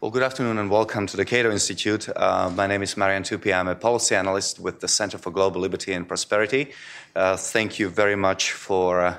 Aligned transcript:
Well, 0.00 0.12
good 0.12 0.22
afternoon 0.22 0.58
and 0.58 0.70
welcome 0.70 1.08
to 1.08 1.16
the 1.16 1.24
Cato 1.24 1.50
Institute. 1.50 2.08
Uh, 2.14 2.52
my 2.54 2.68
name 2.68 2.84
is 2.84 2.96
Marian 2.96 3.24
Tupy. 3.24 3.52
I'm 3.52 3.66
a 3.66 3.74
policy 3.74 4.14
analyst 4.14 4.60
with 4.60 4.78
the 4.78 4.86
Center 4.86 5.18
for 5.18 5.32
Global 5.32 5.60
Liberty 5.60 5.92
and 5.92 6.06
Prosperity. 6.06 6.70
Uh, 7.16 7.36
thank 7.36 7.80
you 7.80 7.88
very 7.88 8.14
much 8.14 8.52
for 8.52 9.00
uh, 9.00 9.16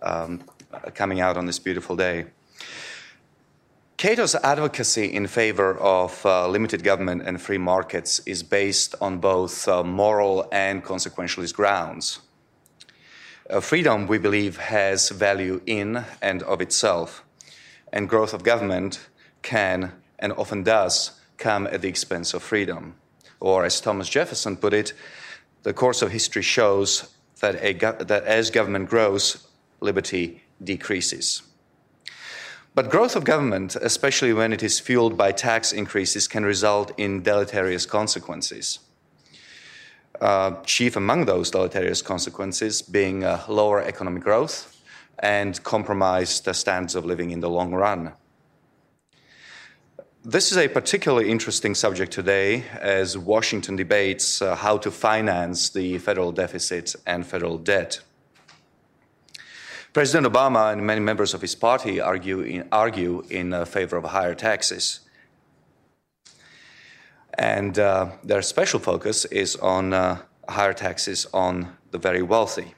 um, 0.00 0.42
coming 0.94 1.20
out 1.20 1.36
on 1.36 1.44
this 1.44 1.58
beautiful 1.58 1.96
day. 1.96 2.24
Cato's 3.98 4.34
advocacy 4.36 5.04
in 5.04 5.26
favor 5.26 5.76
of 5.78 6.24
uh, 6.24 6.48
limited 6.48 6.82
government 6.82 7.20
and 7.26 7.38
free 7.38 7.58
markets 7.58 8.20
is 8.24 8.42
based 8.42 8.94
on 9.02 9.18
both 9.18 9.68
uh, 9.68 9.84
moral 9.84 10.48
and 10.50 10.82
consequentialist 10.82 11.52
grounds. 11.52 12.20
Uh, 13.50 13.60
freedom, 13.60 14.06
we 14.06 14.16
believe, 14.16 14.56
has 14.56 15.10
value 15.10 15.60
in 15.66 16.06
and 16.22 16.42
of 16.44 16.62
itself, 16.62 17.22
and 17.92 18.08
growth 18.08 18.32
of 18.32 18.42
government 18.42 19.08
can 19.42 19.92
and 20.22 20.32
often 20.32 20.62
does 20.62 21.20
come 21.36 21.66
at 21.66 21.82
the 21.82 21.88
expense 21.88 22.32
of 22.32 22.42
freedom. 22.42 22.94
Or, 23.40 23.66
as 23.66 23.80
Thomas 23.80 24.08
Jefferson 24.08 24.56
put 24.56 24.72
it, 24.72 24.94
the 25.64 25.74
course 25.74 26.00
of 26.00 26.12
history 26.12 26.42
shows 26.42 27.12
that, 27.40 27.56
a, 27.56 27.72
that 27.74 28.24
as 28.24 28.50
government 28.50 28.88
grows, 28.88 29.46
liberty 29.80 30.42
decreases. 30.62 31.42
But 32.74 32.88
growth 32.88 33.16
of 33.16 33.24
government, 33.24 33.76
especially 33.76 34.32
when 34.32 34.52
it 34.52 34.62
is 34.62 34.80
fueled 34.80 35.18
by 35.18 35.32
tax 35.32 35.72
increases, 35.72 36.26
can 36.26 36.44
result 36.44 36.92
in 36.96 37.22
deleterious 37.22 37.84
consequences. 37.84 38.78
Uh, 40.20 40.52
chief 40.62 40.94
among 40.94 41.24
those 41.24 41.50
deleterious 41.50 42.00
consequences 42.00 42.80
being 42.80 43.24
uh, 43.24 43.44
lower 43.48 43.82
economic 43.82 44.22
growth 44.22 44.80
and 45.18 45.62
compromised 45.64 46.48
standards 46.54 46.94
of 46.94 47.04
living 47.04 47.30
in 47.30 47.40
the 47.40 47.50
long 47.50 47.74
run. 47.74 48.12
This 50.24 50.52
is 50.52 50.58
a 50.58 50.68
particularly 50.68 51.28
interesting 51.28 51.74
subject 51.74 52.12
today 52.12 52.62
as 52.80 53.18
Washington 53.18 53.74
debates 53.74 54.40
uh, 54.40 54.54
how 54.54 54.78
to 54.78 54.88
finance 54.88 55.68
the 55.68 55.98
federal 55.98 56.30
deficit 56.30 56.94
and 57.04 57.26
federal 57.26 57.58
debt. 57.58 57.98
President 59.92 60.32
Obama 60.32 60.72
and 60.72 60.86
many 60.86 61.00
members 61.00 61.34
of 61.34 61.40
his 61.40 61.56
party 61.56 62.00
argue 62.00 62.38
in, 62.38 62.68
argue 62.70 63.24
in 63.30 63.52
uh, 63.52 63.64
favor 63.64 63.96
of 63.96 64.04
higher 64.04 64.36
taxes. 64.36 65.00
And 67.36 67.76
uh, 67.80 68.12
their 68.22 68.42
special 68.42 68.78
focus 68.78 69.24
is 69.24 69.56
on 69.56 69.92
uh, 69.92 70.18
higher 70.48 70.72
taxes 70.72 71.26
on 71.34 71.76
the 71.90 71.98
very 71.98 72.22
wealthy. 72.22 72.74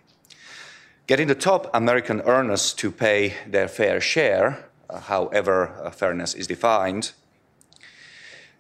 Getting 1.07 1.29
the 1.29 1.35
top 1.35 1.69
American 1.75 2.23
earners 2.23 2.73
to 2.73 2.91
pay 2.91 3.35
their 3.47 3.69
fair 3.69 4.01
share, 4.01 4.65
uh, 4.89 4.99
however 4.99 5.79
uh, 5.85 5.91
fairness 5.91 6.33
is 6.33 6.47
defined, 6.47 7.13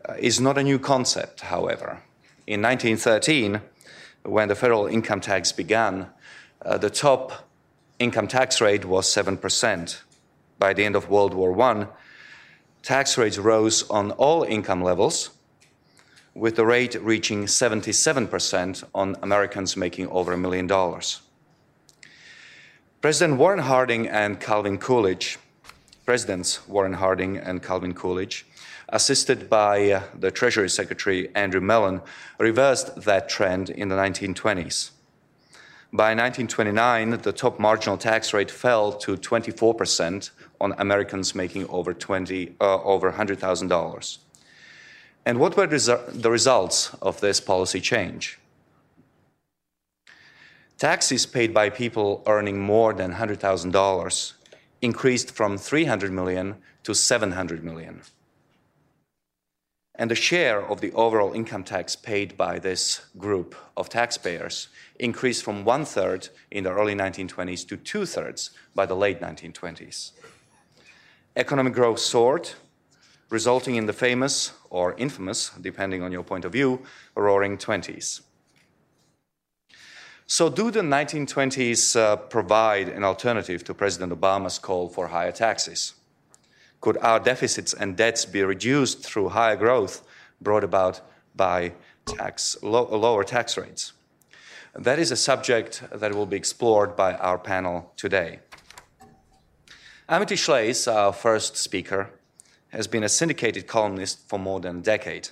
Uh, 0.06 0.14
is 0.18 0.38
not 0.38 0.58
a 0.58 0.62
new 0.62 0.78
concept, 0.78 1.40
however. 1.40 2.02
In 2.46 2.60
1913, 2.60 3.60
when 4.22 4.48
the 4.48 4.54
federal 4.54 4.86
income 4.86 5.20
tax 5.20 5.50
began, 5.50 6.08
uh, 6.62 6.76
the 6.76 6.90
top 6.90 7.48
income 7.98 8.28
tax 8.28 8.60
rate 8.60 8.84
was 8.84 9.06
7%. 9.06 10.02
By 10.58 10.74
the 10.74 10.84
end 10.84 10.94
of 10.94 11.08
World 11.08 11.32
War 11.32 11.58
I, 11.60 11.86
tax 12.82 13.16
rates 13.16 13.38
rose 13.38 13.88
on 13.88 14.10
all 14.12 14.42
income 14.42 14.82
levels, 14.82 15.30
with 16.34 16.56
the 16.56 16.66
rate 16.66 16.96
reaching 16.96 17.44
77% 17.44 18.84
on 18.94 19.16
Americans 19.22 19.76
making 19.76 20.08
over 20.08 20.32
a 20.32 20.36
million 20.36 20.66
dollars. 20.66 21.22
President 23.00 23.38
Warren 23.38 23.60
Harding 23.60 24.08
and 24.08 24.40
Calvin 24.40 24.76
Coolidge, 24.78 25.38
Presidents 26.04 26.66
Warren 26.68 26.94
Harding 26.94 27.38
and 27.38 27.62
Calvin 27.62 27.94
Coolidge, 27.94 28.46
assisted 28.94 29.50
by 29.50 29.90
uh, 29.90 30.02
the 30.16 30.30
Treasury 30.30 30.70
Secretary 30.70 31.28
Andrew 31.34 31.60
Mellon, 31.60 32.00
reversed 32.38 32.94
that 33.02 33.28
trend 33.28 33.68
in 33.68 33.88
the 33.88 33.96
1920s. 33.96 34.92
By 35.92 36.14
1929, 36.14 37.22
the 37.22 37.32
top 37.32 37.58
marginal 37.58 37.98
tax 37.98 38.32
rate 38.32 38.52
fell 38.52 38.92
to 38.92 39.16
24% 39.16 40.30
on 40.60 40.74
Americans 40.78 41.34
making 41.34 41.66
over, 41.68 41.92
20, 41.92 42.54
uh, 42.60 42.82
over 42.82 43.12
$100,000. 43.12 44.18
And 45.26 45.40
what 45.40 45.56
were 45.56 45.66
the 45.66 46.30
results 46.30 46.94
of 47.02 47.20
this 47.20 47.40
policy 47.40 47.80
change? 47.80 48.38
Taxes 50.78 51.26
paid 51.26 51.52
by 51.52 51.68
people 51.68 52.22
earning 52.26 52.60
more 52.60 52.92
than 52.92 53.14
$100,000 53.14 54.32
increased 54.82 55.30
from 55.32 55.58
300 55.58 56.12
million 56.12 56.56
to 56.84 56.94
700 56.94 57.64
million 57.64 58.02
and 59.96 60.10
the 60.10 60.14
share 60.14 60.60
of 60.60 60.80
the 60.80 60.92
overall 60.92 61.32
income 61.32 61.62
tax 61.62 61.94
paid 61.94 62.36
by 62.36 62.58
this 62.58 63.06
group 63.16 63.54
of 63.76 63.88
taxpayers 63.88 64.68
increased 64.98 65.44
from 65.44 65.64
one 65.64 65.84
third 65.84 66.28
in 66.50 66.64
the 66.64 66.70
early 66.70 66.94
1920s 66.94 67.66
to 67.68 67.76
two 67.76 68.04
thirds 68.04 68.50
by 68.74 68.86
the 68.86 68.96
late 68.96 69.20
1920s. 69.20 70.12
Economic 71.36 71.72
growth 71.72 71.98
soared, 71.98 72.50
resulting 73.30 73.76
in 73.76 73.86
the 73.86 73.92
famous 73.92 74.52
or 74.70 74.94
infamous, 74.94 75.50
depending 75.60 76.02
on 76.02 76.12
your 76.12 76.24
point 76.24 76.44
of 76.44 76.52
view, 76.52 76.80
roaring 77.16 77.56
20s. 77.56 78.20
So, 80.26 80.48
do 80.48 80.70
the 80.70 80.80
1920s 80.80 81.96
uh, 81.96 82.16
provide 82.16 82.88
an 82.88 83.04
alternative 83.04 83.62
to 83.64 83.74
President 83.74 84.12
Obama's 84.12 84.58
call 84.58 84.88
for 84.88 85.08
higher 85.08 85.32
taxes? 85.32 85.94
Could 86.84 86.98
our 86.98 87.18
deficits 87.18 87.72
and 87.72 87.96
debts 87.96 88.26
be 88.26 88.42
reduced 88.42 89.02
through 89.02 89.30
higher 89.30 89.56
growth 89.56 90.06
brought 90.42 90.62
about 90.62 91.00
by 91.34 91.72
tax, 92.04 92.58
lower 92.62 93.24
tax 93.24 93.56
rates? 93.56 93.94
That 94.74 94.98
is 94.98 95.10
a 95.10 95.16
subject 95.16 95.82
that 95.90 96.14
will 96.14 96.26
be 96.26 96.36
explored 96.36 96.94
by 96.94 97.14
our 97.14 97.38
panel 97.38 97.90
today. 97.96 98.40
Amity 100.10 100.34
Shlaes, 100.34 100.86
our 100.86 101.14
first 101.14 101.56
speaker, 101.56 102.10
has 102.68 102.86
been 102.86 103.02
a 103.02 103.08
syndicated 103.08 103.66
columnist 103.66 104.28
for 104.28 104.38
more 104.38 104.60
than 104.60 104.80
a 104.80 104.82
decade. 104.82 105.30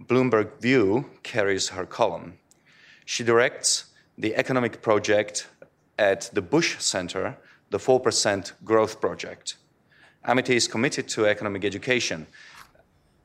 Bloomberg 0.00 0.60
View 0.60 1.08
carries 1.22 1.68
her 1.68 1.86
column. 1.86 2.38
She 3.04 3.22
directs 3.22 3.84
the 4.18 4.34
economic 4.34 4.82
project 4.82 5.46
at 5.96 6.28
the 6.32 6.42
Bush 6.42 6.76
Center, 6.80 7.38
the 7.70 7.78
4% 7.78 8.52
Growth 8.64 9.00
Project. 9.00 9.54
Amity 10.24 10.56
is 10.56 10.68
committed 10.68 11.08
to 11.08 11.26
economic 11.26 11.64
education, 11.64 12.26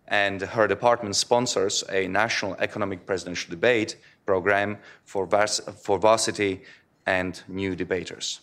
and 0.08 0.42
her 0.42 0.68
department 0.68 1.16
sponsors 1.16 1.84
a 1.90 2.08
national 2.08 2.56
economic 2.60 3.06
presidential 3.06 3.50
debate 3.50 3.98
program 4.26 4.78
for, 5.04 5.26
vers- 5.26 5.62
for 5.82 6.00
varsity 6.00 6.62
and 7.06 7.44
new 7.48 7.76
debaters. 7.76 8.40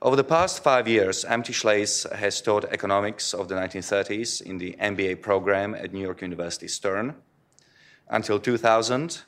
Over 0.00 0.16
the 0.16 0.24
past 0.24 0.62
five 0.62 0.86
years, 0.86 1.24
Amity 1.24 1.54
Shlaes 1.54 2.10
has 2.12 2.40
taught 2.40 2.66
economics 2.66 3.32
of 3.32 3.48
the 3.48 3.54
1930s 3.54 4.42
in 4.42 4.58
the 4.58 4.76
MBA 4.80 5.22
program 5.22 5.74
at 5.74 5.92
New 5.92 6.02
York 6.02 6.20
University 6.20 6.68
Stern. 6.68 7.14
Until 8.10 8.38
2000, 8.38 9.22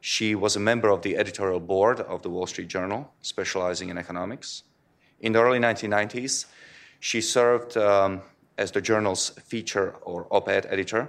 she 0.00 0.34
was 0.34 0.56
a 0.56 0.60
member 0.60 0.88
of 0.88 1.02
the 1.02 1.16
editorial 1.16 1.60
board 1.60 2.00
of 2.00 2.22
the 2.22 2.30
Wall 2.30 2.46
Street 2.46 2.68
Journal, 2.68 3.12
specializing 3.20 3.90
in 3.90 3.98
economics. 3.98 4.62
In 5.20 5.32
the 5.32 5.40
early 5.40 5.58
1990s, 5.58 6.46
she 7.02 7.20
served 7.20 7.76
um, 7.76 8.22
as 8.56 8.70
the 8.70 8.80
journal's 8.80 9.30
feature 9.30 9.96
or 10.02 10.28
op 10.30 10.48
ed 10.48 10.66
editor. 10.70 11.08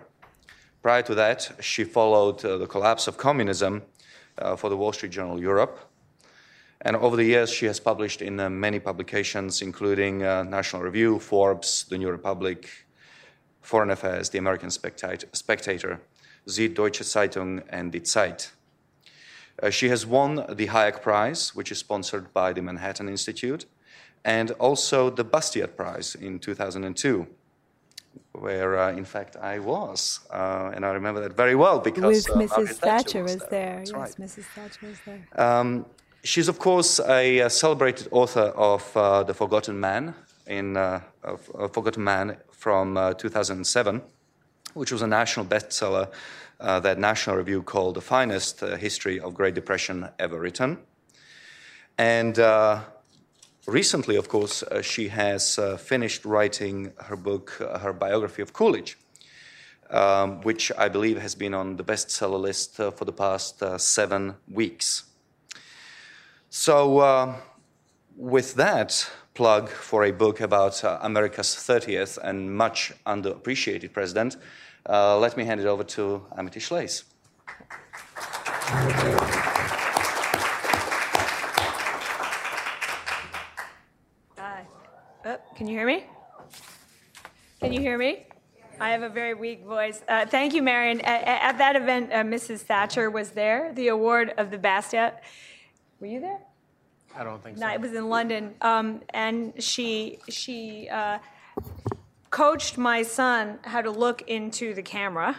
Prior 0.81 1.03
to 1.03 1.13
that, 1.13 1.51
she 1.59 1.83
followed 1.83 2.43
uh, 2.43 2.57
the 2.57 2.65
collapse 2.65 3.07
of 3.07 3.15
communism 3.15 3.83
uh, 4.39 4.55
for 4.55 4.71
the 4.71 4.75
Wall 4.75 4.91
Street 4.91 5.11
Journal 5.11 5.39
Europe. 5.39 5.77
And 6.81 6.95
over 6.95 7.15
the 7.15 7.23
years, 7.23 7.51
she 7.51 7.67
has 7.67 7.79
published 7.79 8.23
in 8.23 8.39
uh, 8.39 8.49
many 8.49 8.79
publications, 8.79 9.61
including 9.61 10.23
uh, 10.23 10.41
National 10.41 10.81
Review, 10.81 11.19
Forbes, 11.19 11.85
The 11.87 11.99
New 11.99 12.09
Republic, 12.09 12.87
Foreign 13.61 13.91
Affairs, 13.91 14.29
The 14.29 14.39
American 14.39 14.71
Spectator, 14.71 16.01
Süddeutsche 16.47 17.03
Zeitung, 17.03 17.61
and 17.69 17.91
Die 17.91 17.99
Zeit. 17.99 18.51
Uh, 19.61 19.69
she 19.69 19.89
has 19.89 20.07
won 20.07 20.37
the 20.49 20.67
Hayek 20.67 21.03
Prize, 21.03 21.53
which 21.53 21.71
is 21.71 21.77
sponsored 21.77 22.33
by 22.33 22.51
the 22.51 22.63
Manhattan 22.63 23.07
Institute, 23.07 23.65
and 24.25 24.51
also 24.51 25.09
the 25.09 25.25
Bastiat 25.25 25.75
Prize 25.75 26.15
in 26.15 26.39
2002 26.39 27.27
where 28.33 28.77
uh, 28.77 28.91
in 28.91 29.05
fact 29.05 29.35
I 29.37 29.59
was, 29.59 30.19
uh, 30.31 30.71
and 30.73 30.85
I 30.85 30.91
remember 30.91 31.21
that 31.21 31.35
very 31.35 31.55
well 31.55 31.79
because 31.79 32.27
with 32.27 32.51
uh, 32.51 32.63
Mrs. 32.63 32.75
Thatcher 32.75 33.23
was 33.23 33.37
there. 33.37 33.49
there. 33.49 33.79
Yes, 33.79 33.91
right. 33.93 34.15
Mrs. 34.19 34.45
Thatcher 34.55 34.87
was 34.87 34.97
there. 35.05 35.21
Um, 35.35 35.85
she's 36.23 36.47
of 36.47 36.59
course 36.59 36.99
a, 36.99 37.39
a 37.39 37.49
celebrated 37.49 38.07
author 38.11 38.51
of 38.55 38.97
uh, 38.97 39.23
*The 39.23 39.33
Forgotten 39.33 39.79
Man* 39.79 40.15
in 40.47 40.77
uh, 40.77 41.01
*Forgotten 41.71 42.03
Man* 42.03 42.37
from 42.51 42.97
uh, 42.97 43.13
2007, 43.13 44.01
which 44.73 44.91
was 44.91 45.01
a 45.01 45.07
national 45.07 45.45
bestseller 45.45 46.09
that 46.59 46.97
National 46.97 47.35
Review 47.35 47.61
called 47.61 47.95
the 47.95 48.01
finest 48.01 48.61
history 48.61 49.19
of 49.19 49.33
Great 49.33 49.53
Depression 49.53 50.07
ever 50.17 50.39
written, 50.39 50.77
and 51.97 52.39
recently, 53.65 54.15
of 54.15 54.27
course, 54.27 54.63
uh, 54.63 54.81
she 54.81 55.07
has 55.09 55.57
uh, 55.57 55.77
finished 55.77 56.25
writing 56.25 56.93
her 56.97 57.15
book, 57.15 57.59
uh, 57.61 57.79
her 57.79 57.93
biography 57.93 58.41
of 58.41 58.53
Coolidge, 58.53 58.97
um, 59.89 60.41
which 60.41 60.71
I 60.77 60.89
believe 60.89 61.21
has 61.21 61.35
been 61.35 61.53
on 61.53 61.77
the 61.77 61.83
bestseller 61.83 62.39
list 62.39 62.79
uh, 62.79 62.91
for 62.91 63.05
the 63.05 63.13
past 63.13 63.61
uh, 63.61 63.77
seven 63.77 64.35
weeks. 64.51 65.03
So, 66.49 66.99
uh, 66.99 67.35
with 68.15 68.55
that 68.55 69.09
plug 69.33 69.69
for 69.69 70.03
a 70.03 70.11
book 70.11 70.39
about 70.39 70.83
America's 71.01 71.55
30th 71.55 72.19
and 72.19 72.55
much 72.55 72.93
underappreciated 73.07 73.91
president, 73.91 74.37
let 74.87 75.35
me 75.35 75.45
hand 75.45 75.59
it 75.59 75.65
over 75.65 75.83
to 75.83 76.23
Amity 76.37 76.59
Shlaes. 76.59 77.05
Oh, 78.75 79.23
can 85.55 85.67
you 85.67 85.77
hear 85.77 85.85
me? 85.87 86.05
Can 87.59 87.73
you 87.73 87.79
hear 87.79 87.97
me? 87.97 88.25
I 88.79 88.89
have 88.89 89.03
a 89.03 89.09
very 89.09 89.33
weak 89.33 89.63
voice. 89.65 90.01
Uh, 90.07 90.25
thank 90.25 90.53
you, 90.53 90.61
Marian. 90.61 90.99
At, 91.01 91.23
at 91.27 91.57
that 91.59 91.75
event, 91.75 92.11
uh, 92.11 92.23
Mrs. 92.23 92.59
Thatcher 92.61 93.09
was 93.09 93.31
there, 93.31 93.71
the 93.73 93.89
award 93.89 94.33
of 94.37 94.51
the 94.51 94.57
Bastiat. 94.57 95.19
Were 95.99 96.07
you 96.07 96.19
there? 96.19 96.39
I 97.15 97.23
don't 97.23 97.41
think 97.43 97.57
so. 97.57 97.67
No, 97.67 97.73
it 97.73 97.79
was 97.79 97.93
in 97.93 98.09
London, 98.09 98.55
um, 98.61 99.01
and 99.13 99.53
she 99.61 100.17
she 100.27 100.89
uh, 100.89 101.19
coached 102.31 102.77
my 102.77 103.03
son 103.03 103.59
how 103.63 103.81
to 103.81 103.91
look 103.91 104.23
into 104.23 104.73
the 104.73 104.81
camera 104.81 105.35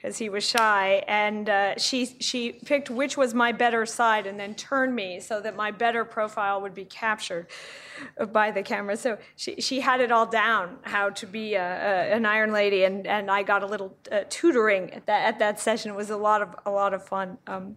because 0.00 0.16
he 0.16 0.30
was 0.30 0.42
shy, 0.48 1.04
and 1.06 1.50
uh, 1.50 1.76
she 1.76 2.06
she 2.06 2.52
picked 2.52 2.88
which 2.88 3.18
was 3.18 3.34
my 3.34 3.52
better 3.52 3.84
side, 3.84 4.26
and 4.26 4.40
then 4.40 4.54
turned 4.54 4.94
me 4.94 5.20
so 5.20 5.40
that 5.40 5.54
my 5.54 5.70
better 5.70 6.06
profile 6.06 6.62
would 6.62 6.74
be 6.74 6.86
captured 6.86 7.46
by 8.32 8.50
the 8.50 8.62
camera. 8.62 8.96
So 8.96 9.18
she 9.36 9.60
she 9.60 9.80
had 9.80 10.00
it 10.00 10.10
all 10.10 10.24
down 10.24 10.78
how 10.82 11.10
to 11.10 11.26
be 11.26 11.54
a, 11.54 11.62
a, 11.62 12.16
an 12.16 12.24
Iron 12.24 12.50
Lady, 12.50 12.84
and, 12.84 13.06
and 13.06 13.30
I 13.30 13.42
got 13.42 13.62
a 13.62 13.66
little 13.66 13.94
uh, 14.10 14.20
tutoring 14.30 14.90
at 14.94 15.04
that 15.04 15.26
at 15.26 15.38
that 15.38 15.60
session. 15.60 15.90
It 15.90 15.96
was 15.96 16.08
a 16.08 16.16
lot 16.16 16.40
of 16.40 16.56
a 16.64 16.70
lot 16.70 16.94
of 16.94 17.04
fun. 17.04 17.36
Um, 17.46 17.76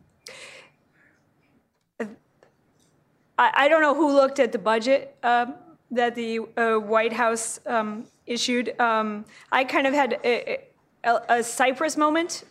I, 3.37 3.51
I 3.53 3.67
don't 3.67 3.81
know 3.81 3.95
who 3.95 4.13
looked 4.13 4.39
at 4.39 4.53
the 4.53 4.59
budget 4.59 5.17
um, 5.23 5.55
that 5.91 6.15
the 6.15 6.39
uh, 6.55 6.75
White 6.75 7.11
House 7.11 7.59
um, 7.65 8.05
issued. 8.25 8.79
Um, 8.79 9.25
I 9.51 9.65
kind 9.65 9.87
of 9.87 9.93
had. 9.93 10.19
A, 10.23 10.69
a, 11.03 11.21
a 11.29 11.43
Cyprus 11.43 11.97
moment 11.97 12.43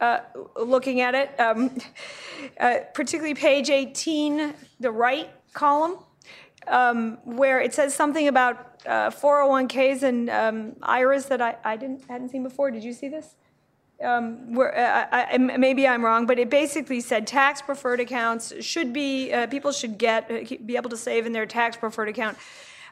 uh, 0.00 0.20
looking 0.56 1.00
at 1.00 1.14
it, 1.14 1.38
um, 1.40 1.76
uh, 2.60 2.78
particularly 2.94 3.34
page 3.34 3.70
18, 3.70 4.54
the 4.80 4.90
right 4.90 5.30
column, 5.52 5.98
um, 6.66 7.18
where 7.24 7.60
it 7.60 7.74
says 7.74 7.94
something 7.94 8.28
about 8.28 8.82
uh, 8.86 9.10
401ks 9.10 10.02
and 10.02 10.30
um, 10.30 10.76
IRAs 10.82 11.26
that 11.26 11.42
I, 11.42 11.56
I 11.64 11.76
didn't 11.76 12.02
hadn't 12.08 12.30
seen 12.30 12.42
before. 12.42 12.70
Did 12.70 12.84
you 12.84 12.92
see 12.92 13.08
this? 13.08 13.34
Um, 14.02 14.54
where, 14.54 14.76
uh, 14.78 15.08
I, 15.10 15.34
I, 15.34 15.38
maybe 15.38 15.88
I'm 15.88 16.04
wrong, 16.04 16.24
but 16.26 16.38
it 16.38 16.48
basically 16.48 17.00
said 17.00 17.26
tax 17.26 17.60
preferred 17.60 17.98
accounts 17.98 18.52
should 18.64 18.92
be 18.92 19.32
uh, 19.32 19.48
people 19.48 19.72
should 19.72 19.98
get 19.98 20.30
uh, 20.30 20.56
be 20.64 20.76
able 20.76 20.90
to 20.90 20.96
save 20.96 21.26
in 21.26 21.32
their 21.32 21.46
tax 21.46 21.76
preferred 21.76 22.08
account 22.08 22.38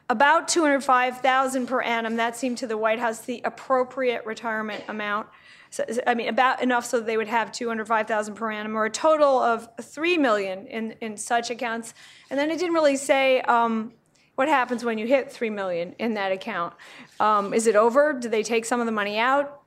about 0.08 0.48
205,000 0.48 1.66
per 1.66 1.80
annum. 1.80 2.16
That 2.16 2.36
seemed 2.36 2.58
to 2.58 2.66
the 2.66 2.76
White 2.76 2.98
House 2.98 3.20
the 3.20 3.40
appropriate 3.44 4.24
retirement 4.24 4.84
amount. 4.88 5.28
So, 5.70 5.84
I 6.06 6.14
mean, 6.14 6.28
about 6.28 6.62
enough 6.62 6.86
so 6.86 7.00
they 7.00 7.16
would 7.16 7.26
have 7.26 7.50
205,000 7.50 8.34
per 8.34 8.50
annum, 8.50 8.76
or 8.76 8.84
a 8.84 8.90
total 8.90 9.38
of 9.38 9.68
3 9.80 10.16
million 10.16 10.66
in, 10.66 10.92
in 11.00 11.16
such 11.16 11.50
accounts. 11.50 11.92
And 12.30 12.38
then 12.38 12.50
it 12.50 12.58
didn't 12.58 12.74
really 12.74 12.96
say 12.96 13.40
um, 13.42 13.92
what 14.36 14.48
happens 14.48 14.84
when 14.84 14.96
you 14.96 15.06
hit 15.06 15.32
3 15.32 15.50
million 15.50 15.94
in 15.98 16.14
that 16.14 16.30
account. 16.30 16.74
Um, 17.18 17.52
is 17.52 17.66
it 17.66 17.74
over? 17.74 18.12
Do 18.12 18.28
they 18.28 18.42
take 18.42 18.64
some 18.64 18.80
of 18.80 18.86
the 18.86 18.92
money 18.92 19.18
out? 19.18 19.62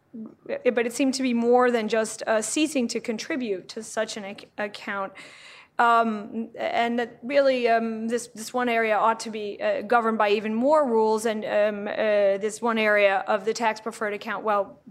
But 0.47 0.87
it 0.87 0.93
seemed 0.93 1.13
to 1.15 1.21
be 1.23 1.33
more 1.33 1.69
than 1.69 1.87
just 1.87 2.23
uh, 2.25 2.41
ceasing 2.41 2.87
to 2.87 2.99
contribute 2.99 3.69
to 3.69 3.83
such 3.83 4.17
an 4.17 4.25
ac- 4.25 4.47
account. 4.57 5.13
Um, 5.79 6.49
and 6.59 6.99
that 6.99 7.19
really, 7.23 7.69
um, 7.69 8.09
this 8.09 8.27
this 8.35 8.53
one 8.53 8.67
area 8.67 8.97
ought 8.97 9.21
to 9.21 9.31
be 9.31 9.61
uh, 9.61 9.81
governed 9.83 10.17
by 10.17 10.31
even 10.31 10.53
more 10.53 10.85
rules. 10.85 11.25
And 11.25 11.45
um, 11.45 11.87
uh, 11.87 12.37
this 12.37 12.61
one 12.61 12.77
area 12.77 13.23
of 13.27 13.45
the 13.45 13.53
tax 13.53 13.79
preferred 13.79 14.13
account, 14.13 14.43
well, 14.43 14.81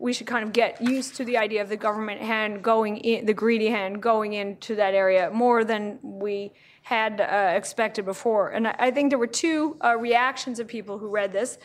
we 0.00 0.12
should 0.12 0.26
kind 0.26 0.44
of 0.44 0.52
get 0.52 0.82
used 0.82 1.14
to 1.16 1.24
the 1.24 1.38
idea 1.38 1.62
of 1.62 1.68
the 1.68 1.76
government 1.76 2.20
hand 2.20 2.62
going 2.64 2.96
in, 2.98 3.24
the 3.24 3.34
greedy 3.34 3.68
hand 3.68 4.02
going 4.02 4.32
into 4.32 4.74
that 4.74 4.94
area 4.94 5.30
more 5.30 5.64
than 5.64 6.00
we 6.02 6.52
had 6.82 7.20
uh, 7.20 7.52
expected 7.56 8.04
before. 8.04 8.50
And 8.50 8.66
I, 8.66 8.74
I, 8.78 8.90
think 8.90 9.10
there 9.10 9.18
were 9.18 9.26
two 9.26 9.76
uh, 9.82 9.96
reactions 9.96 10.58
of 10.58 10.66
people 10.66 10.98
who 10.98 11.08
read 11.08 11.32
this. 11.32 11.58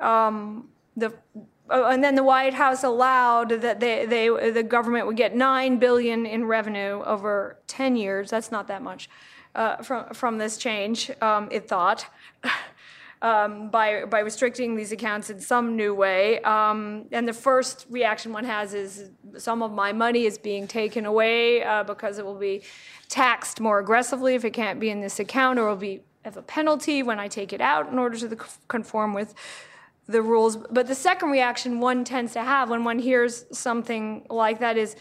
Um, 0.00 0.68
the 0.96 1.12
and 1.70 2.02
then 2.02 2.14
the 2.14 2.22
White 2.22 2.54
House 2.54 2.82
allowed 2.82 3.50
that 3.50 3.80
they, 3.80 4.06
they, 4.06 4.50
the 4.50 4.62
government 4.62 5.06
would 5.06 5.16
get 5.16 5.34
nine 5.34 5.78
billion 5.78 6.26
in 6.26 6.46
revenue 6.46 7.02
over 7.04 7.58
10 7.66 7.96
years. 7.96 8.30
That's 8.30 8.50
not 8.50 8.68
that 8.68 8.82
much 8.82 9.08
uh, 9.54 9.76
from 9.82 10.14
from 10.14 10.38
this 10.38 10.56
change. 10.56 11.10
Um, 11.20 11.48
it 11.50 11.68
thought. 11.68 12.06
Um, 13.20 13.68
by 13.70 14.04
by 14.04 14.20
restricting 14.20 14.76
these 14.76 14.92
accounts 14.92 15.28
in 15.28 15.40
some 15.40 15.74
new 15.74 15.92
way. 15.92 16.40
Um, 16.42 17.06
and 17.10 17.26
the 17.26 17.32
first 17.32 17.84
reaction 17.90 18.32
one 18.32 18.44
has 18.44 18.74
is 18.74 19.10
some 19.36 19.60
of 19.60 19.72
my 19.72 19.92
money 19.92 20.24
is 20.24 20.38
being 20.38 20.68
taken 20.68 21.04
away 21.04 21.64
uh, 21.64 21.82
because 21.82 22.20
it 22.20 22.24
will 22.24 22.38
be 22.38 22.62
taxed 23.08 23.60
more 23.60 23.80
aggressively 23.80 24.36
if 24.36 24.44
it 24.44 24.52
can't 24.52 24.78
be 24.78 24.88
in 24.88 25.00
this 25.00 25.18
account, 25.18 25.58
or 25.58 25.66
will 25.68 25.74
be 25.74 26.02
have 26.24 26.36
a 26.36 26.42
penalty 26.42 27.02
when 27.02 27.18
I 27.18 27.26
take 27.26 27.52
it 27.52 27.60
out 27.60 27.90
in 27.90 27.98
order 27.98 28.16
to 28.18 28.36
conform 28.68 29.14
with 29.14 29.34
the 30.08 30.22
rules. 30.22 30.56
But 30.56 30.86
the 30.86 30.94
second 30.94 31.30
reaction 31.30 31.80
one 31.80 32.02
tends 32.02 32.32
to 32.32 32.42
have 32.42 32.70
when 32.70 32.82
one 32.82 32.98
hears 32.98 33.44
something 33.52 34.26
like 34.30 34.58
that 34.60 34.76
is 34.76 34.96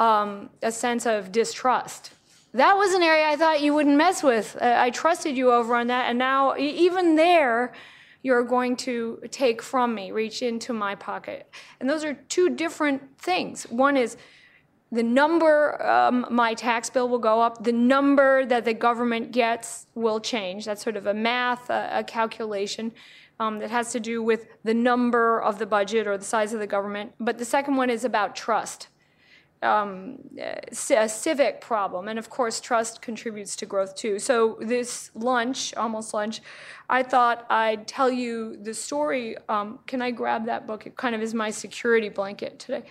um, 0.00 0.50
a 0.62 0.72
sense 0.72 1.06
of 1.06 1.30
distrust. 1.30 2.12
That 2.54 2.74
was 2.74 2.94
an 2.94 3.02
area 3.02 3.26
I 3.26 3.36
thought 3.36 3.60
you 3.60 3.74
wouldn't 3.74 3.96
mess 3.96 4.22
with. 4.22 4.56
Uh, 4.60 4.74
I 4.78 4.90
trusted 4.90 5.36
you 5.36 5.52
over 5.52 5.74
on 5.74 5.88
that, 5.88 6.08
and 6.08 6.18
now 6.18 6.56
even 6.56 7.14
there, 7.14 7.74
you're 8.22 8.42
going 8.42 8.74
to 8.76 9.20
take 9.30 9.60
from 9.62 9.94
me, 9.94 10.10
reach 10.12 10.42
into 10.42 10.72
my 10.72 10.94
pocket. 10.94 11.48
And 11.78 11.88
those 11.88 12.04
are 12.04 12.14
two 12.14 12.48
different 12.50 13.02
things. 13.18 13.64
One 13.64 13.96
is 13.96 14.16
the 14.90 15.02
number 15.02 15.80
um, 15.86 16.26
my 16.30 16.54
tax 16.54 16.88
bill 16.88 17.08
will 17.08 17.18
go 17.18 17.42
up, 17.42 17.62
the 17.62 17.72
number 17.72 18.46
that 18.46 18.64
the 18.64 18.72
government 18.72 19.32
gets 19.32 19.86
will 19.94 20.18
change. 20.18 20.64
That's 20.64 20.82
sort 20.82 20.96
of 20.96 21.06
a 21.06 21.14
math, 21.14 21.68
a, 21.68 21.90
a 21.92 22.04
calculation 22.04 22.92
um, 23.40 23.58
that 23.60 23.70
has 23.70 23.92
to 23.92 24.00
do 24.00 24.22
with 24.22 24.46
the 24.64 24.74
number 24.74 25.40
of 25.40 25.58
the 25.58 25.66
budget 25.66 26.06
or 26.06 26.18
the 26.18 26.24
size 26.24 26.52
of 26.52 26.60
the 26.60 26.66
government. 26.66 27.12
But 27.20 27.38
the 27.38 27.44
second 27.44 27.76
one 27.76 27.90
is 27.90 28.04
about 28.04 28.34
trust. 28.34 28.88
Um, 29.60 30.18
a 30.38 31.08
civic 31.08 31.60
problem, 31.60 32.06
and 32.06 32.16
of 32.16 32.30
course, 32.30 32.60
trust 32.60 33.02
contributes 33.02 33.56
to 33.56 33.66
growth 33.66 33.96
too. 33.96 34.20
So, 34.20 34.56
this 34.60 35.10
lunch, 35.16 35.74
almost 35.74 36.14
lunch, 36.14 36.40
I 36.88 37.02
thought 37.02 37.44
I'd 37.50 37.88
tell 37.88 38.08
you 38.08 38.56
the 38.56 38.72
story. 38.72 39.36
Um, 39.48 39.80
can 39.88 40.00
I 40.00 40.12
grab 40.12 40.46
that 40.46 40.68
book? 40.68 40.86
It 40.86 40.96
kind 40.96 41.16
of 41.16 41.22
is 41.22 41.34
my 41.34 41.50
security 41.50 42.08
blanket 42.08 42.60
today. 42.60 42.84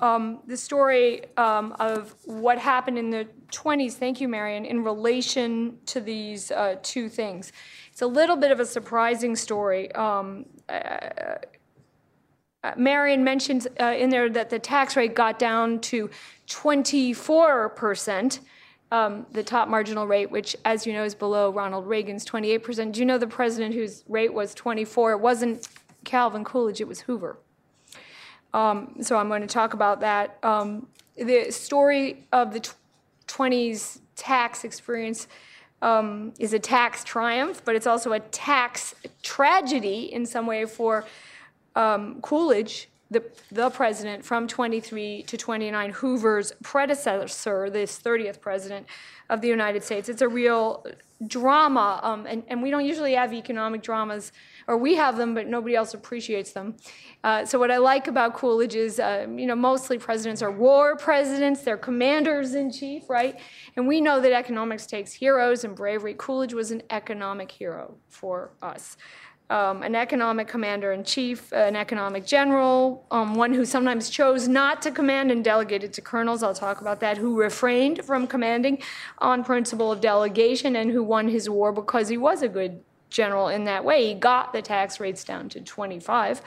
Um, 0.00 0.40
the 0.46 0.56
story 0.56 1.22
um, 1.36 1.74
of 1.78 2.14
what 2.24 2.58
happened 2.58 2.98
in 2.98 3.10
the 3.10 3.28
20s, 3.52 3.94
thank 3.94 4.20
you, 4.20 4.28
Marian, 4.28 4.64
in 4.64 4.84
relation 4.84 5.78
to 5.86 6.00
these 6.00 6.50
uh, 6.50 6.76
two 6.82 7.08
things. 7.08 7.52
It's 7.98 8.02
a 8.04 8.06
little 8.06 8.36
bit 8.36 8.52
of 8.52 8.60
a 8.60 8.64
surprising 8.64 9.34
story. 9.34 9.90
Um, 9.92 10.46
uh, 10.68 11.08
uh, 12.62 12.72
Marian 12.76 13.24
mentions 13.24 13.66
uh, 13.80 13.86
in 13.86 14.08
there 14.08 14.30
that 14.30 14.50
the 14.50 14.60
tax 14.60 14.94
rate 14.94 15.16
got 15.16 15.40
down 15.40 15.80
to 15.80 16.08
24%, 16.46 18.38
um, 18.92 19.26
the 19.32 19.42
top 19.42 19.66
marginal 19.66 20.06
rate, 20.06 20.30
which, 20.30 20.54
as 20.64 20.86
you 20.86 20.92
know, 20.92 21.02
is 21.02 21.16
below 21.16 21.50
Ronald 21.50 21.88
Reagan's 21.88 22.24
28%. 22.24 22.92
Do 22.92 23.00
you 23.00 23.04
know 23.04 23.18
the 23.18 23.26
president 23.26 23.74
whose 23.74 24.04
rate 24.06 24.32
was 24.32 24.54
24? 24.54 25.14
It 25.14 25.20
wasn't 25.20 25.66
Calvin 26.04 26.44
Coolidge, 26.44 26.80
it 26.80 26.86
was 26.86 27.00
Hoover. 27.00 27.36
Um, 28.54 28.94
so 29.00 29.16
I'm 29.16 29.26
going 29.26 29.42
to 29.42 29.48
talk 29.48 29.74
about 29.74 29.98
that. 30.02 30.38
Um, 30.44 30.86
the 31.16 31.50
story 31.50 32.28
of 32.30 32.52
the 32.52 32.60
20s 33.26 34.02
tax 34.14 34.62
experience 34.62 35.26
um, 35.82 36.32
is 36.38 36.52
a 36.52 36.58
tax 36.58 37.04
triumph, 37.04 37.62
but 37.64 37.76
it's 37.76 37.86
also 37.86 38.12
a 38.12 38.20
tax 38.20 38.94
tragedy 39.22 40.12
in 40.12 40.26
some 40.26 40.46
way 40.46 40.64
for 40.64 41.04
um, 41.76 42.20
Coolidge 42.20 42.88
the, 43.10 43.22
the 43.50 43.70
president 43.70 44.24
from 44.24 44.46
23 44.46 45.22
to 45.22 45.36
29, 45.36 45.90
Hoover's 45.90 46.52
predecessor, 46.62 47.70
this 47.70 47.98
30th 47.98 48.40
president 48.40 48.86
of 49.30 49.40
the 49.40 49.48
United 49.48 49.82
States. 49.82 50.08
It's 50.08 50.20
a 50.20 50.28
real 50.28 50.84
drama, 51.26 52.00
um, 52.02 52.26
and, 52.26 52.42
and 52.48 52.62
we 52.62 52.70
don't 52.70 52.84
usually 52.84 53.14
have 53.14 53.32
economic 53.32 53.82
dramas, 53.82 54.32
or 54.68 54.76
we 54.76 54.94
have 54.94 55.16
them, 55.16 55.34
but 55.34 55.48
nobody 55.48 55.74
else 55.74 55.94
appreciates 55.94 56.52
them. 56.52 56.76
Uh, 57.24 57.44
so 57.44 57.58
what 57.58 57.70
I 57.70 57.78
like 57.78 58.06
about 58.06 58.34
Coolidge 58.34 58.76
is, 58.76 59.00
uh, 59.00 59.26
you 59.34 59.46
know, 59.46 59.56
mostly 59.56 59.98
presidents 59.98 60.42
are 60.42 60.52
war 60.52 60.94
presidents, 60.94 61.62
they're 61.62 61.78
commanders 61.78 62.54
in 62.54 62.70
chief, 62.70 63.08
right? 63.08 63.40
And 63.76 63.88
we 63.88 64.00
know 64.00 64.20
that 64.20 64.32
economics 64.32 64.86
takes 64.86 65.12
heroes 65.12 65.64
and 65.64 65.74
bravery. 65.74 66.14
Coolidge 66.16 66.52
was 66.52 66.70
an 66.70 66.82
economic 66.90 67.50
hero 67.50 67.96
for 68.08 68.50
us. 68.62 68.98
Um, 69.50 69.82
an 69.82 69.94
economic 69.94 70.46
commander 70.46 70.92
in 70.92 71.04
chief, 71.04 71.50
an 71.54 71.74
economic 71.74 72.26
general, 72.26 73.06
um, 73.10 73.34
one 73.34 73.54
who 73.54 73.64
sometimes 73.64 74.10
chose 74.10 74.46
not 74.46 74.82
to 74.82 74.90
command 74.90 75.30
and 75.30 75.42
delegated 75.42 75.94
to 75.94 76.02
colonels. 76.02 76.42
I'll 76.42 76.52
talk 76.52 76.82
about 76.82 77.00
that. 77.00 77.16
Who 77.16 77.40
refrained 77.40 78.04
from 78.04 78.26
commanding 78.26 78.82
on 79.20 79.42
principle 79.44 79.90
of 79.90 80.02
delegation 80.02 80.76
and 80.76 80.90
who 80.90 81.02
won 81.02 81.28
his 81.28 81.48
war 81.48 81.72
because 81.72 82.10
he 82.10 82.18
was 82.18 82.42
a 82.42 82.48
good 82.48 82.82
general 83.10 83.48
in 83.48 83.64
that 83.64 83.84
way. 83.84 84.06
He 84.08 84.14
got 84.14 84.52
the 84.52 84.62
tax 84.62 85.00
rates 85.00 85.24
down 85.24 85.48
to 85.50 85.60
25. 85.60 86.42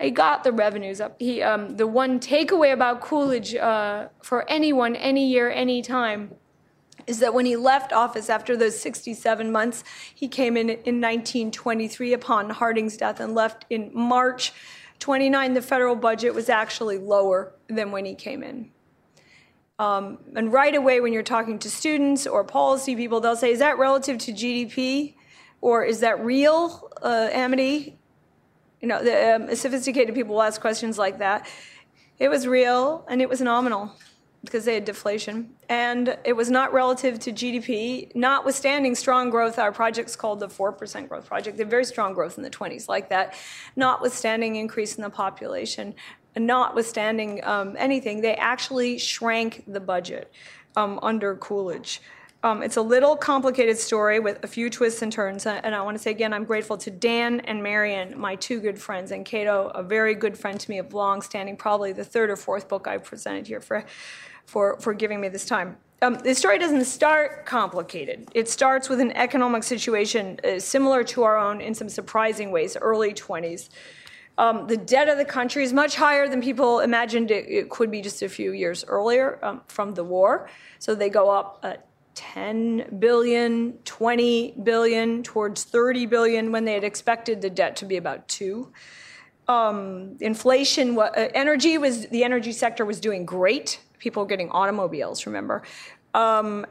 He 0.00 0.10
got 0.10 0.44
the 0.44 0.52
revenues 0.52 1.00
up. 1.00 1.16
He, 1.18 1.42
um, 1.42 1.76
the 1.76 1.86
one 1.86 2.20
takeaway 2.20 2.72
about 2.72 3.00
Coolidge 3.00 3.54
uh, 3.54 4.08
for 4.22 4.48
anyone, 4.48 4.96
any 4.96 5.28
year, 5.28 5.50
any 5.50 5.82
time, 5.82 6.30
is 7.06 7.20
that 7.20 7.32
when 7.32 7.46
he 7.46 7.56
left 7.56 7.92
office 7.92 8.28
after 8.28 8.56
those 8.56 8.78
67 8.78 9.50
months, 9.50 9.82
he 10.14 10.28
came 10.28 10.56
in 10.56 10.68
in 10.68 11.00
1923 11.00 12.12
upon 12.12 12.50
Harding's 12.50 12.96
death 12.96 13.18
and 13.18 13.34
left 13.34 13.64
in 13.70 13.90
March 13.94 14.52
29. 14.98 15.54
The 15.54 15.62
federal 15.62 15.96
budget 15.96 16.34
was 16.34 16.48
actually 16.48 16.98
lower 16.98 17.52
than 17.68 17.92
when 17.92 18.04
he 18.04 18.14
came 18.14 18.42
in. 18.42 18.70
Um, 19.78 20.18
and 20.34 20.52
right 20.52 20.74
away, 20.74 21.00
when 21.00 21.12
you're 21.12 21.22
talking 21.22 21.58
to 21.60 21.70
students 21.70 22.26
or 22.26 22.42
policy 22.42 22.96
people, 22.96 23.20
they'll 23.20 23.36
say, 23.36 23.52
Is 23.52 23.60
that 23.60 23.78
relative 23.78 24.18
to 24.18 24.32
GDP? 24.32 25.14
Or 25.60 25.84
is 25.84 26.00
that 26.00 26.24
real, 26.24 26.90
uh, 27.02 27.28
Amity? 27.32 27.98
You 28.80 28.88
know, 28.88 29.02
the 29.02 29.34
um, 29.34 29.54
sophisticated 29.56 30.14
people 30.14 30.34
will 30.34 30.42
ask 30.42 30.60
questions 30.60 30.98
like 30.98 31.18
that. 31.18 31.48
It 32.18 32.28
was 32.28 32.46
real 32.46 33.04
and 33.08 33.20
it 33.20 33.28
was 33.28 33.40
nominal 33.40 33.92
because 34.44 34.64
they 34.64 34.74
had 34.74 34.84
deflation. 34.84 35.50
And 35.68 36.16
it 36.24 36.34
was 36.34 36.50
not 36.50 36.72
relative 36.72 37.18
to 37.20 37.32
GDP, 37.32 38.14
notwithstanding 38.14 38.94
strong 38.94 39.30
growth. 39.30 39.58
Our 39.58 39.72
project's 39.72 40.14
called 40.14 40.40
the 40.40 40.48
4% 40.48 41.08
growth 41.08 41.26
project. 41.26 41.56
They 41.56 41.62
had 41.62 41.70
very 41.70 41.84
strong 41.84 42.14
growth 42.14 42.38
in 42.38 42.44
the 42.44 42.50
20s, 42.50 42.88
like 42.88 43.08
that, 43.10 43.34
notwithstanding 43.74 44.56
increase 44.56 44.96
in 44.96 45.02
the 45.02 45.10
population, 45.10 45.94
notwithstanding 46.36 47.42
um, 47.44 47.74
anything, 47.78 48.20
they 48.20 48.34
actually 48.36 48.98
shrank 48.98 49.64
the 49.66 49.80
budget 49.80 50.32
um, 50.76 50.98
under 51.02 51.36
Coolidge. 51.36 52.00
Um, 52.48 52.62
it's 52.62 52.78
a 52.78 52.82
little 52.82 53.14
complicated 53.14 53.76
story 53.76 54.20
with 54.20 54.42
a 54.42 54.46
few 54.46 54.70
twists 54.70 55.02
and 55.02 55.12
turns. 55.12 55.44
And 55.44 55.74
I 55.74 55.82
want 55.82 55.98
to 55.98 56.02
say 56.02 56.10
again, 56.10 56.32
I'm 56.32 56.44
grateful 56.44 56.78
to 56.78 56.90
Dan 56.90 57.40
and 57.40 57.62
Marian, 57.62 58.18
my 58.18 58.36
two 58.36 58.58
good 58.58 58.78
friends, 58.78 59.10
and 59.10 59.22
Cato, 59.22 59.70
a 59.74 59.82
very 59.82 60.14
good 60.14 60.38
friend 60.38 60.58
to 60.58 60.70
me 60.70 60.78
of 60.78 60.94
long 60.94 61.20
standing, 61.20 61.58
probably 61.58 61.92
the 61.92 62.04
third 62.04 62.30
or 62.30 62.36
fourth 62.36 62.66
book 62.66 62.88
I've 62.88 63.04
presented 63.04 63.46
here 63.46 63.60
for, 63.60 63.84
for, 64.46 64.80
for 64.80 64.94
giving 64.94 65.20
me 65.20 65.28
this 65.28 65.44
time. 65.44 65.76
Um, 66.00 66.14
the 66.14 66.34
story 66.34 66.58
doesn't 66.58 66.86
start 66.86 67.44
complicated. 67.44 68.26
It 68.34 68.48
starts 68.48 68.88
with 68.88 69.00
an 69.00 69.12
economic 69.12 69.62
situation 69.62 70.40
uh, 70.42 70.58
similar 70.58 71.04
to 71.04 71.24
our 71.24 71.36
own 71.36 71.60
in 71.60 71.74
some 71.74 71.90
surprising 71.90 72.50
ways, 72.50 72.78
early 72.80 73.12
20s. 73.12 73.68
Um, 74.38 74.68
the 74.68 74.76
debt 74.76 75.08
of 75.08 75.18
the 75.18 75.24
country 75.24 75.64
is 75.64 75.74
much 75.74 75.96
higher 75.96 76.28
than 76.28 76.40
people 76.40 76.80
imagined 76.80 77.30
it, 77.30 77.44
it 77.46 77.68
could 77.68 77.90
be 77.90 78.00
just 78.00 78.22
a 78.22 78.28
few 78.28 78.52
years 78.52 78.84
earlier 78.86 79.38
um, 79.42 79.60
from 79.66 79.92
the 79.92 80.04
war. 80.04 80.48
So 80.78 80.94
they 80.94 81.10
go 81.10 81.28
up 81.28 81.58
uh, 81.64 81.74
10 82.18 82.96
billion, 82.98 83.74
20 83.84 84.54
billion, 84.64 85.22
towards 85.22 85.62
30 85.62 86.06
billion 86.06 86.50
when 86.50 86.64
they 86.64 86.72
had 86.72 86.82
expected 86.82 87.40
the 87.40 87.48
debt 87.48 87.76
to 87.76 87.84
be 87.84 87.96
about 87.96 88.26
two. 88.26 88.72
Um, 89.46 90.16
inflation, 90.18 90.98
uh, 90.98 91.10
energy 91.14 91.78
was 91.78 92.08
the 92.08 92.24
energy 92.24 92.50
sector 92.50 92.84
was 92.84 92.98
doing 92.98 93.24
great. 93.24 93.80
People 94.00 94.24
getting 94.24 94.50
automobiles. 94.50 95.26
Remember, 95.26 95.62
um, 96.12 96.66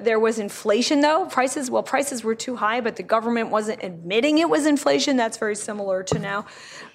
there 0.00 0.18
was 0.18 0.38
inflation 0.38 1.00
though. 1.00 1.26
Prices, 1.26 1.70
well, 1.70 1.82
prices 1.82 2.24
were 2.24 2.34
too 2.34 2.56
high, 2.56 2.80
but 2.80 2.96
the 2.96 3.02
government 3.02 3.50
wasn't 3.50 3.82
admitting 3.82 4.38
it 4.38 4.48
was 4.48 4.66
inflation. 4.66 5.16
That's 5.16 5.38
very 5.38 5.56
similar 5.56 6.02
to 6.04 6.18
now. 6.18 6.46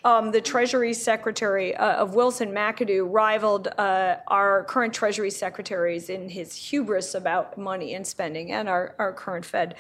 Um, 0.04 0.32
the 0.32 0.42
Treasury 0.42 0.94
Secretary 0.94 1.76
uh, 1.76 1.94
of 1.94 2.16
Wilson 2.16 2.52
McAdoo 2.52 3.08
rivaled 3.12 3.68
uh, 3.78 4.18
our 4.28 4.64
current 4.66 4.94
Treasury 4.94 5.32
secretaries 5.32 6.10
in 6.10 6.30
his 6.30 6.56
hubris 6.56 7.16
about 7.16 7.58
money 7.58 7.94
and 7.94 8.06
spending, 8.06 8.52
and 8.52 8.70
our, 8.70 8.96
our 9.00 9.14
current 9.14 9.46
Fed. 9.46 9.76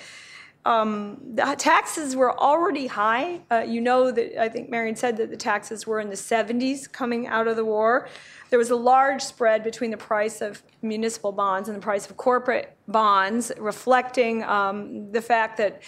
Um, 0.66 1.22
the 1.36 1.56
taxes 1.58 2.16
were 2.16 2.38
already 2.38 2.88
high. 2.88 3.42
Uh, 3.50 3.60
you 3.60 3.80
know 3.80 4.12
that 4.12 4.42
I 4.42 4.50
think 4.50 4.70
Marian 4.70 4.96
said 4.96 5.18
that 5.18 5.30
the 5.30 5.38
taxes 5.38 5.88
were 5.88 6.00
in 6.00 6.10
the 6.10 6.16
70s 6.16 6.92
coming 6.92 7.28
out 7.28 7.48
of 7.48 7.56
the 7.56 7.66
war. 7.66 8.10
There 8.50 8.60
was 8.60 8.72
a 8.72 8.76
large 8.76 9.22
spread 9.22 9.64
between 9.64 9.92
the 9.92 9.98
price 9.98 10.42
of 10.42 10.64
municipal 10.82 11.32
bonds 11.32 11.70
and 11.70 11.78
the 11.78 11.82
price 11.82 12.10
of 12.10 12.18
corporate 12.18 12.76
bonds, 12.88 13.52
reflecting 13.58 14.44
um, 14.44 15.12
the 15.12 15.22
fact 15.22 15.58
that 15.58 15.82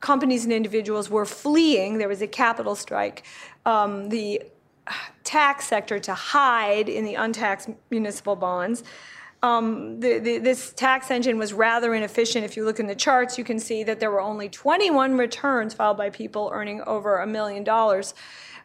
companies 0.00 0.44
and 0.44 0.52
individuals 0.52 1.08
were 1.08 1.24
fleeing. 1.24 1.98
There 1.98 2.08
was 2.08 2.22
a 2.22 2.26
capital 2.26 2.74
strike. 2.74 3.24
Um, 3.64 4.10
the 4.10 4.42
tax 5.24 5.66
sector 5.66 5.98
to 5.98 6.14
hide 6.14 6.88
in 6.88 7.04
the 7.04 7.14
untaxed 7.14 7.70
municipal 7.90 8.36
bonds. 8.36 8.84
Um, 9.42 10.00
the, 10.00 10.18
the, 10.18 10.38
this 10.38 10.72
tax 10.72 11.10
engine 11.10 11.38
was 11.38 11.52
rather 11.52 11.94
inefficient. 11.94 12.44
If 12.44 12.56
you 12.56 12.64
look 12.64 12.80
in 12.80 12.86
the 12.86 12.94
charts, 12.94 13.38
you 13.38 13.44
can 13.44 13.58
see 13.58 13.84
that 13.84 14.00
there 14.00 14.10
were 14.10 14.20
only 14.20 14.48
21 14.48 15.16
returns 15.16 15.74
filed 15.74 15.96
by 15.96 16.10
people 16.10 16.50
earning 16.52 16.82
over 16.82 17.18
a 17.18 17.26
million 17.26 17.62
dollars 17.62 18.14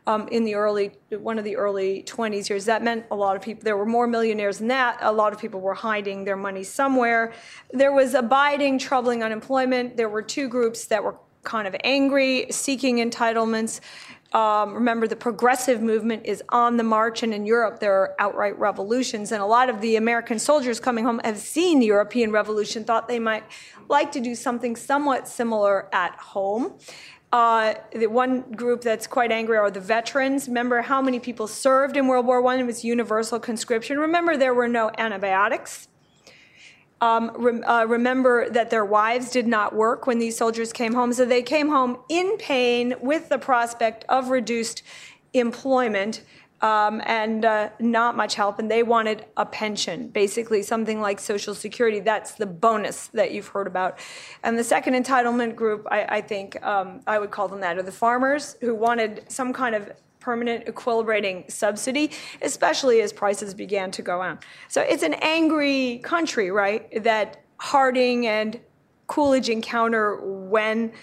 um, 0.07 0.27
in 0.29 0.43
the 0.43 0.55
early 0.55 0.91
one 1.11 1.37
of 1.37 1.43
the 1.43 1.55
early 1.55 2.03
20s 2.03 2.49
years. 2.49 2.65
That 2.65 2.83
meant 2.83 3.05
a 3.11 3.15
lot 3.15 3.35
of 3.35 3.41
people. 3.41 3.63
There 3.63 3.77
were 3.77 3.85
more 3.85 4.07
millionaires 4.07 4.57
than 4.57 4.67
that. 4.69 4.97
A 5.01 5.11
lot 5.11 5.33
of 5.33 5.39
people 5.39 5.59
were 5.59 5.73
hiding 5.73 6.23
their 6.23 6.37
money 6.37 6.63
somewhere. 6.63 7.33
There 7.71 7.91
was 7.91 8.13
abiding, 8.13 8.79
troubling 8.79 9.23
unemployment. 9.23 9.97
There 9.97 10.09
were 10.09 10.21
two 10.21 10.47
groups 10.47 10.85
that 10.85 11.03
were 11.03 11.17
kind 11.43 11.67
of 11.67 11.75
angry, 11.83 12.47
seeking 12.49 12.97
entitlements. 12.97 13.81
Um, 14.33 14.73
remember, 14.73 15.07
the 15.07 15.15
progressive 15.17 15.81
movement 15.81 16.25
is 16.25 16.41
on 16.49 16.77
the 16.77 16.83
march, 16.83 17.21
and 17.21 17.33
in 17.33 17.45
Europe, 17.45 17.79
there 17.79 17.93
are 17.93 18.15
outright 18.17 18.57
revolutions. 18.57 19.31
And 19.31 19.41
a 19.41 19.45
lot 19.45 19.69
of 19.69 19.81
the 19.81 19.97
American 19.97 20.39
soldiers 20.39 20.79
coming 20.79 21.03
home 21.03 21.19
have 21.23 21.37
seen 21.37 21.79
the 21.79 21.87
European 21.87 22.31
Revolution, 22.31 22.85
thought 22.85 23.07
they 23.07 23.19
might 23.19 23.43
like 23.89 24.11
to 24.13 24.21
do 24.21 24.33
something 24.35 24.75
somewhat 24.75 25.27
similar 25.27 25.93
at 25.93 26.15
home. 26.15 26.73
Uh, 27.33 27.75
the 27.93 28.07
one 28.07 28.41
group 28.51 28.81
that's 28.81 29.07
quite 29.07 29.31
angry 29.31 29.57
are 29.57 29.71
the 29.71 29.79
veterans. 29.79 30.47
Remember 30.47 30.81
how 30.81 31.01
many 31.01 31.19
people 31.19 31.47
served 31.47 31.95
in 31.95 32.07
World 32.07 32.25
War 32.25 32.45
I? 32.47 32.57
It 32.57 32.65
was 32.65 32.83
universal 32.83 33.39
conscription. 33.39 33.99
Remember, 33.99 34.35
there 34.37 34.53
were 34.53 34.67
no 34.67 34.91
antibiotics. 34.97 35.87
Um, 37.01 37.63
uh, 37.67 37.85
remember 37.87 38.47
that 38.49 38.69
their 38.69 38.85
wives 38.85 39.31
did 39.31 39.47
not 39.47 39.73
work 39.73 40.05
when 40.05 40.19
these 40.19 40.37
soldiers 40.37 40.71
came 40.71 40.93
home, 40.93 41.13
so 41.13 41.25
they 41.25 41.41
came 41.41 41.69
home 41.69 41.97
in 42.09 42.37
pain 42.37 42.93
with 43.01 43.29
the 43.29 43.39
prospect 43.39 44.05
of 44.07 44.29
reduced 44.29 44.83
employment 45.33 46.21
um, 46.61 47.01
and 47.05 47.43
uh, 47.43 47.69
not 47.79 48.15
much 48.15 48.35
help. 48.35 48.59
And 48.59 48.69
they 48.69 48.83
wanted 48.83 49.25
a 49.35 49.45
pension, 49.45 50.09
basically 50.09 50.61
something 50.61 51.01
like 51.01 51.19
Social 51.19 51.55
Security. 51.55 51.99
That's 51.99 52.33
the 52.33 52.45
bonus 52.45 53.07
that 53.07 53.31
you've 53.31 53.47
heard 53.47 53.65
about. 53.65 53.97
And 54.43 54.59
the 54.59 54.63
second 54.63 54.93
entitlement 54.93 55.55
group, 55.55 55.87
I, 55.89 56.17
I 56.17 56.21
think 56.21 56.63
um, 56.63 57.01
I 57.07 57.17
would 57.17 57.31
call 57.31 57.47
them 57.47 57.61
that, 57.61 57.77
are 57.77 57.83
the 57.83 57.91
farmers 57.91 58.57
who 58.61 58.75
wanted 58.75 59.23
some 59.27 59.53
kind 59.53 59.73
of 59.73 59.91
permanent 60.21 60.65
equilibrating 60.67 61.51
subsidy, 61.51 62.11
especially 62.41 63.01
as 63.01 63.11
prices 63.11 63.53
began 63.53 63.91
to 63.91 64.01
go 64.01 64.21
up. 64.21 64.43
So 64.69 64.81
it's 64.81 65.03
an 65.03 65.15
angry 65.15 65.99
country, 66.03 66.51
right, 66.51 67.03
that 67.03 67.41
Harding 67.57 68.27
and 68.27 68.59
Coolidge 69.07 69.49
encounter 69.49 70.15
when 70.23 70.93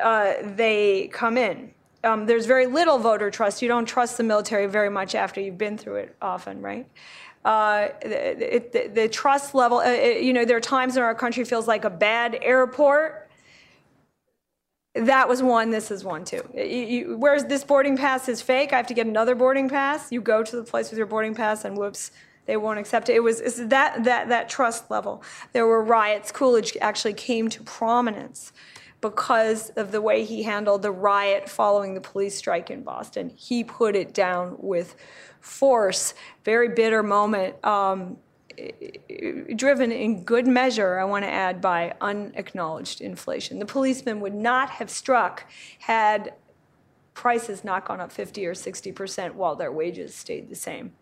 uh, 0.00 0.34
they 0.42 1.08
come 1.12 1.38
in. 1.38 1.72
Um, 2.02 2.26
there's 2.26 2.44
very 2.44 2.66
little 2.66 2.98
voter 2.98 3.30
trust. 3.30 3.62
You 3.62 3.68
don't 3.68 3.86
trust 3.86 4.18
the 4.18 4.22
military 4.22 4.66
very 4.66 4.90
much 4.90 5.14
after 5.14 5.40
you've 5.40 5.56
been 5.56 5.78
through 5.78 5.96
it 5.96 6.16
often, 6.20 6.60
right? 6.60 6.86
Uh, 7.44 7.88
it, 8.02 8.72
the, 8.72 8.88
the, 8.88 9.08
trust 9.08 9.54
level, 9.54 9.78
uh, 9.78 9.84
it, 9.84 10.22
you 10.22 10.32
know, 10.32 10.44
there 10.44 10.56
are 10.56 10.62
times 10.62 10.94
when 10.94 11.04
our 11.04 11.14
country 11.14 11.44
feels 11.44 11.68
like 11.68 11.84
a 11.84 11.90
bad 11.90 12.38
airport 12.42 13.23
that 14.94 15.28
was 15.28 15.42
one. 15.42 15.70
This 15.70 15.90
is 15.90 16.04
one 16.04 16.24
too. 16.24 16.42
You, 16.54 16.64
you, 16.64 17.16
whereas 17.18 17.44
this 17.46 17.64
boarding 17.64 17.96
pass 17.96 18.28
is 18.28 18.40
fake, 18.40 18.72
I 18.72 18.76
have 18.76 18.86
to 18.86 18.94
get 18.94 19.06
another 19.06 19.34
boarding 19.34 19.68
pass. 19.68 20.12
You 20.12 20.20
go 20.20 20.42
to 20.42 20.56
the 20.56 20.62
place 20.62 20.90
with 20.90 20.98
your 20.98 21.06
boarding 21.06 21.34
pass, 21.34 21.64
and 21.64 21.76
whoops, 21.76 22.12
they 22.46 22.56
won't 22.56 22.78
accept 22.78 23.08
it. 23.08 23.16
It 23.16 23.22
was 23.22 23.40
that 23.56 24.04
that 24.04 24.28
that 24.28 24.48
trust 24.48 24.90
level. 24.90 25.22
There 25.52 25.66
were 25.66 25.82
riots. 25.82 26.30
Coolidge 26.30 26.76
actually 26.80 27.14
came 27.14 27.48
to 27.50 27.62
prominence 27.62 28.52
because 29.00 29.68
of 29.70 29.92
the 29.92 30.00
way 30.00 30.24
he 30.24 30.42
handled 30.42 30.80
the 30.80 30.90
riot 30.90 31.48
following 31.48 31.92
the 31.92 32.00
police 32.00 32.36
strike 32.38 32.70
in 32.70 32.82
Boston. 32.82 33.30
He 33.36 33.62
put 33.62 33.94
it 33.96 34.14
down 34.14 34.56
with 34.58 34.96
force. 35.40 36.14
Very 36.42 36.70
bitter 36.70 37.02
moment. 37.02 37.62
Um, 37.64 38.16
driven 39.56 39.92
in 39.92 40.24
good 40.24 40.46
measure, 40.46 40.98
I 40.98 41.04
want 41.04 41.24
to 41.24 41.30
add, 41.30 41.60
by 41.60 41.94
unacknowledged 42.00 43.00
inflation. 43.00 43.58
The 43.58 43.66
policemen 43.66 44.20
would 44.20 44.34
not 44.34 44.70
have 44.70 44.90
struck 44.90 45.44
had 45.80 46.34
prices 47.14 47.64
not 47.64 47.86
gone 47.86 48.00
up 48.00 48.10
50 48.10 48.44
or 48.46 48.54
60 48.54 48.92
percent 48.92 49.34
while 49.34 49.54
their 49.54 49.72
wages 49.72 50.14
stayed 50.14 50.48
the 50.48 50.56
same. 50.56 50.92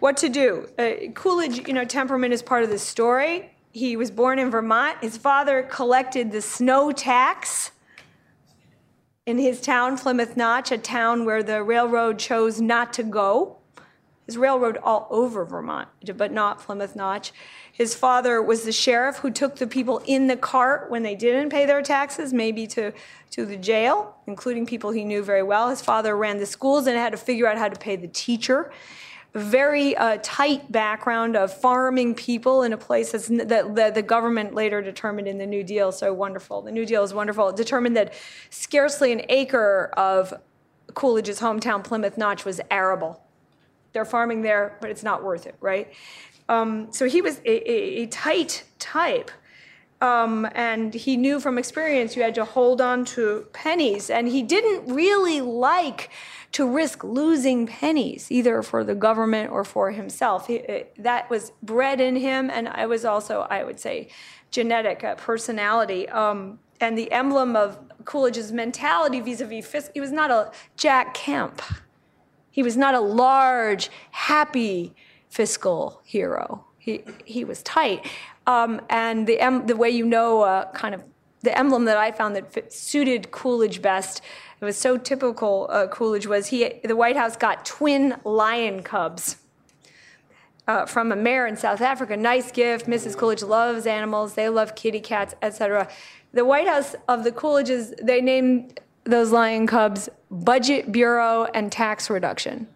What 0.00 0.16
to 0.18 0.28
do? 0.28 0.68
Uh, 0.78 1.10
Coolidge, 1.14 1.66
you 1.66 1.74
know, 1.74 1.84
temperament 1.84 2.32
is 2.32 2.42
part 2.42 2.64
of 2.64 2.70
the 2.70 2.78
story. 2.78 3.54
He 3.72 3.96
was 3.96 4.10
born 4.10 4.38
in 4.38 4.50
Vermont. 4.50 4.98
His 5.00 5.16
father 5.16 5.62
collected 5.62 6.30
the 6.32 6.42
snow 6.42 6.92
tax 6.92 7.72
in 9.24 9.38
his 9.38 9.60
town, 9.60 9.96
Plymouth 9.96 10.36
Notch, 10.36 10.72
a 10.72 10.78
town 10.78 11.24
where 11.24 11.42
the 11.42 11.62
railroad 11.62 12.18
chose 12.18 12.60
not 12.60 12.92
to 12.94 13.02
go. 13.02 13.58
His 14.26 14.36
railroad 14.36 14.78
all 14.82 15.08
over 15.10 15.44
Vermont, 15.44 15.88
but 16.16 16.32
not 16.32 16.60
Plymouth 16.60 16.94
Notch. 16.94 17.32
His 17.72 17.94
father 17.94 18.40
was 18.40 18.62
the 18.62 18.72
sheriff 18.72 19.16
who 19.16 19.30
took 19.30 19.56
the 19.56 19.66
people 19.66 20.00
in 20.06 20.28
the 20.28 20.36
cart 20.36 20.90
when 20.90 21.02
they 21.02 21.14
didn't 21.14 21.50
pay 21.50 21.66
their 21.66 21.82
taxes, 21.82 22.32
maybe 22.32 22.66
to, 22.68 22.92
to 23.30 23.44
the 23.44 23.56
jail, 23.56 24.16
including 24.26 24.64
people 24.66 24.90
he 24.90 25.04
knew 25.04 25.22
very 25.22 25.42
well. 25.42 25.70
His 25.70 25.82
father 25.82 26.16
ran 26.16 26.38
the 26.38 26.46
schools 26.46 26.86
and 26.86 26.96
had 26.96 27.10
to 27.10 27.18
figure 27.18 27.46
out 27.46 27.58
how 27.58 27.68
to 27.68 27.78
pay 27.78 27.96
the 27.96 28.08
teacher 28.08 28.70
very 29.34 29.96
uh, 29.96 30.18
tight 30.22 30.70
background 30.70 31.36
of 31.36 31.52
farming 31.52 32.14
people 32.14 32.62
in 32.64 32.72
a 32.72 32.76
place 32.76 33.12
that, 33.12 33.74
that 33.74 33.94
the 33.94 34.02
government 34.02 34.54
later 34.54 34.82
determined 34.82 35.26
in 35.26 35.38
the 35.38 35.46
New 35.46 35.64
Deal 35.64 35.90
so 35.90 36.12
wonderful. 36.12 36.60
The 36.62 36.70
New 36.70 36.84
Deal 36.84 37.02
is 37.02 37.14
wonderful. 37.14 37.48
It 37.48 37.56
determined 37.56 37.96
that 37.96 38.12
scarcely 38.50 39.10
an 39.10 39.22
acre 39.30 39.90
of 39.96 40.34
Coolidge's 40.94 41.40
hometown, 41.40 41.82
Plymouth 41.82 42.18
Notch, 42.18 42.44
was 42.44 42.60
arable. 42.70 43.22
They're 43.92 44.04
farming 44.04 44.42
there, 44.42 44.76
but 44.80 44.90
it's 44.90 45.02
not 45.02 45.22
worth 45.22 45.46
it, 45.46 45.54
right? 45.60 45.92
Um, 46.48 46.92
so 46.92 47.06
he 47.06 47.22
was 47.22 47.38
a, 47.44 47.70
a, 47.70 48.02
a 48.02 48.06
tight 48.06 48.64
type. 48.78 49.30
Um, 50.00 50.48
and 50.56 50.92
he 50.92 51.16
knew 51.16 51.38
from 51.38 51.58
experience 51.58 52.16
you 52.16 52.22
had 52.22 52.34
to 52.34 52.44
hold 52.44 52.80
on 52.80 53.04
to 53.04 53.46
pennies. 53.52 54.10
And 54.10 54.26
he 54.26 54.42
didn't 54.42 54.92
really 54.92 55.40
like 55.40 56.10
to 56.52 56.68
risk 56.68 57.04
losing 57.04 57.66
pennies, 57.66 58.30
either 58.30 58.62
for 58.62 58.84
the 58.84 58.94
government 58.94 59.52
or 59.52 59.64
for 59.64 59.92
himself. 59.92 60.48
He, 60.48 60.56
it, 60.56 60.94
that 60.98 61.30
was 61.30 61.52
bred 61.62 62.00
in 62.00 62.16
him, 62.16 62.50
and 62.50 62.68
I 62.68 62.86
was 62.86 63.04
also, 63.04 63.46
I 63.48 63.64
would 63.64 63.80
say, 63.80 64.08
genetic 64.50 65.02
uh, 65.04 65.14
personality. 65.14 66.08
Um, 66.08 66.58
and 66.80 66.98
the 66.98 67.10
emblem 67.12 67.54
of 67.54 67.78
Coolidge's 68.04 68.52
mentality 68.52 69.20
vis-a-vis 69.20 69.64
fiscal, 69.66 69.92
he 69.94 70.00
was 70.00 70.12
not 70.12 70.30
a 70.30 70.50
Jack 70.76 71.14
Kemp. 71.14 71.62
He 72.52 72.62
was 72.62 72.76
not 72.76 72.94
a 72.94 73.00
large, 73.00 73.90
happy 74.12 74.94
fiscal 75.28 76.00
hero. 76.04 76.64
He, 76.78 77.02
he 77.24 77.44
was 77.44 77.62
tight. 77.62 78.06
Um, 78.46 78.80
and 78.88 79.26
the, 79.26 79.38
the 79.66 79.74
way 79.76 79.90
you 79.90 80.04
know 80.04 80.42
uh, 80.42 80.70
kind 80.72 80.94
of 80.94 81.02
the 81.40 81.58
emblem 81.58 81.86
that 81.86 81.96
I 81.96 82.12
found 82.12 82.36
that 82.36 82.52
fit, 82.52 82.72
suited 82.72 83.32
Coolidge 83.32 83.82
best 83.82 84.22
it 84.62 84.64
was 84.64 84.78
so 84.78 84.96
typical 84.96 85.66
uh, 85.70 85.88
Coolidge 85.88 86.28
was 86.28 86.46
he 86.46 86.80
the 86.84 86.94
White 86.94 87.16
House 87.16 87.36
got 87.36 87.64
twin 87.64 88.14
lion 88.24 88.84
cubs 88.84 89.38
uh, 90.68 90.86
from 90.86 91.10
a 91.10 91.16
mayor 91.16 91.48
in 91.48 91.56
South 91.56 91.80
Africa. 91.80 92.16
Nice 92.16 92.52
gift. 92.52 92.86
Mrs. 92.86 93.16
Coolidge 93.16 93.42
loves 93.42 93.88
animals. 93.88 94.34
They 94.34 94.48
love 94.48 94.76
kitty 94.76 95.00
cats, 95.00 95.34
etc. 95.42 95.88
The 96.32 96.44
White 96.44 96.68
House 96.68 96.94
of 97.08 97.24
the 97.24 97.32
Coolidges 97.32 97.92
they 98.00 98.20
named 98.20 98.78
those 99.04 99.30
lion 99.30 99.66
cubs 99.66 100.08
Budget 100.30 100.92
Bureau 100.92 101.44
and 101.54 101.70
Tax 101.70 102.08
Reduction. 102.08 102.68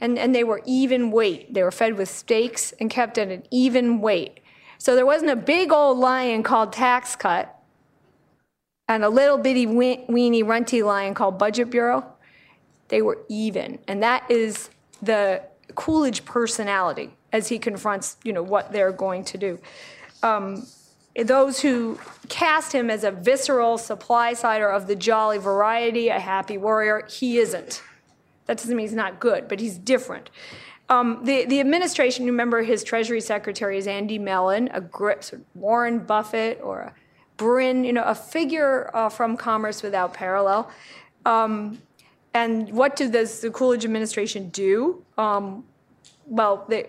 And, 0.00 0.18
and 0.18 0.34
they 0.34 0.44
were 0.44 0.62
even 0.64 1.10
weight. 1.10 1.52
They 1.52 1.62
were 1.62 1.70
fed 1.70 1.98
with 1.98 2.08
steaks 2.08 2.72
and 2.80 2.88
kept 2.88 3.18
at 3.18 3.28
an 3.28 3.42
even 3.50 4.00
weight. 4.00 4.40
So 4.78 4.96
there 4.96 5.04
wasn't 5.04 5.30
a 5.30 5.36
big 5.36 5.72
old 5.72 5.98
lion 5.98 6.42
called 6.42 6.72
tax 6.72 7.14
cut 7.14 7.60
and 8.90 9.04
a 9.04 9.08
little 9.08 9.38
bitty 9.38 9.66
weeny 9.66 10.42
runty 10.42 10.82
lion 10.82 11.14
called 11.14 11.38
Budget 11.38 11.70
Bureau, 11.70 12.04
they 12.88 13.02
were 13.02 13.18
even. 13.28 13.78
And 13.86 14.02
that 14.02 14.28
is 14.28 14.70
the 15.00 15.42
Coolidge 15.76 16.24
personality 16.24 17.16
as 17.32 17.46
he 17.46 17.60
confronts, 17.60 18.16
you 18.24 18.32
know, 18.32 18.42
what 18.42 18.72
they're 18.72 18.90
going 18.90 19.22
to 19.26 19.38
do. 19.38 19.60
Um, 20.24 20.66
those 21.16 21.60
who 21.60 21.98
cast 22.28 22.72
him 22.72 22.90
as 22.90 23.04
a 23.04 23.10
visceral 23.10 23.78
supply 23.78 24.32
sider 24.32 24.68
of 24.68 24.86
the 24.86 24.96
jolly 24.96 25.38
variety, 25.38 26.08
a 26.08 26.20
happy 26.20 26.56
warrior, 26.56 27.06
he 27.10 27.38
isn't. 27.38 27.82
That 28.46 28.58
doesn't 28.58 28.76
mean 28.76 28.86
he's 28.86 28.94
not 28.94 29.20
good, 29.20 29.48
but 29.48 29.60
he's 29.60 29.76
different. 29.78 30.30
Um, 30.88 31.20
the, 31.24 31.44
the 31.44 31.60
administration, 31.60 32.26
you 32.26 32.32
remember 32.32 32.62
his 32.62 32.82
Treasury 32.82 33.20
Secretary 33.20 33.78
is 33.78 33.86
Andy 33.86 34.18
Mellon, 34.18 34.68
a 34.72 34.80
sort 34.90 35.32
of 35.32 35.40
Warren 35.54 36.00
Buffett 36.00 36.60
or 36.62 36.80
a 36.80 36.94
Brin, 37.36 37.84
you 37.84 37.92
know, 37.94 38.02
a 38.02 38.14
figure 38.14 38.90
uh, 38.92 39.08
from 39.08 39.36
Commerce 39.36 39.82
Without 39.82 40.12
Parallel. 40.12 40.70
Um, 41.24 41.80
and 42.34 42.70
what 42.70 42.96
did 42.96 43.12
this, 43.12 43.40
the 43.40 43.50
Coolidge 43.50 43.84
administration 43.84 44.50
do? 44.50 45.02
Um, 45.16 45.64
well, 46.26 46.66
they, 46.68 46.88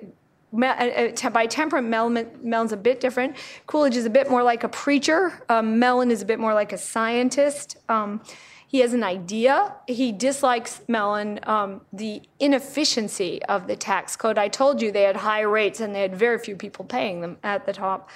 by 0.51 1.47
temperament, 1.47 1.89
Mellon, 1.89 2.29
Mellon's 2.41 2.71
a 2.71 2.77
bit 2.77 2.99
different. 2.99 3.37
Coolidge 3.67 3.95
is 3.95 4.05
a 4.05 4.09
bit 4.09 4.29
more 4.29 4.43
like 4.43 4.63
a 4.63 4.69
preacher. 4.69 5.43
Um, 5.49 5.79
Mellon 5.79 6.11
is 6.11 6.21
a 6.21 6.25
bit 6.25 6.39
more 6.39 6.53
like 6.53 6.73
a 6.73 6.77
scientist. 6.77 7.77
Um, 7.87 8.21
he 8.67 8.79
has 8.79 8.93
an 8.93 9.03
idea. 9.03 9.75
He 9.87 10.13
dislikes 10.13 10.81
Mellon 10.87 11.41
um, 11.43 11.81
the 11.91 12.21
inefficiency 12.39 13.43
of 13.43 13.67
the 13.67 13.75
tax 13.75 14.15
code. 14.15 14.37
I 14.37 14.47
told 14.47 14.81
you 14.81 14.91
they 14.93 15.03
had 15.03 15.17
high 15.17 15.41
rates 15.41 15.81
and 15.81 15.93
they 15.93 16.01
had 16.01 16.15
very 16.15 16.37
few 16.39 16.55
people 16.55 16.85
paying 16.85 17.19
them 17.19 17.37
at 17.43 17.65
the 17.65 17.73
top. 17.73 18.09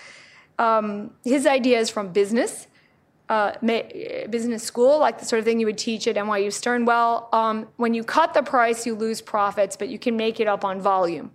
Um, 0.57 1.11
his 1.25 1.45
idea 1.45 1.79
is 1.79 1.89
from 1.89 2.13
business, 2.13 2.67
uh, 3.27 3.53
business 4.29 4.63
school, 4.63 4.97
like 4.97 5.19
the 5.19 5.25
sort 5.25 5.39
of 5.39 5.45
thing 5.45 5.59
you 5.59 5.65
would 5.65 5.77
teach 5.77 6.07
at 6.07 6.15
NYU 6.15 6.53
Stern. 6.53 6.85
Well, 6.85 7.27
um, 7.33 7.67
when 7.75 7.93
you 7.93 8.05
cut 8.05 8.33
the 8.33 8.43
price, 8.43 8.85
you 8.85 8.95
lose 8.95 9.21
profits, 9.21 9.75
but 9.75 9.89
you 9.89 9.99
can 9.99 10.15
make 10.15 10.39
it 10.39 10.47
up 10.47 10.63
on 10.63 10.79
volume. 10.79 11.31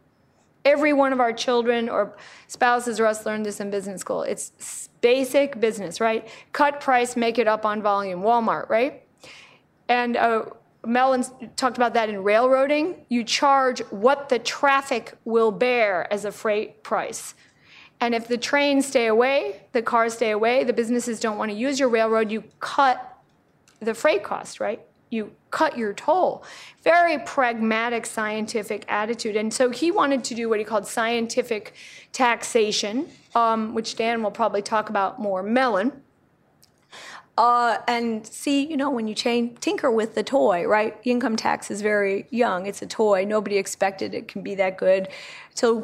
Every 0.64 0.92
one 0.92 1.12
of 1.12 1.20
our 1.20 1.32
children 1.32 1.88
or 1.88 2.16
spouses 2.46 3.00
or 3.00 3.06
us 3.06 3.24
learned 3.24 3.46
this 3.46 3.60
in 3.60 3.70
business 3.70 4.00
school. 4.00 4.22
It's 4.22 4.88
basic 5.00 5.58
business, 5.58 6.00
right? 6.00 6.28
Cut 6.52 6.80
price, 6.80 7.16
make 7.16 7.38
it 7.38 7.48
up 7.48 7.64
on 7.64 7.80
volume. 7.82 8.22
Walmart, 8.22 8.68
right? 8.68 9.02
And 9.88 10.16
uh, 10.16 10.44
talked 11.56 11.76
about 11.76 11.94
that 11.94 12.08
in 12.08 12.22
railroading. 12.22 13.06
You 13.08 13.24
charge 13.24 13.80
what 13.90 14.28
the 14.28 14.38
traffic 14.38 15.14
will 15.24 15.50
bear 15.50 16.12
as 16.12 16.24
a 16.24 16.32
freight 16.32 16.82
price. 16.82 17.34
And 18.00 18.14
if 18.14 18.28
the 18.28 18.38
trains 18.38 18.86
stay 18.86 19.06
away, 19.06 19.62
the 19.72 19.82
cars 19.82 20.14
stay 20.14 20.30
away, 20.30 20.64
the 20.64 20.72
businesses 20.72 21.20
don't 21.20 21.36
want 21.36 21.50
to 21.50 21.56
use 21.56 21.78
your 21.78 21.90
railroad, 21.90 22.30
you 22.30 22.44
cut 22.58 23.18
the 23.80 23.94
freight 23.94 24.22
cost, 24.22 24.58
right? 24.58 24.80
You 25.10 25.32
cut 25.50 25.76
your 25.76 25.92
toll. 25.92 26.44
Very 26.82 27.18
pragmatic 27.18 28.06
scientific 28.06 28.84
attitude. 28.88 29.36
And 29.36 29.52
so 29.52 29.70
he 29.70 29.90
wanted 29.90 30.22
to 30.24 30.34
do 30.34 30.48
what 30.48 30.58
he 30.58 30.64
called 30.64 30.86
scientific 30.86 31.74
taxation, 32.12 33.08
um, 33.34 33.74
which 33.74 33.96
Dan 33.96 34.22
will 34.22 34.30
probably 34.30 34.62
talk 34.62 34.88
about 34.88 35.20
more. 35.20 35.42
Mellon. 35.42 36.02
Uh, 37.36 37.78
and 37.88 38.26
see, 38.26 38.66
you 38.66 38.76
know, 38.76 38.90
when 38.90 39.08
you 39.08 39.14
change, 39.14 39.58
tinker 39.60 39.90
with 39.90 40.14
the 40.14 40.22
toy, 40.22 40.66
right? 40.66 40.98
Income 41.04 41.36
tax 41.36 41.70
is 41.70 41.80
very 41.80 42.26
young. 42.30 42.66
It's 42.66 42.82
a 42.82 42.86
toy. 42.86 43.24
Nobody 43.24 43.56
expected 43.56 44.14
it 44.14 44.28
can 44.28 44.42
be 44.42 44.54
that 44.56 44.76
good. 44.76 45.08
So 45.54 45.82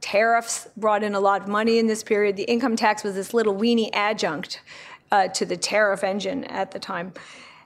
tariffs 0.00 0.66
brought 0.76 1.04
in 1.04 1.14
a 1.14 1.20
lot 1.20 1.42
of 1.42 1.48
money 1.48 1.78
in 1.78 1.86
this 1.86 2.02
period. 2.02 2.36
The 2.36 2.44
income 2.44 2.74
tax 2.74 3.04
was 3.04 3.14
this 3.14 3.32
little 3.32 3.54
weeny 3.54 3.92
adjunct 3.94 4.60
uh, 5.12 5.28
to 5.28 5.46
the 5.46 5.56
tariff 5.56 6.02
engine 6.02 6.44
at 6.44 6.72
the 6.72 6.78
time. 6.80 7.12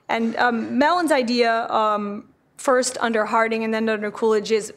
And 0.09 0.35
um, 0.35 0.77
Mellon's 0.77 1.11
idea, 1.11 1.67
um, 1.69 2.29
first 2.57 2.97
under 2.99 3.25
Harding 3.25 3.63
and 3.63 3.73
then 3.73 3.89
under 3.89 4.11
Coolidge, 4.11 4.51
is 4.51 4.73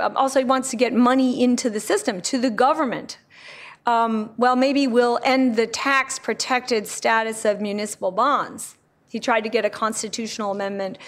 um, 0.00 0.16
also 0.16 0.38
he 0.38 0.44
wants 0.44 0.70
to 0.70 0.76
get 0.76 0.92
money 0.92 1.42
into 1.42 1.68
the 1.68 1.80
system, 1.80 2.20
to 2.22 2.38
the 2.38 2.50
government. 2.50 3.18
Um, 3.86 4.30
well, 4.36 4.56
maybe 4.56 4.86
we'll 4.86 5.18
end 5.24 5.56
the 5.56 5.66
tax 5.66 6.18
protected 6.18 6.86
status 6.86 7.44
of 7.44 7.60
municipal 7.60 8.10
bonds. 8.10 8.77
He 9.08 9.18
tried 9.20 9.42
to 9.42 9.48
get 9.48 9.64
a 9.64 9.70
constitutional 9.70 10.50
amendment 10.50 10.98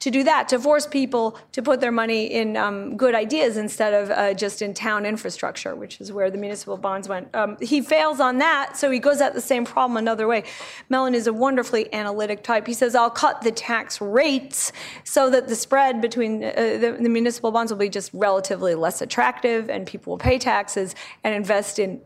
to 0.00 0.10
do 0.10 0.22
that, 0.24 0.48
to 0.48 0.58
force 0.60 0.86
people 0.86 1.38
to 1.52 1.62
put 1.62 1.80
their 1.80 1.90
money 1.90 2.26
in 2.26 2.56
um, 2.56 2.96
good 2.96 3.14
ideas 3.14 3.56
instead 3.56 3.94
of 3.94 4.10
uh, 4.10 4.32
just 4.32 4.62
in 4.62 4.72
town 4.72 5.04
infrastructure, 5.04 5.74
which 5.74 6.00
is 6.00 6.12
where 6.12 6.30
the 6.30 6.38
municipal 6.38 6.76
bonds 6.76 7.08
went. 7.08 7.34
Um, 7.34 7.56
he 7.60 7.80
fails 7.80 8.20
on 8.20 8.38
that, 8.38 8.76
so 8.76 8.90
he 8.90 9.00
goes 9.00 9.20
at 9.20 9.34
the 9.34 9.40
same 9.40 9.64
problem 9.64 9.96
another 9.96 10.28
way. 10.28 10.44
Mellon 10.88 11.14
is 11.14 11.26
a 11.26 11.32
wonderfully 11.32 11.92
analytic 11.92 12.44
type. 12.44 12.66
He 12.66 12.74
says, 12.74 12.94
I'll 12.94 13.10
cut 13.10 13.42
the 13.42 13.50
tax 13.50 14.00
rates 14.00 14.72
so 15.02 15.28
that 15.30 15.48
the 15.48 15.56
spread 15.56 16.00
between 16.00 16.44
uh, 16.44 16.52
the, 16.54 16.96
the 17.00 17.08
municipal 17.08 17.50
bonds 17.50 17.72
will 17.72 17.78
be 17.78 17.88
just 17.88 18.10
relatively 18.14 18.76
less 18.76 19.02
attractive 19.02 19.68
and 19.68 19.86
people 19.86 20.12
will 20.12 20.18
pay 20.18 20.38
taxes 20.38 20.94
and 21.24 21.34
invest 21.34 21.80
in 21.80 22.00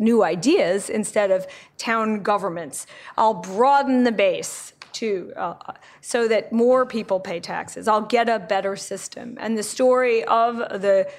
new 0.00 0.24
ideas 0.24 0.88
instead 0.90 1.30
of 1.30 1.46
town 1.76 2.22
governments. 2.22 2.86
I'll 3.16 3.34
broaden 3.34 4.04
the 4.04 4.12
base 4.12 4.72
to 5.00 5.32
uh, 5.34 5.54
so 6.00 6.28
that 6.28 6.52
more 6.52 6.84
people 6.84 7.20
pay 7.20 7.40
taxes. 7.40 7.88
I'll 7.88 8.02
get 8.02 8.28
a 8.28 8.38
better 8.38 8.76
system. 8.76 9.36
And 9.40 9.56
the 9.56 9.62
story 9.62 10.24
of 10.24 10.56
the 10.56 11.10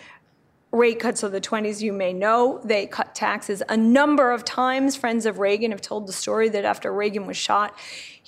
rate 0.72 1.00
cuts 1.00 1.24
of 1.24 1.32
the 1.32 1.42
20s, 1.42 1.82
you 1.82 1.92
may 1.92 2.14
know, 2.14 2.62
they 2.64 2.86
cut 2.86 3.14
taxes 3.14 3.62
a 3.68 3.76
number 3.76 4.32
of 4.32 4.46
times. 4.46 4.96
Friends 4.96 5.26
of 5.26 5.40
Reagan 5.40 5.72
have 5.72 5.82
told 5.82 6.08
the 6.08 6.14
story 6.14 6.48
that 6.50 6.64
after 6.64 6.94
Reagan 6.94 7.26
was 7.26 7.38
shot, 7.38 7.76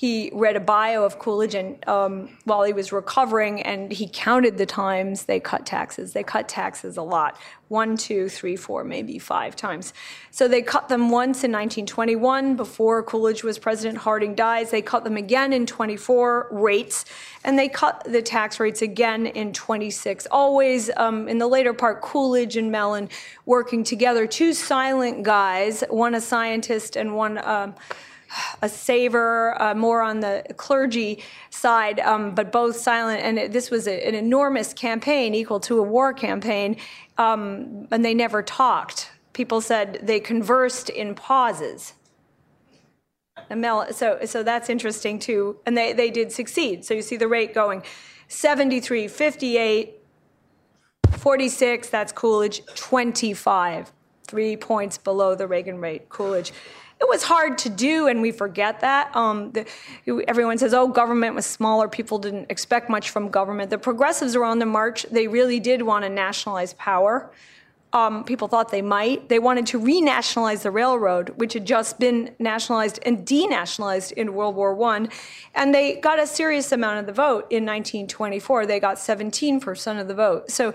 he 0.03 0.29
read 0.33 0.57
a 0.57 0.59
bio 0.59 1.05
of 1.05 1.17
Coolidge 1.17 1.55
and 1.55 1.87
um, 1.87 2.37
while 2.43 2.63
he 2.63 2.73
was 2.73 2.91
recovering, 2.91 3.61
and 3.61 3.89
he 3.89 4.09
counted 4.11 4.57
the 4.57 4.65
times 4.65 5.23
they 5.23 5.39
cut 5.39 5.65
taxes. 5.65 6.11
They 6.11 6.23
cut 6.23 6.49
taxes 6.49 6.97
a 6.97 7.01
lot 7.01 7.37
one, 7.69 7.95
two, 7.95 8.27
three, 8.27 8.57
four, 8.57 8.83
maybe 8.83 9.17
five 9.17 9.55
times. 9.55 9.93
So 10.29 10.49
they 10.49 10.61
cut 10.61 10.89
them 10.89 11.09
once 11.09 11.45
in 11.45 11.53
1921 11.53 12.57
before 12.57 13.01
Coolidge 13.01 13.43
was 13.43 13.57
president. 13.57 13.97
Harding 13.97 14.35
dies. 14.35 14.71
They 14.71 14.81
cut 14.81 15.05
them 15.05 15.15
again 15.15 15.53
in 15.53 15.65
24 15.65 16.49
rates, 16.51 17.05
and 17.45 17.57
they 17.57 17.69
cut 17.69 18.03
the 18.03 18.21
tax 18.21 18.59
rates 18.59 18.81
again 18.81 19.25
in 19.25 19.53
26. 19.53 20.27
Always 20.31 20.91
um, 20.97 21.29
in 21.29 21.37
the 21.37 21.47
later 21.47 21.73
part, 21.73 22.01
Coolidge 22.01 22.57
and 22.57 22.69
Mellon 22.69 23.07
working 23.45 23.85
together. 23.85 24.27
Two 24.27 24.51
silent 24.51 25.23
guys, 25.23 25.81
one 25.89 26.13
a 26.13 26.19
scientist 26.19 26.97
and 26.97 27.15
one. 27.15 27.37
Um, 27.37 27.75
a 28.61 28.69
saver, 28.69 29.61
uh, 29.61 29.73
more 29.75 30.01
on 30.01 30.19
the 30.19 30.43
clergy 30.57 31.23
side, 31.49 31.99
um, 31.99 32.33
but 32.35 32.51
both 32.51 32.75
silent. 32.75 33.21
And 33.21 33.39
it, 33.39 33.51
this 33.51 33.69
was 33.69 33.87
a, 33.87 34.07
an 34.07 34.15
enormous 34.15 34.73
campaign, 34.73 35.33
equal 35.33 35.59
to 35.61 35.79
a 35.79 35.83
war 35.83 36.13
campaign, 36.13 36.77
um, 37.17 37.87
and 37.91 38.03
they 38.03 38.13
never 38.13 38.41
talked. 38.41 39.11
People 39.33 39.61
said 39.61 39.99
they 40.03 40.19
conversed 40.19 40.89
in 40.89 41.15
pauses. 41.15 41.93
So, 43.49 44.19
so 44.25 44.43
that's 44.43 44.69
interesting 44.69 45.19
too. 45.19 45.57
And 45.65 45.75
they, 45.75 45.93
they 45.93 46.09
did 46.11 46.31
succeed. 46.31 46.85
So 46.85 46.93
you 46.93 47.01
see 47.01 47.17
the 47.17 47.27
rate 47.27 47.53
going 47.53 47.83
73, 48.27 49.07
58, 49.07 49.99
46, 51.11 51.89
that's 51.89 52.11
Coolidge, 52.11 52.65
25, 52.75 53.91
three 54.27 54.57
points 54.57 54.97
below 54.97 55.35
the 55.35 55.47
Reagan 55.47 55.79
rate, 55.79 56.09
Coolidge 56.09 56.51
it 57.01 57.07
was 57.09 57.23
hard 57.23 57.57
to 57.59 57.69
do, 57.69 58.07
and 58.07 58.21
we 58.21 58.31
forget 58.31 58.79
that. 58.81 59.13
Um, 59.15 59.51
the, 59.51 59.65
everyone 60.27 60.57
says, 60.57 60.73
oh, 60.73 60.87
government 60.87 61.35
was 61.35 61.45
smaller. 61.45 61.87
People 61.87 62.17
didn't 62.17 62.49
expect 62.49 62.89
much 62.89 63.09
from 63.09 63.29
government. 63.29 63.69
The 63.69 63.77
progressives 63.77 64.35
were 64.35 64.45
on 64.45 64.59
the 64.59 64.65
march. 64.65 65.03
They 65.11 65.27
really 65.27 65.59
did 65.59 65.81
want 65.81 66.05
to 66.05 66.09
nationalize 66.09 66.73
power 66.73 67.31
um, 67.93 68.23
people 68.23 68.47
thought 68.47 68.71
they 68.71 68.81
might. 68.81 69.29
They 69.29 69.37
wanted 69.37 69.67
to 69.67 69.79
renationalize 69.79 70.63
the 70.63 70.71
railroad, 70.71 71.29
which 71.35 71.53
had 71.53 71.65
just 71.65 71.99
been 71.99 72.33
nationalized 72.39 72.99
and 73.05 73.25
denationalized 73.25 74.13
in 74.13 74.33
World 74.33 74.55
War 74.55 74.81
I. 74.83 75.07
And 75.53 75.75
they 75.75 75.97
got 75.97 76.19
a 76.19 76.25
serious 76.25 76.71
amount 76.71 76.99
of 76.99 77.05
the 77.05 77.13
vote 77.13 77.45
in 77.51 77.65
1924. 77.65 78.65
They 78.65 78.79
got 78.79 78.97
17% 78.97 80.01
of 80.01 80.07
the 80.07 80.15
vote. 80.15 80.49
So 80.49 80.73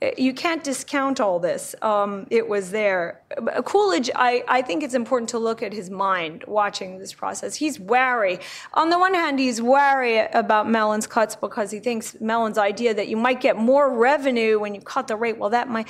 uh, 0.00 0.10
you 0.16 0.32
can't 0.32 0.62
discount 0.62 1.18
all 1.18 1.40
this. 1.40 1.74
Um, 1.82 2.28
it 2.30 2.48
was 2.48 2.70
there. 2.70 3.20
Coolidge, 3.64 4.08
I, 4.14 4.44
I 4.46 4.62
think 4.62 4.84
it's 4.84 4.94
important 4.94 5.28
to 5.30 5.38
look 5.38 5.64
at 5.64 5.72
his 5.72 5.90
mind 5.90 6.44
watching 6.46 6.98
this 6.98 7.12
process. 7.12 7.56
He's 7.56 7.80
wary. 7.80 8.38
On 8.74 8.90
the 8.90 8.98
one 8.98 9.14
hand, 9.14 9.40
he's 9.40 9.60
wary 9.60 10.18
about 10.18 10.70
Mellon's 10.70 11.08
cuts 11.08 11.34
because 11.34 11.72
he 11.72 11.80
thinks 11.80 12.16
Mellon's 12.20 12.58
idea 12.58 12.94
that 12.94 13.08
you 13.08 13.16
might 13.16 13.40
get 13.40 13.56
more 13.56 13.92
revenue 13.92 14.60
when 14.60 14.72
you 14.72 14.80
cut 14.80 15.08
the 15.08 15.16
rate, 15.16 15.36
well, 15.36 15.50
that 15.50 15.68
might 15.68 15.88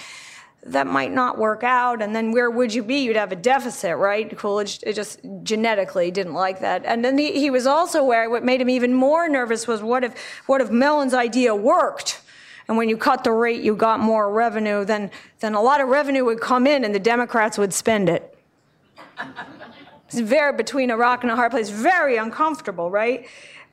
that 0.62 0.87
might 0.87 1.12
not 1.12 1.38
work 1.38 1.64
out. 1.64 2.03
And 2.03 2.14
then 2.14 2.33
where 2.33 2.51
would 2.51 2.75
you 2.75 2.83
be? 2.83 3.03
You'd 3.03 3.16
have 3.16 3.33
a 3.33 3.37
deficit, 3.37 3.96
right? 3.96 4.37
Coolidge 4.37 4.81
just 4.81 5.20
genetically 5.42 6.11
didn't 6.11 6.35
like 6.35 6.61
that. 6.61 6.85
And 6.85 7.05
then 7.05 7.16
he, 7.16 7.33
he 7.33 7.51
was 7.51 7.66
also 7.66 8.05
where 8.05 8.29
what 8.29 8.44
made 8.44 8.61
him 8.61 8.68
even 8.68 8.92
more 8.92 9.29
nervous 9.29 9.66
was 9.66 9.83
what 9.83 10.05
if, 10.05 10.14
what 10.46 10.61
if 10.61 10.70
Mellon's 10.70 11.14
idea 11.14 11.55
worked? 11.55 12.20
And 12.68 12.77
when 12.77 12.88
you 12.88 12.96
cut 12.96 13.25
the 13.25 13.33
rate, 13.33 13.62
you 13.62 13.75
got 13.75 14.01
more 14.01 14.31
revenue, 14.31 14.85
then, 14.85 15.11
then 15.40 15.55
a 15.55 15.62
lot 15.62 15.81
of 15.81 15.88
revenue 15.88 16.25
would 16.27 16.40
come 16.40 16.66
in 16.66 16.85
and 16.85 16.94
the 16.94 17.01
Democrats 17.01 17.57
would 17.57 17.73
spend 17.73 18.09
it. 18.09 18.38
it's 20.07 20.20
very 20.20 20.53
between 20.53 20.90
a 20.90 20.96
rock 20.96 21.23
and 21.23 21.33
a 21.33 21.37
hard 21.37 21.53
place, 21.53 21.70
very 21.70 22.16
uncomfortable, 22.18 22.90
right? 22.90 23.27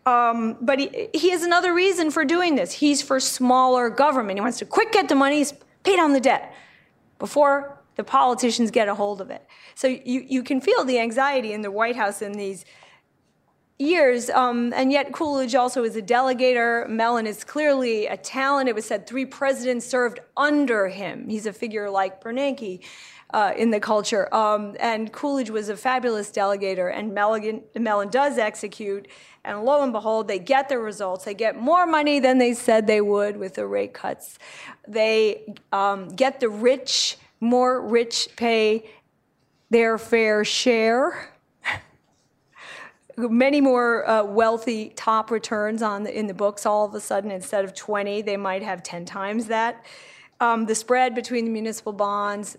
Um, 0.05 0.55
but 0.61 0.79
he, 0.79 1.09
he 1.13 1.31
has 1.31 1.43
another 1.43 1.73
reason 1.73 2.11
for 2.11 2.23
doing 2.23 2.55
this. 2.55 2.71
He's 2.71 3.01
for 3.01 3.19
smaller 3.19 3.89
government. 3.89 4.37
He 4.37 4.41
wants 4.41 4.57
to 4.59 4.65
quick 4.65 4.93
get 4.93 5.09
the 5.09 5.15
money, 5.15 5.45
pay 5.83 5.97
down 5.97 6.13
the 6.13 6.21
debt 6.21 6.55
before 7.19 7.77
the 7.95 8.03
politicians 8.03 8.71
get 8.71 8.87
a 8.87 8.95
hold 8.95 9.21
of 9.21 9.29
it. 9.29 9.45
So 9.75 9.87
you, 9.87 10.23
you 10.27 10.43
can 10.43 10.61
feel 10.61 10.85
the 10.85 10.99
anxiety 10.99 11.51
in 11.53 11.61
the 11.61 11.71
White 11.71 11.95
House 11.95 12.21
in 12.21 12.33
these 12.33 12.63
years, 13.79 14.29
um, 14.29 14.73
and 14.73 14.91
yet 14.91 15.13
Coolidge 15.13 15.55
also 15.55 15.83
is 15.83 15.95
a 15.95 16.01
delegator. 16.01 16.87
Mellon 16.89 17.27
is 17.27 17.43
clearly 17.43 18.07
a 18.07 18.17
talent. 18.17 18.69
It 18.69 18.75
was 18.75 18.85
said 18.85 19.07
three 19.07 19.25
presidents 19.25 19.85
served 19.85 20.19
under 20.35 20.87
him. 20.87 21.27
He's 21.27 21.45
a 21.45 21.53
figure 21.53 21.89
like 21.89 22.23
Bernanke. 22.23 22.83
Uh, 23.31 23.51
in 23.57 23.71
the 23.71 23.79
culture. 23.79 24.33
Um, 24.33 24.77
and 24.79 25.11
Coolidge 25.11 25.49
was 25.49 25.67
a 25.67 25.75
fabulous 25.75 26.31
delegator, 26.31 26.89
and 26.97 27.13
Mellon, 27.13 27.61
Mellon 27.75 28.07
does 28.07 28.37
execute. 28.37 29.05
And 29.43 29.63
lo 29.63 29.81
and 29.81 29.93
behold, 29.93 30.27
they 30.27 30.39
get 30.39 30.69
the 30.69 30.77
results. 30.77 31.25
They 31.25 31.33
get 31.33 31.57
more 31.57 31.85
money 31.85 32.19
than 32.19 32.37
they 32.37 32.53
said 32.53 32.87
they 32.87 33.01
would 33.01 33.35
with 33.35 33.55
the 33.55 33.65
rate 33.65 33.93
cuts. 33.93 34.39
They 34.87 35.55
um, 35.73 36.09
get 36.09 36.39
the 36.39 36.49
rich, 36.49 37.17
more 37.41 37.81
rich 37.81 38.29
pay 38.35 38.89
their 39.69 39.97
fair 39.97 40.43
share. 40.43 41.29
Many 43.17 43.61
more 43.61 44.07
uh, 44.07 44.23
wealthy 44.23 44.89
top 44.95 45.31
returns 45.31 45.81
on 45.81 46.03
the, 46.03 46.17
in 46.17 46.27
the 46.27 46.33
books. 46.33 46.65
All 46.65 46.85
of 46.85 46.93
a 46.93 47.01
sudden, 47.01 47.31
instead 47.31 47.65
of 47.65 47.73
20, 47.73 48.21
they 48.21 48.37
might 48.37 48.63
have 48.63 48.83
10 48.83 49.05
times 49.05 49.47
that. 49.47 49.85
Um, 50.39 50.65
the 50.65 50.75
spread 50.75 51.15
between 51.15 51.45
the 51.45 51.51
municipal 51.51 51.93
bonds 51.93 52.57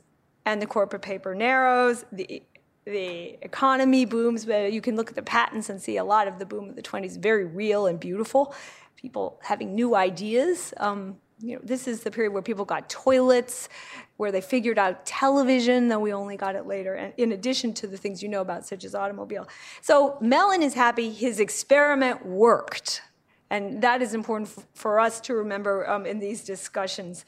and 0.49 0.63
the 0.63 0.67
corporate 0.67 1.03
paper 1.03 1.35
narrows. 1.35 2.05
The 2.11 2.43
the 2.85 3.37
economy 3.43 4.07
booms. 4.07 4.47
But 4.47 4.73
you 4.73 4.81
can 4.81 4.97
look 4.97 5.11
at 5.11 5.15
the 5.15 5.23
patents 5.23 5.69
and 5.69 5.81
see 5.81 5.99
a 5.99 6.05
lot 6.05 6.27
of 6.27 6.39
the 6.39 6.47
boom 6.47 6.71
of 6.71 6.77
the 6.77 6.83
20s 6.83 7.19
very 7.19 7.45
real 7.45 7.87
and 7.87 8.01
beautiful. 8.01 8.55
People 8.97 9.39
having 9.43 9.75
new 9.75 9.95
ideas. 9.95 10.73
Um, 10.79 11.19
you 11.41 11.55
know, 11.55 11.61
this 11.63 11.87
is 11.87 12.01
the 12.01 12.11
period 12.11 12.33
where 12.33 12.43
people 12.43 12.65
got 12.65 12.89
toilets, 12.89 13.69
where 14.17 14.33
they 14.33 14.41
figured 14.41 14.79
out 14.79 15.05
television, 15.07 15.89
though 15.89 16.01
we 16.01 16.13
only 16.13 16.37
got 16.37 16.57
it 16.57 16.67
later, 16.67 16.95
and 16.95 17.13
in 17.17 17.31
addition 17.31 17.73
to 17.75 17.87
the 17.87 17.97
things 17.97 18.25
you 18.25 18.29
know 18.29 18.41
about, 18.41 18.67
such 18.67 18.85
as 18.85 18.93
automobile. 18.93 19.47
So 19.81 20.17
Mellon 20.21 20.65
is 20.65 20.75
happy 20.75 21.11
his 21.11 21.39
experiment 21.39 22.27
worked. 22.27 23.03
And 23.51 23.83
that 23.83 24.03
is 24.03 24.15
important 24.15 24.49
for 24.75 24.99
us 24.99 25.21
to 25.23 25.35
remember 25.35 25.89
um, 25.89 26.07
in 26.07 26.19
these 26.19 26.43
discussions. 26.45 27.25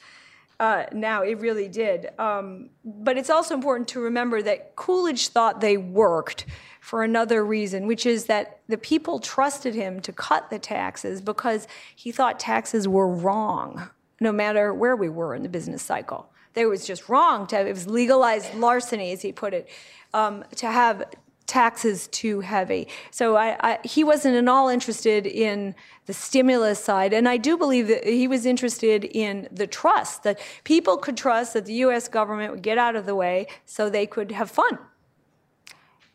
Uh, 0.61 0.85
now, 0.93 1.23
it 1.23 1.39
really 1.39 1.67
did. 1.67 2.11
Um, 2.19 2.69
but 2.85 3.17
it's 3.17 3.31
also 3.31 3.55
important 3.55 3.87
to 3.89 3.99
remember 3.99 4.43
that 4.43 4.75
Coolidge 4.75 5.29
thought 5.29 5.59
they 5.59 5.75
worked 5.75 6.45
for 6.81 7.03
another 7.03 7.43
reason, 7.43 7.87
which 7.87 8.05
is 8.05 8.25
that 8.25 8.59
the 8.67 8.77
people 8.77 9.17
trusted 9.17 9.73
him 9.73 9.99
to 10.01 10.13
cut 10.13 10.51
the 10.51 10.59
taxes 10.59 11.19
because 11.19 11.67
he 11.95 12.11
thought 12.11 12.39
taxes 12.39 12.87
were 12.87 13.07
wrong 13.07 13.89
no 14.19 14.31
matter 14.31 14.71
where 14.71 14.95
we 14.95 15.09
were 15.09 15.33
in 15.33 15.41
the 15.41 15.49
business 15.49 15.81
cycle. 15.81 16.31
They 16.53 16.67
was 16.67 16.85
just 16.85 17.09
wrong 17.09 17.47
to 17.47 17.55
have, 17.55 17.65
it 17.65 17.73
was 17.73 17.87
legalized 17.87 18.53
larceny, 18.53 19.13
as 19.13 19.23
he 19.23 19.31
put 19.31 19.55
it, 19.55 19.67
um, 20.13 20.45
to 20.57 20.67
have 20.67 21.05
taxes 21.51 22.07
too 22.07 22.39
heavy. 22.39 22.87
So 23.11 23.35
I, 23.35 23.57
I, 23.59 23.79
he 23.83 24.05
wasn't 24.05 24.35
at 24.37 24.47
all 24.47 24.69
interested 24.69 25.27
in 25.27 25.75
the 26.05 26.13
stimulus 26.13 26.81
side, 26.81 27.11
and 27.11 27.27
I 27.27 27.35
do 27.35 27.57
believe 27.57 27.89
that 27.89 28.05
he 28.05 28.25
was 28.25 28.45
interested 28.45 29.03
in 29.03 29.49
the 29.51 29.67
trust 29.67 30.23
that 30.23 30.39
people 30.63 30.95
could 30.95 31.17
trust 31.17 31.53
that 31.53 31.65
the 31.65 31.73
U.S. 31.85 32.07
government 32.07 32.53
would 32.53 32.63
get 32.63 32.77
out 32.77 32.95
of 32.95 33.05
the 33.05 33.15
way 33.15 33.47
so 33.65 33.89
they 33.89 34.07
could 34.07 34.31
have 34.31 34.49
fun. 34.49 34.79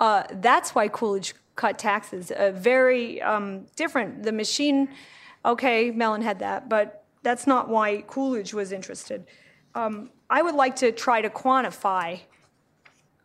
Uh, 0.00 0.22
that's 0.32 0.74
why 0.74 0.88
Coolidge 0.88 1.34
cut 1.54 1.78
taxes. 1.78 2.30
Uh, 2.30 2.52
very 2.54 3.20
um, 3.20 3.66
different. 3.76 4.22
The 4.22 4.32
machine, 4.32 4.88
okay, 5.44 5.90
Mellon 5.90 6.22
had 6.22 6.38
that, 6.38 6.70
but 6.70 7.04
that's 7.22 7.46
not 7.46 7.68
why 7.68 8.04
Coolidge 8.06 8.54
was 8.54 8.72
interested. 8.72 9.26
Um, 9.74 10.10
I 10.30 10.40
would 10.40 10.54
like 10.54 10.76
to 10.76 10.92
try 10.92 11.20
to 11.20 11.28
quantify 11.28 12.20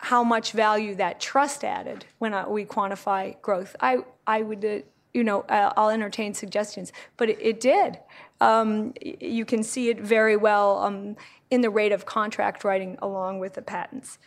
how 0.01 0.23
much 0.23 0.51
value 0.51 0.95
that 0.95 1.19
trust 1.19 1.63
added 1.63 2.05
when 2.17 2.33
I, 2.33 2.47
we 2.47 2.65
quantify 2.65 3.39
growth. 3.43 3.75
I, 3.79 3.99
I 4.25 4.41
would, 4.41 4.65
uh, 4.65 4.79
you 5.13 5.23
know, 5.23 5.45
I'll 5.47 5.91
entertain 5.91 6.33
suggestions, 6.33 6.91
but 7.17 7.29
it, 7.29 7.37
it 7.39 7.59
did. 7.59 7.99
Um, 8.39 8.95
you 8.99 9.45
can 9.45 9.61
see 9.61 9.89
it 9.89 10.01
very 10.01 10.35
well 10.35 10.79
um, 10.79 11.17
in 11.51 11.61
the 11.61 11.69
rate 11.69 11.91
of 11.91 12.07
contract 12.07 12.63
writing 12.63 12.97
along 12.99 13.37
with 13.37 13.53
the 13.53 13.61
patents. 13.61 14.17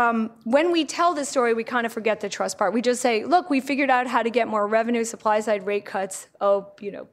Um, 0.00 0.30
when 0.44 0.72
we 0.72 0.84
tell 0.84 1.14
the 1.14 1.24
story, 1.24 1.52
we 1.52 1.64
kind 1.64 1.84
of 1.84 1.92
forget 1.92 2.20
the 2.20 2.28
trust 2.28 2.56
part. 2.56 2.72
We 2.72 2.80
just 2.80 3.00
say, 3.02 3.24
look, 3.24 3.50
we 3.50 3.60
figured 3.60 3.90
out 3.90 4.06
how 4.06 4.22
to 4.22 4.30
get 4.30 4.48
more 4.48 4.66
revenue, 4.66 5.04
supply 5.04 5.40
side 5.40 5.66
rate 5.66 5.84
cuts, 5.84 6.28
oh, 6.40 6.68
you 6.80 6.90
know, 6.90 7.06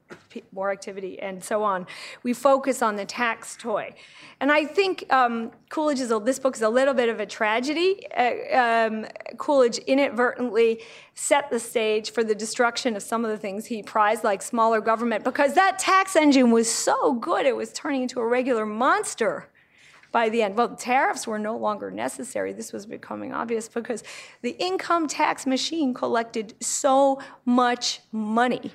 more 0.51 0.71
activity, 0.71 1.19
and 1.19 1.43
so 1.43 1.63
on. 1.63 1.87
We 2.23 2.33
focus 2.33 2.81
on 2.81 2.95
the 2.95 3.05
tax 3.05 3.57
toy. 3.57 3.93
And 4.39 4.51
I 4.51 4.65
think 4.65 5.11
um, 5.11 5.51
Coolidge 5.69 5.99
is 5.99 6.11
a, 6.11 6.19
this 6.19 6.39
book 6.39 6.55
is 6.55 6.61
a 6.61 6.69
little 6.69 6.93
bit 6.93 7.09
of 7.09 7.19
a 7.19 7.25
tragedy. 7.25 8.07
Uh, 8.15 8.55
um, 8.55 9.05
Coolidge 9.37 9.79
inadvertently 9.79 10.81
set 11.15 11.49
the 11.49 11.59
stage 11.59 12.11
for 12.11 12.23
the 12.23 12.35
destruction 12.35 12.95
of 12.95 13.03
some 13.03 13.25
of 13.25 13.31
the 13.31 13.37
things 13.37 13.65
he 13.65 13.83
prized, 13.83 14.23
like 14.23 14.41
smaller 14.41 14.79
government, 14.79 15.23
because 15.23 15.55
that 15.55 15.79
tax 15.79 16.15
engine 16.15 16.51
was 16.51 16.71
so 16.71 17.13
good, 17.13 17.45
it 17.45 17.55
was 17.55 17.73
turning 17.73 18.03
into 18.03 18.19
a 18.19 18.25
regular 18.25 18.65
monster 18.65 19.49
by 20.17 20.29
the 20.29 20.41
end. 20.41 20.55
Well, 20.55 20.69
tariffs 20.69 21.27
were 21.27 21.37
no 21.37 21.55
longer 21.55 21.91
necessary. 21.91 22.51
This 22.51 22.73
was 22.73 22.87
becoming 22.87 23.31
obvious 23.33 23.69
because 23.69 24.03
the 24.41 24.55
income 24.57 25.07
tax 25.07 25.45
machine 25.45 25.93
collected 25.93 26.55
so 26.59 27.21
much 27.45 27.99
money. 28.11 28.71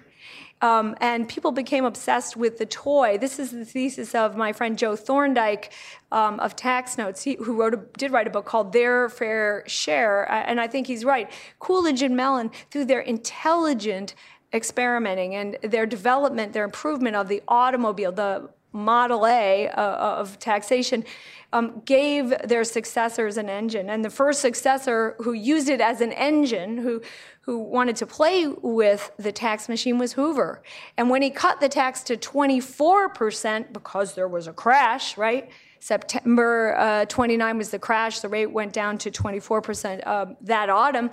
Um, 0.60 0.94
and 1.00 1.28
people 1.28 1.50
became 1.50 1.84
obsessed 1.84 2.36
with 2.36 2.58
the 2.58 2.66
toy. 2.66 3.18
This 3.18 3.40
is 3.40 3.50
the 3.50 3.64
thesis 3.64 4.14
of 4.14 4.36
my 4.36 4.52
friend 4.52 4.78
Joe 4.78 4.94
Thorndike 4.94 5.72
um, 6.12 6.38
of 6.38 6.54
Tax 6.54 6.96
Notes, 6.96 7.24
he, 7.24 7.34
who 7.34 7.60
wrote 7.60 7.74
a, 7.74 7.80
did 7.98 8.12
write 8.12 8.28
a 8.28 8.30
book 8.30 8.46
called 8.46 8.72
Their 8.72 9.08
Fair 9.08 9.64
Share. 9.66 10.30
And 10.30 10.60
I 10.60 10.68
think 10.68 10.86
he's 10.86 11.04
right. 11.04 11.28
Coolidge 11.58 12.02
and 12.02 12.16
Mellon, 12.16 12.52
through 12.70 12.84
their 12.84 13.00
intelligent 13.00 14.14
experimenting 14.52 15.34
and 15.34 15.58
their 15.64 15.86
development, 15.86 16.52
their 16.52 16.64
improvement 16.64 17.16
of 17.16 17.26
the 17.26 17.42
automobile, 17.48 18.12
the 18.12 18.48
Model 18.72 19.26
A 19.26 19.68
uh, 19.68 19.80
uh, 19.80 20.16
of 20.18 20.38
taxation, 20.38 21.04
um, 21.52 21.82
gave 21.84 22.34
their 22.44 22.64
successors 22.64 23.36
an 23.36 23.48
engine. 23.48 23.90
And 23.90 24.04
the 24.04 24.10
first 24.10 24.40
successor 24.40 25.16
who 25.18 25.32
used 25.32 25.68
it 25.68 25.80
as 25.80 26.00
an 26.00 26.12
engine, 26.12 26.78
who, 26.78 27.02
who 27.42 27.58
wanted 27.58 27.96
to 27.96 28.06
play 28.06 28.46
with 28.46 29.10
the 29.18 29.32
tax 29.32 29.68
machine, 29.68 29.98
was 29.98 30.14
Hoover. 30.14 30.62
And 30.96 31.10
when 31.10 31.20
he 31.22 31.30
cut 31.30 31.60
the 31.60 31.68
tax 31.68 32.02
to 32.04 32.16
24% 32.16 33.72
because 33.72 34.14
there 34.14 34.28
was 34.28 34.46
a 34.46 34.52
crash, 34.52 35.18
right? 35.18 35.50
September 35.82 36.76
uh, 36.78 37.04
29 37.06 37.58
was 37.58 37.70
the 37.70 37.78
crash, 37.78 38.20
the 38.20 38.28
rate 38.28 38.46
went 38.46 38.72
down 38.72 38.96
to 38.98 39.10
24% 39.10 40.02
uh, 40.06 40.26
that 40.40 40.70
autumn. 40.70 41.10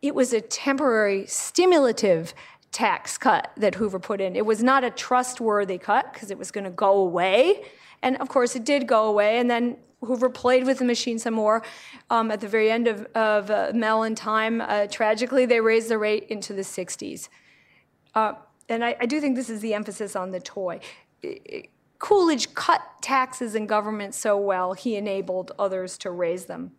It 0.00 0.14
was 0.14 0.32
a 0.32 0.40
temporary 0.40 1.26
stimulative 1.26 2.32
tax 2.72 3.18
cut 3.18 3.52
that 3.56 3.74
Hoover 3.76 3.98
put 3.98 4.20
in. 4.20 4.34
It 4.34 4.46
was 4.46 4.62
not 4.62 4.82
a 4.82 4.90
trustworthy 4.90 5.78
cut 5.78 6.12
because 6.12 6.30
it 6.30 6.38
was 6.38 6.50
going 6.50 6.64
to 6.64 6.70
go 6.70 6.96
away. 6.96 7.62
And 8.02 8.16
of 8.16 8.28
course, 8.28 8.56
it 8.56 8.64
did 8.64 8.86
go 8.88 9.06
away. 9.06 9.38
And 9.38 9.50
then 9.50 9.76
Hoover 10.00 10.30
played 10.30 10.66
with 10.66 10.78
the 10.78 10.84
machine 10.84 11.18
some 11.18 11.34
more. 11.34 11.62
Um, 12.10 12.30
at 12.30 12.40
the 12.40 12.48
very 12.48 12.70
end 12.70 12.88
of, 12.88 13.06
of 13.14 13.50
uh, 13.50 13.72
Mellon 13.74 14.14
time, 14.14 14.60
uh, 14.60 14.86
tragically, 14.90 15.46
they 15.46 15.60
raised 15.60 15.88
the 15.88 15.98
rate 15.98 16.26
into 16.28 16.52
the 16.52 16.62
60s. 16.62 17.28
Uh, 18.14 18.34
and 18.68 18.84
I, 18.84 18.96
I, 19.00 19.06
do 19.06 19.20
think 19.20 19.36
this 19.36 19.48
is 19.48 19.60
the 19.60 19.74
emphasis 19.74 20.16
on 20.16 20.32
the 20.32 20.40
toy. 20.40 20.80
Coolidge 21.98 22.52
cut 22.54 22.82
taxes 23.00 23.54
in 23.54 23.66
government 23.66 24.14
so 24.14 24.36
well, 24.36 24.72
he 24.74 24.96
enabled 24.96 25.52
others 25.58 25.96
to 25.98 26.10
raise 26.10 26.46
them. 26.46 26.72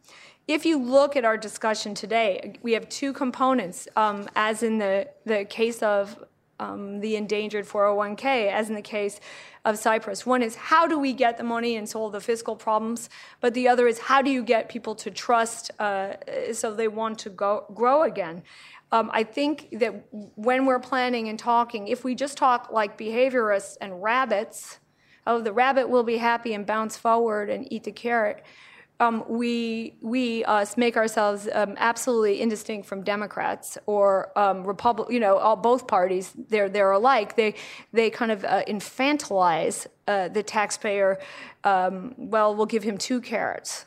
If 0.47 0.65
you 0.65 0.77
look 0.77 1.15
at 1.15 1.23
our 1.23 1.37
discussion 1.37 1.93
today, 1.93 2.55
we 2.61 2.73
have 2.73 2.89
two 2.89 3.13
components, 3.13 3.87
um, 3.95 4.27
as 4.35 4.61
in 4.61 4.77
the, 4.77 5.07
the 5.25 5.45
case 5.45 5.81
of 5.81 6.21
um, 6.59 6.99
the 6.99 7.15
endangered 7.15 7.65
401k, 7.65 8.51
as 8.51 8.67
in 8.67 8.75
the 8.75 8.81
case 8.81 9.21
of 9.63 9.77
Cyprus. 9.77 10.25
One 10.25 10.41
is 10.41 10.55
how 10.55 10.85
do 10.85 10.99
we 10.99 11.13
get 11.13 11.37
the 11.37 11.45
money 11.45 11.77
and 11.77 11.87
solve 11.87 12.11
the 12.11 12.19
fiscal 12.19 12.57
problems, 12.57 13.09
but 13.39 13.53
the 13.53 13.69
other 13.69 13.87
is 13.87 13.99
how 13.99 14.21
do 14.21 14.29
you 14.29 14.43
get 14.43 14.67
people 14.67 14.95
to 14.95 15.11
trust 15.11 15.71
uh, 15.79 16.15
so 16.51 16.73
they 16.73 16.89
want 16.89 17.19
to 17.19 17.29
go, 17.29 17.65
grow 17.73 18.03
again. 18.03 18.43
Um, 18.91 19.09
I 19.13 19.23
think 19.23 19.69
that 19.79 20.05
when 20.35 20.65
we're 20.65 20.79
planning 20.79 21.29
and 21.29 21.39
talking, 21.39 21.87
if 21.87 22.03
we 22.03 22.15
just 22.15 22.37
talk 22.37 22.69
like 22.69 22.97
behaviorists 22.97 23.77
and 23.79 24.03
rabbits, 24.03 24.79
oh, 25.25 25.41
the 25.41 25.53
rabbit 25.53 25.87
will 25.89 26.03
be 26.03 26.17
happy 26.17 26.53
and 26.53 26.65
bounce 26.65 26.97
forward 26.97 27.49
and 27.49 27.71
eat 27.71 27.85
the 27.85 27.93
carrot 27.93 28.43
um, 29.03 29.23
we 29.27 29.95
we 30.01 30.43
us 30.45 30.77
make 30.77 30.95
ourselves 30.97 31.47
um, 31.53 31.75
absolutely 31.77 32.41
indistinct 32.41 32.87
from 32.87 33.03
Democrats 33.03 33.77
or 33.85 34.37
um, 34.37 34.63
Republic. 34.65 35.09
You 35.11 35.19
know, 35.19 35.37
all 35.37 35.55
both 35.55 35.87
parties 35.87 36.33
they're 36.49 36.69
they're 36.69 36.91
alike. 36.91 37.35
They 37.35 37.55
they 37.91 38.09
kind 38.09 38.31
of 38.31 38.45
uh, 38.45 38.63
infantilize 38.67 39.87
uh, 40.07 40.29
the 40.29 40.43
taxpayer. 40.43 41.19
Um, 41.63 42.13
well, 42.17 42.55
we'll 42.55 42.65
give 42.65 42.83
him 42.83 42.97
two 42.97 43.19
carrots 43.21 43.85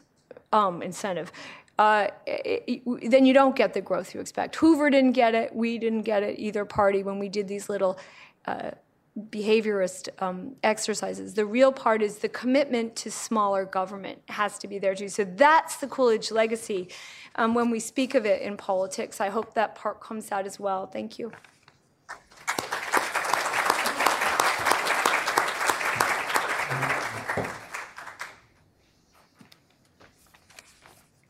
um, 0.52 0.82
incentive. 0.82 1.32
Uh, 1.78 2.08
it, 2.26 2.82
it, 2.86 3.10
then 3.10 3.26
you 3.26 3.34
don't 3.34 3.54
get 3.54 3.74
the 3.74 3.82
growth 3.82 4.14
you 4.14 4.20
expect. 4.20 4.56
Hoover 4.56 4.88
didn't 4.88 5.12
get 5.12 5.34
it. 5.34 5.54
We 5.54 5.78
didn't 5.78 6.02
get 6.02 6.22
it. 6.22 6.38
Either 6.38 6.64
party 6.64 7.02
when 7.02 7.18
we 7.18 7.28
did 7.28 7.48
these 7.48 7.68
little 7.68 7.98
uh, 8.46 8.70
behaviorist 9.18 10.10
um, 10.20 10.56
exercises. 10.62 11.34
The 11.34 11.46
real 11.46 11.72
part 11.72 12.02
is 12.02 12.18
the 12.18 12.28
commitment 12.28 12.94
to 12.96 13.10
smaller 13.10 13.64
government 13.64 14.18
has 14.28 14.58
to 14.58 14.68
be 14.68 14.78
there 14.78 14.94
too. 14.94 15.08
So 15.08 15.24
that's 15.24 15.76
the 15.76 15.86
Coolidge 15.86 16.30
legacy. 16.30 16.88
Um, 17.36 17.54
when 17.54 17.70
we 17.70 17.80
speak 17.80 18.14
of 18.14 18.26
it 18.26 18.42
in 18.42 18.56
politics, 18.56 19.20
I 19.20 19.30
hope 19.30 19.54
that 19.54 19.74
part 19.74 20.00
comes 20.00 20.30
out 20.32 20.44
as 20.44 20.60
well. 20.60 20.86
Thank 20.86 21.18
you. 21.18 21.32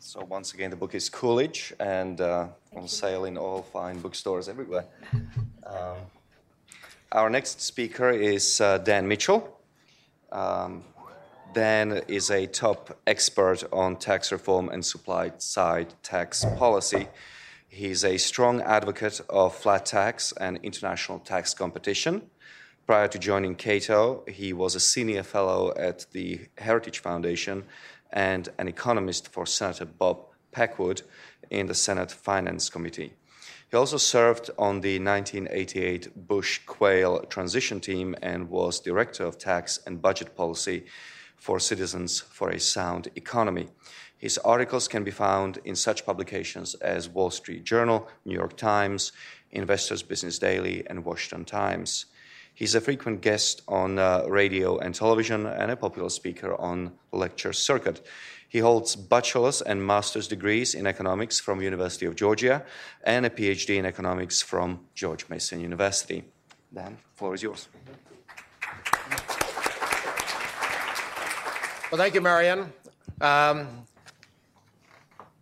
So 0.00 0.24
once 0.24 0.54
again, 0.54 0.70
the 0.70 0.76
book 0.76 0.94
is 0.94 1.08
Coolidge 1.08 1.72
and 1.78 2.20
uh, 2.20 2.48
on 2.74 2.88
sale 2.88 3.26
in 3.26 3.36
all 3.36 3.62
fine 3.62 4.00
bookstores 4.00 4.48
everywhere. 4.48 4.86
Um, 5.66 5.96
our 7.12 7.30
next 7.30 7.60
speaker 7.60 8.10
is 8.10 8.60
uh, 8.60 8.78
Dan 8.78 9.06
Mitchell. 9.06 9.58
Um, 10.32 10.84
Dan 11.54 12.02
is 12.08 12.30
a 12.30 12.46
top 12.46 12.98
expert 13.06 13.62
on 13.72 13.96
tax 13.96 14.32
reform 14.32 14.68
and 14.68 14.84
supply 14.84 15.32
side 15.38 15.94
tax 16.02 16.44
policy. 16.58 17.08
He's 17.68 18.04
a 18.04 18.16
strong 18.16 18.60
advocate 18.60 19.20
of 19.30 19.54
flat 19.54 19.86
tax 19.86 20.32
and 20.32 20.58
international 20.62 21.20
tax 21.20 21.54
competition. 21.54 22.22
Prior 22.86 23.08
to 23.08 23.18
joining 23.18 23.54
Cato, 23.54 24.24
he 24.28 24.52
was 24.52 24.74
a 24.74 24.80
senior 24.80 25.22
fellow 25.22 25.72
at 25.76 26.06
the 26.12 26.40
Heritage 26.58 26.98
Foundation 26.98 27.64
and 28.12 28.48
an 28.58 28.68
economist 28.68 29.28
for 29.28 29.46
Senator 29.46 29.84
Bob 29.84 30.24
Packwood 30.52 31.02
in 31.50 31.66
the 31.66 31.74
Senate 31.74 32.10
Finance 32.10 32.68
Committee. 32.68 33.14
He 33.68 33.76
also 33.76 33.96
served 33.96 34.50
on 34.58 34.80
the 34.80 35.00
1988 35.00 36.28
Bush 36.28 36.60
Quayle 36.66 37.20
transition 37.28 37.80
team 37.80 38.14
and 38.22 38.48
was 38.48 38.78
director 38.78 39.24
of 39.24 39.38
tax 39.38 39.80
and 39.86 40.00
budget 40.00 40.36
policy 40.36 40.84
for 41.36 41.58
Citizens 41.58 42.20
for 42.20 42.50
a 42.50 42.60
Sound 42.60 43.08
Economy. 43.16 43.68
His 44.16 44.38
articles 44.38 44.86
can 44.86 45.02
be 45.02 45.10
found 45.10 45.58
in 45.64 45.74
such 45.74 46.06
publications 46.06 46.74
as 46.76 47.08
Wall 47.08 47.30
Street 47.30 47.64
Journal, 47.64 48.08
New 48.24 48.34
York 48.34 48.56
Times, 48.56 49.10
Investors 49.50 50.02
Business 50.02 50.38
Daily, 50.38 50.86
and 50.86 51.04
Washington 51.04 51.44
Times. 51.44 52.06
He's 52.56 52.74
a 52.74 52.80
frequent 52.80 53.20
guest 53.20 53.60
on 53.68 53.98
uh, 53.98 54.24
radio 54.26 54.78
and 54.78 54.94
television 54.94 55.44
and 55.44 55.70
a 55.70 55.76
popular 55.76 56.08
speaker 56.08 56.58
on 56.58 56.92
lecture 57.12 57.52
circuit. 57.52 58.06
He 58.48 58.60
holds 58.60 58.96
bachelor's 58.96 59.60
and 59.60 59.86
master's 59.86 60.26
degrees 60.26 60.74
in 60.74 60.86
economics 60.86 61.38
from 61.38 61.60
University 61.60 62.06
of 62.06 62.16
Georgia 62.16 62.64
and 63.04 63.26
a 63.26 63.30
PhD 63.30 63.76
in 63.76 63.84
economics 63.84 64.40
from 64.40 64.80
George 64.94 65.28
Mason 65.28 65.60
University. 65.60 66.24
Dan, 66.72 66.96
floor 67.14 67.34
is 67.34 67.42
yours. 67.42 67.68
Well, 71.90 71.98
thank 71.98 72.14
you, 72.14 72.22
Marian. 72.22 72.72
Um, 73.20 73.84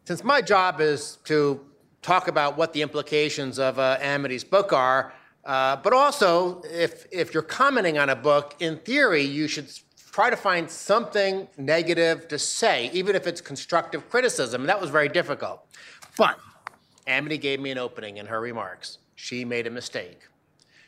since 0.04 0.24
my 0.24 0.42
job 0.42 0.80
is 0.80 1.18
to 1.26 1.60
talk 2.02 2.26
about 2.26 2.56
what 2.56 2.72
the 2.72 2.82
implications 2.82 3.60
of 3.60 3.78
uh, 3.78 3.98
Amity's 4.00 4.42
book 4.42 4.72
are, 4.72 5.12
uh, 5.44 5.76
but 5.76 5.92
also 5.92 6.62
if, 6.62 7.06
if 7.10 7.34
you're 7.34 7.42
commenting 7.42 7.98
on 7.98 8.10
a 8.10 8.16
book, 8.16 8.54
in 8.60 8.78
theory, 8.78 9.22
you 9.22 9.46
should 9.46 9.68
try 10.12 10.30
to 10.30 10.36
find 10.36 10.70
something 10.70 11.48
negative 11.58 12.28
to 12.28 12.38
say, 12.38 12.90
even 12.92 13.16
if 13.16 13.26
it's 13.26 13.40
constructive 13.40 14.08
criticism. 14.08 14.64
that 14.66 14.80
was 14.80 14.90
very 14.90 15.08
difficult. 15.08 15.66
But 16.16 16.38
Amity 17.06 17.38
gave 17.38 17.60
me 17.60 17.70
an 17.70 17.78
opening 17.78 18.16
in 18.16 18.26
her 18.26 18.40
remarks. 18.40 18.98
She 19.16 19.44
made 19.44 19.66
a 19.66 19.70
mistake. 19.70 20.20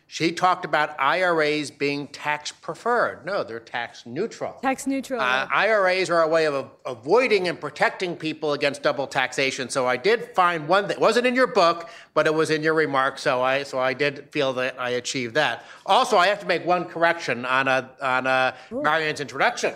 She 0.08 0.30
talked 0.30 0.64
about 0.64 0.98
IRAs 1.00 1.72
being 1.72 2.06
tax 2.08 2.52
preferred. 2.52 3.26
No, 3.26 3.42
they're 3.42 3.58
tax 3.58 4.06
neutral. 4.06 4.52
Tax 4.62 4.86
neutral. 4.86 5.20
Uh, 5.20 5.48
IRAs 5.50 6.10
are 6.10 6.22
a 6.22 6.28
way 6.28 6.46
of 6.46 6.70
avoiding 6.84 7.48
and 7.48 7.60
protecting 7.60 8.14
people 8.14 8.52
against 8.52 8.84
double 8.84 9.08
taxation. 9.08 9.68
So 9.68 9.86
I 9.86 9.96
did 9.96 10.32
find 10.34 10.68
one 10.68 10.86
that 10.88 11.00
wasn't 11.00 11.26
in 11.26 11.34
your 11.34 11.48
book, 11.48 11.90
but 12.14 12.26
it 12.26 12.34
was 12.34 12.50
in 12.50 12.62
your 12.62 12.74
remarks. 12.74 13.22
So 13.22 13.42
I 13.42 13.64
so 13.64 13.80
I 13.80 13.94
did 13.94 14.30
feel 14.30 14.52
that 14.54 14.78
I 14.78 14.90
achieved 14.90 15.34
that. 15.34 15.64
Also, 15.84 16.16
I 16.16 16.28
have 16.28 16.38
to 16.40 16.46
make 16.46 16.64
one 16.64 16.84
correction 16.84 17.44
on 17.44 17.66
a 17.66 17.90
on 18.00 18.28
a 18.28 18.54
Marian's 18.70 19.20
introduction. 19.20 19.74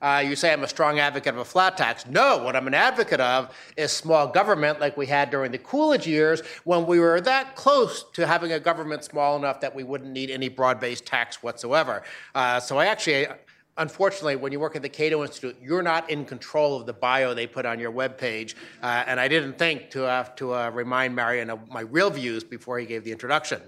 Uh, 0.00 0.22
you 0.24 0.36
say 0.36 0.52
I'm 0.52 0.62
a 0.62 0.68
strong 0.68 0.98
advocate 0.98 1.34
of 1.34 1.40
a 1.40 1.44
flat 1.44 1.76
tax. 1.76 2.06
No, 2.06 2.38
what 2.38 2.54
I'm 2.54 2.66
an 2.66 2.74
advocate 2.74 3.20
of 3.20 3.54
is 3.76 3.92
small 3.92 4.28
government 4.28 4.80
like 4.80 4.96
we 4.96 5.06
had 5.06 5.30
during 5.30 5.50
the 5.50 5.58
Coolidge 5.58 6.06
years 6.06 6.42
when 6.64 6.86
we 6.86 7.00
were 7.00 7.20
that 7.22 7.56
close 7.56 8.04
to 8.12 8.26
having 8.26 8.52
a 8.52 8.60
government 8.60 9.04
small 9.04 9.36
enough 9.36 9.60
that 9.60 9.74
we 9.74 9.82
wouldn't 9.82 10.12
need 10.12 10.30
any 10.30 10.48
broad 10.48 10.78
based 10.78 11.04
tax 11.04 11.42
whatsoever. 11.42 12.02
Uh, 12.34 12.60
so 12.60 12.78
I 12.78 12.86
actually 12.86 13.26
unfortunately, 13.78 14.36
when 14.36 14.52
you 14.52 14.60
work 14.60 14.76
at 14.76 14.82
the 14.82 14.88
Cato 14.88 15.22
Institute, 15.22 15.56
you're 15.62 15.82
not 15.82 16.10
in 16.10 16.24
control 16.24 16.76
of 16.76 16.86
the 16.86 16.92
bio 16.92 17.32
they 17.32 17.46
put 17.46 17.64
on 17.64 17.78
your 17.78 17.92
webpage. 17.92 18.54
Uh, 18.82 19.04
and 19.06 19.18
I 19.18 19.28
didn't 19.28 19.56
think 19.56 19.90
to 19.90 20.00
have 20.00 20.36
to 20.36 20.54
uh, 20.54 20.70
remind 20.70 21.14
Marian 21.14 21.48
of 21.48 21.68
my 21.68 21.80
real 21.82 22.10
views 22.10 22.44
before 22.44 22.78
he 22.78 22.86
gave 22.86 23.04
the 23.04 23.12
introduction. 23.12 23.62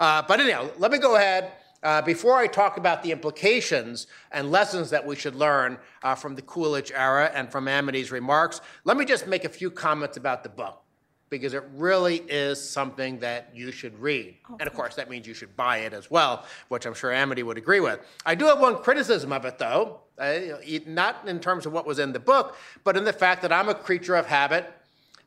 Uh, 0.00 0.22
but 0.26 0.40
anyhow, 0.40 0.68
let 0.78 0.90
me 0.90 0.98
go 0.98 1.16
ahead. 1.16 1.52
Uh, 1.82 2.02
before 2.02 2.36
I 2.36 2.46
talk 2.46 2.76
about 2.76 3.02
the 3.02 3.10
implications 3.10 4.06
and 4.32 4.50
lessons 4.50 4.90
that 4.90 5.06
we 5.06 5.16
should 5.16 5.34
learn 5.34 5.78
uh, 6.02 6.14
from 6.14 6.34
the 6.34 6.42
Coolidge 6.42 6.92
era 6.94 7.30
and 7.34 7.50
from 7.50 7.68
Amity's 7.68 8.12
remarks, 8.12 8.60
let 8.84 8.96
me 8.96 9.04
just 9.04 9.26
make 9.26 9.44
a 9.44 9.48
few 9.48 9.70
comments 9.70 10.16
about 10.18 10.42
the 10.42 10.50
book 10.50 10.82
because 11.30 11.54
it 11.54 11.62
really 11.76 12.16
is 12.28 12.60
something 12.60 13.20
that 13.20 13.50
you 13.54 13.70
should 13.70 13.98
read. 13.98 14.34
And 14.58 14.62
of 14.62 14.74
course, 14.74 14.96
that 14.96 15.08
means 15.08 15.26
you 15.28 15.32
should 15.32 15.56
buy 15.56 15.78
it 15.78 15.92
as 15.92 16.10
well, 16.10 16.44
which 16.68 16.86
I'm 16.86 16.94
sure 16.94 17.12
Amity 17.12 17.44
would 17.44 17.56
agree 17.56 17.80
with. 17.80 18.00
I 18.26 18.34
do 18.34 18.46
have 18.46 18.58
one 18.58 18.82
criticism 18.82 19.32
of 19.32 19.44
it, 19.44 19.56
though, 19.56 20.00
uh, 20.18 20.38
not 20.86 21.26
in 21.28 21.38
terms 21.38 21.66
of 21.66 21.72
what 21.72 21.86
was 21.86 22.00
in 22.00 22.12
the 22.12 22.18
book, 22.18 22.56
but 22.82 22.96
in 22.96 23.04
the 23.04 23.12
fact 23.12 23.42
that 23.42 23.52
I'm 23.52 23.68
a 23.68 23.74
creature 23.74 24.16
of 24.16 24.26
habit, 24.26 24.72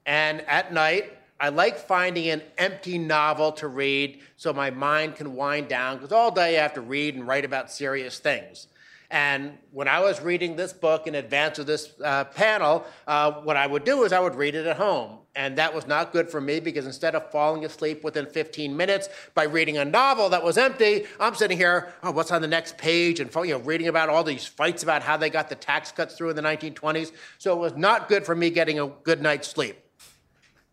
and 0.05 0.41
at 0.41 0.73
night, 0.73 1.17
I 1.43 1.49
like 1.49 1.77
finding 1.77 2.29
an 2.29 2.41
empty 2.57 2.97
novel 2.97 3.51
to 3.51 3.67
read 3.67 4.21
so 4.37 4.53
my 4.53 4.71
mind 4.71 5.17
can 5.17 5.35
wind 5.35 5.67
down, 5.67 5.97
because 5.97 6.13
all 6.13 6.31
day 6.31 6.57
I 6.57 6.61
have 6.61 6.75
to 6.75 6.81
read 6.81 7.15
and 7.15 7.27
write 7.27 7.43
about 7.43 7.69
serious 7.69 8.17
things. 8.17 8.67
And 9.11 9.57
when 9.71 9.89
I 9.89 9.99
was 9.99 10.21
reading 10.21 10.55
this 10.55 10.71
book 10.71 11.05
in 11.05 11.15
advance 11.15 11.59
of 11.59 11.65
this 11.65 11.95
uh, 12.01 12.23
panel, 12.23 12.85
uh, 13.07 13.33
what 13.33 13.57
I 13.57 13.67
would 13.67 13.83
do 13.83 14.05
is 14.05 14.13
I 14.13 14.21
would 14.21 14.35
read 14.35 14.55
it 14.55 14.65
at 14.65 14.77
home. 14.77 15.17
And 15.35 15.57
that 15.57 15.75
was 15.75 15.85
not 15.85 16.13
good 16.13 16.29
for 16.29 16.39
me 16.39 16.61
because 16.61 16.85
instead 16.85 17.13
of 17.13 17.29
falling 17.29 17.65
asleep 17.65 18.05
within 18.05 18.25
15 18.25 18.77
minutes 18.77 19.09
by 19.33 19.43
reading 19.43 19.77
a 19.77 19.83
novel 19.83 20.29
that 20.29 20.45
was 20.45 20.57
empty, 20.57 21.07
I'm 21.19 21.35
sitting 21.35 21.57
here, 21.57 21.93
oh, 22.03 22.11
what's 22.11 22.31
on 22.31 22.41
the 22.41 22.47
next 22.47 22.77
page? 22.77 23.19
And 23.19 23.29
you 23.35 23.47
know, 23.47 23.59
reading 23.59 23.89
about 23.89 24.07
all 24.07 24.23
these 24.23 24.45
fights 24.45 24.81
about 24.81 25.03
how 25.03 25.17
they 25.17 25.29
got 25.29 25.49
the 25.49 25.55
tax 25.55 25.91
cuts 25.91 26.15
through 26.15 26.29
in 26.29 26.37
the 26.37 26.41
1920s. 26.41 27.11
So 27.37 27.51
it 27.53 27.59
was 27.59 27.75
not 27.75 28.07
good 28.07 28.25
for 28.25 28.33
me 28.33 28.49
getting 28.49 28.79
a 28.79 28.87
good 28.87 29.21
night's 29.21 29.49
sleep 29.49 29.82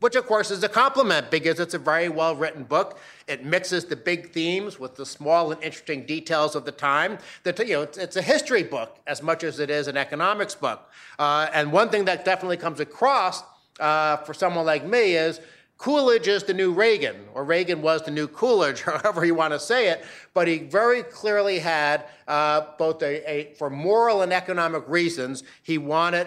which 0.00 0.16
of 0.16 0.26
course 0.26 0.50
is 0.50 0.62
a 0.64 0.68
compliment 0.68 1.30
because 1.30 1.60
it's 1.60 1.74
a 1.74 1.78
very 1.78 2.08
well 2.08 2.34
written 2.34 2.64
book. 2.64 2.98
It 3.28 3.44
mixes 3.44 3.84
the 3.84 3.96
big 3.96 4.32
themes 4.32 4.80
with 4.80 4.96
the 4.96 5.06
small 5.06 5.52
and 5.52 5.62
interesting 5.62 6.04
details 6.04 6.56
of 6.56 6.64
the 6.64 6.72
time. 6.72 7.18
That 7.44 7.58
you 7.60 7.74
know, 7.74 7.82
it's, 7.82 8.16
a 8.16 8.22
history 8.22 8.62
book 8.62 8.98
as 9.06 9.22
much 9.22 9.44
as 9.44 9.60
it 9.60 9.70
is 9.70 9.86
an 9.86 9.96
economics 9.96 10.54
book. 10.54 10.90
Uh, 11.18 11.48
and 11.52 11.70
one 11.70 11.90
thing 11.90 12.06
that 12.06 12.24
definitely 12.24 12.56
comes 12.56 12.80
across 12.80 13.42
uh, 13.78 14.16
for 14.18 14.34
someone 14.34 14.66
like 14.66 14.84
me 14.84 15.14
is 15.14 15.40
Coolidge 15.80 16.28
is 16.28 16.44
the 16.44 16.52
new 16.52 16.72
Reagan, 16.72 17.16
or 17.32 17.42
Reagan 17.42 17.80
was 17.80 18.02
the 18.02 18.10
new 18.10 18.28
Coolidge, 18.28 18.82
however 18.84 19.24
you 19.24 19.34
want 19.34 19.54
to 19.54 19.58
say 19.58 19.88
it. 19.88 20.04
But 20.34 20.46
he 20.46 20.58
very 20.58 21.02
clearly 21.02 21.58
had 21.58 22.04
uh, 22.28 22.66
both 22.78 23.02
a, 23.02 23.30
a, 23.30 23.54
for 23.54 23.70
moral 23.70 24.20
and 24.20 24.30
economic 24.30 24.84
reasons, 24.86 25.42
he 25.62 25.78
wanted 25.78 26.26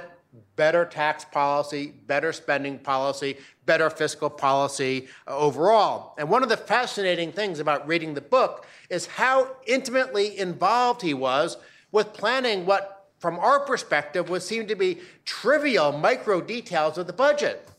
better 0.55 0.85
tax 0.85 1.25
policy, 1.25 1.93
better 2.07 2.33
spending 2.33 2.79
policy, 2.79 3.37
better 3.65 3.89
fiscal 3.89 4.29
policy 4.29 5.07
uh, 5.27 5.37
overall. 5.37 6.15
And 6.17 6.29
one 6.29 6.43
of 6.43 6.49
the 6.49 6.57
fascinating 6.57 7.31
things 7.31 7.59
about 7.59 7.87
reading 7.87 8.13
the 8.13 8.21
book 8.21 8.65
is 8.89 9.05
how 9.05 9.55
intimately 9.65 10.37
involved 10.37 11.01
he 11.01 11.13
was 11.13 11.57
with 11.91 12.13
planning 12.13 12.65
what, 12.65 13.07
from 13.19 13.39
our 13.39 13.59
perspective, 13.59 14.29
would 14.29 14.43
seem 14.43 14.67
to 14.67 14.75
be 14.75 14.99
trivial 15.25 15.91
micro 15.91 16.41
details 16.41 16.97
of 16.97 17.07
the 17.07 17.13
budget. 17.13 17.69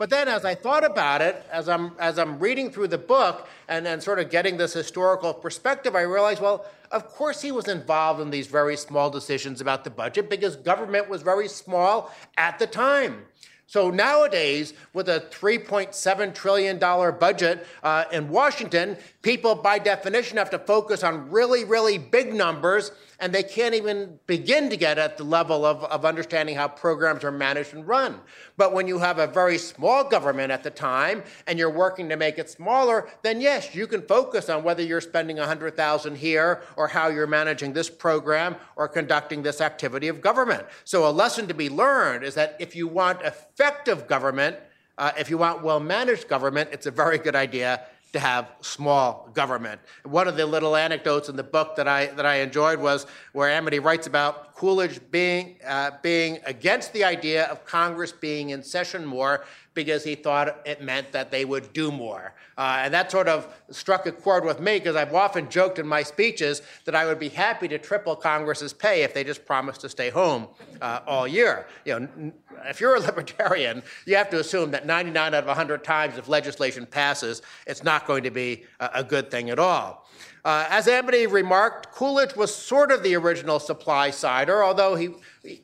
But 0.00 0.08
then, 0.08 0.28
as 0.28 0.46
I 0.46 0.54
thought 0.54 0.82
about 0.82 1.20
it, 1.20 1.44
as 1.52 1.68
I'm, 1.68 1.92
as 1.98 2.18
I'm 2.18 2.38
reading 2.38 2.70
through 2.70 2.88
the 2.88 2.96
book 2.96 3.46
and, 3.68 3.86
and 3.86 4.02
sort 4.02 4.18
of 4.18 4.30
getting 4.30 4.56
this 4.56 4.72
historical 4.72 5.34
perspective, 5.34 5.94
I 5.94 6.00
realized, 6.00 6.40
well, 6.40 6.64
of 6.90 7.06
course 7.08 7.42
he 7.42 7.52
was 7.52 7.68
involved 7.68 8.18
in 8.18 8.30
these 8.30 8.46
very 8.46 8.78
small 8.78 9.10
decisions 9.10 9.60
about 9.60 9.84
the 9.84 9.90
budget 9.90 10.30
because 10.30 10.56
government 10.56 11.10
was 11.10 11.20
very 11.20 11.48
small 11.48 12.14
at 12.38 12.58
the 12.58 12.66
time. 12.66 13.26
So 13.66 13.90
nowadays, 13.90 14.72
with 14.94 15.10
a 15.10 15.20
$3.7 15.30 16.34
trillion 16.34 16.78
budget 16.78 17.66
uh, 17.82 18.04
in 18.10 18.30
Washington, 18.30 18.96
people 19.22 19.54
by 19.54 19.78
definition 19.78 20.38
have 20.38 20.50
to 20.50 20.58
focus 20.58 21.02
on 21.02 21.30
really, 21.30 21.64
really 21.64 21.98
big 21.98 22.32
numbers, 22.32 22.90
and 23.18 23.34
they 23.34 23.42
can't 23.42 23.74
even 23.74 24.18
begin 24.26 24.70
to 24.70 24.76
get 24.76 24.96
at 24.96 25.18
the 25.18 25.24
level 25.24 25.66
of, 25.66 25.84
of 25.84 26.06
understanding 26.06 26.56
how 26.56 26.66
programs 26.66 27.22
are 27.22 27.30
managed 27.30 27.74
and 27.74 27.86
run. 27.86 28.18
But 28.56 28.72
when 28.72 28.88
you 28.88 28.98
have 28.98 29.18
a 29.18 29.26
very 29.26 29.58
small 29.58 30.04
government 30.04 30.50
at 30.50 30.62
the 30.62 30.70
time 30.70 31.22
and 31.46 31.58
you're 31.58 31.70
working 31.70 32.08
to 32.08 32.16
make 32.16 32.38
it 32.38 32.48
smaller, 32.48 33.08
then 33.22 33.42
yes, 33.42 33.74
you 33.74 33.86
can 33.86 34.02
focus 34.02 34.48
on 34.48 34.62
whether 34.62 34.82
you're 34.82 35.02
spending 35.02 35.36
100,000 35.36 36.16
here 36.16 36.62
or 36.76 36.88
how 36.88 37.08
you're 37.08 37.26
managing 37.26 37.74
this 37.74 37.90
program 37.90 38.56
or 38.76 38.88
conducting 38.88 39.42
this 39.42 39.60
activity 39.60 40.08
of 40.08 40.22
government. 40.22 40.64
So 40.84 41.06
a 41.06 41.12
lesson 41.12 41.46
to 41.48 41.54
be 41.54 41.68
learned 41.68 42.24
is 42.24 42.34
that 42.36 42.56
if 42.58 42.74
you 42.74 42.88
want 42.88 43.20
effective 43.20 44.06
government, 44.06 44.56
uh, 44.96 45.12
if 45.18 45.28
you 45.28 45.38
want 45.38 45.62
well 45.62 45.80
managed 45.80 46.28
government, 46.28 46.70
it's 46.72 46.86
a 46.86 46.90
very 46.90 47.18
good 47.18 47.34
idea 47.34 47.82
to 48.12 48.18
have 48.18 48.52
small 48.60 49.30
government. 49.34 49.80
One 50.04 50.26
of 50.26 50.36
the 50.36 50.44
little 50.46 50.74
anecdotes 50.76 51.28
in 51.28 51.36
the 51.36 51.44
book 51.44 51.76
that 51.76 51.86
I 51.86 52.06
that 52.06 52.26
I 52.26 52.36
enjoyed 52.36 52.80
was 52.80 53.06
where 53.32 53.48
Amity 53.48 53.78
writes 53.78 54.06
about 54.06 54.54
Coolidge 54.54 55.00
being 55.10 55.58
uh, 55.66 55.92
being 56.02 56.38
against 56.44 56.92
the 56.92 57.04
idea 57.04 57.44
of 57.44 57.64
Congress 57.64 58.12
being 58.12 58.50
in 58.50 58.62
session 58.62 59.06
more 59.06 59.44
because 59.74 60.02
he 60.02 60.14
thought 60.14 60.60
it 60.66 60.82
meant 60.82 61.12
that 61.12 61.30
they 61.30 61.44
would 61.44 61.72
do 61.72 61.92
more. 61.92 62.34
Uh, 62.58 62.80
and 62.82 62.92
that 62.92 63.10
sort 63.10 63.28
of 63.28 63.48
struck 63.70 64.04
a 64.06 64.12
chord 64.12 64.44
with 64.44 64.60
me 64.60 64.78
because 64.78 64.96
I've 64.96 65.14
often 65.14 65.48
joked 65.48 65.78
in 65.78 65.86
my 65.86 66.02
speeches 66.02 66.62
that 66.84 66.94
I 66.94 67.06
would 67.06 67.18
be 67.18 67.28
happy 67.28 67.68
to 67.68 67.78
triple 67.78 68.16
Congress's 68.16 68.72
pay 68.72 69.02
if 69.02 69.14
they 69.14 69.24
just 69.24 69.46
promised 69.46 69.80
to 69.82 69.88
stay 69.88 70.10
home 70.10 70.48
uh, 70.82 71.00
all 71.06 71.26
year. 71.26 71.66
You 71.84 72.00
know, 72.00 72.32
if 72.66 72.80
you're 72.80 72.96
a 72.96 73.00
libertarian, 73.00 73.82
you 74.06 74.16
have 74.16 74.28
to 74.30 74.40
assume 74.40 74.72
that 74.72 74.86
99 74.86 75.34
out 75.34 75.42
of 75.42 75.46
100 75.46 75.84
times 75.84 76.18
if 76.18 76.28
legislation 76.28 76.84
passes, 76.84 77.42
it's 77.66 77.84
not 77.84 78.06
going 78.06 78.24
to 78.24 78.30
be 78.30 78.64
a, 78.80 78.90
a 78.94 79.04
good 79.04 79.30
thing 79.30 79.50
at 79.50 79.58
all. 79.58 80.08
Uh, 80.44 80.66
as 80.70 80.88
Amity 80.88 81.26
remarked, 81.26 81.92
Coolidge 81.92 82.34
was 82.34 82.54
sort 82.54 82.90
of 82.90 83.02
the 83.02 83.14
original 83.14 83.58
supply 83.58 84.10
sider, 84.10 84.64
although 84.64 84.94
he, 84.94 85.10
he 85.42 85.62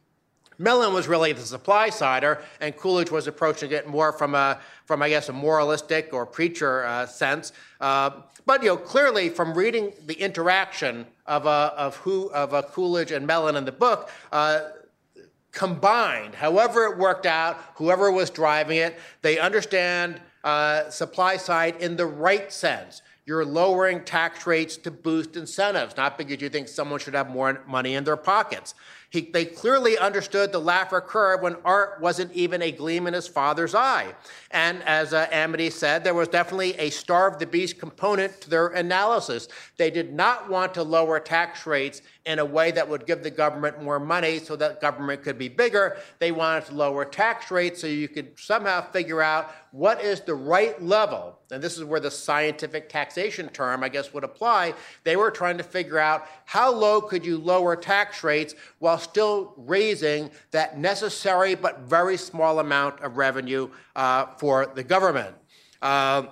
Mellon 0.59 0.93
was 0.95 1.07
really 1.09 1.33
the 1.33 1.43
supply 1.43 1.91
sider, 1.91 2.43
and 2.61 2.77
Coolidge 2.77 3.11
was 3.11 3.27
approaching 3.27 3.73
it 3.73 3.87
more 3.87 4.13
from 4.13 4.35
a, 4.35 4.59
from 4.85 5.03
I 5.03 5.09
guess, 5.09 5.29
a 5.29 5.33
moralistic 5.33 6.13
or 6.13 6.25
preacher 6.25 6.85
uh, 6.85 7.07
sense. 7.07 7.53
Uh, 7.81 8.11
but 8.47 8.63
you 8.63 8.69
know, 8.69 8.77
clearly 8.77 9.29
from 9.29 9.55
reading 9.55 9.93
the 10.07 10.15
interaction 10.15 11.07
of 11.27 11.47
a, 11.47 11.75
of 11.77 11.97
who 11.97 12.31
of 12.31 12.53
a 12.53 12.63
Coolidge 12.63 13.11
and 13.11 13.27
Mellon 13.27 13.57
in 13.57 13.65
the 13.65 13.73
book, 13.73 14.11
uh, 14.33 14.61
combined, 15.53 16.35
however 16.35 16.85
it 16.85 16.99
worked 16.99 17.27
out, 17.27 17.59
whoever 17.75 18.13
was 18.13 18.31
driving 18.31 18.77
it, 18.79 18.99
they 19.23 19.39
understand 19.39 20.21
uh, 20.45 20.89
supply 20.91 21.37
side 21.37 21.77
in 21.81 21.97
the 21.97 22.07
right 22.07 22.53
sense. 22.53 23.03
You're 23.25 23.45
lowering 23.45 24.05
tax 24.05 24.47
rates 24.47 24.77
to 24.77 24.91
boost 24.93 25.35
incentives, 25.35 25.97
not 25.97 26.17
because 26.17 26.41
you 26.41 26.49
think 26.49 26.69
someone 26.69 27.01
should 27.01 27.15
have 27.15 27.29
more 27.29 27.61
money 27.67 27.95
in 27.95 28.05
their 28.05 28.17
pockets. 28.17 28.75
He, 29.17 29.23
they 29.23 29.47
clearly 29.47 29.97
understood 29.97 30.53
the 30.53 30.61
Laffer 30.61 31.03
curve 31.03 31.41
when 31.41 31.57
Art 31.65 32.03
wasn't 32.03 32.31
even 32.35 32.61
a 32.61 32.71
gleam 32.71 33.07
in 33.07 33.15
his 33.15 33.27
father's 33.27 33.75
eye. 33.75 34.15
And 34.51 34.83
as 34.83 35.15
uh, 35.15 35.27
Amity 35.33 35.71
said, 35.71 36.05
there 36.05 36.13
was 36.13 36.29
definitely 36.29 36.75
a 36.75 36.91
starve 36.91 37.39
the 37.39 37.47
beast 37.47 37.79
component 37.79 38.39
to 38.43 38.51
their 38.51 38.67
analysis. 38.69 39.49
They 39.79 39.91
did 39.91 40.13
not 40.13 40.51
want 40.51 40.75
to 40.75 40.83
lower 40.83 41.19
tax 41.19 41.65
rates 41.65 42.03
in 42.27 42.41
a 42.41 42.45
way 42.45 42.73
that 42.73 42.87
would 42.87 43.07
give 43.07 43.23
the 43.23 43.31
government 43.31 43.83
more 43.83 43.99
money 43.99 44.39
so 44.39 44.55
that 44.57 44.83
government 44.83 45.23
could 45.23 45.39
be 45.39 45.49
bigger. 45.49 45.97
They 46.19 46.31
wanted 46.31 46.67
to 46.67 46.75
lower 46.75 47.07
tax 47.07 47.51
rates 47.51 47.81
so 47.81 47.87
you 47.87 48.09
could 48.09 48.39
somehow 48.39 48.83
figure 48.91 49.23
out 49.23 49.51
what 49.77 50.01
is 50.01 50.23
the 50.23 50.35
right 50.35 50.83
level. 50.83 51.39
And 51.51 51.63
this 51.63 51.77
is 51.77 51.85
where 51.85 52.01
the 52.01 52.11
scientific 52.11 52.89
taxation 52.89 53.51
term, 53.51 53.85
I 53.85 53.91
guess, 53.91 54.15
would 54.15 54.25
apply. 54.25 54.73
They 55.05 55.17
were 55.17 55.31
trying 55.31 55.59
to 55.59 55.65
figure 55.65 55.99
out 55.99 56.27
how 56.47 56.73
low 56.73 57.03
could 57.03 57.27
you 57.27 57.37
lower 57.37 57.77
tax 57.77 58.25
rates 58.25 58.55
while 58.79 58.97
still 58.97 59.53
raising 59.59 60.31
that 60.51 60.79
necessary 60.79 61.55
but 61.55 61.81
very 61.81 62.17
small 62.17 62.59
amount 62.59 63.01
of 63.01 63.19
revenue 63.19 63.69
uh, 63.95 64.27
for 64.39 64.65
the 64.65 64.83
government. 64.83 65.37
Uh, 65.83 66.23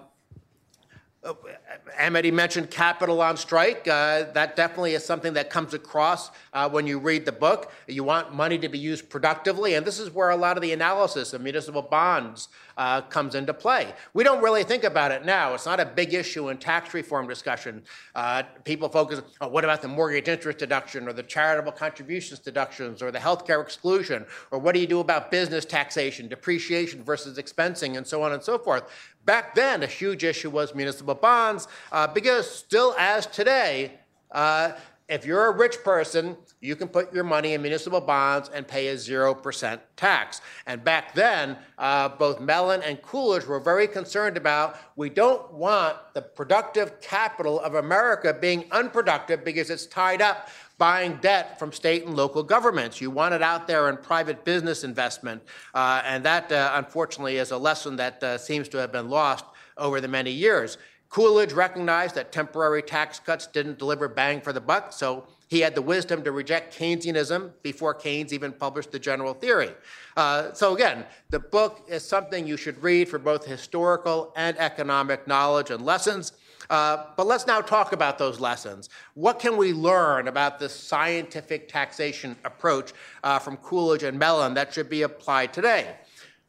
Amity 1.98 2.30
mentioned 2.30 2.70
capital 2.70 3.20
on 3.22 3.36
strike. 3.36 3.86
Uh, 3.88 4.24
that 4.32 4.56
definitely 4.56 4.94
is 4.94 5.04
something 5.04 5.34
that 5.34 5.48
comes 5.48 5.72
across 5.72 6.30
uh, 6.52 6.68
when 6.68 6.86
you 6.86 6.98
read 6.98 7.24
the 7.24 7.32
book. 7.32 7.72
You 7.86 8.04
want 8.04 8.34
money 8.34 8.58
to 8.58 8.68
be 8.68 8.78
used 8.78 9.08
productively, 9.08 9.74
and 9.74 9.86
this 9.86 9.98
is 9.98 10.10
where 10.10 10.30
a 10.30 10.36
lot 10.36 10.56
of 10.56 10.62
the 10.62 10.72
analysis 10.72 11.32
of 11.32 11.40
municipal 11.40 11.82
bonds 11.82 12.48
uh, 12.76 13.02
comes 13.02 13.34
into 13.34 13.54
play. 13.54 13.92
We 14.14 14.24
don't 14.24 14.42
really 14.42 14.64
think 14.64 14.84
about 14.84 15.12
it 15.12 15.24
now. 15.24 15.54
It's 15.54 15.66
not 15.66 15.80
a 15.80 15.86
big 15.86 16.14
issue 16.14 16.48
in 16.48 16.58
tax 16.58 16.94
reform 16.94 17.28
discussion. 17.28 17.82
Uh, 18.14 18.42
people 18.64 18.88
focus 18.88 19.22
on 19.40 19.52
what 19.52 19.64
about 19.64 19.82
the 19.82 19.88
mortgage 19.88 20.28
interest 20.28 20.58
deduction 20.58 21.08
or 21.08 21.12
the 21.12 21.22
charitable 21.22 21.72
contributions 21.72 22.40
deductions 22.40 23.02
or 23.02 23.10
the 23.10 23.18
healthcare 23.18 23.62
exclusion 23.62 24.24
or 24.50 24.58
what 24.58 24.74
do 24.74 24.80
you 24.80 24.86
do 24.86 25.00
about 25.00 25.30
business 25.30 25.64
taxation, 25.64 26.28
depreciation 26.28 27.02
versus 27.02 27.38
expensing, 27.38 27.96
and 27.96 28.06
so 28.06 28.22
on 28.22 28.32
and 28.32 28.42
so 28.42 28.58
forth. 28.58 28.84
Back 29.24 29.54
then, 29.54 29.82
a 29.82 29.86
huge 29.86 30.22
issue 30.24 30.50
was 30.50 30.74
municipal 30.74 31.14
bonds 31.14 31.66
uh, 31.92 32.06
because, 32.06 32.50
still 32.50 32.94
as 32.98 33.26
today, 33.26 33.92
uh, 34.32 34.72
if 35.08 35.26
you're 35.26 35.46
a 35.46 35.56
rich 35.56 35.76
person, 35.84 36.36
you 36.62 36.74
can 36.74 36.88
put 36.88 37.12
your 37.12 37.24
money 37.24 37.52
in 37.52 37.60
municipal 37.60 38.00
bonds 38.00 38.48
and 38.54 38.66
pay 38.66 38.88
a 38.88 38.94
0% 38.94 39.80
tax. 39.96 40.40
And 40.66 40.82
back 40.82 41.14
then, 41.14 41.58
uh, 41.76 42.08
both 42.08 42.40
Mellon 42.40 42.82
and 42.82 43.00
Coolidge 43.02 43.44
were 43.44 43.60
very 43.60 43.86
concerned 43.86 44.38
about 44.38 44.78
we 44.96 45.10
don't 45.10 45.52
want 45.52 45.96
the 46.14 46.22
productive 46.22 47.00
capital 47.02 47.60
of 47.60 47.74
America 47.74 48.32
being 48.32 48.64
unproductive 48.72 49.44
because 49.44 49.68
it's 49.68 49.84
tied 49.84 50.22
up 50.22 50.48
buying 50.78 51.16
debt 51.16 51.58
from 51.58 51.70
state 51.70 52.06
and 52.06 52.16
local 52.16 52.42
governments. 52.42 53.00
You 53.00 53.10
want 53.10 53.34
it 53.34 53.42
out 53.42 53.66
there 53.66 53.90
in 53.90 53.98
private 53.98 54.42
business 54.44 54.84
investment. 54.84 55.42
Uh, 55.74 56.02
and 56.04 56.24
that, 56.24 56.50
uh, 56.50 56.72
unfortunately, 56.74 57.36
is 57.36 57.50
a 57.50 57.58
lesson 57.58 57.96
that 57.96 58.22
uh, 58.22 58.38
seems 58.38 58.68
to 58.70 58.78
have 58.78 58.90
been 58.90 59.10
lost 59.10 59.44
over 59.76 60.00
the 60.00 60.08
many 60.08 60.30
years. 60.30 60.78
Coolidge 61.14 61.52
recognized 61.52 62.16
that 62.16 62.32
temporary 62.32 62.82
tax 62.82 63.20
cuts 63.20 63.46
didn't 63.46 63.78
deliver 63.78 64.08
bang 64.08 64.40
for 64.40 64.52
the 64.52 64.60
buck, 64.60 64.92
so 64.92 65.28
he 65.46 65.60
had 65.60 65.76
the 65.76 65.80
wisdom 65.80 66.24
to 66.24 66.32
reject 66.32 66.76
Keynesianism 66.76 67.52
before 67.62 67.94
Keynes 67.94 68.32
even 68.32 68.50
published 68.50 68.90
the 68.90 68.98
general 68.98 69.32
theory. 69.32 69.70
Uh, 70.16 70.52
so, 70.54 70.74
again, 70.74 71.04
the 71.30 71.38
book 71.38 71.86
is 71.86 72.04
something 72.04 72.48
you 72.48 72.56
should 72.56 72.82
read 72.82 73.08
for 73.08 73.20
both 73.20 73.46
historical 73.46 74.32
and 74.34 74.58
economic 74.58 75.28
knowledge 75.28 75.70
and 75.70 75.84
lessons. 75.84 76.32
Uh, 76.68 77.04
but 77.16 77.28
let's 77.28 77.46
now 77.46 77.60
talk 77.60 77.92
about 77.92 78.18
those 78.18 78.40
lessons. 78.40 78.88
What 79.14 79.38
can 79.38 79.56
we 79.56 79.72
learn 79.72 80.26
about 80.26 80.58
this 80.58 80.74
scientific 80.74 81.68
taxation 81.68 82.34
approach 82.44 82.92
uh, 83.22 83.38
from 83.38 83.56
Coolidge 83.58 84.02
and 84.02 84.18
Mellon 84.18 84.54
that 84.54 84.74
should 84.74 84.90
be 84.90 85.02
applied 85.02 85.52
today? 85.52 85.94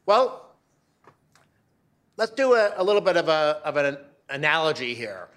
Well, 0.06 0.56
let's 2.16 2.32
do 2.32 2.54
a, 2.54 2.72
a 2.76 2.82
little 2.82 3.00
bit 3.00 3.16
of, 3.16 3.28
a, 3.28 3.60
of 3.64 3.76
an 3.76 3.98
analogy 4.28 4.94
here. 4.94 5.28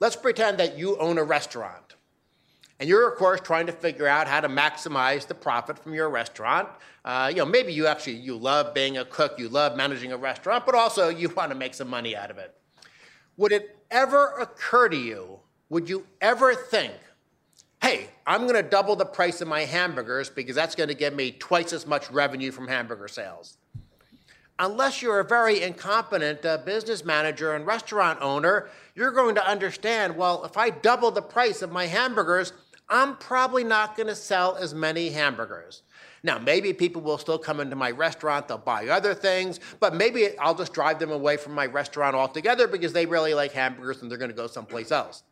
Let's 0.00 0.16
pretend 0.16 0.58
that 0.58 0.78
you 0.78 0.96
own 0.98 1.18
a 1.18 1.24
restaurant. 1.24 1.96
And 2.80 2.88
you're, 2.88 3.08
of 3.10 3.18
course, 3.18 3.40
trying 3.40 3.66
to 3.66 3.72
figure 3.72 4.06
out 4.06 4.28
how 4.28 4.40
to 4.40 4.48
maximize 4.48 5.26
the 5.26 5.34
profit 5.34 5.78
from 5.78 5.94
your 5.94 6.08
restaurant. 6.08 6.68
Uh, 7.04 7.28
you 7.30 7.38
know, 7.38 7.46
maybe 7.46 7.72
you 7.72 7.86
actually 7.86 8.14
you 8.14 8.36
love 8.36 8.72
being 8.72 8.98
a 8.98 9.04
cook, 9.04 9.38
you 9.38 9.48
love 9.48 9.76
managing 9.76 10.12
a 10.12 10.16
restaurant, 10.16 10.64
but 10.64 10.74
also 10.74 11.08
you 11.08 11.28
want 11.30 11.50
to 11.50 11.56
make 11.56 11.74
some 11.74 11.88
money 11.88 12.16
out 12.16 12.30
of 12.30 12.38
it. 12.38 12.54
Would 13.36 13.52
it 13.52 13.76
ever 13.90 14.34
occur 14.40 14.88
to 14.88 14.96
you, 14.96 15.40
would 15.68 15.88
you 15.88 16.06
ever 16.20 16.54
think, 16.54 16.94
hey, 17.82 18.08
I'm 18.26 18.42
going 18.42 18.62
to 18.62 18.68
double 18.68 18.96
the 18.96 19.04
price 19.04 19.40
of 19.40 19.48
my 19.48 19.60
hamburgers 19.60 20.30
because 20.30 20.56
that's 20.56 20.74
going 20.74 20.88
to 20.88 20.94
give 20.94 21.14
me 21.14 21.32
twice 21.32 21.72
as 21.72 21.86
much 21.86 22.10
revenue 22.10 22.52
from 22.52 22.68
hamburger 22.68 23.08
sales? 23.08 23.57
Unless 24.60 25.02
you're 25.02 25.20
a 25.20 25.24
very 25.24 25.62
incompetent 25.62 26.44
uh, 26.44 26.58
business 26.58 27.04
manager 27.04 27.54
and 27.54 27.64
restaurant 27.64 28.18
owner, 28.20 28.68
you're 28.94 29.12
going 29.12 29.36
to 29.36 29.48
understand 29.48 30.16
well, 30.16 30.44
if 30.44 30.56
I 30.56 30.70
double 30.70 31.10
the 31.10 31.22
price 31.22 31.62
of 31.62 31.70
my 31.70 31.86
hamburgers, 31.86 32.52
I'm 32.88 33.16
probably 33.16 33.62
not 33.64 33.96
going 33.96 34.08
to 34.08 34.16
sell 34.16 34.56
as 34.56 34.74
many 34.74 35.10
hamburgers. 35.10 35.82
Now, 36.24 36.38
maybe 36.38 36.72
people 36.72 37.00
will 37.02 37.18
still 37.18 37.38
come 37.38 37.60
into 37.60 37.76
my 37.76 37.92
restaurant, 37.92 38.48
they'll 38.48 38.58
buy 38.58 38.88
other 38.88 39.14
things, 39.14 39.60
but 39.78 39.94
maybe 39.94 40.36
I'll 40.38 40.54
just 40.54 40.72
drive 40.72 40.98
them 40.98 41.12
away 41.12 41.36
from 41.36 41.54
my 41.54 41.66
restaurant 41.66 42.16
altogether 42.16 42.66
because 42.66 42.92
they 42.92 43.06
really 43.06 43.34
like 43.34 43.52
hamburgers 43.52 44.02
and 44.02 44.10
they're 44.10 44.18
going 44.18 44.30
to 44.30 44.36
go 44.36 44.48
someplace 44.48 44.90
else. 44.90 45.22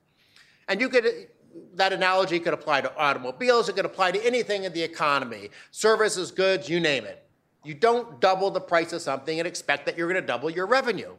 And 0.69 0.81
you 0.81 0.89
could, 0.89 1.29
that 1.75 1.93
analogy 1.93 2.39
could 2.39 2.55
apply 2.55 2.83
to 2.83 2.97
automobiles, 2.97 3.69
it 3.69 3.75
could 3.75 3.85
apply 3.85 4.13
to 4.13 4.25
anything 4.25 4.65
in 4.65 4.73
the 4.73 4.83
economy 4.83 5.51
services, 5.73 6.31
goods, 6.31 6.69
you 6.69 6.79
name 6.79 7.05
it. 7.05 7.26
You 7.67 7.75
don't 7.75 8.21
double 8.21 8.51
the 8.51 8.61
price 8.61 8.93
of 8.93 9.03
something 9.03 9.39
and 9.39 9.47
expect 9.47 9.87
that 9.87 9.99
you're 9.99 10.11
going 10.11 10.21
to 10.21 10.27
double 10.27 10.51
your 10.51 10.67
revenue. 10.67 11.15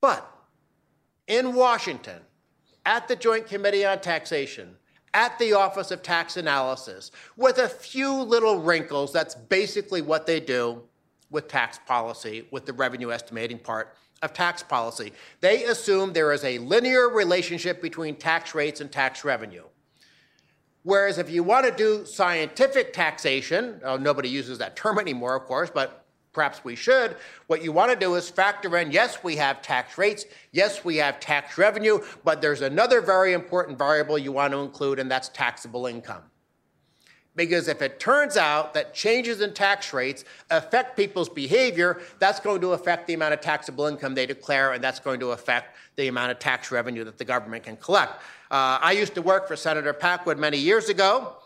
But 0.00 0.28
in 1.26 1.54
Washington, 1.54 2.20
at 2.84 3.08
the 3.08 3.16
Joint 3.16 3.46
Committee 3.46 3.84
on 3.84 4.00
Taxation, 4.00 4.76
at 5.16 5.38
the 5.38 5.54
Office 5.54 5.90
of 5.90 6.02
Tax 6.02 6.36
Analysis 6.36 7.10
with 7.38 7.58
a 7.58 7.68
few 7.68 8.12
little 8.12 8.60
wrinkles. 8.60 9.12
That's 9.12 9.34
basically 9.34 10.02
what 10.02 10.26
they 10.26 10.40
do 10.40 10.82
with 11.30 11.48
tax 11.48 11.80
policy, 11.86 12.46
with 12.50 12.66
the 12.66 12.74
revenue 12.74 13.10
estimating 13.10 13.58
part 13.58 13.96
of 14.22 14.34
tax 14.34 14.62
policy. 14.62 15.12
They 15.40 15.64
assume 15.64 16.12
there 16.12 16.32
is 16.32 16.44
a 16.44 16.58
linear 16.58 17.08
relationship 17.08 17.80
between 17.80 18.16
tax 18.16 18.54
rates 18.54 18.82
and 18.82 18.92
tax 18.92 19.24
revenue. 19.24 19.64
Whereas 20.86 21.18
if 21.18 21.28
you 21.28 21.42
want 21.42 21.66
to 21.66 21.72
do 21.72 22.06
scientific 22.06 22.92
taxation, 22.92 23.80
oh, 23.82 23.96
nobody 23.96 24.28
uses 24.28 24.58
that 24.58 24.76
term 24.76 24.98
anymore, 25.00 25.34
of 25.34 25.42
course, 25.42 25.68
but 25.68 26.04
perhaps 26.32 26.62
we 26.62 26.76
should. 26.76 27.16
What 27.48 27.64
you 27.64 27.72
want 27.72 27.90
to 27.90 27.98
do 27.98 28.14
is 28.14 28.30
factor 28.30 28.76
in 28.76 28.92
yes, 28.92 29.24
we 29.24 29.34
have 29.34 29.62
tax 29.62 29.98
rates, 29.98 30.26
yes, 30.52 30.84
we 30.84 30.94
have 30.98 31.18
tax 31.18 31.58
revenue, 31.58 31.98
but 32.22 32.40
there's 32.40 32.62
another 32.62 33.00
very 33.00 33.32
important 33.32 33.76
variable 33.76 34.16
you 34.16 34.30
want 34.30 34.52
to 34.52 34.60
include, 34.60 35.00
and 35.00 35.10
that's 35.10 35.28
taxable 35.30 35.86
income. 35.86 36.22
Because 37.36 37.68
if 37.68 37.82
it 37.82 38.00
turns 38.00 38.38
out 38.38 38.72
that 38.74 38.94
changes 38.94 39.42
in 39.42 39.52
tax 39.52 39.92
rates 39.92 40.24
affect 40.50 40.96
people's 40.96 41.28
behavior, 41.28 42.00
that's 42.18 42.40
going 42.40 42.62
to 42.62 42.72
affect 42.72 43.06
the 43.06 43.14
amount 43.14 43.34
of 43.34 43.42
taxable 43.42 43.86
income 43.86 44.14
they 44.14 44.26
declare, 44.26 44.72
and 44.72 44.82
that's 44.82 44.98
going 44.98 45.20
to 45.20 45.32
affect 45.32 45.76
the 45.96 46.08
amount 46.08 46.32
of 46.32 46.38
tax 46.38 46.72
revenue 46.72 47.04
that 47.04 47.18
the 47.18 47.24
government 47.24 47.64
can 47.64 47.76
collect. 47.76 48.14
Uh, 48.50 48.78
I 48.80 48.92
used 48.92 49.14
to 49.14 49.22
work 49.22 49.46
for 49.46 49.54
Senator 49.54 49.92
Packwood 49.92 50.38
many 50.38 50.56
years 50.56 50.88
ago. 50.88 51.36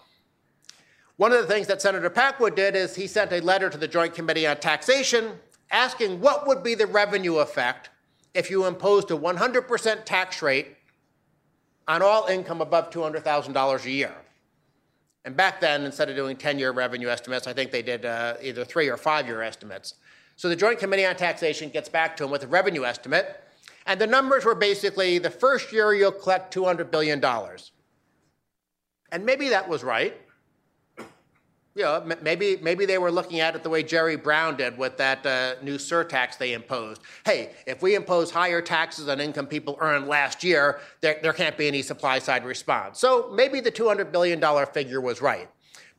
One 1.16 1.32
of 1.32 1.42
the 1.42 1.46
things 1.46 1.66
that 1.66 1.82
Senator 1.82 2.08
Packwood 2.08 2.54
did 2.54 2.76
is 2.76 2.94
he 2.94 3.06
sent 3.06 3.32
a 3.32 3.40
letter 3.40 3.68
to 3.68 3.76
the 3.76 3.88
Joint 3.88 4.14
Committee 4.14 4.46
on 4.46 4.56
Taxation 4.56 5.32
asking 5.70 6.20
what 6.20 6.46
would 6.46 6.62
be 6.62 6.74
the 6.74 6.86
revenue 6.86 7.36
effect 7.38 7.90
if 8.32 8.50
you 8.50 8.66
imposed 8.66 9.10
a 9.10 9.16
100% 9.16 10.04
tax 10.04 10.40
rate 10.40 10.76
on 11.88 12.00
all 12.00 12.26
income 12.26 12.60
above 12.60 12.90
$200,000 12.90 13.84
a 13.84 13.90
year. 13.90 14.14
And 15.24 15.36
back 15.36 15.60
then, 15.60 15.84
instead 15.84 16.08
of 16.08 16.16
doing 16.16 16.36
10 16.36 16.58
year 16.58 16.72
revenue 16.72 17.08
estimates, 17.08 17.46
I 17.46 17.52
think 17.52 17.70
they 17.70 17.82
did 17.82 18.06
uh, 18.06 18.34
either 18.42 18.64
three 18.64 18.88
or 18.88 18.96
five 18.96 19.26
year 19.26 19.42
estimates. 19.42 19.94
So 20.36 20.48
the 20.48 20.56
Joint 20.56 20.78
Committee 20.78 21.04
on 21.04 21.16
Taxation 21.16 21.68
gets 21.68 21.88
back 21.88 22.16
to 22.16 22.24
them 22.24 22.30
with 22.30 22.44
a 22.44 22.46
revenue 22.46 22.84
estimate. 22.84 23.42
And 23.86 24.00
the 24.00 24.06
numbers 24.06 24.44
were 24.44 24.54
basically 24.54 25.18
the 25.18 25.30
first 25.30 25.72
year 25.72 25.92
you'll 25.94 26.12
collect 26.12 26.54
$200 26.54 26.90
billion. 26.90 27.22
And 29.12 29.26
maybe 29.26 29.48
that 29.48 29.68
was 29.68 29.82
right 29.82 30.16
you 31.74 31.84
know, 31.84 32.04
maybe 32.20 32.58
maybe 32.60 32.84
they 32.84 32.98
were 32.98 33.12
looking 33.12 33.40
at 33.40 33.54
it 33.54 33.62
the 33.62 33.70
way 33.70 33.82
Jerry 33.82 34.16
Brown 34.16 34.56
did 34.56 34.76
with 34.76 34.96
that 34.96 35.24
uh, 35.24 35.54
new 35.62 35.76
surtax 35.76 36.36
they 36.36 36.52
imposed. 36.52 37.00
Hey, 37.24 37.52
if 37.66 37.80
we 37.80 37.94
impose 37.94 38.30
higher 38.30 38.60
taxes 38.60 39.08
on 39.08 39.20
income 39.20 39.46
people 39.46 39.78
earned 39.80 40.08
last 40.08 40.42
year, 40.42 40.80
there, 41.00 41.18
there 41.22 41.32
can't 41.32 41.56
be 41.56 41.68
any 41.68 41.82
supply 41.82 42.18
side 42.18 42.44
response. 42.44 42.98
So 42.98 43.30
maybe 43.32 43.60
the 43.60 43.70
$200 43.70 44.10
billion 44.10 44.40
figure 44.66 45.00
was 45.00 45.22
right. 45.22 45.48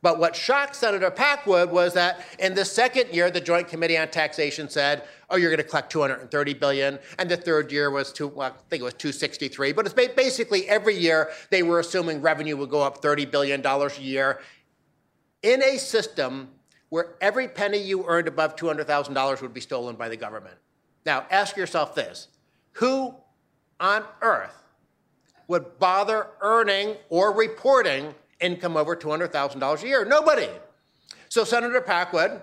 But 0.02 0.18
what 0.18 0.36
shocked 0.36 0.76
Senator 0.76 1.12
Packwood 1.12 1.72
was 1.72 1.94
that 1.94 2.26
in 2.40 2.56
the 2.56 2.66
second 2.66 3.14
year, 3.14 3.30
the 3.30 3.40
Joint 3.40 3.68
Committee 3.68 3.98
on 3.98 4.08
Taxation 4.08 4.68
said, 4.68 5.04
"Oh, 5.30 5.38
you're 5.38 5.52
going 5.52 5.64
to 5.64 5.64
collect 5.64 5.92
230 5.92 6.54
billion," 6.56 6.98
and 7.20 7.30
the 7.30 7.38
third 7.38 7.72
year 7.72 7.92
was 7.92 8.12
two, 8.12 8.28
well, 8.28 8.50
I 8.50 8.70
think 8.70 8.82
it 8.82 8.84
was 8.84 8.96
263. 8.96 9.74
But 9.74 9.86
it's 9.86 9.94
basically 9.94 10.68
every 10.68 10.96
year 10.98 11.30
they 11.52 11.62
were 11.62 11.80
assuming 11.80 12.20
revenue 12.20 12.58
would 12.58 12.72
go 12.72 12.82
up 12.82 12.98
30 12.98 13.26
billion 13.26 13.62
dollars 13.62 14.00
a 14.00 14.02
year, 14.02 14.40
in 15.44 15.64
a 15.64 15.78
system 15.78 16.50
where 16.89 17.16
every 17.22 17.48
penny 17.48 17.78
you 17.78 18.06
earned 18.06 18.28
above 18.28 18.56
$200,000 18.56 19.42
would 19.42 19.54
be 19.54 19.62
stolen 19.62 19.96
by 19.96 20.10
the 20.10 20.18
government. 20.18 20.56
Now, 21.06 21.26
ask 21.32 21.56
yourself 21.56 21.96
this 21.96 22.28
who 22.74 23.16
on 23.80 24.04
earth 24.22 24.64
would 25.48 25.80
bother 25.80 26.28
earning 26.42 26.96
or 27.10 27.34
reporting 27.34 28.14
income 28.39 28.78
over 28.78 28.96
$200,000 28.96 29.84
a 29.84 29.88
year? 29.88 30.06
Nobody. 30.06 30.50
So 31.30 31.44
Senator 31.44 31.82
Packwood 31.82 32.42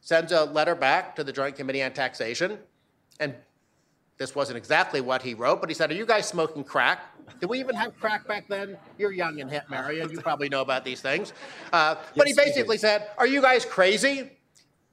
sends 0.00 0.32
a 0.32 0.44
letter 0.44 0.74
back 0.74 1.16
to 1.16 1.24
the 1.24 1.32
Joint 1.32 1.56
Committee 1.56 1.82
on 1.82 1.92
Taxation 1.92 2.58
and 3.18 3.34
this 4.20 4.34
wasn't 4.34 4.58
exactly 4.58 5.00
what 5.00 5.22
he 5.22 5.32
wrote, 5.32 5.62
but 5.62 5.70
he 5.70 5.74
said, 5.74 5.90
Are 5.90 5.94
you 5.94 6.04
guys 6.04 6.28
smoking 6.28 6.62
crack? 6.62 7.00
Did 7.40 7.48
we 7.48 7.58
even 7.58 7.74
have 7.74 7.98
crack 7.98 8.28
back 8.28 8.48
then? 8.48 8.76
You're 8.98 9.12
young 9.12 9.40
and 9.40 9.50
hip, 9.50 9.64
Marian. 9.70 10.10
You 10.10 10.20
probably 10.20 10.50
know 10.50 10.60
about 10.60 10.84
these 10.84 11.00
things. 11.00 11.32
Uh, 11.72 11.96
but 12.14 12.28
he 12.28 12.34
basically 12.34 12.76
said, 12.76 13.08
Are 13.16 13.26
you 13.26 13.40
guys 13.40 13.64
crazy? 13.64 14.30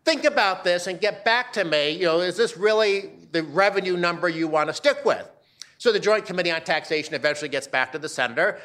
Think 0.06 0.24
about 0.24 0.64
this 0.64 0.88
and 0.88 0.98
get 1.02 1.26
back 1.26 1.52
to 1.54 1.66
me. 1.66 1.92
You 1.92 2.06
know, 2.06 2.22
is 2.22 2.38
this 2.38 2.56
really 2.56 3.12
the 3.34 3.44
revenue 3.44 3.98
number 3.98 4.30
you 4.30 4.48
want 4.48 4.70
to 4.70 4.74
stick 4.74 5.04
with? 5.04 5.30
So 5.78 5.92
the 5.92 6.00
Joint 6.00 6.26
Committee 6.26 6.52
on 6.52 6.62
Taxation 6.62 7.14
eventually 7.14 7.50
gets 7.50 7.68
back 7.68 7.92
to 7.92 8.00
the 8.00 8.08
senator. 8.08 8.62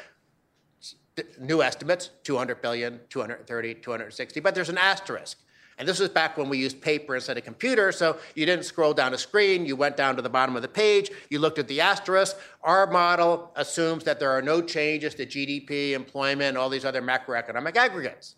New 1.41 1.61
estimates 1.61 2.09
200 2.23 2.61
billion, 2.61 3.01
230, 3.09 3.73
260, 3.75 4.39
but 4.39 4.55
there's 4.55 4.69
an 4.69 4.77
asterisk. 4.77 5.42
And 5.77 5.87
this 5.87 5.99
was 5.99 6.09
back 6.09 6.37
when 6.37 6.49
we 6.49 6.57
used 6.57 6.81
paper 6.81 7.15
instead 7.15 7.37
of 7.37 7.43
computer, 7.43 7.91
so 7.91 8.17
you 8.35 8.45
didn't 8.45 8.65
scroll 8.65 8.93
down 8.93 9.13
a 9.13 9.17
screen, 9.17 9.65
you 9.65 9.75
went 9.75 9.97
down 9.97 10.15
to 10.15 10.21
the 10.21 10.29
bottom 10.29 10.55
of 10.55 10.61
the 10.61 10.67
page, 10.67 11.09
you 11.29 11.39
looked 11.39 11.57
at 11.57 11.67
the 11.67 11.81
asterisk. 11.81 12.37
Our 12.63 12.87
model 12.87 13.51
assumes 13.55 14.03
that 14.03 14.19
there 14.19 14.31
are 14.31 14.41
no 14.41 14.61
changes 14.61 15.15
to 15.15 15.25
GDP, 15.25 15.91
employment, 15.91 16.57
all 16.57 16.69
these 16.69 16.85
other 16.85 17.01
macroeconomic 17.01 17.75
aggregates. 17.75 18.35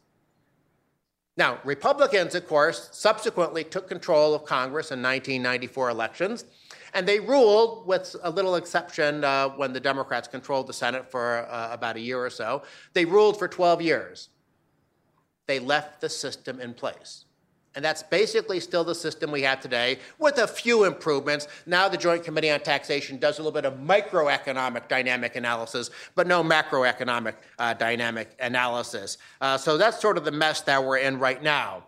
Now, 1.37 1.59
Republicans, 1.65 2.33
of 2.33 2.47
course, 2.47 2.89
subsequently 2.93 3.65
took 3.65 3.89
control 3.89 4.33
of 4.33 4.45
Congress 4.45 4.91
in 4.91 5.01
1994 5.01 5.89
elections, 5.89 6.45
and 6.93 7.05
they 7.05 7.19
ruled, 7.19 7.85
with 7.85 8.15
a 8.23 8.29
little 8.29 8.55
exception 8.55 9.25
uh, 9.25 9.49
when 9.49 9.73
the 9.73 9.81
Democrats 9.81 10.29
controlled 10.29 10.67
the 10.67 10.73
Senate 10.73 11.11
for 11.11 11.45
uh, 11.49 11.69
about 11.73 11.97
a 11.97 11.99
year 11.99 12.23
or 12.23 12.29
so, 12.29 12.63
they 12.93 13.03
ruled 13.03 13.37
for 13.37 13.49
12 13.49 13.81
years. 13.81 14.29
They 15.45 15.59
left 15.59 15.99
the 15.99 16.07
system 16.07 16.61
in 16.61 16.73
place. 16.73 17.24
And 17.75 17.83
that's 17.83 18.03
basically 18.03 18.59
still 18.59 18.83
the 18.83 18.95
system 18.95 19.31
we 19.31 19.41
have 19.41 19.59
today 19.59 19.99
with 20.17 20.37
a 20.37 20.47
few 20.47 20.85
improvements. 20.85 21.47
Now 21.65 21.89
the 21.89 21.97
Joint 21.97 22.23
Committee 22.23 22.51
on 22.51 22.61
Taxation 22.61 23.17
does 23.17 23.37
a 23.37 23.41
little 23.41 23.51
bit 23.51 23.65
of 23.65 23.79
microeconomic 23.79 24.87
dynamic 24.87 25.35
analysis, 25.35 25.89
but 26.15 26.25
no 26.25 26.43
macroeconomic 26.43 27.35
uh, 27.59 27.73
dynamic 27.73 28.35
analysis. 28.39 29.17
Uh, 29.41 29.57
so 29.57 29.77
that's 29.77 29.99
sort 29.99 30.17
of 30.17 30.23
the 30.23 30.31
mess 30.31 30.61
that 30.61 30.83
we're 30.83 30.97
in 30.97 31.19
right 31.19 31.43
now. 31.43 31.83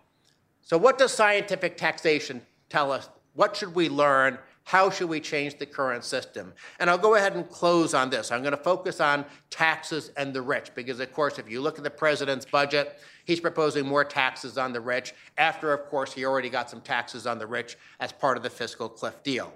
So, 0.62 0.78
what 0.78 0.98
does 0.98 1.14
scientific 1.14 1.78
taxation 1.78 2.42
tell 2.68 2.92
us? 2.92 3.08
What 3.36 3.56
should 3.56 3.74
we 3.74 3.88
learn? 3.88 4.38
How 4.68 4.90
should 4.90 5.08
we 5.08 5.22
change 5.22 5.58
the 5.58 5.66
current 5.66 6.04
system? 6.04 6.52
And 6.82 6.90
I'll 6.90 6.98
go 6.98 7.16
ahead 7.16 7.36
and 7.36 7.50
close 7.50 7.94
on 7.94 8.10
this. 8.10 8.34
I'm 8.34 8.42
going 8.42 8.52
to 8.52 8.62
focus 8.62 9.00
on 9.00 9.24
taxes 9.50 10.12
and 10.18 10.34
the 10.34 10.42
rich 10.42 10.72
because, 10.76 11.00
of 11.00 11.14
course, 11.14 11.40
if 11.40 11.50
you 11.50 11.62
look 11.62 11.78
at 11.78 11.86
the 11.86 11.90
president's 11.90 12.46
budget, 12.46 13.00
He's 13.28 13.41
proposing 13.41 13.86
more 13.86 14.05
taxes 14.05 14.57
on 14.57 14.71
the 14.71 14.80
rich, 14.80 15.13
after, 15.38 15.73
of 15.73 15.89
course, 15.89 16.13
he 16.13 16.23
already 16.23 16.49
got 16.49 16.69
some 16.69 16.80
taxes 16.80 17.28
on 17.28 17.39
the 17.39 17.45
rich 17.45 17.78
as 17.99 18.13
part 18.13 18.38
of 18.38 18.43
the 18.43 18.49
fiscal 18.49 18.88
cliff 18.88 19.21
deal. 19.21 19.53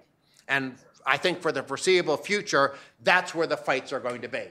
And 0.50 0.76
I 1.06 1.16
think 1.16 1.42
for 1.42 1.54
the 1.54 1.64
foreseeable 1.64 2.18
future, 2.18 2.76
that's 3.02 3.34
where 3.34 3.48
the 3.48 3.56
fights 3.56 3.94
are 3.94 4.02
going 4.02 4.24
to 4.24 4.28
be. 4.28 4.44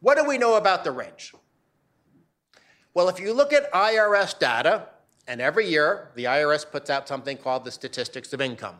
What 0.00 0.16
do 0.16 0.24
we 0.24 0.38
know 0.38 0.54
about 0.54 0.82
the 0.82 0.92
rich? 0.92 1.34
Well, 2.94 3.10
if 3.10 3.20
you 3.20 3.34
look 3.34 3.52
at 3.52 3.70
IRS 3.70 4.38
data, 4.38 4.88
and 5.28 5.42
every 5.42 5.68
year 5.68 6.08
the 6.14 6.24
IRS 6.24 6.64
puts 6.70 6.88
out 6.88 7.06
something 7.06 7.36
called 7.36 7.66
the 7.66 7.70
Statistics 7.70 8.32
of 8.32 8.40
Income. 8.40 8.76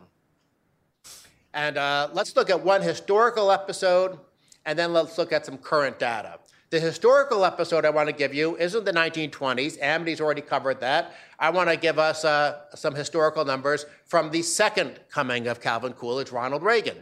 And 1.53 1.77
uh, 1.77 2.09
let's 2.11 2.35
look 2.35 2.49
at 2.49 2.59
one 2.59 2.81
historical 2.81 3.51
episode, 3.51 4.17
and 4.65 4.79
then 4.79 4.93
let's 4.93 5.19
look 5.19 5.31
at 5.31 5.45
some 5.45 5.59
current 5.59 5.99
data. 5.99 6.39
The 6.71 6.79
historical 6.79 7.45
episode 7.45 7.85
I 7.85 7.91
want 7.91 8.09
to 8.09 8.13
give 8.13 8.33
you 8.33 8.57
isn't 8.57 8.85
the 8.85 8.91
1920s. 8.91 9.77
Amity's 9.81 10.19
already 10.19 10.41
covered 10.41 10.79
that. 10.79 11.13
I 11.37 11.51
want 11.51 11.69
to 11.69 11.77
give 11.77 11.99
us 11.99 12.25
uh, 12.25 12.61
some 12.73 12.95
historical 12.95 13.45
numbers 13.45 13.85
from 14.05 14.31
the 14.31 14.41
second 14.41 14.99
coming 15.09 15.47
of 15.47 15.61
Calvin 15.61 15.93
Coolidge, 15.93 16.31
Ronald 16.31 16.63
Reagan. 16.63 16.97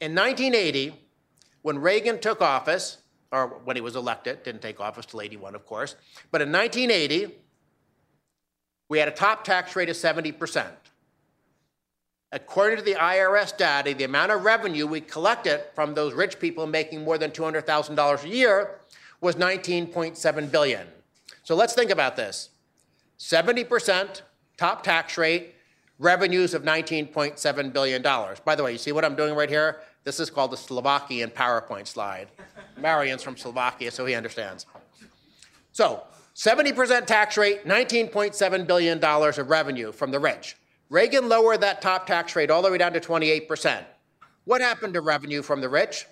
In 0.00 0.14
1980, 0.14 0.94
when 1.62 1.78
Reagan 1.78 2.20
took 2.20 2.40
office, 2.40 2.98
or 3.32 3.60
when 3.64 3.76
he 3.76 3.82
was 3.82 3.96
elected, 3.96 4.44
didn't 4.44 4.62
take 4.62 4.78
office 4.78 5.06
till 5.06 5.20
81, 5.20 5.56
of 5.56 5.66
course, 5.66 5.96
but 6.30 6.40
in 6.40 6.52
1980, 6.52 7.34
we 8.88 8.98
had 8.98 9.08
a 9.08 9.12
top 9.12 9.42
tax 9.42 9.74
rate 9.74 9.88
of 9.88 9.96
70%. 9.96 10.64
According 12.32 12.78
to 12.78 12.82
the 12.82 12.94
IRS 12.94 13.54
data, 13.56 13.94
the 13.94 14.04
amount 14.04 14.32
of 14.32 14.42
revenue 14.42 14.86
we 14.86 15.02
collected 15.02 15.64
from 15.74 15.92
those 15.92 16.14
rich 16.14 16.40
people 16.40 16.66
making 16.66 17.04
more 17.04 17.18
than 17.18 17.30
$200,000 17.30 18.24
a 18.24 18.28
year 18.28 18.80
was 19.20 19.36
19.7 19.36 20.50
billion. 20.50 20.86
So 21.42 21.54
let's 21.54 21.74
think 21.74 21.90
about 21.90 22.16
this. 22.16 22.48
70% 23.18 24.22
top 24.56 24.82
tax 24.82 25.18
rate, 25.18 25.54
revenues 25.98 26.54
of 26.54 26.62
19.7 26.62 27.72
billion 27.72 28.00
dollars. 28.00 28.40
By 28.40 28.54
the 28.54 28.64
way, 28.64 28.72
you 28.72 28.78
see 28.78 28.92
what 28.92 29.04
I'm 29.04 29.14
doing 29.14 29.34
right 29.34 29.50
here? 29.50 29.80
This 30.04 30.18
is 30.18 30.30
called 30.30 30.52
the 30.52 30.56
Slovakian 30.56 31.30
PowerPoint 31.30 31.86
slide. 31.86 32.28
Marian's 32.78 33.22
from 33.22 33.36
Slovakia, 33.36 33.90
so 33.90 34.06
he 34.06 34.14
understands. 34.14 34.66
So, 35.72 36.02
70% 36.34 37.06
tax 37.06 37.36
rate, 37.36 37.64
$19.7 37.66 38.66
billion 38.66 39.04
of 39.04 39.50
revenue 39.50 39.92
from 39.92 40.10
the 40.10 40.18
rich. 40.18 40.56
Reagan 40.92 41.26
lowered 41.26 41.62
that 41.62 41.80
top 41.80 42.06
tax 42.06 42.36
rate 42.36 42.50
all 42.50 42.60
the 42.60 42.70
way 42.70 42.76
down 42.76 42.92
to 42.92 43.00
28%. 43.00 43.82
What 44.44 44.60
happened 44.60 44.92
to 44.92 45.00
revenue 45.00 45.40
from 45.40 45.62
the 45.62 45.68
rich? 45.70 46.04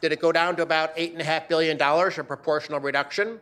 Did 0.00 0.12
it 0.12 0.20
go 0.20 0.30
down 0.30 0.54
to 0.56 0.62
about 0.62 0.96
$8.5 0.96 1.48
billion, 1.48 1.76
a 1.82 2.10
proportional 2.22 2.78
reduction? 2.78 3.40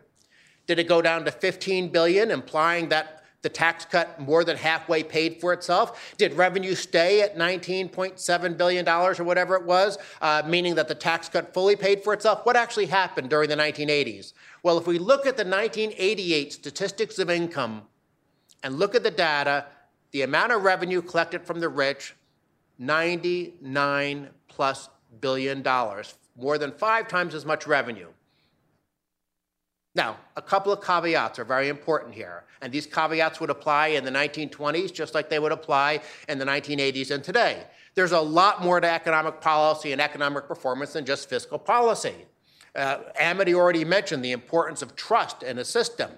Did 0.66 0.78
it 0.78 0.88
go 0.88 1.02
down 1.02 1.26
to 1.26 1.30
15 1.30 1.90
billion, 1.90 2.30
implying 2.30 2.88
that 2.88 3.24
the 3.42 3.50
tax 3.50 3.84
cut 3.84 4.18
more 4.22 4.42
than 4.42 4.56
halfway 4.56 5.02
paid 5.02 5.38
for 5.38 5.52
itself? 5.52 6.14
Did 6.16 6.32
revenue 6.32 6.74
stay 6.74 7.20
at 7.20 7.36
$19.7 7.36 8.56
billion 8.56 8.88
or 8.88 9.12
whatever 9.16 9.56
it 9.56 9.66
was, 9.66 9.98
uh, 10.22 10.42
meaning 10.46 10.76
that 10.76 10.88
the 10.88 10.94
tax 10.94 11.28
cut 11.28 11.52
fully 11.52 11.76
paid 11.76 12.02
for 12.02 12.14
itself? 12.14 12.46
What 12.46 12.56
actually 12.56 12.86
happened 12.86 13.28
during 13.28 13.50
the 13.50 13.56
1980s? 13.56 14.32
Well, 14.62 14.78
if 14.78 14.86
we 14.86 14.98
look 14.98 15.26
at 15.26 15.36
the 15.36 15.44
1988 15.44 16.54
statistics 16.54 17.18
of 17.18 17.28
income 17.28 17.82
and 18.62 18.78
look 18.78 18.94
at 18.94 19.02
the 19.02 19.10
data, 19.10 19.66
the 20.12 20.22
amount 20.22 20.52
of 20.52 20.62
revenue 20.62 21.02
collected 21.02 21.42
from 21.42 21.60
the 21.60 21.68
rich, 21.68 22.14
99 22.78 24.28
plus 24.48 24.88
billion 25.20 25.62
dollars, 25.62 26.14
more 26.36 26.58
than 26.58 26.72
five 26.72 27.08
times 27.08 27.34
as 27.34 27.44
much 27.44 27.66
revenue. 27.66 28.08
Now, 29.94 30.18
a 30.36 30.42
couple 30.42 30.72
of 30.72 30.82
caveats 30.82 31.38
are 31.38 31.44
very 31.44 31.68
important 31.68 32.14
here, 32.14 32.44
and 32.62 32.72
these 32.72 32.86
caveats 32.86 33.40
would 33.40 33.50
apply 33.50 33.88
in 33.88 34.04
the 34.04 34.10
1920s 34.10 34.92
just 34.92 35.14
like 35.14 35.28
they 35.28 35.40
would 35.40 35.52
apply 35.52 36.00
in 36.28 36.38
the 36.38 36.44
1980s 36.44 37.10
and 37.10 37.24
today. 37.24 37.64
There's 37.94 38.12
a 38.12 38.20
lot 38.20 38.62
more 38.62 38.80
to 38.80 38.88
economic 38.88 39.40
policy 39.40 39.90
and 39.92 40.00
economic 40.00 40.46
performance 40.46 40.92
than 40.92 41.04
just 41.04 41.28
fiscal 41.28 41.58
policy. 41.58 42.14
Uh, 42.76 42.98
Amity 43.18 43.52
already 43.52 43.84
mentioned 43.84 44.24
the 44.24 44.30
importance 44.30 44.80
of 44.80 44.94
trust 44.94 45.42
in 45.42 45.58
a 45.58 45.64
system 45.64 46.10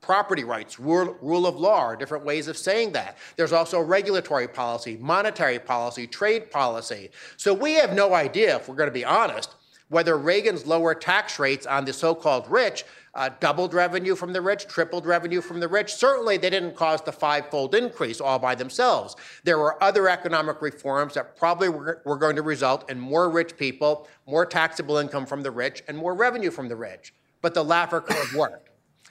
property 0.00 0.44
rights, 0.44 0.78
rule, 0.78 1.16
rule 1.20 1.46
of 1.46 1.56
law 1.56 1.80
are 1.80 1.96
different 1.96 2.24
ways 2.24 2.48
of 2.48 2.56
saying 2.56 2.92
that. 2.92 3.16
There's 3.36 3.52
also 3.52 3.80
regulatory 3.80 4.48
policy, 4.48 4.96
monetary 5.00 5.58
policy, 5.58 6.06
trade 6.06 6.50
policy. 6.50 7.10
So 7.36 7.52
we 7.52 7.74
have 7.74 7.92
no 7.92 8.14
idea, 8.14 8.56
if 8.56 8.68
we're 8.68 8.76
going 8.76 8.88
to 8.88 8.94
be 8.94 9.04
honest, 9.04 9.54
whether 9.88 10.18
Reagan's 10.18 10.66
lower 10.66 10.94
tax 10.94 11.38
rates 11.38 11.66
on 11.66 11.84
the 11.84 11.92
so 11.92 12.14
called 12.14 12.50
rich 12.50 12.84
uh, 13.16 13.30
doubled 13.40 13.72
revenue 13.72 14.14
from 14.14 14.32
the 14.32 14.40
rich, 14.40 14.66
tripled 14.66 15.06
revenue 15.06 15.40
from 15.40 15.58
the 15.58 15.66
rich. 15.66 15.94
Certainly, 15.94 16.36
they 16.36 16.50
didn't 16.50 16.76
cause 16.76 17.00
the 17.00 17.12
five-fold 17.12 17.74
increase 17.74 18.20
all 18.20 18.38
by 18.38 18.54
themselves. 18.54 19.16
There 19.42 19.58
were 19.58 19.82
other 19.82 20.08
economic 20.08 20.60
reforms 20.60 21.14
that 21.14 21.34
probably 21.34 21.70
were, 21.70 22.02
were 22.04 22.18
going 22.18 22.36
to 22.36 22.42
result 22.42 22.90
in 22.90 23.00
more 23.00 23.30
rich 23.30 23.56
people, 23.56 24.06
more 24.26 24.44
taxable 24.44 24.98
income 24.98 25.24
from 25.24 25.42
the 25.42 25.50
rich, 25.50 25.82
and 25.88 25.96
more 25.96 26.14
revenue 26.14 26.50
from 26.50 26.68
the 26.68 26.76
rich. 26.76 27.14
But 27.40 27.54
the 27.54 27.64
Laffer 27.64 28.04
curve 28.04 28.34
worked. 28.34 28.65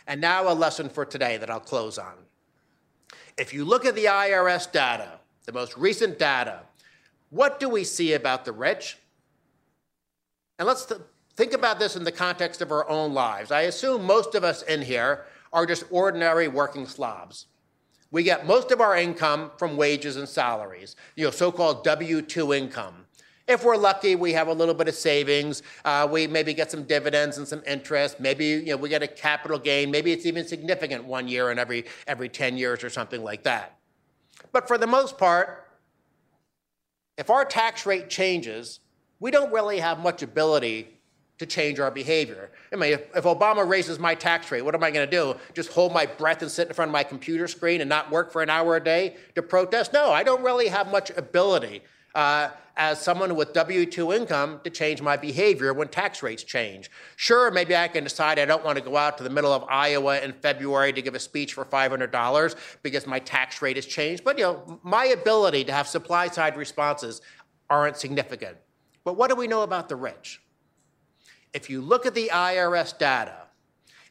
And 0.07 0.21
now 0.21 0.51
a 0.51 0.53
lesson 0.53 0.89
for 0.89 1.05
today 1.05 1.37
that 1.37 1.49
I'll 1.49 1.59
close 1.59 1.97
on. 1.97 2.13
If 3.37 3.53
you 3.53 3.65
look 3.65 3.85
at 3.85 3.95
the 3.95 4.05
IRS 4.05 4.71
data, 4.71 5.19
the 5.45 5.51
most 5.51 5.77
recent 5.77 6.19
data, 6.19 6.61
what 7.29 7.59
do 7.59 7.67
we 7.67 7.83
see 7.83 8.13
about 8.13 8.45
the 8.45 8.51
rich? 8.51 8.97
And 10.57 10.67
let's 10.67 10.85
th- 10.85 11.01
think 11.35 11.53
about 11.53 11.79
this 11.79 11.95
in 11.95 12.03
the 12.03 12.11
context 12.11 12.61
of 12.61 12.71
our 12.71 12.87
own 12.89 13.13
lives. 13.13 13.51
I 13.51 13.61
assume 13.61 14.05
most 14.05 14.35
of 14.35 14.43
us 14.43 14.61
in 14.61 14.81
here 14.81 15.25
are 15.51 15.65
just 15.65 15.83
ordinary 15.89 16.47
working 16.47 16.87
slobs. 16.87 17.47
We 18.11 18.23
get 18.23 18.45
most 18.45 18.71
of 18.71 18.79
our 18.79 18.95
income 18.95 19.51
from 19.57 19.75
wages 19.75 20.15
and 20.15 20.29
salaries, 20.29 20.95
you 21.15 21.25
know, 21.25 21.31
so-called 21.31 21.83
W-2 21.83 22.55
income. 22.55 23.04
If 23.47 23.63
we're 23.63 23.77
lucky, 23.77 24.15
we 24.15 24.33
have 24.33 24.47
a 24.47 24.53
little 24.53 24.73
bit 24.73 24.87
of 24.87 24.95
savings. 24.95 25.61
Uh, 25.83 26.07
we 26.09 26.25
maybe 26.25 26.53
get 26.53 26.71
some 26.71 26.83
dividends 26.83 27.37
and 27.37 27.47
some 27.47 27.61
interest. 27.67 28.19
Maybe 28.19 28.45
you 28.45 28.65
know, 28.65 28.77
we 28.77 28.89
get 28.89 29.03
a 29.03 29.07
capital 29.07 29.59
gain. 29.59 29.91
Maybe 29.91 30.11
it's 30.11 30.25
even 30.25 30.47
significant 30.47 31.05
one 31.05 31.27
year 31.27 31.51
in 31.51 31.59
every, 31.59 31.85
every 32.07 32.27
10 32.27 32.57
years 32.57 32.83
or 32.83 32.89
something 32.89 33.23
like 33.23 33.43
that. 33.43 33.77
But 34.51 34.67
for 34.67 34.79
the 34.79 34.87
most 34.87 35.19
part, 35.19 35.67
if 37.17 37.29
our 37.29 37.45
tax 37.45 37.85
rate 37.85 38.09
changes, 38.09 38.79
we 39.19 39.29
don't 39.29 39.53
really 39.53 39.79
have 39.79 39.99
much 39.99 40.23
ability 40.23 40.89
to 41.37 41.45
change 41.45 41.79
our 41.79 41.91
behavior. 41.91 42.49
I 42.71 42.77
mean, 42.77 42.93
if, 42.93 43.15
if 43.15 43.25
Obama 43.25 43.67
raises 43.67 43.99
my 43.99 44.15
tax 44.15 44.49
rate, 44.51 44.63
what 44.63 44.73
am 44.73 44.83
I 44.83 44.89
going 44.89 45.07
to 45.07 45.11
do? 45.11 45.35
Just 45.53 45.71
hold 45.71 45.93
my 45.93 46.05
breath 46.05 46.41
and 46.41 46.49
sit 46.49 46.69
in 46.69 46.73
front 46.73 46.89
of 46.89 46.93
my 46.93 47.03
computer 47.03 47.47
screen 47.47 47.81
and 47.81 47.89
not 47.89 48.09
work 48.09 48.31
for 48.31 48.41
an 48.41 48.49
hour 48.49 48.77
a 48.77 48.83
day 48.83 49.17
to 49.35 49.43
protest? 49.43 49.93
No, 49.93 50.11
I 50.11 50.23
don't 50.23 50.41
really 50.41 50.67
have 50.69 50.89
much 50.89 51.11
ability 51.11 51.83
uh, 52.15 52.49
as 52.77 52.99
someone 52.99 53.35
with 53.35 53.53
W 53.53 53.85
2 53.85 54.11
income 54.13 54.59
to 54.63 54.69
change 54.69 55.01
my 55.01 55.15
behavior 55.15 55.73
when 55.73 55.87
tax 55.87 56.21
rates 56.21 56.43
change. 56.43 56.91
Sure, 57.15 57.51
maybe 57.51 57.75
I 57.75 57.87
can 57.87 58.03
decide 58.03 58.37
I 58.37 58.45
don't 58.45 58.65
want 58.65 58.77
to 58.77 58.83
go 58.83 58.97
out 58.97 59.17
to 59.17 59.23
the 59.23 59.29
middle 59.29 59.53
of 59.53 59.63
Iowa 59.69 60.19
in 60.19 60.33
February 60.33 60.91
to 60.93 61.01
give 61.01 61.15
a 61.15 61.19
speech 61.19 61.53
for 61.53 61.63
$500 61.63 62.55
because 62.83 63.07
my 63.07 63.19
tax 63.19 63.61
rate 63.61 63.77
has 63.77 63.85
changed. 63.85 64.23
But, 64.23 64.37
you 64.37 64.43
know, 64.43 64.79
my 64.83 65.05
ability 65.05 65.63
to 65.65 65.71
have 65.71 65.87
supply 65.87 66.27
side 66.27 66.57
responses 66.57 67.21
aren't 67.69 67.97
significant. 67.97 68.57
But 69.03 69.15
what 69.15 69.29
do 69.29 69.35
we 69.35 69.47
know 69.47 69.61
about 69.61 69.87
the 69.87 69.95
rich? 69.95 70.41
If 71.53 71.69
you 71.69 71.81
look 71.81 72.05
at 72.05 72.13
the 72.13 72.29
IRS 72.33 72.97
data, 72.97 73.43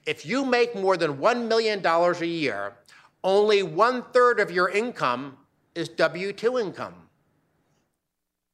if 0.07 0.25
you 0.25 0.45
make 0.45 0.75
more 0.75 0.97
than 0.97 1.19
$1 1.19 1.49
million 1.49 1.85
a 1.85 2.25
year, 2.25 2.75
only 3.23 3.63
one 3.63 4.03
third 4.13 4.41
of 4.41 4.51
your 4.51 4.71
income 4.71 5.37
is 5.75 5.89
W 5.91 6.33
2 6.33 6.59
income. 6.59 6.95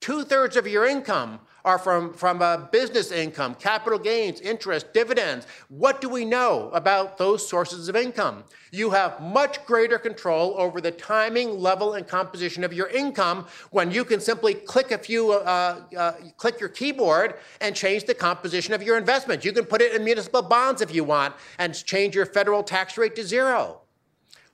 Two 0.01 0.25
thirds 0.25 0.57
of 0.57 0.67
your 0.67 0.87
income 0.87 1.41
are 1.63 1.79
from, 1.79 2.15
from 2.15 2.41
uh, 2.41 2.57
business 2.57 3.13
income, 3.13 3.55
capital 3.55 3.99
gains, 3.99 4.41
interest, 4.41 4.95
dividends. 4.95 5.47
What 5.69 6.01
do 6.01 6.09
we 6.09 6.25
know 6.25 6.71
about 6.73 7.19
those 7.19 7.47
sources 7.47 7.87
of 7.87 7.97
income? 7.97 8.45
You 8.73 8.89
have 8.91 9.21
much 9.21 9.63
greater 9.67 9.99
control 9.99 10.55
over 10.57 10.81
the 10.81 10.91
timing, 10.91 11.61
level, 11.61 11.95
and 11.95 12.09
composition 12.09 12.65
of 12.65 12.73
your 12.73 12.89
income 12.89 13.47
when 13.73 13.91
you 13.91 14.07
can 14.07 14.21
simply 14.21 14.55
click 14.55 14.91
a 14.91 14.97
few, 14.97 15.33
uh, 15.33 15.83
uh, 15.95 16.13
click 16.39 16.61
your 16.61 16.71
keyboard 16.71 17.35
and 17.61 17.77
change 17.77 18.05
the 18.05 18.15
composition 18.15 18.73
of 18.73 18.83
your 18.83 18.97
investment. 18.97 19.45
You 19.45 19.53
can 19.53 19.67
put 19.67 19.83
it 19.83 19.95
in 19.95 20.03
municipal 20.03 20.41
bonds 20.41 20.81
if 20.81 20.95
you 20.95 21.05
want 21.05 21.35
and 21.59 21.75
change 21.75 22.15
your 22.15 22.25
federal 22.25 22.63
tax 22.63 22.97
rate 22.97 23.15
to 23.17 23.23
zero. 23.23 23.83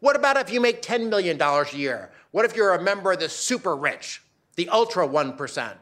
What 0.01 0.17
about 0.17 0.37
if 0.39 0.53
you 0.53 0.61
make 0.61 0.83
$10 0.83 1.09
million 1.09 1.41
a 1.41 1.65
year? 1.73 2.11
What 2.33 2.45
if 2.45 2.57
you're 2.57 2.75
a 2.75 2.83
member 2.83 3.13
of 3.13 3.21
the 3.21 3.29
super 3.29 3.77
rich, 3.77 4.23
the 4.57 4.69
ultra 4.69 5.07
1%? 5.07 5.75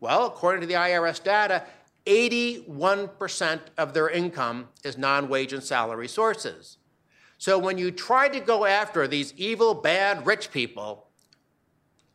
Well, 0.00 0.26
according 0.26 0.60
to 0.60 0.66
the 0.66 0.74
IRS 0.74 1.22
data, 1.22 1.64
81% 2.06 3.60
of 3.76 3.92
their 3.92 4.08
income 4.08 4.68
is 4.84 4.96
non 4.96 5.28
wage 5.28 5.52
and 5.52 5.62
salary 5.62 6.08
sources. 6.08 6.78
So 7.38 7.58
when 7.58 7.76
you 7.76 7.90
try 7.90 8.28
to 8.28 8.40
go 8.40 8.64
after 8.64 9.06
these 9.06 9.34
evil, 9.36 9.74
bad, 9.74 10.26
rich 10.26 10.50
people, 10.50 11.08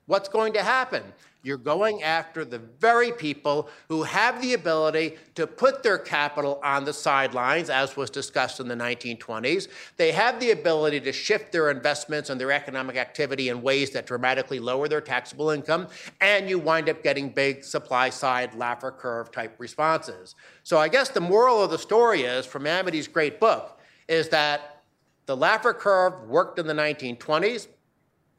what's 0.06 0.30
going 0.30 0.54
to 0.54 0.64
happen? 0.64 1.04
You're 1.44 1.58
going 1.58 2.04
after 2.04 2.46
the 2.46 2.60
very 2.60 3.12
people 3.12 3.70
who 3.90 4.04
have 4.04 4.42
the 4.42 4.54
ability 4.54 5.18
to 5.36 5.48
put 5.48 5.82
their 5.82 5.98
capital 5.98 6.60
on 6.64 6.86
the 6.86 6.94
sidelines, 6.94 7.70
as 7.70 7.98
was 7.98 8.12
discussed 8.12 8.60
in 8.60 8.68
the 8.68 8.76
1920s. 8.76 9.68
They 9.98 10.12
have 10.12 10.40
the 10.40 10.52
ability 10.52 11.00
to 11.02 11.12
shift 11.12 11.52
their 11.52 11.72
investments 11.72 12.30
and 12.30 12.40
their 12.40 12.52
economic 12.52 12.96
activity 12.96 13.50
in 13.50 13.64
ways 13.64 13.90
that 13.92 14.06
dramatically 14.06 14.60
lower 14.60 14.88
their 14.88 15.02
taxable 15.02 15.50
income, 15.50 15.88
and 16.20 16.48
you 16.48 16.60
wind 16.60 16.90
up 16.90 17.02
getting 17.02 17.30
big 17.30 17.64
supply 17.64 18.12
side 18.12 18.52
Laffer 18.54 18.96
curve 18.96 19.32
type 19.32 19.56
responses. 19.58 20.36
So 20.62 20.78
I 20.78 20.90
guess 20.90 21.10
the 21.10 21.22
moral 21.22 21.64
of 21.64 21.72
the 21.72 21.80
story 21.80 22.22
is 22.22 22.46
from 22.46 22.68
Amity's 22.68 23.08
great 23.08 23.40
book 23.40 23.80
is 24.08 24.30
that 24.30 24.84
the 25.26 25.36
Laffer 25.36 25.74
curve 25.74 26.28
worked 26.28 26.60
in 26.60 26.68
the 26.68 26.74
1920s, 26.74 27.68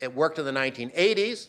it 0.00 0.14
worked 0.14 0.38
in 0.38 0.44
the 0.44 0.53
1980s, 0.53 1.48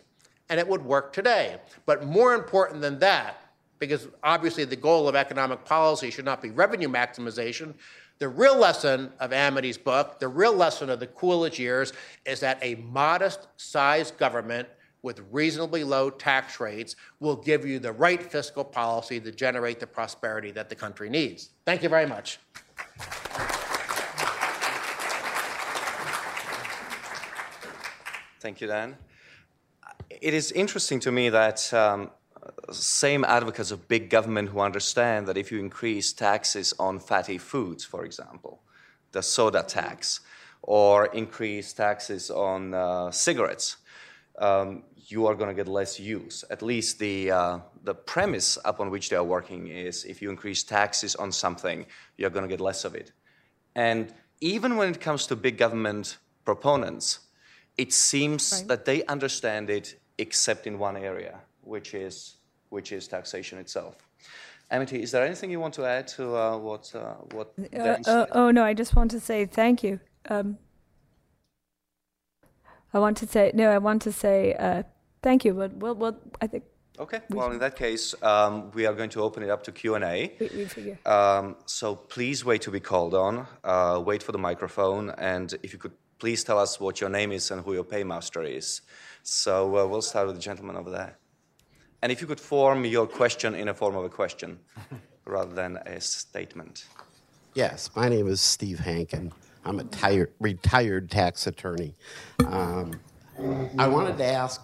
and 0.54 0.60
it 0.60 0.68
would 0.68 0.86
work 0.86 1.12
today. 1.12 1.58
But 1.88 2.06
more 2.06 2.36
important 2.36 2.80
than 2.80 3.00
that, 3.00 3.42
because 3.80 4.08
obviously 4.22 4.66
the 4.66 4.76
goal 4.76 5.08
of 5.08 5.16
economic 5.16 5.66
policy 5.66 6.12
should 6.12 6.26
not 6.26 6.44
be 6.44 6.52
revenue 6.52 6.88
maximization, 6.88 7.74
the 8.20 8.30
real 8.30 8.56
lesson 8.56 9.12
of 9.20 9.34
Amity's 9.34 9.80
book, 9.80 10.20
the 10.20 10.28
real 10.28 10.54
lesson 10.54 10.92
of 10.92 11.00
the 11.00 11.08
Coolidge 11.08 11.58
years, 11.60 11.92
is 12.28 12.40
that 12.42 12.60
a 12.62 12.76
modest 12.76 13.48
sized 13.58 14.16
government 14.20 14.68
with 15.02 15.22
reasonably 15.32 15.84
low 15.84 16.12
tax 16.12 16.60
rates 16.60 16.96
will 17.20 17.36
give 17.36 17.66
you 17.66 17.80
the 17.80 17.92
right 17.92 18.22
fiscal 18.22 18.64
policy 18.64 19.20
to 19.20 19.32
generate 19.32 19.80
the 19.80 19.88
prosperity 19.88 20.52
that 20.52 20.70
the 20.70 20.76
country 20.76 21.10
needs. 21.10 21.50
Thank 21.66 21.82
you 21.82 21.90
very 21.90 22.06
much. 22.06 22.38
Thank 28.40 28.62
you, 28.62 28.68
Dan. 28.68 28.96
It 30.22 30.34
is 30.34 30.52
interesting 30.52 31.00
to 31.02 31.12
me 31.12 31.30
that 31.30 31.74
um, 31.74 32.12
same 32.72 33.24
advocates 33.24 33.72
of 33.72 33.88
big 33.88 34.10
government 34.10 34.50
who 34.50 34.60
understand 34.60 35.28
that 35.28 35.38
if 35.38 35.52
you 35.52 35.60
increase 35.60 36.14
taxes 36.14 36.74
on 36.80 37.00
fatty 37.00 37.38
foods, 37.38 37.84
for 37.84 38.06
example, 38.06 38.62
the 39.12 39.22
soda 39.22 39.64
tax, 39.64 40.20
or 40.62 41.08
increase 41.08 41.74
taxes 41.74 42.32
on 42.32 42.74
uh, 42.74 43.12
cigarettes, 43.12 43.78
um, 44.40 44.84
you 44.96 45.28
are 45.28 45.36
going 45.36 45.50
to 45.50 45.54
get 45.54 45.68
less 45.68 46.00
use. 46.00 46.44
At 46.50 46.62
least 46.62 47.00
the, 47.00 47.32
uh, 47.32 47.60
the 47.84 47.94
premise 47.94 48.58
upon 48.66 48.90
which 48.90 49.10
they 49.10 49.16
are 49.16 49.24
working 49.24 49.68
is 49.68 50.06
if 50.06 50.22
you 50.22 50.30
increase 50.30 50.64
taxes 50.64 51.16
on 51.16 51.32
something, 51.32 51.86
you're 52.18 52.30
going 52.30 52.44
to 52.44 52.50
get 52.50 52.62
less 52.62 52.86
of 52.86 52.96
it. 52.96 53.12
And 53.76 54.14
even 54.42 54.78
when 54.78 54.90
it 54.90 55.02
comes 55.02 55.28
to 55.28 55.36
big 55.36 55.58
government 55.58 56.18
proponents, 56.46 57.20
it 57.78 57.92
seems 57.94 58.54
Right. 58.54 58.68
that 58.68 58.86
they 58.86 59.04
understand 59.06 59.70
it 59.70 60.00
except 60.18 60.68
in 60.68 60.78
one 60.80 60.98
area, 60.98 61.40
which 61.64 61.94
is, 61.94 62.36
which 62.70 62.92
is 62.92 63.08
taxation 63.08 63.58
itself. 63.60 63.96
Amity, 64.72 65.04
is 65.04 65.12
there 65.12 65.24
anything 65.24 65.52
you 65.52 65.60
want 65.60 65.74
to 65.76 65.86
add 65.86 66.08
to 66.08 66.36
uh, 66.36 66.58
what, 66.58 66.92
uh, 66.96 67.14
what 67.32 67.54
Uh, 67.76 67.98
uh, 68.08 68.26
oh 68.32 68.50
no, 68.50 68.64
I 68.64 68.74
just 68.74 68.96
want 68.96 69.12
to 69.12 69.20
say 69.20 69.46
thank 69.46 69.84
you. 69.84 70.00
Um, 70.30 70.58
I 72.94 73.00
want 73.00 73.18
to 73.18 73.28
say 73.28 73.52
no. 73.54 73.70
I 73.70 73.78
want 73.78 74.02
to 74.04 74.12
say 74.12 74.54
uh, 74.54 74.84
thank 75.22 75.46
you. 75.46 75.54
But 75.54 75.76
well, 75.78 75.96
well, 75.96 76.18
I 76.42 76.48
think 76.48 76.64
Okay, 77.00 77.22
well, 77.32 77.52
in 77.52 77.58
that 77.58 77.76
case, 77.76 78.14
um, 78.22 78.70
we 78.72 78.86
are 78.86 78.94
going 78.94 79.10
to 79.10 79.22
open 79.22 79.42
it 79.42 79.50
up 79.50 79.64
to 79.64 79.72
Q&A. 79.72 80.32
we, 80.40 80.50
we 80.56 80.66
figure. 80.66 81.00
Um, 81.08 81.56
so 81.66 81.96
please 81.96 82.46
wait 82.46 82.62
to 82.64 82.72
be 82.72 82.80
called 82.80 83.16
on. 83.16 83.48
Uh, 83.64 84.00
wait 84.06 84.22
for 84.22 84.32
the 84.32 84.38
microphone, 84.38 85.10
and 85.18 85.56
if 85.64 85.74
you 85.74 85.80
could 85.80 85.94
please 86.20 86.44
tell 86.44 86.60
us 86.60 86.80
what 86.80 87.02
your 87.02 87.10
name 87.10 87.32
is 87.32 87.50
and 87.50 87.66
who 87.66 87.74
your 87.74 87.84
paymaster 87.84 88.44
is. 88.44 88.82
So 89.24 89.78
uh, 89.78 89.88
we'll 89.88 90.02
start 90.02 90.28
with 90.28 90.36
the 90.36 90.42
gentleman 90.42 90.76
over 90.76 90.90
there. 90.90 91.18
And 92.02 92.12
if 92.12 92.20
you 92.20 92.28
could 92.28 92.42
form 92.42 92.84
your 92.84 93.08
question 93.08 93.56
in 93.56 93.70
a 93.70 93.74
form 93.74 93.96
of 93.96 94.04
a 94.04 94.10
question 94.10 94.60
rather 95.26 95.56
than 95.56 95.78
a 95.78 96.02
statement. 96.02 96.86
Yes, 97.54 97.90
my 97.96 98.10
name 98.10 98.28
is 98.28 98.42
Steve 98.42 98.80
Hankin. 98.80 99.32
I'm 99.64 99.80
a 99.80 99.86
tired, 99.86 100.34
retired 100.42 101.10
tax 101.10 101.48
attorney. 101.48 101.96
Um, 102.46 103.00
I 103.80 103.88
wanted 103.88 104.18
to 104.18 104.26
ask, 104.26 104.62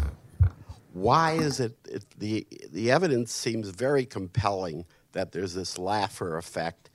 why 0.91 1.33
is 1.33 1.61
it, 1.61 1.77
it 1.87 2.03
the 2.17 2.45
the 2.73 2.91
evidence 2.91 3.31
seems 3.31 3.69
very 3.69 4.05
compelling 4.05 4.85
that 5.13 5.31
there's 5.31 5.53
this 5.53 5.77
Laffer 5.77 6.37
effect, 6.37 6.89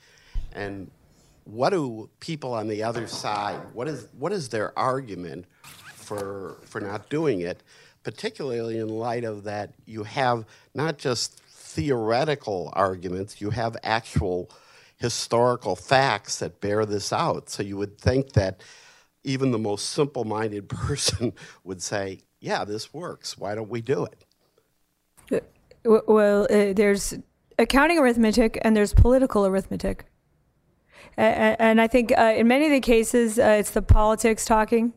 and 0.52 0.90
what 1.44 1.70
do 1.70 2.10
people 2.20 2.52
on 2.52 2.68
the 2.68 2.82
other 2.82 3.06
side? 3.06 3.60
What 3.72 3.88
is 3.88 4.08
what 4.18 4.32
is 4.32 4.50
their 4.50 4.78
argument 4.78 5.46
for 6.04 6.58
for 6.64 6.80
not 6.80 7.08
doing 7.08 7.40
it, 7.40 7.62
particularly 8.02 8.78
in 8.78 8.88
light 8.88 9.24
of 9.24 9.44
that 9.44 9.74
you 9.86 10.04
have 10.04 10.44
not 10.74 10.98
just 10.98 11.40
theoretical 11.40 12.70
arguments, 12.74 13.40
you 13.40 13.50
have 13.50 13.76
actual 13.82 14.50
historical 14.96 15.74
facts 15.74 16.38
that 16.38 16.60
bear 16.60 16.86
this 16.86 17.12
out. 17.12 17.50
So 17.50 17.62
you 17.62 17.76
would 17.76 17.98
think 17.98 18.32
that 18.32 18.60
even 19.24 19.50
the 19.50 19.58
most 19.58 19.90
simple 19.90 20.24
minded 20.24 20.68
person 20.68 21.32
would 21.64 21.82
say, 21.82 22.20
yeah, 22.40 22.64
this 22.64 22.92
works. 22.94 23.36
Why 23.36 23.54
don't 23.54 23.70
we 23.70 23.80
do 23.80 24.06
it? 24.06 24.24
Well, 25.84 26.44
uh, 26.44 26.72
there's 26.72 27.14
accounting 27.58 27.98
arithmetic 27.98 28.58
and 28.62 28.76
there's 28.76 28.94
political 28.94 29.46
arithmetic. 29.46 30.06
And 31.16 31.80
I 31.80 31.86
think 31.86 32.12
uh, 32.16 32.34
in 32.36 32.48
many 32.48 32.66
of 32.66 32.72
the 32.72 32.80
cases, 32.80 33.38
uh, 33.38 33.56
it's 33.60 33.70
the 33.70 33.82
politics 33.82 34.44
talking, 34.44 34.92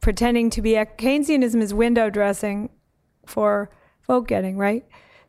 pretending 0.00 0.50
to 0.50 0.62
be. 0.62 0.74
A 0.76 0.86
Keynesianism 0.86 1.60
is 1.60 1.74
window 1.74 2.10
dressing 2.10 2.70
for 3.26 3.70
vote 4.06 4.28
getting, 4.28 4.56
right? 4.56 4.84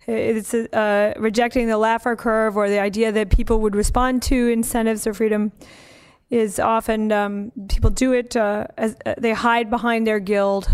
It's 0.08 0.54
uh, 0.54 1.14
rejecting 1.18 1.68
the 1.68 1.76
Laffer 1.76 2.18
curve 2.18 2.58
or 2.58 2.70
the 2.70 2.80
idea 2.80 3.12
that 3.12 3.30
people 3.30 3.60
would 3.60 3.76
respond 3.76 4.24
to 4.24 4.48
incentives 4.48 5.06
or 5.06 5.14
freedom 5.14 5.52
is 6.32 6.60
often 6.60 7.12
um, 7.12 7.52
people 7.70 7.90
do 7.90 8.14
it 8.14 8.36
uh, 8.36 8.66
as 8.78 8.96
uh, 9.06 9.14
they 9.18 9.34
hide 9.34 9.70
behind 9.70 10.08
their 10.08 10.20
guild, 10.20 10.68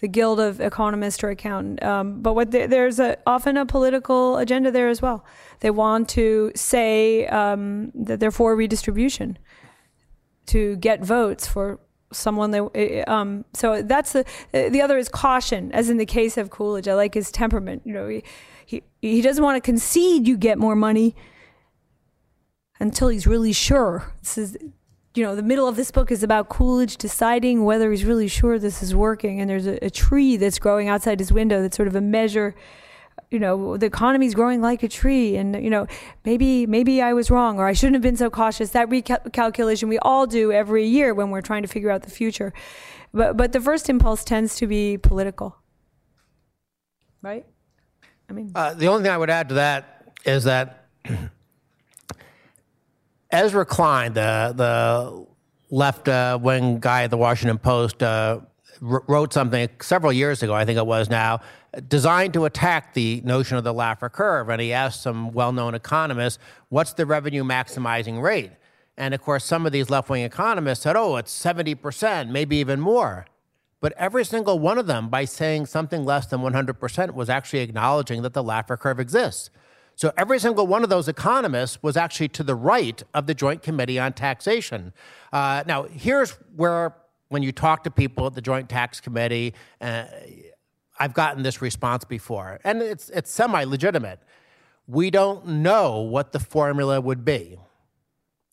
the 0.00 0.08
guild 0.08 0.40
of 0.40 0.60
economist 0.60 1.22
or 1.22 1.30
accountant. 1.30 1.82
Um, 1.82 2.22
but 2.22 2.34
what 2.34 2.52
the, 2.52 2.66
there's 2.66 3.00
a, 3.00 3.18
often 3.26 3.56
a 3.56 3.66
political 3.66 4.38
agenda 4.38 4.70
there 4.70 4.88
as 4.88 5.02
well. 5.02 5.24
They 5.60 5.70
want 5.70 6.08
to 6.10 6.52
say 6.54 7.26
um, 7.26 7.90
that 7.94 8.20
they're 8.20 8.30
for 8.30 8.54
redistribution 8.56 9.36
to 10.46 10.76
get 10.76 11.02
votes 11.04 11.46
for 11.46 11.80
someone 12.12 12.50
they 12.50 12.60
uh, 12.60 13.12
um 13.12 13.44
so 13.54 13.82
that's 13.82 14.12
the 14.12 14.24
uh, 14.52 14.68
the 14.68 14.80
other 14.80 14.96
is 14.96 15.08
caution 15.08 15.72
as 15.72 15.90
in 15.90 15.96
the 15.96 16.06
case 16.06 16.36
of 16.36 16.50
Coolidge. 16.50 16.88
I 16.88 16.94
like 16.94 17.14
his 17.14 17.30
temperament. 17.30 17.82
You 17.84 17.94
know 17.94 18.08
he 18.08 18.22
he, 18.66 18.82
he 19.00 19.20
doesn't 19.20 19.42
want 19.42 19.56
to 19.56 19.60
concede 19.60 20.26
you 20.26 20.36
get 20.36 20.58
more 20.58 20.76
money 20.76 21.14
until 22.80 23.08
he's 23.08 23.26
really 23.26 23.52
sure. 23.52 24.12
This 24.20 24.38
is 24.38 24.58
you 25.14 25.22
know 25.22 25.36
the 25.36 25.42
middle 25.42 25.68
of 25.68 25.76
this 25.76 25.90
book 25.90 26.10
is 26.10 26.22
about 26.22 26.48
Coolidge 26.48 26.96
deciding 26.96 27.64
whether 27.64 27.90
he's 27.90 28.04
really 28.04 28.28
sure 28.28 28.58
this 28.58 28.82
is 28.82 28.94
working 28.94 29.40
and 29.40 29.48
there's 29.48 29.66
a, 29.66 29.84
a 29.84 29.90
tree 29.90 30.36
that's 30.36 30.58
growing 30.58 30.88
outside 30.88 31.20
his 31.20 31.32
window 31.32 31.62
that's 31.62 31.76
sort 31.76 31.88
of 31.88 31.94
a 31.94 32.00
measure 32.00 32.54
you 33.34 33.40
know 33.40 33.76
the 33.76 33.86
economy's 33.86 34.34
growing 34.34 34.60
like 34.62 34.82
a 34.82 34.88
tree 34.88 35.36
and 35.36 35.62
you 35.62 35.68
know 35.68 35.86
maybe 36.24 36.66
maybe 36.66 37.02
i 37.02 37.12
was 37.12 37.30
wrong 37.30 37.58
or 37.58 37.66
i 37.66 37.72
shouldn't 37.72 37.96
have 37.96 38.02
been 38.02 38.16
so 38.16 38.30
cautious. 38.30 38.70
That 38.70 38.88
recalculation 38.88 39.88
we 39.88 39.98
all 39.98 40.26
do 40.26 40.52
every 40.52 40.86
year 40.86 41.12
when 41.12 41.30
we're 41.30 41.42
trying 41.50 41.62
to 41.62 41.68
figure 41.68 41.90
out 41.90 42.02
the 42.02 42.10
future. 42.10 42.52
But 43.12 43.36
but 43.36 43.52
the 43.52 43.60
first 43.60 43.90
impulse 43.90 44.24
tends 44.24 44.56
to 44.56 44.66
be 44.66 44.96
political. 44.98 45.56
Right? 47.22 47.44
I 48.28 48.32
mean, 48.32 48.52
Uh, 48.54 48.74
the 48.74 48.86
only 48.88 49.02
thing 49.02 49.12
I 49.12 49.18
would 49.18 49.30
add 49.30 49.48
to 49.50 49.54
that 49.56 50.12
is 50.24 50.44
that 50.44 50.88
Ezra 53.30 53.64
Klein, 53.66 54.12
the 54.14 54.52
the 54.56 55.26
left 55.70 56.08
uh, 56.08 56.38
wing 56.40 56.78
guy 56.80 57.02
at 57.04 57.10
the 57.10 57.16
Washington 57.16 57.58
Post, 57.58 58.02
uh, 58.02 58.40
wrote 58.84 59.32
something 59.32 59.68
several 59.80 60.12
years 60.12 60.42
ago, 60.42 60.54
I 60.54 60.64
think 60.64 60.78
it 60.78 60.86
was 60.86 61.08
now, 61.08 61.40
designed 61.88 62.34
to 62.34 62.44
attack 62.44 62.94
the 62.94 63.22
notion 63.24 63.56
of 63.56 63.64
the 63.64 63.72
Laffer 63.72 64.12
curve. 64.12 64.48
And 64.48 64.60
he 64.60 64.72
asked 64.72 65.02
some 65.02 65.32
well 65.32 65.52
known 65.52 65.74
economists, 65.74 66.38
what's 66.68 66.92
the 66.92 67.06
revenue 67.06 67.44
maximizing 67.44 68.22
rate? 68.22 68.52
And 68.96 69.14
of 69.14 69.20
course, 69.20 69.44
some 69.44 69.66
of 69.66 69.72
these 69.72 69.90
left 69.90 70.08
wing 70.08 70.22
economists 70.22 70.82
said, 70.82 70.96
oh, 70.96 71.16
it's 71.16 71.36
70%, 71.36 72.28
maybe 72.28 72.56
even 72.56 72.80
more. 72.80 73.26
But 73.80 73.92
every 73.96 74.24
single 74.24 74.58
one 74.58 74.78
of 74.78 74.86
them, 74.86 75.08
by 75.08 75.24
saying 75.24 75.66
something 75.66 76.04
less 76.04 76.26
than 76.26 76.40
100%, 76.40 77.14
was 77.14 77.28
actually 77.28 77.60
acknowledging 77.60 78.22
that 78.22 78.32
the 78.32 78.42
Laffer 78.42 78.78
curve 78.78 79.00
exists. 79.00 79.50
So 79.96 80.12
every 80.16 80.38
single 80.38 80.66
one 80.66 80.82
of 80.82 80.90
those 80.90 81.08
economists 81.08 81.82
was 81.82 81.96
actually 81.96 82.28
to 82.28 82.42
the 82.42 82.54
right 82.54 83.02
of 83.12 83.26
the 83.26 83.34
Joint 83.34 83.62
Committee 83.62 83.98
on 83.98 84.12
Taxation. 84.12 84.92
Uh, 85.32 85.62
now, 85.66 85.84
here's 85.84 86.32
where, 86.56 86.96
when 87.28 87.42
you 87.42 87.52
talk 87.52 87.84
to 87.84 87.90
people 87.90 88.26
at 88.26 88.34
the 88.34 88.40
Joint 88.40 88.68
Tax 88.68 89.00
Committee, 89.00 89.54
uh, 89.80 90.04
I've 90.98 91.14
gotten 91.14 91.42
this 91.42 91.60
response 91.60 92.04
before, 92.04 92.60
and 92.64 92.80
it's, 92.80 93.10
it's 93.10 93.30
semi 93.30 93.64
legitimate. 93.64 94.20
We 94.86 95.10
don't 95.10 95.46
know 95.46 96.00
what 96.00 96.32
the 96.32 96.38
formula 96.38 97.00
would 97.00 97.24
be. 97.24 97.58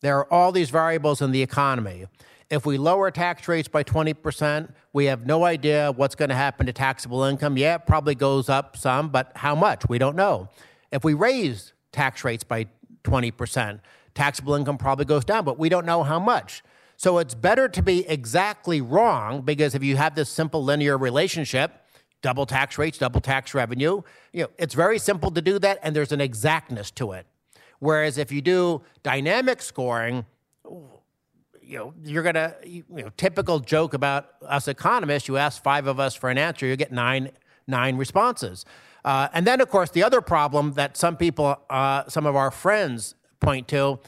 There 0.00 0.18
are 0.18 0.32
all 0.32 0.50
these 0.50 0.70
variables 0.70 1.22
in 1.22 1.30
the 1.30 1.42
economy. 1.42 2.06
If 2.50 2.66
we 2.66 2.76
lower 2.76 3.10
tax 3.10 3.48
rates 3.48 3.68
by 3.68 3.84
20%, 3.84 4.72
we 4.92 5.06
have 5.06 5.24
no 5.24 5.44
idea 5.44 5.92
what's 5.92 6.14
going 6.14 6.28
to 6.28 6.34
happen 6.34 6.66
to 6.66 6.72
taxable 6.72 7.22
income. 7.22 7.56
Yeah, 7.56 7.76
it 7.76 7.86
probably 7.86 8.14
goes 8.14 8.48
up 8.48 8.76
some, 8.76 9.08
but 9.08 9.32
how 9.36 9.54
much? 9.54 9.88
We 9.88 9.98
don't 9.98 10.16
know. 10.16 10.48
If 10.90 11.04
we 11.04 11.14
raise 11.14 11.72
tax 11.92 12.24
rates 12.24 12.44
by 12.44 12.66
20%, 13.04 13.80
taxable 14.14 14.54
income 14.54 14.76
probably 14.76 15.04
goes 15.04 15.24
down, 15.24 15.44
but 15.44 15.58
we 15.58 15.68
don't 15.68 15.86
know 15.86 16.02
how 16.02 16.18
much. 16.18 16.62
So 17.02 17.18
it's 17.18 17.34
better 17.34 17.68
to 17.68 17.82
be 17.82 18.08
exactly 18.08 18.80
wrong 18.80 19.40
because 19.42 19.74
if 19.74 19.82
you 19.82 19.96
have 19.96 20.14
this 20.14 20.28
simple 20.28 20.62
linear 20.62 20.96
relationship, 20.96 21.84
double 22.20 22.46
tax 22.46 22.78
rates, 22.78 22.96
double 22.96 23.20
tax 23.20 23.54
revenue, 23.54 24.02
you 24.32 24.44
know, 24.44 24.50
it's 24.56 24.72
very 24.72 25.00
simple 25.00 25.32
to 25.32 25.42
do 25.42 25.58
that 25.58 25.80
and 25.82 25.96
there's 25.96 26.12
an 26.12 26.20
exactness 26.20 26.92
to 26.92 27.10
it. 27.10 27.26
Whereas 27.80 28.18
if 28.18 28.30
you 28.30 28.40
do 28.40 28.82
dynamic 29.02 29.62
scoring, 29.62 30.24
you 31.60 31.78
know, 31.78 31.94
you're 32.04 32.22
gonna, 32.22 32.54
you 32.64 32.84
know, 32.88 33.10
typical 33.16 33.58
joke 33.58 33.94
about 33.94 34.34
us 34.46 34.68
economists. 34.68 35.26
You 35.26 35.38
ask 35.38 35.60
five 35.60 35.88
of 35.88 35.98
us 35.98 36.14
for 36.14 36.30
an 36.30 36.38
answer, 36.38 36.66
you 36.66 36.76
get 36.76 36.92
nine 36.92 37.32
nine 37.66 37.96
responses. 37.96 38.64
Uh, 39.04 39.26
and 39.32 39.44
then, 39.44 39.60
of 39.60 39.68
course, 39.68 39.90
the 39.90 40.04
other 40.04 40.20
problem 40.20 40.74
that 40.74 40.96
some 40.96 41.16
people, 41.16 41.58
uh, 41.68 42.04
some 42.06 42.26
of 42.26 42.36
our 42.36 42.52
friends 42.52 43.16
point 43.40 43.66
to, 43.66 43.98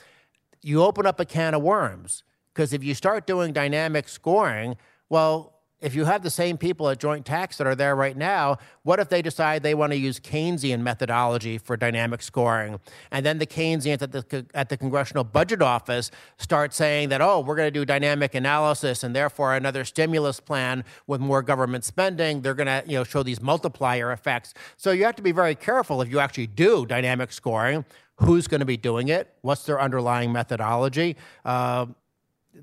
you 0.63 0.81
open 0.85 1.07
up 1.07 1.19
a 1.19 1.25
can 1.25 1.55
of 1.55 1.63
worms 1.63 2.23
because 2.55 2.73
if 2.73 2.85
you 2.85 2.95
start 2.95 3.27
doing 3.27 3.53
dynamic 3.53 4.09
scoring, 4.09 4.77
well, 5.09 5.55
if 5.85 5.95
you 5.95 6.07
have 6.07 6.23
the 6.23 6.31
same 6.31 6.57
people 6.57 6.89
at 6.89 6.99
joint 6.99 7.27
tax 7.27 7.59
that 7.59 7.67
are 7.67 7.75
there 7.75 7.95
right 7.95 8.17
now, 8.17 8.57
what 8.85 9.01
if 9.01 9.11
they 9.11 9.21
decide 9.21 9.63
they 9.63 9.75
want 9.75 9.93
to 9.93 9.99
use 9.99 10.19
Keynesian 10.19 10.81
methodology 10.81 11.59
for 11.59 11.77
dynamic 11.77 12.23
scoring? 12.23 12.81
And 13.11 13.27
then 13.27 13.37
the 13.37 13.47
Keynesians 13.47 14.01
at 14.01 14.13
the, 14.13 14.47
at 14.55 14.71
the 14.71 14.79
Congressional 14.79 15.25
Budget 15.25 15.61
Office 15.61 16.11
start 16.39 16.73
saying 16.73 17.11
that, 17.11 17.21
oh, 17.21 17.41
we're 17.41 17.57
going 17.57 17.67
to 17.67 17.79
do 17.79 17.85
dynamic 17.85 18.35
analysis 18.35 19.03
and 19.03 19.15
therefore 19.15 19.55
another 19.55 19.85
stimulus 19.85 20.41
plan 20.41 20.85
with 21.07 21.21
more 21.21 21.43
government 21.43 21.85
spending. 21.85 22.41
They're 22.41 22.55
going 22.55 22.67
to 22.67 22.83
you 22.87 22.97
know, 22.97 23.05
show 23.05 23.23
these 23.23 23.43
multiplier 23.43 24.11
effects. 24.11 24.55
So 24.79 24.91
you 24.91 25.05
have 25.05 25.17
to 25.17 25.23
be 25.23 25.33
very 25.33 25.55
careful 25.55 26.01
if 26.01 26.11
you 26.11 26.19
actually 26.19 26.47
do 26.47 26.87
dynamic 26.87 27.31
scoring. 27.31 27.85
Who's 28.19 28.47
going 28.47 28.61
to 28.61 28.67
be 28.67 28.79
doing 28.79 29.09
it? 29.09 29.35
What's 29.43 29.67
their 29.67 29.81
underlying 29.81 30.33
methodology? 30.33 31.17
Uh, 31.45 31.87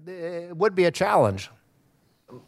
it 0.08 0.56
would 0.56 0.76
be 0.76 0.86
a 0.86 0.92
challenge. 0.92 1.50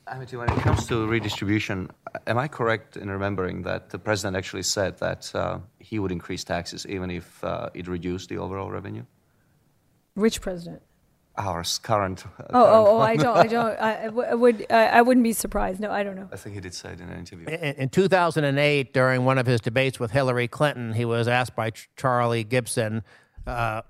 Amity, 0.08 0.38
when 0.38 0.50
it 0.50 0.60
comes 0.60 0.86
to 0.88 1.06
redistribution, 1.08 1.90
am 2.26 2.38
I 2.38 2.48
correct 2.48 2.96
in 2.96 3.10
remembering 3.10 3.64
that 3.64 3.90
the 3.90 4.00
president 4.00 4.38
actually 4.38 4.64
said 4.64 4.98
that 5.00 5.30
uh, 5.36 5.60
he 5.80 6.00
would 6.00 6.12
increase 6.12 6.46
taxes 6.46 6.86
even 6.88 7.12
if 7.12 7.44
uh, 7.44 7.70
it 7.74 7.88
reduced 7.88 8.30
the 8.30 8.38
overall 8.38 8.72
revenue? 8.72 9.04
which 10.16 10.42
president? 10.42 10.82
Our 11.38 11.64
current. 11.82 12.24
Uh, 12.26 12.30
Oh, 12.30 12.44
current 12.52 12.54
oh, 12.54 12.88
oh! 12.88 13.00
I 13.00 13.16
don't, 13.16 13.38
I 13.38 13.48
don't, 13.58 13.80
I, 13.82 14.02
I 14.04 14.06
w- 14.06 14.28
I 14.30 14.36
would, 14.36 14.66
I, 14.70 14.86
I 14.86 15.02
wouldn't 15.02 15.24
be 15.24 15.34
surprised. 15.34 15.80
No, 15.80 15.92
I 15.92 16.04
don't 16.04 16.16
know. 16.16 16.30
I 16.32 16.36
think 16.38 16.54
he 16.54 16.62
did 16.62 16.76
say 16.76 16.92
it 16.94 17.02
in 17.02 17.10
an 17.10 17.18
interview. 17.18 17.48
In, 17.48 17.74
in 17.76 17.90
2008, 17.90 18.94
during 18.94 19.26
one 19.26 19.40
of 19.40 19.48
his 19.48 19.60
debates 19.60 20.00
with 20.00 20.12
Hillary 20.12 20.48
Clinton, 20.48 20.94
he 20.94 21.04
was 21.06 21.28
asked 21.28 21.56
by 21.56 21.72
Ch- 21.72 21.90
Charlie 21.98 22.44
Gibson 22.44 23.02
uh, 23.48 23.82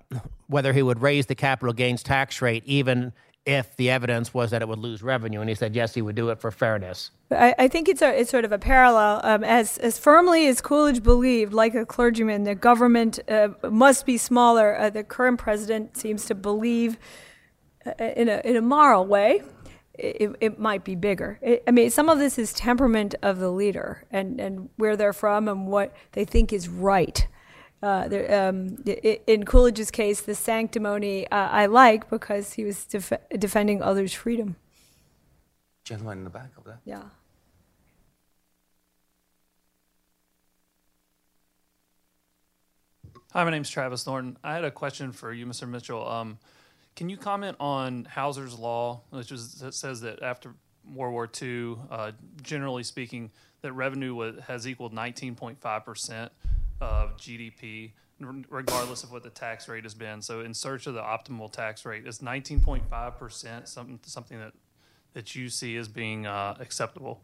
whether 0.46 0.72
he 0.72 0.82
would 0.82 1.02
raise 1.02 1.26
the 1.26 1.34
capital 1.34 1.74
gains 1.74 2.02
tax 2.02 2.40
rate 2.40 2.62
even 2.64 3.12
if 3.46 3.76
the 3.76 3.90
evidence 3.90 4.32
was 4.32 4.50
that 4.50 4.62
it 4.62 4.68
would 4.68 4.78
lose 4.78 5.02
revenue, 5.02 5.40
and 5.40 5.48
he 5.48 5.54
said 5.54 5.74
yes, 5.74 5.94
he 5.94 6.00
would 6.00 6.16
do 6.16 6.30
it 6.30 6.40
for 6.40 6.50
fairness. 6.50 7.10
I, 7.30 7.54
I 7.58 7.68
think 7.68 7.88
it's 7.88 8.00
a, 8.00 8.20
it's 8.20 8.30
sort 8.30 8.44
of 8.44 8.52
a 8.52 8.58
parallel. 8.58 9.20
Um, 9.22 9.44
as 9.44 9.76
as 9.78 9.98
firmly 9.98 10.46
as 10.46 10.60
Coolidge 10.60 11.02
believed, 11.02 11.52
like 11.52 11.74
a 11.74 11.84
clergyman, 11.84 12.44
the 12.44 12.54
government 12.54 13.20
uh, 13.28 13.48
must 13.70 14.06
be 14.06 14.16
smaller. 14.16 14.78
Uh, 14.78 14.90
the 14.90 15.04
current 15.04 15.38
president 15.38 15.96
seems 15.96 16.24
to 16.26 16.34
believe, 16.34 16.96
uh, 17.84 17.92
in 18.04 18.28
a 18.28 18.40
in 18.44 18.56
a 18.56 18.62
moral 18.62 19.04
way, 19.06 19.42
it, 19.92 20.34
it 20.40 20.58
might 20.58 20.82
be 20.82 20.94
bigger. 20.94 21.38
It, 21.42 21.62
I 21.66 21.70
mean, 21.70 21.90
some 21.90 22.08
of 22.08 22.18
this 22.18 22.38
is 22.38 22.52
temperament 22.52 23.14
of 23.22 23.38
the 23.38 23.50
leader 23.50 24.04
and 24.10 24.40
and 24.40 24.70
where 24.76 24.96
they're 24.96 25.12
from 25.12 25.48
and 25.48 25.66
what 25.66 25.94
they 26.12 26.24
think 26.24 26.52
is 26.52 26.68
right. 26.68 27.26
Uh, 27.84 28.08
there, 28.08 28.48
um, 28.48 28.82
in 29.26 29.44
Coolidge's 29.44 29.90
case, 29.90 30.22
the 30.22 30.34
sanctimony 30.34 31.28
uh, 31.28 31.48
I 31.50 31.66
like 31.66 32.08
because 32.08 32.54
he 32.54 32.64
was 32.64 32.86
def- 32.86 33.12
defending 33.38 33.82
others' 33.82 34.14
freedom. 34.14 34.56
Gentleman 35.84 36.16
in 36.16 36.24
the 36.24 36.30
back 36.30 36.52
of 36.56 36.64
there. 36.64 36.80
Yeah. 36.86 37.02
Hi, 43.34 43.44
my 43.44 43.50
name's 43.50 43.68
Travis 43.68 44.06
Norton. 44.06 44.38
I 44.42 44.54
had 44.54 44.64
a 44.64 44.70
question 44.70 45.12
for 45.12 45.30
you, 45.30 45.44
Mr. 45.44 45.68
Mitchell. 45.68 46.08
Um, 46.08 46.38
can 46.96 47.10
you 47.10 47.18
comment 47.18 47.58
on 47.60 48.06
Hauser's 48.06 48.58
law, 48.58 49.02
which 49.10 49.30
is, 49.30 49.56
that 49.56 49.74
says 49.74 50.00
that 50.00 50.22
after 50.22 50.54
World 50.90 51.12
War 51.12 51.28
II, 51.42 51.76
uh, 51.90 52.12
generally 52.40 52.82
speaking, 52.82 53.30
that 53.60 53.74
revenue 53.74 54.14
wa 54.14 54.32
has 54.46 54.66
equaled 54.66 54.94
19.5 54.94 55.84
percent 55.84 56.32
of 56.80 57.16
GDP, 57.16 57.92
regardless 58.20 59.02
of 59.04 59.12
what 59.12 59.22
the 59.22 59.30
tax 59.30 59.68
rate 59.68 59.84
has 59.84 59.94
been. 59.94 60.22
So, 60.22 60.40
in 60.40 60.54
search 60.54 60.86
of 60.86 60.94
the 60.94 61.02
optimal 61.02 61.50
tax 61.50 61.84
rate, 61.84 62.06
is 62.06 62.18
19.5 62.18 63.18
percent 63.18 63.68
something 63.68 63.98
something 64.04 64.38
that 64.38 64.52
that 65.14 65.34
you 65.34 65.48
see 65.48 65.76
as 65.76 65.88
being 65.88 66.26
uh, 66.26 66.56
acceptable? 66.60 67.22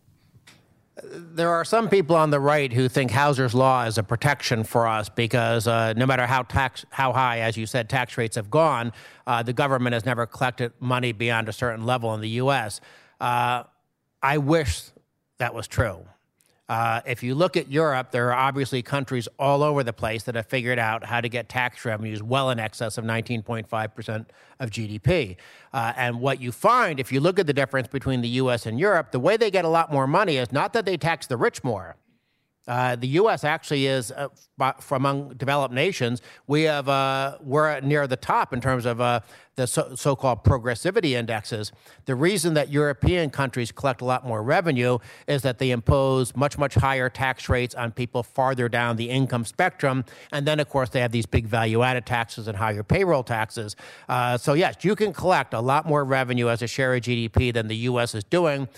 There 1.03 1.51
are 1.51 1.65
some 1.65 1.89
people 1.89 2.17
on 2.17 2.31
the 2.31 2.41
right 2.41 2.73
who 2.73 2.89
think 2.89 3.11
Hauser's 3.11 3.55
law 3.55 3.85
is 3.85 3.97
a 3.97 4.03
protection 4.03 4.65
for 4.65 4.87
us 4.87 5.09
because 5.09 5.67
uh, 5.67 5.95
no 5.95 6.05
matter 6.05 6.27
how 6.27 6.43
tax 6.43 6.85
how 6.91 7.13
high, 7.13 7.41
as 7.41 7.57
you 7.57 7.67
said, 7.67 7.89
tax 7.89 8.19
rates 8.19 8.37
have 8.37 8.51
gone, 8.51 8.93
uh, 9.27 9.43
the 9.43 9.53
government 9.53 9.95
has 9.95 10.05
never 10.05 10.27
collected 10.27 10.73
money 10.81 11.13
beyond 11.13 11.49
a 11.49 11.53
certain 11.53 11.87
level 11.87 12.15
in 12.15 12.21
the 12.21 12.29
U.S. 12.31 12.81
Uh, 13.21 13.65
I 14.23 14.39
wish 14.39 14.83
that 15.39 15.55
was 15.55 15.67
true. 15.67 16.05
Uh, 16.71 17.01
if 17.05 17.21
you 17.25 17.35
look 17.35 17.57
at 17.57 17.69
Europe, 17.69 18.13
there 18.13 18.29
are 18.29 18.47
obviously 18.47 18.81
countries 18.81 19.27
all 19.41 19.65
over 19.65 19.83
the 19.83 19.93
place 19.93 20.23
that 20.23 20.37
have 20.37 20.47
figured 20.47 20.79
out 20.79 21.05
how 21.05 21.21
to 21.21 21.29
get 21.29 21.49
tax 21.49 21.85
revenues 21.85 22.23
well 22.23 22.49
in 22.51 22.61
excess 22.61 22.97
of 22.97 23.05
19.5% 23.05 24.27
of 24.61 24.71
GDP. 24.71 25.37
Uh, 25.73 25.93
and 25.97 26.21
what 26.21 26.41
you 26.41 26.53
find, 26.53 27.01
if 27.01 27.11
you 27.11 27.19
look 27.19 27.41
at 27.41 27.49
the 27.49 27.53
difference 27.53 27.89
between 27.89 28.21
the 28.21 28.29
US 28.29 28.67
and 28.67 28.79
Europe, 28.79 29.11
the 29.11 29.19
way 29.19 29.37
they 29.37 29.51
get 29.51 29.65
a 29.65 29.69
lot 29.69 29.91
more 29.91 30.07
money 30.07 30.37
is 30.37 30.53
not 30.53 30.73
that 30.75 30.85
they 30.85 30.97
tax 30.97 31.27
the 31.27 31.37
rich 31.37 31.65
more. 31.65 31.97
Uh, 32.71 32.95
the 32.95 33.09
U.S. 33.09 33.43
actually 33.43 33.89
is, 33.89 34.13
uh, 34.13 34.29
f- 34.61 34.93
among 34.93 35.31
developed 35.31 35.75
nations, 35.75 36.23
we 36.47 36.63
have 36.63 36.89
uh, 36.89 37.37
we're 37.41 37.81
near 37.81 38.07
the 38.07 38.17
top 38.17 38.53
in 38.53 38.61
terms 38.61 38.87
of 38.87 39.01
uh, 39.01 39.19
the 39.57 39.67
so- 39.67 39.97
so-called 39.97 40.45
progressivity 40.45 41.19
indexes. 41.19 41.73
The 42.05 42.15
reason 42.15 42.55
that 42.55 42.69
European 42.69 43.31
countries 43.31 43.73
collect 43.73 44.03
a 44.03 44.05
lot 44.05 44.25
more 44.25 44.41
revenue 44.41 44.99
is 45.27 45.43
that 45.43 45.59
they 45.59 45.73
impose 45.73 46.37
much 46.37 46.59
much 46.59 46.77
higher 46.77 47.11
tax 47.11 47.49
rates 47.49 47.75
on 47.75 47.91
people 47.91 48.23
farther 48.23 48.69
down 48.69 48.95
the 48.95 49.11
income 49.11 49.45
spectrum, 49.45 50.05
and 50.31 50.47
then 50.47 50.61
of 50.61 50.69
course 50.69 50.91
they 50.91 51.01
have 51.01 51.11
these 51.11 51.27
big 51.27 51.49
value-added 51.49 52.07
taxes 52.07 52.47
and 52.47 52.57
higher 52.57 52.85
payroll 52.85 53.25
taxes. 53.25 53.75
Uh, 54.09 54.39
so 54.39 54.53
yes, 54.53 54.77
you 54.83 54.95
can 54.95 55.13
collect 55.13 55.55
a 55.55 55.61
lot 55.61 55.87
more 55.87 56.05
revenue 56.05 56.49
as 56.49 56.63
a 56.63 56.69
share 56.69 56.95
of 56.95 57.03
GDP 57.03 57.53
than 57.53 57.67
the 57.67 57.77
U.S. 57.91 58.15
is 58.15 58.23
doing 58.23 58.69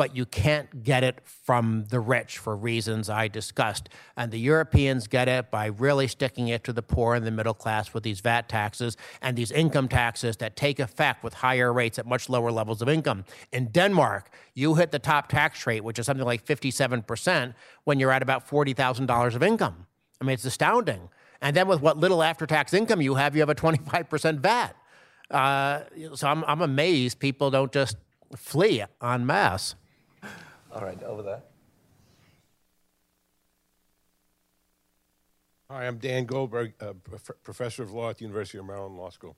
but 0.00 0.16
you 0.16 0.24
can't 0.24 0.82
get 0.82 1.04
it 1.04 1.18
from 1.26 1.84
the 1.90 2.00
rich 2.00 2.38
for 2.38 2.56
reasons 2.56 3.10
I 3.10 3.28
discussed. 3.28 3.90
And 4.16 4.32
the 4.32 4.38
Europeans 4.38 5.06
get 5.06 5.28
it 5.28 5.50
by 5.50 5.66
really 5.66 6.08
sticking 6.08 6.48
it 6.48 6.64
to 6.64 6.72
the 6.72 6.80
poor 6.80 7.14
and 7.14 7.26
the 7.26 7.30
middle 7.30 7.52
class 7.52 7.92
with 7.92 8.02
these 8.02 8.20
VAT 8.20 8.48
taxes 8.48 8.96
and 9.20 9.36
these 9.36 9.50
income 9.50 9.88
taxes 9.88 10.38
that 10.38 10.56
take 10.56 10.80
effect 10.80 11.22
with 11.22 11.34
higher 11.34 11.70
rates 11.70 11.98
at 11.98 12.06
much 12.06 12.30
lower 12.30 12.50
levels 12.50 12.80
of 12.80 12.88
income. 12.88 13.26
In 13.52 13.66
Denmark, 13.66 14.30
you 14.54 14.76
hit 14.76 14.90
the 14.90 14.98
top 14.98 15.28
tax 15.28 15.66
rate, 15.66 15.84
which 15.84 15.98
is 15.98 16.06
something 16.06 16.24
like 16.24 16.46
57%, 16.46 17.52
when 17.84 18.00
you're 18.00 18.10
at 18.10 18.22
about 18.22 18.48
$40,000 18.48 19.34
of 19.34 19.42
income. 19.42 19.86
I 20.18 20.24
mean, 20.24 20.32
it's 20.32 20.46
astounding. 20.46 21.10
And 21.42 21.54
then 21.54 21.68
with 21.68 21.82
what 21.82 21.98
little 21.98 22.22
after-tax 22.22 22.72
income 22.72 23.02
you 23.02 23.16
have, 23.16 23.34
you 23.34 23.42
have 23.42 23.50
a 23.50 23.54
25% 23.54 24.38
VAT. 24.38 24.74
Uh, 25.30 25.80
so 26.14 26.26
I'm, 26.26 26.42
I'm 26.44 26.62
amazed 26.62 27.18
people 27.18 27.50
don't 27.50 27.70
just 27.70 27.98
flee 28.34 28.82
en 29.02 29.26
masse. 29.26 29.74
All 30.72 30.82
right, 30.82 31.02
over 31.02 31.22
there. 31.22 31.42
Hi, 35.68 35.86
I'm 35.86 35.98
Dan 35.98 36.26
Goldberg, 36.26 36.74
uh, 36.80 36.92
prof- 37.04 37.42
professor 37.42 37.82
of 37.82 37.92
law 37.92 38.10
at 38.10 38.18
the 38.18 38.24
University 38.24 38.58
of 38.58 38.66
Maryland 38.66 38.96
Law 38.96 39.10
School. 39.10 39.36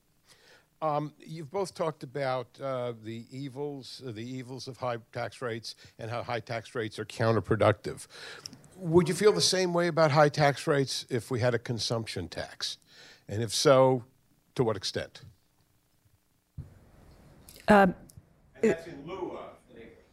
Um, 0.81 1.13
you've 1.19 1.49
both 1.49 1.73
talked 1.73 2.03
about 2.03 2.47
uh, 2.61 2.93
the 3.03 3.25
evils, 3.31 4.01
uh, 4.05 4.11
the 4.11 4.23
evils 4.23 4.67
of 4.67 4.77
high 4.77 4.97
tax 5.11 5.41
rates, 5.41 5.75
and 5.97 6.11
how 6.11 6.21
high 6.23 6.39
tax 6.39 6.75
rates 6.75 6.99
are 6.99 7.05
counterproductive. 7.05 8.07
Would 8.77 9.07
you 9.07 9.15
feel 9.15 9.31
the 9.31 9.41
same 9.41 9.73
way 9.73 9.87
about 9.87 10.11
high 10.11 10.29
tax 10.29 10.67
rates 10.67 11.05
if 11.09 11.31
we 11.31 11.39
had 11.39 11.53
a 11.53 11.59
consumption 11.59 12.27
tax? 12.27 12.77
And 13.27 13.41
if 13.41 13.53
so, 13.53 14.03
to 14.55 14.63
what 14.63 14.75
extent? 14.75 15.21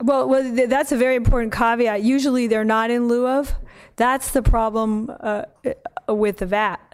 Well, 0.03 0.29
well, 0.29 0.43
th- 0.43 0.69
that's 0.69 0.93
a 0.93 0.97
very 0.97 1.15
important 1.15 1.53
caveat. 1.53 2.03
Usually, 2.03 2.47
they're 2.47 2.65
not 2.65 2.91
in 2.91 3.09
lieu 3.09 3.27
of. 3.27 3.55
That's 3.97 4.31
the 4.31 4.43
problem 4.43 5.13
uh, 5.21 5.45
with 6.09 6.39
the 6.39 6.47
VAT 6.47 6.91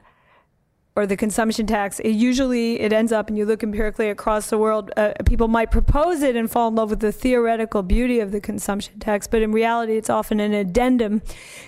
or 0.96 1.06
the 1.06 1.16
consumption 1.16 1.66
tax. 1.66 2.00
It 2.00 2.12
usually, 2.12 2.80
it 2.80 2.92
ends 2.92 3.12
up, 3.12 3.28
and 3.28 3.36
you 3.36 3.44
look 3.44 3.62
empirically 3.62 4.08
across 4.08 4.48
the 4.48 4.56
world, 4.58 4.90
uh, 4.96 5.12
people 5.26 5.46
might 5.46 5.70
propose 5.70 6.22
it 6.22 6.34
and 6.34 6.50
fall 6.50 6.68
in 6.68 6.74
love 6.74 6.90
with 6.90 7.00
the 7.00 7.12
theoretical 7.12 7.82
beauty 7.82 8.18
of 8.18 8.32
the 8.32 8.40
consumption 8.40 8.98
tax, 8.98 9.28
but 9.28 9.42
in 9.42 9.52
reality, 9.52 9.96
it's 9.96 10.08
often 10.08 10.40
an 10.40 10.54
addendum 10.54 11.20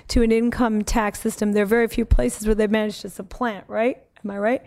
to 0.09 0.23
an 0.23 0.33
income 0.33 0.83
tax 0.83 1.21
system. 1.21 1.53
There 1.53 1.65
are 1.65 1.67
very 1.67 1.89
few 1.89 2.07
places 2.07 2.47
where 2.47 2.55
they've 2.55 2.71
managed 2.71 3.03
to 3.03 3.11
supplant, 3.11 3.65
right? 3.69 4.03
Am 4.25 4.31
I 4.31 4.39
right? 4.39 4.63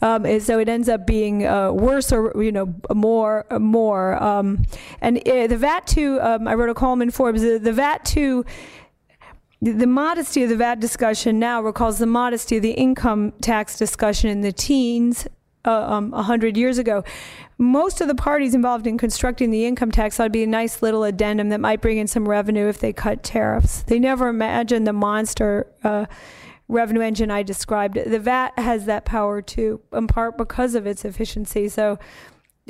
Um, 0.00 0.24
and 0.24 0.42
so 0.42 0.58
it 0.58 0.68
ends 0.68 0.88
up 0.88 1.06
being 1.06 1.46
uh, 1.46 1.72
worse 1.72 2.10
or 2.10 2.32
you 2.42 2.52
know 2.52 2.74
more 2.94 3.44
more. 3.58 4.22
Um, 4.22 4.64
and 5.00 5.18
uh, 5.28 5.46
the 5.46 5.56
VAT 5.58 5.86
two, 5.86 6.20
um, 6.20 6.48
I 6.48 6.54
wrote 6.54 6.70
a 6.70 6.74
column 6.74 7.02
in 7.02 7.10
Forbes. 7.10 7.42
The, 7.42 7.58
the 7.58 7.72
VAT 7.72 8.04
two, 8.04 8.44
the, 9.60 9.86
modesty 9.86 10.42
of 10.42 10.48
the 10.48 10.56
VAT 10.56 10.80
discussion 10.80 11.38
now 11.38 11.62
recalls 11.62 11.98
the 11.98 12.06
modesty 12.06 12.56
of 12.56 12.62
the 12.62 12.72
income 12.72 13.32
tax 13.40 13.76
discussion 13.76 14.30
in 14.30 14.40
the 14.40 14.52
teens 14.52 15.26
uh, 15.64 15.70
um, 15.70 16.12
a 16.14 16.22
hundred 16.22 16.56
years 16.56 16.78
ago. 16.78 17.04
Most 17.56 18.00
of 18.00 18.08
the 18.08 18.14
parties 18.14 18.54
involved 18.54 18.86
in 18.86 18.98
constructing 18.98 19.50
the 19.50 19.64
income 19.64 19.90
tax 19.90 20.18
ought 20.18 20.24
to 20.24 20.30
be 20.30 20.42
a 20.42 20.46
nice 20.46 20.82
little 20.82 21.04
addendum 21.04 21.50
that 21.50 21.60
might 21.60 21.80
bring 21.80 21.98
in 21.98 22.06
some 22.06 22.28
revenue 22.28 22.68
if 22.68 22.78
they 22.78 22.92
cut 22.92 23.22
tariffs. 23.22 23.82
They 23.82 23.98
never 23.98 24.28
imagined 24.28 24.86
the 24.86 24.92
monster. 24.92 25.66
Uh, 25.82 26.06
revenue 26.68 27.00
engine 27.02 27.30
I 27.30 27.42
described. 27.42 27.96
The 27.96 28.18
VAT 28.18 28.58
has 28.58 28.86
that 28.86 29.04
power 29.04 29.42
too, 29.42 29.80
in 29.92 30.06
part 30.06 30.36
because 30.38 30.74
of 30.74 30.86
its 30.86 31.04
efficiency. 31.04 31.68
So 31.68 31.98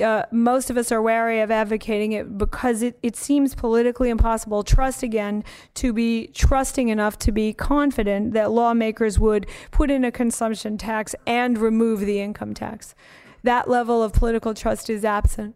uh, 0.02 0.24
most 0.32 0.70
of 0.70 0.76
us 0.76 0.90
are 0.90 1.00
wary 1.00 1.40
of 1.40 1.52
advocating 1.52 2.10
it 2.12 2.36
because 2.36 2.82
it, 2.82 2.98
it 3.02 3.14
seems 3.14 3.54
politically 3.54 4.10
impossible. 4.10 4.64
Trust 4.64 5.04
again 5.04 5.44
to 5.74 5.92
be 5.92 6.26
trusting 6.34 6.88
enough 6.88 7.16
to 7.20 7.30
be 7.30 7.52
confident 7.52 8.32
that 8.32 8.50
lawmakers 8.50 9.20
would 9.20 9.46
put 9.70 9.92
in 9.92 10.04
a 10.04 10.10
consumption 10.10 10.76
tax 10.76 11.14
and 11.26 11.58
remove 11.58 12.00
the 12.00 12.20
income 12.20 12.54
tax. 12.54 12.96
That 13.44 13.68
level 13.70 14.02
of 14.02 14.12
political 14.12 14.52
trust 14.54 14.90
is 14.90 15.04
absent. 15.04 15.54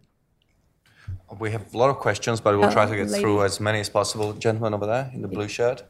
We 1.39 1.51
have 1.51 1.73
a 1.73 1.77
lot 1.77 1.89
of 1.89 1.97
questions, 1.97 2.39
but 2.39 2.57
we'll 2.57 2.69
Uh, 2.69 2.73
try 2.73 2.85
to 2.85 2.95
get 2.95 3.07
lady. 3.09 3.21
through 3.21 3.43
as 3.43 3.59
many 3.59 3.79
as 3.81 3.89
possible. 3.89 4.31
Gentleman 4.33 4.73
over 4.73 4.85
there 4.85 5.11
in 5.13 5.21
the 5.21 5.27
blue 5.27 5.47
shirt. 5.47 5.83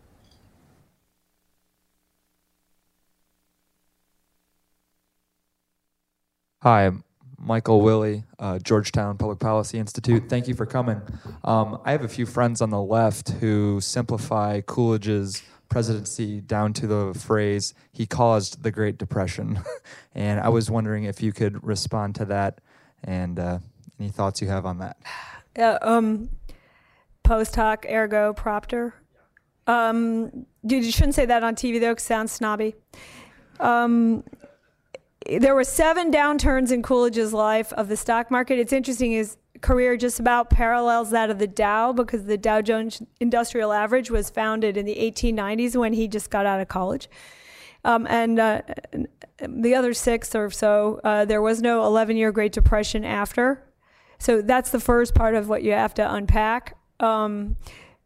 Hi, 6.62 6.88
I'm 6.88 7.03
Michael 7.38 7.82
Willie, 7.82 8.24
uh, 8.38 8.60
Georgetown 8.60 9.18
Public 9.18 9.39
Policy 9.39 9.78
Institute. 9.80 10.24
Thank 10.28 10.47
you 10.47 10.53
for 10.55 10.66
coming. 10.66 11.01
Um, 11.43 11.80
I 11.86 11.91
have 11.91 12.03
a 12.03 12.07
few 12.10 12.26
friends 12.26 12.62
on 12.62 12.70
the 12.70 12.82
left 12.82 13.30
who 13.30 13.80
simplify 13.80 14.62
Coolidge's 14.62 15.41
presidency 15.70 16.41
down 16.41 16.74
to 16.74 16.88
the 16.88 17.14
phrase, 17.14 17.74
he 17.93 18.05
caused 18.05 18.64
the 18.64 18.72
Great 18.72 18.97
Depression. 18.97 19.60
and 20.16 20.39
I 20.39 20.49
was 20.49 20.70
wondering 20.70 21.03
if 21.03 21.22
you 21.22 21.32
could 21.32 21.64
respond 21.64 22.16
to 22.16 22.26
that 22.26 22.60
and 23.03 23.39
uh, 23.39 23.60
any 23.99 24.10
thoughts 24.10 24.41
you 24.41 24.47
have 24.49 24.66
on 24.66 24.80
that. 24.80 24.97
uh, 25.57 25.78
um, 25.82 26.30
post 27.24 27.55
hoc 27.55 27.86
ergo 27.89 28.34
propter. 28.34 28.95
Um, 29.68 30.47
dude, 30.66 30.84
you 30.84 30.91
shouldn't 30.91 31.14
say 31.16 31.26
that 31.28 31.43
on 31.43 31.55
TV 31.55 31.80
though, 31.80 31.93
'cause 31.93 32.03
it 32.03 32.07
sounds 32.07 32.32
snobby. 32.32 32.76
Um, 33.60 34.24
there 35.38 35.54
were 35.54 35.64
seven 35.64 36.12
downturns 36.12 36.72
in 36.72 36.82
Coolidge's 36.82 37.34
life 37.34 37.72
of 37.74 37.88
the 37.88 37.98
stock 37.98 38.32
market. 38.32 38.60
It's 38.60 38.74
interesting, 38.74 39.12
his 39.12 39.38
career 39.62 39.98
just 39.98 40.20
about 40.20 40.50
parallels 40.50 41.12
that 41.12 41.30
of 41.30 41.40
the 41.40 41.48
Dow 41.48 41.92
because 41.92 42.26
the 42.26 42.38
Dow 42.38 42.62
Jones 42.62 43.02
Industrial 43.20 43.74
Average 43.74 44.10
was 44.10 44.30
founded 44.30 44.78
in 44.78 44.86
the 44.86 44.96
1890s 44.96 45.76
when 45.76 45.94
he 45.94 46.08
just 46.08 46.30
got 46.30 46.46
out 46.46 46.60
of 46.60 46.68
college. 46.68 47.10
Um, 47.86 48.08
and 48.08 48.40
uh, 48.40 48.62
the 49.48 49.76
other 49.76 49.94
six 49.94 50.36
or 50.36 50.50
so, 50.50 51.00
uh, 51.04 51.26
there 51.26 51.42
was 51.42 51.62
no 51.62 51.86
11 51.86 52.18
year 52.18 52.32
Great 52.32 52.52
Depression 52.52 53.06
after. 53.06 53.64
So 54.18 54.42
that's 54.42 54.72
the 54.72 54.82
first 54.82 55.16
part 55.16 55.36
of 55.36 55.48
what 55.48 55.64
you 55.64 55.72
have 55.72 55.94
to 55.96 56.14
unpack. 56.14 56.76
Um, 57.00 57.56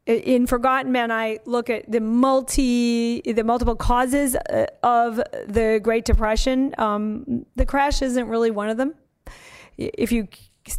in 0.05 0.47
Forgotten 0.47 0.91
Men, 0.91 1.11
I 1.11 1.39
look 1.45 1.69
at 1.69 1.89
the 1.89 2.01
multi, 2.01 3.21
the 3.21 3.43
multiple 3.43 3.75
causes 3.75 4.35
uh, 4.35 4.65
of 4.83 5.15
the 5.47 5.79
Great 5.81 6.05
Depression. 6.05 6.75
Um, 6.77 7.45
the 7.55 7.65
crash 7.65 8.01
isn't 8.01 8.27
really 8.27 8.51
one 8.51 8.69
of 8.69 8.77
them. 8.77 8.95
If 9.77 10.11
you, 10.11 10.27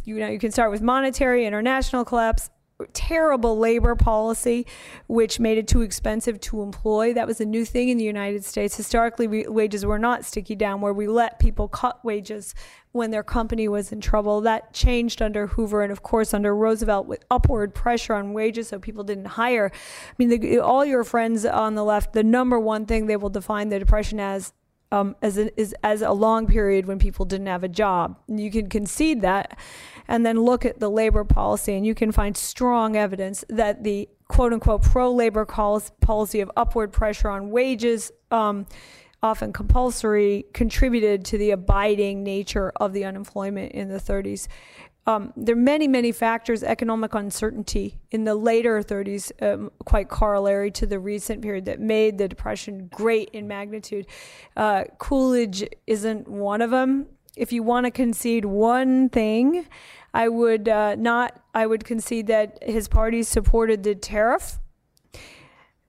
you 0.03 0.19
know, 0.19 0.27
you 0.27 0.39
can 0.39 0.51
start 0.51 0.71
with 0.71 0.81
monetary, 0.81 1.45
international 1.45 2.05
collapse, 2.05 2.49
terrible 2.93 3.57
labor 3.57 3.95
policy, 3.95 4.67
which 5.07 5.39
made 5.39 5.57
it 5.57 5.67
too 5.67 5.81
expensive 5.81 6.39
to 6.41 6.61
employ. 6.61 7.13
That 7.13 7.25
was 7.25 7.41
a 7.41 7.45
new 7.45 7.65
thing 7.65 7.89
in 7.89 7.97
the 7.97 8.03
United 8.03 8.43
States. 8.43 8.75
Historically, 8.75 9.27
we, 9.27 9.47
wages 9.47 9.85
were 9.85 9.99
not 9.99 10.25
sticky 10.25 10.55
down, 10.55 10.81
where 10.81 10.93
we 10.93 11.07
let 11.07 11.39
people 11.39 11.67
cut 11.67 12.03
wages 12.03 12.53
when 12.95 13.11
their 13.11 13.23
company 13.23 13.67
was 13.67 13.91
in 13.91 13.99
trouble. 13.99 14.41
That 14.41 14.73
changed 14.73 15.21
under 15.21 15.47
Hoover 15.47 15.83
and, 15.83 15.91
of 15.91 16.01
course, 16.01 16.33
under 16.33 16.55
Roosevelt 16.55 17.05
with 17.05 17.23
upward 17.29 17.75
pressure 17.75 18.13
on 18.13 18.33
wages, 18.33 18.69
so 18.69 18.79
people 18.79 19.03
didn't 19.03 19.25
hire. 19.25 19.71
I 19.73 20.13
mean, 20.17 20.29
the, 20.29 20.59
all 20.59 20.85
your 20.85 21.03
friends 21.03 21.45
on 21.45 21.75
the 21.75 21.83
left, 21.83 22.13
the 22.13 22.23
number 22.23 22.57
one 22.59 22.85
thing 22.85 23.07
they 23.07 23.17
will 23.17 23.29
define 23.29 23.69
the 23.69 23.79
Depression 23.79 24.19
as 24.19 24.53
um, 24.91 25.15
as 25.21 25.37
a, 25.37 25.59
is 25.59 25.75
as 25.83 26.01
a 26.01 26.11
long 26.11 26.47
period 26.47 26.85
when 26.85 26.99
people 26.99 27.25
didn't 27.25 27.47
have 27.47 27.63
a 27.63 27.67
job. 27.67 28.17
You 28.27 28.49
can 28.49 28.69
concede 28.69 29.21
that, 29.21 29.57
and 30.07 30.25
then 30.25 30.39
look 30.39 30.65
at 30.65 30.79
the 30.79 30.89
labor 30.89 31.23
policy, 31.23 31.75
and 31.75 31.85
you 31.85 31.95
can 31.95 32.11
find 32.11 32.37
strong 32.37 32.95
evidence 32.95 33.43
that 33.49 33.83
the 33.83 34.07
quote 34.27 34.53
unquote 34.53 34.83
pro 34.83 35.11
labor 35.11 35.45
policy 35.45 36.39
of 36.39 36.51
upward 36.55 36.93
pressure 36.93 37.29
on 37.29 37.49
wages, 37.51 38.11
um, 38.31 38.65
often 39.25 39.51
compulsory, 39.51 40.45
contributed 40.53 41.25
to 41.25 41.37
the 41.37 41.49
abiding 41.49 42.23
nature 42.23 42.71
of 42.75 42.93
the 42.93 43.03
unemployment 43.03 43.71
in 43.71 43.89
the 43.89 43.97
30s. 43.97 44.47
Um, 45.07 45.33
there 45.35 45.53
are 45.53 45.59
many, 45.73 45.87
many 45.87 46.11
factors, 46.11 46.63
economic 46.63 47.15
uncertainty 47.15 47.99
in 48.11 48.23
the 48.23 48.35
later 48.35 48.81
30s, 48.81 49.31
um, 49.41 49.71
quite 49.83 50.09
corollary 50.09 50.69
to 50.71 50.85
the 50.85 50.99
recent 50.99 51.41
period 51.41 51.65
that 51.65 51.79
made 51.79 52.19
the 52.19 52.27
Depression 52.27 52.87
great 52.93 53.29
in 53.29 53.47
magnitude. 53.47 54.05
Uh, 54.55 54.83
Coolidge 54.99 55.67
isn't 55.87 56.27
one 56.27 56.61
of 56.61 56.69
them. 56.69 57.07
If 57.35 57.51
you 57.51 57.63
want 57.63 57.85
to 57.85 57.91
concede 57.91 58.45
one 58.45 59.09
thing, 59.09 59.67
I 60.13 60.29
would 60.29 60.69
uh, 60.69 60.95
not, 60.95 61.41
I 61.53 61.65
would 61.65 61.83
concede 61.83 62.27
that 62.27 62.63
his 62.63 62.87
party 62.87 63.23
supported 63.23 63.83
the 63.83 63.95
tariff. 63.95 64.59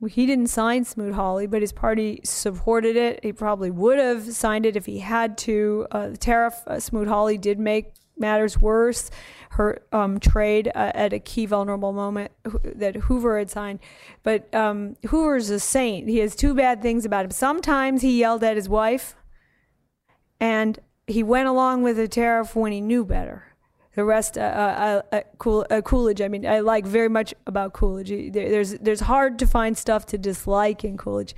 He 0.08 0.26
didn't 0.26 0.48
sign 0.48 0.84
Smoot-Hawley, 0.84 1.46
but 1.46 1.62
his 1.62 1.72
party 1.72 2.20
supported 2.22 2.96
it. 2.96 3.20
He 3.22 3.32
probably 3.32 3.70
would 3.70 3.98
have 3.98 4.24
signed 4.24 4.66
it 4.66 4.76
if 4.76 4.84
he 4.84 4.98
had 4.98 5.38
to. 5.38 5.86
Uh, 5.90 6.08
the 6.10 6.16
tariff, 6.18 6.54
uh, 6.66 6.78
Smoot-Hawley 6.78 7.38
did 7.38 7.58
make 7.58 7.94
matters 8.18 8.58
worse. 8.58 9.10
Her 9.50 9.82
um, 9.92 10.20
trade 10.20 10.68
uh, 10.68 10.92
at 10.94 11.14
a 11.14 11.18
key 11.18 11.46
vulnerable 11.46 11.94
moment 11.94 12.32
that 12.62 12.96
Hoover 12.96 13.38
had 13.38 13.50
signed. 13.50 13.78
But 14.22 14.54
um, 14.54 14.96
Hoover's 15.06 15.48
a 15.48 15.58
saint. 15.58 16.08
He 16.10 16.18
has 16.18 16.36
two 16.36 16.54
bad 16.54 16.82
things 16.82 17.06
about 17.06 17.24
him. 17.24 17.30
Sometimes 17.30 18.02
he 18.02 18.18
yelled 18.18 18.44
at 18.44 18.56
his 18.56 18.68
wife, 18.68 19.16
and 20.38 20.78
he 21.06 21.22
went 21.22 21.48
along 21.48 21.82
with 21.82 21.96
the 21.96 22.08
tariff 22.08 22.54
when 22.54 22.72
he 22.72 22.82
knew 22.82 23.04
better. 23.04 23.55
The 23.96 24.04
rest, 24.04 24.36
uh, 24.36 24.42
uh, 24.42 25.02
uh, 25.10 25.20
cool, 25.38 25.66
uh, 25.70 25.80
Coolidge. 25.80 26.20
I 26.20 26.28
mean, 26.28 26.46
I 26.46 26.60
like 26.60 26.84
very 26.86 27.08
much 27.08 27.34
about 27.46 27.72
Coolidge. 27.72 28.10
There- 28.10 28.50
There's 28.50 28.72
there's 28.74 29.00
hard 29.00 29.38
to 29.40 29.46
find 29.46 29.76
stuff 29.76 30.04
to 30.06 30.18
dislike 30.18 30.84
in 30.84 30.96
Coolidge. 30.98 31.34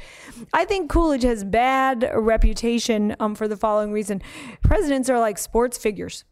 I 0.53 0.65
think 0.65 0.91
Coolidge 0.91 1.23
has 1.23 1.45
bad 1.45 2.11
reputation 2.15 3.15
um, 3.21 3.35
for 3.37 3.47
the 3.49 3.57
following 3.57 3.93
reason: 3.93 4.21
presidents 4.63 5.09
are 5.09 5.21
like 5.21 5.39
sports 5.39 5.79
figures, 5.79 6.25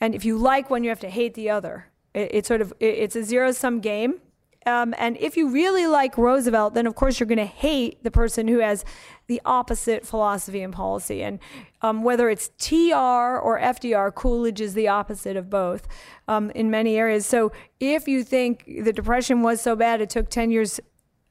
and 0.00 0.14
if 0.14 0.24
you 0.24 0.38
like 0.38 0.70
one, 0.70 0.82
you 0.82 0.88
have 0.88 1.00
to 1.00 1.10
hate 1.10 1.34
the 1.34 1.50
other. 1.50 1.92
It, 2.14 2.30
it's 2.32 2.48
sort 2.48 2.62
of 2.62 2.72
it, 2.80 2.94
it's 3.04 3.14
a 3.16 3.22
zero 3.22 3.52
sum 3.52 3.80
game, 3.80 4.20
Um, 4.66 4.94
and 4.98 5.16
if 5.18 5.36
you 5.36 5.50
really 5.50 5.86
like 5.86 6.16
Roosevelt, 6.16 6.74
then 6.74 6.86
of 6.86 6.94
course 6.94 7.20
you're 7.20 7.26
going 7.26 7.38
to 7.38 7.44
hate 7.44 8.02
the 8.02 8.10
person 8.10 8.48
who 8.48 8.58
has 8.58 8.84
the 9.26 9.40
opposite 9.44 10.06
philosophy 10.06 10.62
and 10.62 10.72
policy. 10.72 11.22
And 11.22 11.38
um, 11.82 12.02
whether 12.02 12.28
it's 12.28 12.50
TR 12.58 12.94
or 12.94 13.58
FDR, 13.60 14.14
Coolidge 14.14 14.60
is 14.60 14.74
the 14.74 14.88
opposite 14.88 15.36
of 15.36 15.50
both 15.50 15.86
um, 16.28 16.50
in 16.50 16.70
many 16.70 16.96
areas. 16.96 17.26
So 17.26 17.52
if 17.80 18.08
you 18.08 18.24
think 18.24 18.64
the 18.66 18.92
Depression 18.92 19.42
was 19.42 19.60
so 19.60 19.76
bad 19.76 20.00
it 20.00 20.10
took 20.10 20.28
10 20.28 20.50
years 20.50 20.80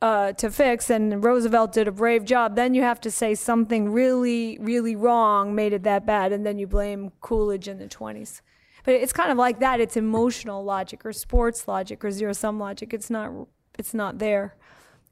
uh, 0.02 0.34
to 0.34 0.52
fix 0.52 0.90
and 0.90 1.24
Roosevelt 1.24 1.72
did 1.72 1.88
a 1.88 1.92
brave 1.92 2.26
job, 2.26 2.56
then 2.56 2.74
you 2.74 2.82
have 2.82 3.00
to 3.02 3.12
say 3.12 3.36
something 3.36 3.90
really, 3.90 4.58
really 4.60 4.96
wrong 4.96 5.56
made 5.56 5.74
it 5.74 5.84
that 5.84 6.06
bad. 6.06 6.32
And 6.32 6.46
then 6.46 6.60
you 6.60 6.68
blame 6.68 7.12
Coolidge 7.22 7.68
in 7.68 7.78
the 7.78 7.88
20s. 7.88 8.42
But 8.84 8.96
it's 8.96 9.14
kind 9.14 9.32
of 9.32 9.38
like 9.38 9.60
that. 9.60 9.80
It's 9.80 9.98
emotional 9.98 10.64
logic 10.64 11.06
or 11.06 11.14
sports 11.14 11.68
logic 11.68 12.04
or 12.04 12.12
zero 12.12 12.34
sum 12.34 12.60
logic. 12.60 12.94
It's 12.94 13.10
not, 13.10 13.32
it's 13.78 13.94
not 13.94 14.20
there 14.20 14.56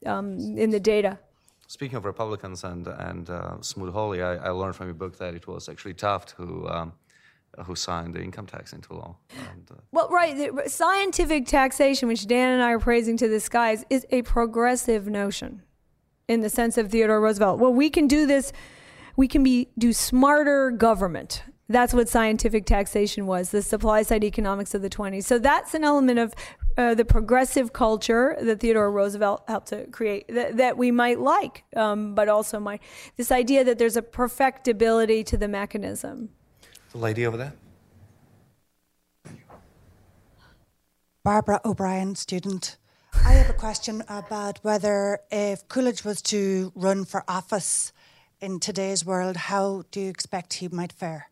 um, 0.05 0.57
in 0.57 0.71
the 0.71 0.79
data. 0.79 1.19
Speaking 1.67 1.95
of 1.95 2.03
Republicans 2.03 2.65
and 2.65 2.85
and 2.85 3.29
uh, 3.29 3.61
Smoot-Hawley, 3.61 4.21
I, 4.21 4.35
I, 4.35 4.49
learned 4.49 4.75
from 4.75 4.87
your 4.87 4.93
book 4.93 5.17
that 5.19 5.35
it 5.35 5.47
was 5.47 5.69
actually 5.69 5.93
Taft 5.93 6.31
who 6.31 6.67
um, 6.67 6.91
who 7.65 7.75
signed 7.75 8.13
the 8.13 8.21
income 8.21 8.45
tax 8.45 8.73
into 8.73 8.93
law. 8.93 9.15
And, 9.51 9.69
uh, 9.71 9.75
well, 9.91 10.09
right, 10.09 10.35
the, 10.35 10.69
scientific 10.69 11.45
taxation, 11.45 12.07
which 12.07 12.27
Dan 12.27 12.53
and 12.53 12.63
I 12.63 12.71
are 12.71 12.79
praising 12.79 13.17
to 13.17 13.27
the 13.27 13.39
skies, 13.39 13.85
is 13.89 14.05
a 14.09 14.21
progressive 14.23 15.07
notion, 15.07 15.63
in 16.27 16.41
the 16.41 16.49
sense 16.49 16.77
of 16.77 16.91
Theodore 16.91 17.21
Roosevelt. 17.21 17.59
Well, 17.59 17.73
we 17.73 17.89
can 17.89 18.07
do 18.07 18.25
this. 18.25 18.51
We 19.15 19.27
can 19.27 19.43
be 19.43 19.69
do 19.77 19.93
smarter 19.93 20.71
government. 20.71 21.43
That's 21.69 21.93
what 21.93 22.09
scientific 22.09 22.65
taxation 22.65 23.27
was, 23.27 23.51
the 23.51 23.61
supply 23.61 24.01
side 24.01 24.23
economics 24.23 24.73
of 24.73 24.81
the 24.81 24.89
20s. 24.89 25.23
So 25.23 25.39
that's 25.39 25.73
an 25.73 25.83
element 25.83 26.19
of 26.19 26.33
uh, 26.77 26.95
the 26.95 27.05
progressive 27.05 27.71
culture 27.71 28.37
that 28.41 28.59
Theodore 28.59 28.91
Roosevelt 28.91 29.43
helped 29.47 29.67
to 29.67 29.85
create 29.87 30.27
that, 30.27 30.57
that 30.57 30.77
we 30.77 30.91
might 30.91 31.19
like, 31.19 31.63
um, 31.75 32.13
but 32.13 32.27
also 32.27 32.59
might 32.59 32.81
this 33.15 33.31
idea 33.31 33.63
that 33.63 33.77
there's 33.77 33.95
a 33.95 34.01
perfectibility 34.01 35.23
to 35.23 35.37
the 35.37 35.47
mechanism. 35.47 36.29
The 36.91 36.97
lady 36.97 37.25
over 37.25 37.37
there. 37.37 37.53
Barbara 41.23 41.61
O'Brien, 41.63 42.15
student. 42.15 42.77
I 43.13 43.33
have 43.33 43.49
a 43.49 43.53
question 43.53 44.03
about 44.09 44.59
whether 44.63 45.19
if 45.29 45.67
Coolidge 45.67 46.03
was 46.03 46.21
to 46.23 46.71
run 46.75 47.05
for 47.05 47.23
office 47.27 47.93
in 48.39 48.59
today's 48.59 49.05
world, 49.05 49.37
how 49.37 49.83
do 49.91 50.01
you 50.01 50.09
expect 50.09 50.53
he 50.53 50.67
might 50.67 50.91
fare? 50.91 51.30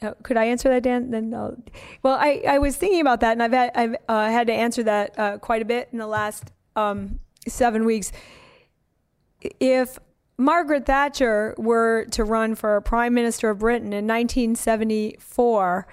Uh, 0.00 0.12
could 0.22 0.36
I 0.36 0.44
answer 0.44 0.68
that, 0.68 0.82
Dan? 0.82 1.10
Then, 1.10 1.34
I'll, 1.34 1.56
well, 2.02 2.14
I, 2.14 2.42
I 2.48 2.58
was 2.58 2.76
thinking 2.76 3.00
about 3.00 3.20
that, 3.20 3.32
and 3.32 3.42
I've 3.42 3.52
had 3.52 3.70
I've 3.74 3.96
uh, 4.08 4.30
had 4.30 4.46
to 4.46 4.52
answer 4.52 4.82
that 4.84 5.18
uh, 5.18 5.38
quite 5.38 5.62
a 5.62 5.64
bit 5.64 5.88
in 5.92 5.98
the 5.98 6.06
last 6.06 6.52
um, 6.76 7.18
seven 7.48 7.84
weeks. 7.84 8.12
If 9.58 9.98
Margaret 10.36 10.86
Thatcher 10.86 11.54
were 11.58 12.06
to 12.12 12.22
run 12.22 12.54
for 12.54 12.80
Prime 12.80 13.12
Minister 13.12 13.50
of 13.50 13.58
Britain 13.58 13.92
in 13.92 14.06
1974, 14.06 15.86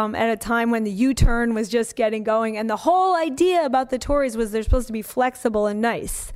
um, 0.00 0.14
at 0.14 0.30
a 0.30 0.36
time 0.36 0.70
when 0.70 0.84
the 0.84 0.90
U 0.90 1.12
turn 1.12 1.52
was 1.54 1.68
just 1.68 1.94
getting 1.94 2.24
going. 2.24 2.56
And 2.56 2.68
the 2.70 2.76
whole 2.76 3.16
idea 3.16 3.64
about 3.64 3.90
the 3.90 3.98
Tories 3.98 4.36
was 4.36 4.50
they're 4.50 4.62
supposed 4.62 4.86
to 4.86 4.92
be 4.92 5.02
flexible 5.02 5.66
and 5.66 5.80
nice. 5.80 6.32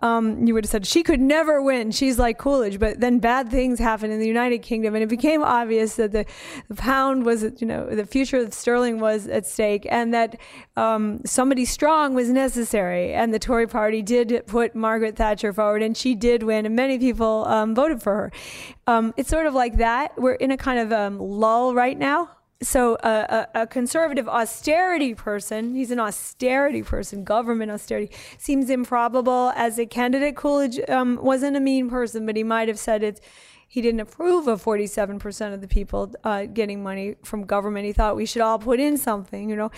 Um, 0.00 0.46
you 0.46 0.52
would 0.52 0.64
have 0.64 0.70
said 0.70 0.86
she 0.86 1.02
could 1.02 1.20
never 1.20 1.62
win. 1.62 1.90
She's 1.90 2.18
like 2.18 2.36
Coolidge. 2.36 2.78
But 2.78 3.00
then 3.00 3.18
bad 3.18 3.50
things 3.50 3.78
happened 3.78 4.12
in 4.12 4.20
the 4.20 4.26
United 4.26 4.58
Kingdom, 4.58 4.94
and 4.94 5.02
it 5.02 5.08
became 5.08 5.42
obvious 5.42 5.96
that 5.96 6.12
the, 6.12 6.26
the 6.68 6.74
pound 6.74 7.24
was, 7.24 7.42
you 7.58 7.66
know, 7.66 7.88
the 7.88 8.04
future 8.04 8.36
of 8.36 8.52
sterling 8.52 9.00
was 9.00 9.26
at 9.26 9.46
stake, 9.46 9.86
and 9.90 10.12
that 10.12 10.38
um, 10.76 11.22
somebody 11.24 11.64
strong 11.64 12.14
was 12.14 12.28
necessary. 12.28 13.14
And 13.14 13.32
the 13.32 13.38
Tory 13.38 13.66
party 13.66 14.02
did 14.02 14.42
put 14.46 14.74
Margaret 14.74 15.16
Thatcher 15.16 15.52
forward, 15.52 15.82
and 15.82 15.96
she 15.96 16.14
did 16.14 16.42
win, 16.42 16.66
and 16.66 16.76
many 16.76 16.98
people 16.98 17.46
um, 17.46 17.74
voted 17.74 18.02
for 18.02 18.14
her. 18.14 18.32
Um, 18.86 19.14
it's 19.16 19.30
sort 19.30 19.46
of 19.46 19.54
like 19.54 19.78
that. 19.78 20.20
We're 20.20 20.34
in 20.34 20.50
a 20.50 20.56
kind 20.56 20.78
of 20.78 20.92
um, 20.92 21.18
lull 21.18 21.74
right 21.74 21.98
now 21.98 22.35
so 22.62 22.96
a, 23.02 23.46
a, 23.54 23.66
conservative 23.66 24.28
austerity 24.28 25.14
person, 25.14 25.74
he's 25.74 25.90
an 25.90 26.00
austerity 26.00 26.82
person, 26.82 27.22
government 27.22 27.70
austerity, 27.70 28.10
seems 28.38 28.70
improbable 28.70 29.52
as 29.54 29.78
a 29.78 29.84
candidate. 29.84 30.36
Coolidge 30.36 30.80
um, 30.88 31.18
wasn't 31.20 31.56
a 31.56 31.60
mean 31.60 31.90
person, 31.90 32.24
but 32.24 32.34
he 32.34 32.42
might 32.42 32.68
have 32.68 32.78
said 32.78 33.02
it 33.02 33.20
he 33.68 33.82
didn't 33.82 34.00
approve 34.00 34.46
of 34.46 34.62
47% 34.62 35.52
of 35.52 35.60
the 35.60 35.66
people 35.66 36.12
uh, 36.22 36.44
getting 36.44 36.82
money 36.82 37.16
from 37.24 37.44
government. 37.44 37.84
He 37.84 37.92
thought 37.92 38.14
we 38.14 38.24
should 38.24 38.42
all 38.42 38.58
put 38.58 38.78
in 38.78 38.96
something, 38.96 39.50
you 39.50 39.56
know. 39.56 39.70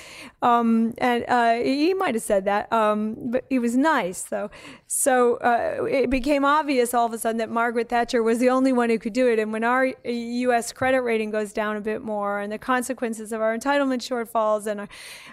Um, 0.42 0.94
and 0.98 1.24
uh, 1.26 1.54
he 1.54 1.94
might 1.94 2.14
have 2.14 2.22
said 2.22 2.44
that, 2.44 2.70
um, 2.70 3.16
but 3.30 3.44
he 3.48 3.58
was 3.58 3.76
nice, 3.76 4.22
though. 4.24 4.50
So 4.86 5.36
uh, 5.36 5.84
it 5.84 6.10
became 6.10 6.44
obvious 6.44 6.92
all 6.92 7.06
of 7.06 7.14
a 7.14 7.18
sudden 7.18 7.38
that 7.38 7.48
Margaret 7.50 7.88
Thatcher 7.88 8.22
was 8.22 8.38
the 8.38 8.50
only 8.50 8.72
one 8.72 8.90
who 8.90 8.98
could 8.98 9.14
do 9.14 9.26
it. 9.26 9.38
And 9.38 9.52
when 9.52 9.64
our 9.64 9.86
U.S. 10.04 10.70
credit 10.72 11.00
rating 11.00 11.30
goes 11.30 11.54
down 11.54 11.76
a 11.76 11.80
bit 11.80 12.02
more, 12.02 12.40
and 12.40 12.52
the 12.52 12.58
consequences 12.58 13.32
of 13.32 13.40
our 13.40 13.56
entitlement 13.56 14.02
shortfalls 14.02 14.66
and 14.66 14.86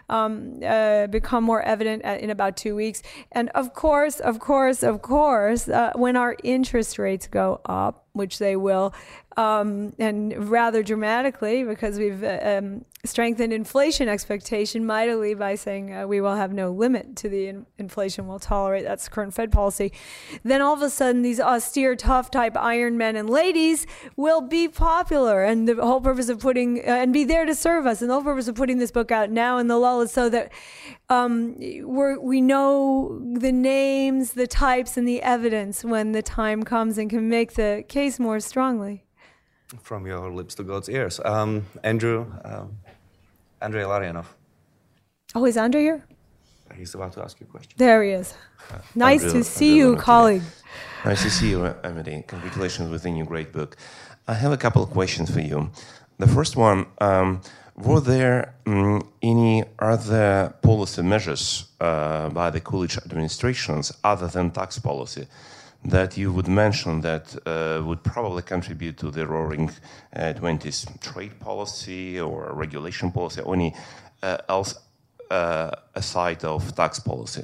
um, 0.09 0.61
uh, 0.65 1.07
become 1.07 1.43
more 1.43 1.61
evident 1.63 2.03
in 2.03 2.29
about 2.29 2.55
two 2.55 2.75
weeks, 2.75 3.03
and 3.33 3.49
of 3.49 3.73
course, 3.73 4.21
of 4.21 4.39
course, 4.39 4.81
of 4.81 5.01
course, 5.01 5.67
uh, 5.67 5.91
when 5.95 6.15
our 6.15 6.37
interest 6.43 6.97
rates 6.97 7.27
go 7.27 7.59
up 7.65 8.04
which 8.15 8.39
they 8.39 8.55
will, 8.55 8.93
um, 9.37 9.93
and 9.99 10.49
rather 10.49 10.81
dramatically 10.81 11.63
because 11.63 11.99
we've 11.99 12.23
uh, 12.23 12.39
um, 12.41 12.85
strengthened 13.07 13.53
inflation 13.53 14.07
expectation 14.07 14.85
mightily 14.85 15.33
by 15.33 15.55
saying 15.55 15.93
uh, 15.93 16.07
we 16.07 16.21
will 16.21 16.35
have 16.35 16.53
no 16.53 16.71
limit 16.71 17.15
to 17.17 17.29
the 17.29 17.47
in- 17.47 17.65
inflation 17.77 18.27
we'll 18.27 18.39
tolerate. 18.39 18.83
That's 18.83 19.07
current 19.09 19.33
Fed 19.33 19.51
policy. 19.51 19.91
Then 20.43 20.61
all 20.61 20.73
of 20.73 20.81
a 20.81 20.89
sudden, 20.89 21.21
these 21.21 21.39
austere, 21.39 21.95
tough 21.95 22.31
type 22.31 22.55
iron 22.57 22.97
men 22.97 23.15
and 23.15 23.29
ladies 23.29 23.87
will 24.15 24.41
be 24.41 24.67
popular, 24.67 25.43
and 25.43 25.67
the 25.67 25.75
whole 25.75 26.01
purpose 26.01 26.29
of 26.29 26.39
putting 26.39 26.79
uh, 26.79 26.91
and 26.91 27.13
be 27.13 27.23
there 27.23 27.45
to 27.45 27.55
serve 27.55 27.85
us. 27.85 28.01
And 28.01 28.09
the 28.09 28.15
whole 28.15 28.23
purpose 28.23 28.47
of 28.47 28.55
putting 28.55 28.79
this 28.79 28.91
book 28.91 29.11
out 29.11 29.29
now 29.29 29.57
in 29.57 29.67
the 29.67 29.77
lull 29.77 30.01
is 30.01 30.11
so 30.11 30.29
that 30.29 30.51
um, 31.09 31.55
we 31.57 32.17
we 32.17 32.41
know 32.41 33.21
the 33.33 33.51
names, 33.51 34.33
the 34.33 34.47
types, 34.47 34.97
and 34.97 35.07
the 35.07 35.21
evidence 35.21 35.83
when 35.83 36.11
the 36.11 36.21
time 36.21 36.63
comes, 36.63 36.97
and 36.97 37.09
can 37.09 37.29
make 37.29 37.53
the 37.53 37.83
case 37.87 38.19
more 38.19 38.39
strongly. 38.39 39.03
From 39.81 40.05
your 40.05 40.31
lips 40.31 40.55
to 40.55 40.63
God's 40.63 40.89
ears. 40.89 41.19
Um, 41.25 41.65
Andrew, 41.83 42.31
um, 42.45 42.77
Andrei 43.65 43.83
Illarionov. 43.83 44.25
Oh, 45.33 45.45
is 45.45 45.57
Andrei 45.57 45.81
here? 45.81 46.03
He's 46.75 46.93
about 46.93 47.13
to 47.13 47.23
ask 47.23 47.39
you 47.39 47.47
a 47.49 47.51
question. 47.51 47.73
There 47.77 48.03
he 48.03 48.11
is. 48.11 48.35
Uh, 48.71 48.77
nice 48.93 49.23
Andrew, 49.23 49.39
to 49.39 49.43
see 49.43 49.75
you, 49.75 49.95
colleague. 49.95 50.43
Nice 51.03 51.23
to 51.23 51.31
see 51.31 51.49
you, 51.49 51.73
Amity. 51.83 52.23
Congratulations 52.27 52.91
with 52.91 53.01
the 53.01 53.09
new 53.09 53.25
great 53.25 53.51
book. 53.51 53.75
I 54.27 54.35
have 54.35 54.51
a 54.51 54.57
couple 54.57 54.83
of 54.83 54.91
questions 54.91 55.31
for 55.31 55.41
you. 55.41 55.71
The 56.19 56.27
first 56.27 56.55
one 56.55 56.85
um, 56.99 57.41
Were 57.75 58.01
there 58.01 58.53
um, 58.67 59.01
any 59.23 59.63
other 59.79 60.53
policy 60.61 61.01
measures 61.01 61.65
uh, 61.81 62.29
by 62.29 62.51
the 62.51 62.61
Coolidge 62.61 62.97
administrations 62.97 63.91
other 64.03 64.27
than 64.27 64.51
tax 64.51 64.77
policy 64.77 65.27
that 65.85 66.17
you 66.17 66.31
would 66.33 66.47
mention 66.47 67.01
that 67.01 67.35
uh, 67.45 67.81
would 67.83 68.03
probably 68.03 68.41
contribute 68.41 68.97
to 68.97 69.11
the 69.11 69.25
roaring 69.25 69.69
uh, 70.15 70.33
20s 70.33 70.99
trade 70.99 71.39
policy 71.39 72.19
or 72.19 72.51
regulation 72.53 73.11
policy 73.11 73.41
or 73.41 73.55
any 73.55 73.75
uh, 74.23 74.37
else 74.49 74.75
uh, 75.29 75.71
aside 75.93 76.43
of 76.43 76.75
tax 76.75 76.99
policy? 76.99 77.43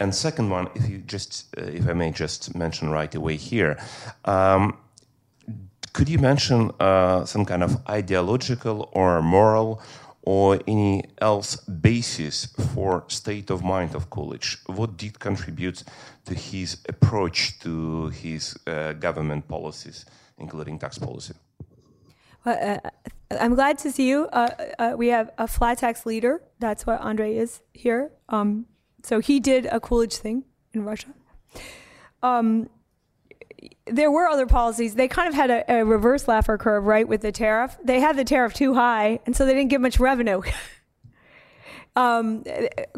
And 0.00 0.14
second 0.14 0.50
one, 0.50 0.68
if 0.74 0.88
you 0.88 0.98
just, 0.98 1.46
uh, 1.58 1.64
if 1.64 1.88
I 1.88 1.92
may 1.92 2.10
just 2.10 2.54
mention 2.54 2.90
right 2.90 3.14
away 3.14 3.36
here, 3.36 3.78
um, 4.24 4.78
could 5.92 6.08
you 6.08 6.18
mention 6.18 6.70
uh, 6.80 7.26
some 7.26 7.44
kind 7.44 7.62
of 7.62 7.76
ideological 7.88 8.88
or 8.92 9.20
moral 9.20 9.82
or 10.22 10.60
any 10.66 11.04
else 11.20 11.56
basis 11.56 12.46
for 12.72 13.04
state 13.08 13.50
of 13.50 13.62
mind 13.62 13.94
of 13.94 14.08
Coolidge? 14.08 14.58
What 14.66 14.96
did 14.96 15.18
contribute 15.18 15.84
to 16.24 16.34
his 16.34 16.78
approach 16.88 17.58
to 17.60 18.08
his 18.08 18.56
uh, 18.66 18.92
government 18.94 19.48
policies, 19.48 20.04
including 20.38 20.78
tax 20.78 20.98
policy? 20.98 21.34
Well, 22.44 22.80
uh, 22.84 22.90
I'm 23.40 23.54
glad 23.54 23.78
to 23.78 23.90
see 23.90 24.08
you. 24.08 24.26
Uh, 24.32 24.48
uh, 24.78 24.94
we 24.96 25.08
have 25.08 25.30
a 25.38 25.46
flat 25.46 25.78
tax 25.78 26.06
leader. 26.06 26.42
That's 26.58 26.86
what 26.86 27.00
Andre 27.00 27.36
is 27.36 27.60
here. 27.72 28.10
Um, 28.28 28.66
so 29.02 29.20
he 29.20 29.40
did 29.40 29.66
a 29.66 29.80
Coolidge 29.80 30.16
thing 30.16 30.44
in 30.72 30.84
Russia. 30.84 31.08
Um, 32.22 32.68
there 33.86 34.10
were 34.10 34.26
other 34.28 34.46
policies. 34.46 34.94
They 34.94 35.08
kind 35.08 35.28
of 35.28 35.34
had 35.34 35.50
a, 35.50 35.72
a, 35.72 35.84
reverse 35.84 36.24
Laffer 36.24 36.58
curve, 36.58 36.84
right, 36.84 37.06
with 37.06 37.20
the 37.22 37.32
tariff. 37.32 37.76
They 37.82 38.00
had 38.00 38.16
the 38.16 38.24
tariff 38.24 38.54
too 38.54 38.74
high, 38.74 39.20
and 39.26 39.36
so 39.36 39.44
they 39.44 39.54
didn't 39.54 39.70
get 39.70 39.80
much 39.80 39.98
revenue. 39.98 40.42
um, 41.96 42.44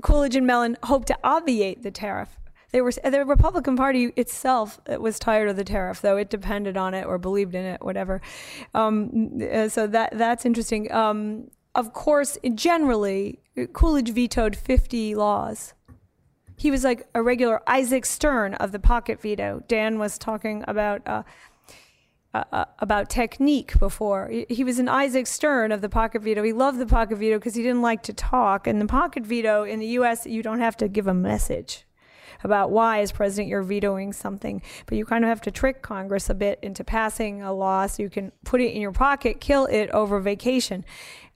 Coolidge 0.02 0.36
and 0.36 0.46
Mellon 0.46 0.76
hoped 0.82 1.08
to 1.08 1.18
obviate 1.24 1.82
the 1.82 1.90
tariff. 1.90 2.38
They 2.74 2.80
were 2.80 2.90
the 2.90 3.24
Republican 3.24 3.76
Party 3.76 4.12
itself 4.16 4.80
was 4.98 5.20
tired 5.20 5.48
of 5.48 5.54
the 5.54 5.62
tariff, 5.62 6.00
though 6.00 6.16
it 6.16 6.28
depended 6.28 6.76
on 6.76 6.92
it 6.92 7.06
or 7.06 7.18
believed 7.18 7.54
in 7.54 7.64
it, 7.64 7.80
whatever. 7.80 8.20
Um, 8.74 9.40
uh, 9.40 9.68
so 9.68 9.86
that 9.86 10.18
that's 10.18 10.44
interesting. 10.44 10.90
Um, 10.90 11.52
of 11.76 11.92
course, 11.92 12.36
generally, 12.56 13.38
Coolidge 13.74 14.10
vetoed 14.10 14.56
50 14.56 15.14
laws 15.14 15.74
he 16.56 16.70
was 16.70 16.82
like 16.82 17.06
a 17.14 17.22
regular 17.22 17.62
Isaac 17.68 18.04
Stern 18.04 18.54
of 18.54 18.72
the 18.72 18.78
pocket 18.78 19.20
veto. 19.20 19.62
Dan 19.68 20.00
was 20.00 20.18
talking 20.18 20.64
about. 20.66 21.06
Uh, 21.06 21.22
uh, 22.32 22.42
uh, 22.52 22.64
about 22.80 23.08
technique 23.08 23.78
before. 23.78 24.28
He 24.48 24.64
was 24.64 24.80
an 24.80 24.88
Isaac 24.88 25.28
Stern 25.28 25.70
of 25.70 25.82
the 25.82 25.88
pocket 25.88 26.20
veto. 26.20 26.42
He 26.42 26.52
loved 26.52 26.80
the 26.80 26.86
pocket 26.86 27.16
veto 27.18 27.38
because 27.38 27.54
he 27.54 27.62
didn't 27.62 27.82
like 27.82 28.02
to 28.02 28.12
talk. 28.12 28.66
And 28.66 28.80
the 28.80 28.86
pocket 28.86 29.24
veto 29.24 29.62
in 29.62 29.78
the 29.78 29.86
U.S., 29.86 30.26
you 30.26 30.42
don't 30.42 30.58
have 30.58 30.76
to 30.78 30.88
give 30.88 31.06
a 31.06 31.14
message 31.14 31.84
about 32.42 32.70
why, 32.70 33.00
as 33.00 33.12
president, 33.12 33.48
you're 33.48 33.62
vetoing 33.62 34.12
something, 34.12 34.62
but 34.86 34.98
you 34.98 35.04
kind 35.04 35.24
of 35.24 35.28
have 35.28 35.40
to 35.42 35.50
trick 35.50 35.82
Congress 35.82 36.28
a 36.30 36.34
bit 36.34 36.58
into 36.62 36.82
passing 36.82 37.42
a 37.42 37.52
law 37.52 37.86
so 37.86 38.02
you 38.02 38.10
can 38.10 38.32
put 38.44 38.60
it 38.60 38.72
in 38.72 38.80
your 38.80 38.92
pocket, 38.92 39.40
kill 39.40 39.66
it 39.66 39.90
over 39.90 40.20
vacation. 40.20 40.84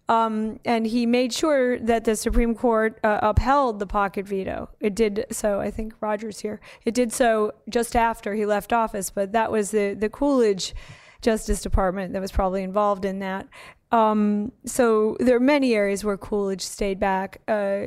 Um, 0.09 0.59
and 0.65 0.87
he 0.87 1.05
made 1.05 1.35
sure 1.35 1.79
that 1.81 2.05
the 2.05 2.17
Supreme 2.17 2.55
Court 2.55 2.99
uh, 3.05 3.19
upheld 3.23 3.79
the 3.79 3.87
pocket 3.87 4.27
veto. 4.27 4.71
It 4.81 4.95
did 4.95 5.27
so. 5.31 5.61
I 5.61 5.71
think 5.71 5.93
Rogers 6.01 6.41
here. 6.41 6.61
It 6.87 6.95
did 6.95 7.13
so 7.13 7.53
just 7.69 7.95
after 7.95 8.35
he 8.35 8.47
left 8.47 8.73
office, 8.73 9.11
but 9.11 9.33
that 9.33 9.53
was 9.53 9.71
the 9.71 9.95
the 9.95 10.09
Coolidge 10.09 10.75
Justice 11.21 11.61
Department 11.61 12.15
that 12.15 12.23
was 12.23 12.33
probably 12.33 12.63
involved 12.63 13.05
in 13.05 13.19
that. 13.19 13.49
Um, 13.93 14.53
so 14.65 15.17
there 15.21 15.37
are 15.37 15.41
many 15.41 15.75
areas 15.75 16.05
where 16.05 16.17
Coolidge 16.17 16.63
stayed 16.63 16.99
back, 16.99 17.43
uh, 17.47 17.87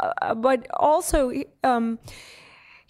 uh, 0.00 0.34
but 0.34 0.66
also. 0.74 1.32
Um, 1.64 1.98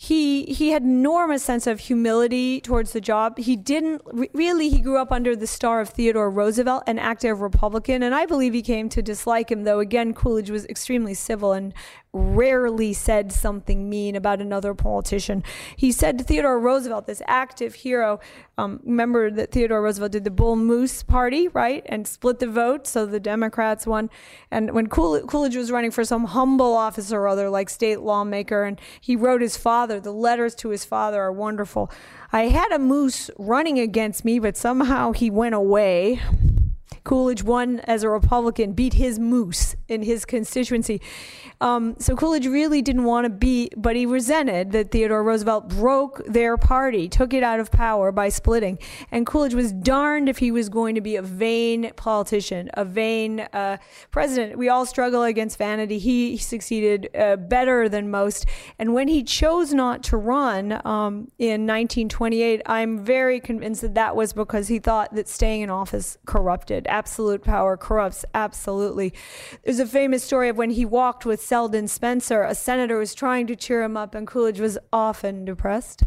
he 0.03 0.47
he 0.47 0.71
had 0.71 0.83
enormous 0.83 1.45
sense 1.45 1.69
of 1.69 1.79
humility 1.79 2.61
towards 2.61 2.93
the 2.93 3.01
job. 3.01 3.39
He 3.39 3.55
didn't 3.55 4.03
re- 4.07 4.31
really. 4.33 4.69
He 4.69 4.81
grew 4.81 4.99
up 4.99 5.13
under 5.13 5.37
the 5.37 5.47
star 5.47 5.81
of 5.81 5.91
Theodore 5.91 6.29
Roosevelt, 6.29 6.83
an 6.89 6.99
active 6.99 7.41
Republican, 7.41 8.03
and 8.03 8.13
I 8.13 8.27
believe 8.27 8.53
he 8.53 8.63
came 8.63 8.89
to 8.89 9.01
dislike 9.01 9.53
him. 9.53 9.63
Though 9.63 9.79
again, 9.79 10.13
Coolidge 10.13 10.51
was 10.51 10.67
extremely 10.67 11.15
civil 11.15 11.53
and 11.53 11.73
rarely 12.13 12.93
said 12.93 13.33
something 13.33 13.89
mean 13.89 14.15
about 14.15 14.41
another 14.41 14.75
politician. 14.75 15.43
He 15.77 15.91
said 15.91 16.19
to 16.19 16.25
Theodore 16.25 16.61
Roosevelt, 16.61 17.07
this 17.07 17.23
active 17.27 17.75
hero. 17.75 18.21
Um, 18.59 18.81
remember 18.85 19.31
that 19.31 19.51
Theodore 19.51 19.81
Roosevelt 19.81 20.13
did 20.13 20.25
the 20.25 20.31
Bull 20.31 20.57
Moose 20.57 21.03
Party, 21.03 21.49
right, 21.49 21.83
and 21.87 22.07
split 22.07 22.39
the 22.39 22.47
vote, 22.47 22.87
so 22.87 23.07
the 23.07 23.19
Democrats 23.19 23.87
won. 23.87 24.11
And 24.51 24.73
when 24.73 24.89
Cool- 24.89 25.27
Coolidge 25.27 25.57
was 25.57 25.71
running 25.71 25.91
for 25.91 26.05
some 26.05 26.27
humble 26.27 26.75
office 26.75 27.13
or 27.13 27.27
other, 27.27 27.49
like 27.49 27.71
state 27.71 28.01
lawmaker, 28.01 28.65
and 28.65 28.79
he 29.01 29.17
wrote 29.17 29.41
his 29.41 29.57
father, 29.57 29.99
the 29.99 30.13
letters 30.13 30.55
to 30.57 30.69
his 30.69 30.85
father 30.85 31.21
are 31.23 31.33
wonderful. 31.33 31.91
I 32.31 32.49
had 32.49 32.73
a 32.73 32.79
moose 32.79 33.31
running 33.39 33.79
against 33.79 34.23
me, 34.23 34.39
but 34.39 34.57
somehow 34.57 35.13
he 35.13 35.31
went 35.31 35.55
away. 35.55 36.21
Coolidge 37.05 37.43
won 37.43 37.81
as 37.81 38.03
a 38.03 38.09
Republican, 38.09 38.73
beat 38.73 38.95
his 38.95 39.19
moose 39.19 39.75
in 39.89 40.03
his 40.03 40.25
constituency. 40.25 41.01
Um, 41.61 41.97
so 41.99 42.17
Coolidge 42.17 42.47
really 42.47 42.83
didn't 42.83 43.05
want 43.05 43.25
to 43.25 43.31
be, 43.31 43.71
but 43.77 43.97
he 43.97 44.07
resented 44.07 44.73
that 44.73 44.91
Theodore 44.91 45.23
Roosevelt 45.23 45.69
broke 45.69 46.23
their 46.27 46.57
party, 46.57 47.09
took 47.09 47.35
it 47.35 47.43
out 47.43 47.61
of 47.61 47.71
power 47.71 48.13
by 48.13 48.29
splitting. 48.29 48.79
And 49.11 49.27
Coolidge 49.27 49.55
was 49.55 49.73
darned 49.73 50.29
if 50.29 50.39
he 50.39 50.51
was 50.51 50.69
going 50.69 50.95
to 50.95 51.01
be 51.01 51.17
a 51.17 51.23
vain 51.23 51.93
politician, 51.97 52.71
a 52.75 52.85
vain 52.85 53.41
uh, 53.53 53.79
president. 54.11 54.59
We 54.59 54.69
all 54.69 54.87
struggle 54.87 55.23
against 55.23 55.59
vanity. 55.59 55.99
He 55.99 56.37
succeeded 56.37 57.09
uh, 57.17 57.37
better 57.37 57.89
than 57.89 58.11
most. 58.11 58.47
And 58.79 58.95
when 58.95 59.09
he 59.09 59.23
chose 59.23 59.73
not 59.73 60.03
to 60.05 60.17
run 60.17 60.73
um, 60.85 61.31
in 61.39 61.67
1928, 61.67 62.63
I'm 62.67 63.05
very 63.05 63.41
convinced 63.41 63.83
that 63.83 63.95
that 63.95 64.17
was 64.17 64.33
because 64.33 64.69
he 64.69 64.79
thought 64.79 65.15
that 65.15 65.29
staying 65.29 65.63
in 65.63 65.71
office 65.71 66.19
corrupted. 66.27 66.87
Absolute 66.93 67.43
power 67.43 67.79
corrupts, 67.79 68.23
absolutely. 68.35 69.15
There's 69.65 69.79
a 69.79 69.87
famous 69.87 70.23
story 70.23 70.51
of 70.51 70.59
when 70.59 70.73
he 70.73 70.85
walked 70.85 71.25
with 71.25 71.41
Selden 71.41 71.89
Spencer, 71.89 72.43
a 72.43 72.55
senator 72.55 72.99
was 72.99 73.15
trying 73.15 73.47
to 73.47 73.57
cheer 73.57 73.83
him 73.83 73.97
up, 73.97 74.15
and 74.15 74.27
Coolidge 74.27 74.61
was 74.61 74.77
often 74.93 75.47
depressed, 75.47 76.03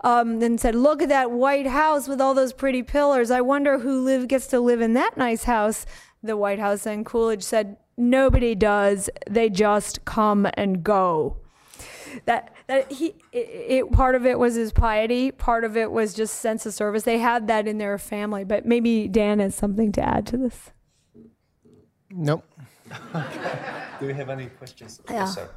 um, 0.00 0.40
and 0.40 0.58
said, 0.58 0.74
Look 0.74 1.02
at 1.02 1.10
that 1.10 1.30
White 1.30 1.66
House 1.66 2.08
with 2.08 2.22
all 2.22 2.32
those 2.32 2.54
pretty 2.54 2.82
pillars. 2.82 3.30
I 3.30 3.42
wonder 3.42 3.80
who 3.80 4.00
live, 4.00 4.28
gets 4.28 4.46
to 4.46 4.60
live 4.60 4.80
in 4.80 4.94
that 4.94 5.18
nice 5.18 5.44
house, 5.44 5.84
the 6.22 6.38
White 6.38 6.58
House. 6.58 6.86
And 6.86 7.04
Coolidge 7.04 7.42
said, 7.42 7.76
Nobody 7.98 8.54
does. 8.54 9.10
They 9.28 9.50
just 9.50 10.06
come 10.06 10.48
and 10.54 10.82
go 10.82 11.36
that 12.24 12.54
that 12.70 12.90
he 12.90 13.14
it, 13.32 13.38
it, 13.38 13.92
part 13.92 14.14
of 14.14 14.24
it 14.24 14.38
was 14.38 14.54
his 14.54 14.72
piety 14.72 15.30
part 15.30 15.64
of 15.64 15.76
it 15.76 15.90
was 15.90 16.14
just 16.14 16.36
sense 16.36 16.64
of 16.66 16.72
service 16.72 17.02
they 17.02 17.18
had 17.18 17.46
that 17.48 17.68
in 17.68 17.78
their 17.78 17.98
family 17.98 18.44
but 18.44 18.64
maybe 18.64 19.08
dan 19.08 19.38
has 19.38 19.54
something 19.54 19.92
to 19.92 20.00
add 20.02 20.26
to 20.26 20.36
this 20.36 20.70
Nope. 22.12 22.44
Do 24.00 24.06
we 24.06 24.14
have 24.14 24.30
any 24.30 24.46
questions? 24.46 25.00
Yeah. 25.08 25.26
sir. 25.26 25.48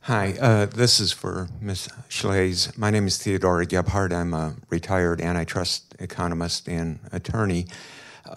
Hi, 0.00 0.34
uh, 0.38 0.66
this 0.66 1.00
is 1.00 1.12
for 1.12 1.48
Ms. 1.62 1.88
Shlaes. 2.10 2.76
My 2.76 2.90
name 2.90 3.06
is 3.06 3.16
Theodore 3.16 3.64
Gebhardt. 3.64 4.12
I'm 4.12 4.34
a 4.34 4.56
retired 4.68 5.20
antitrust 5.20 5.94
economist 5.98 6.68
and 6.68 6.98
attorney. 7.10 7.66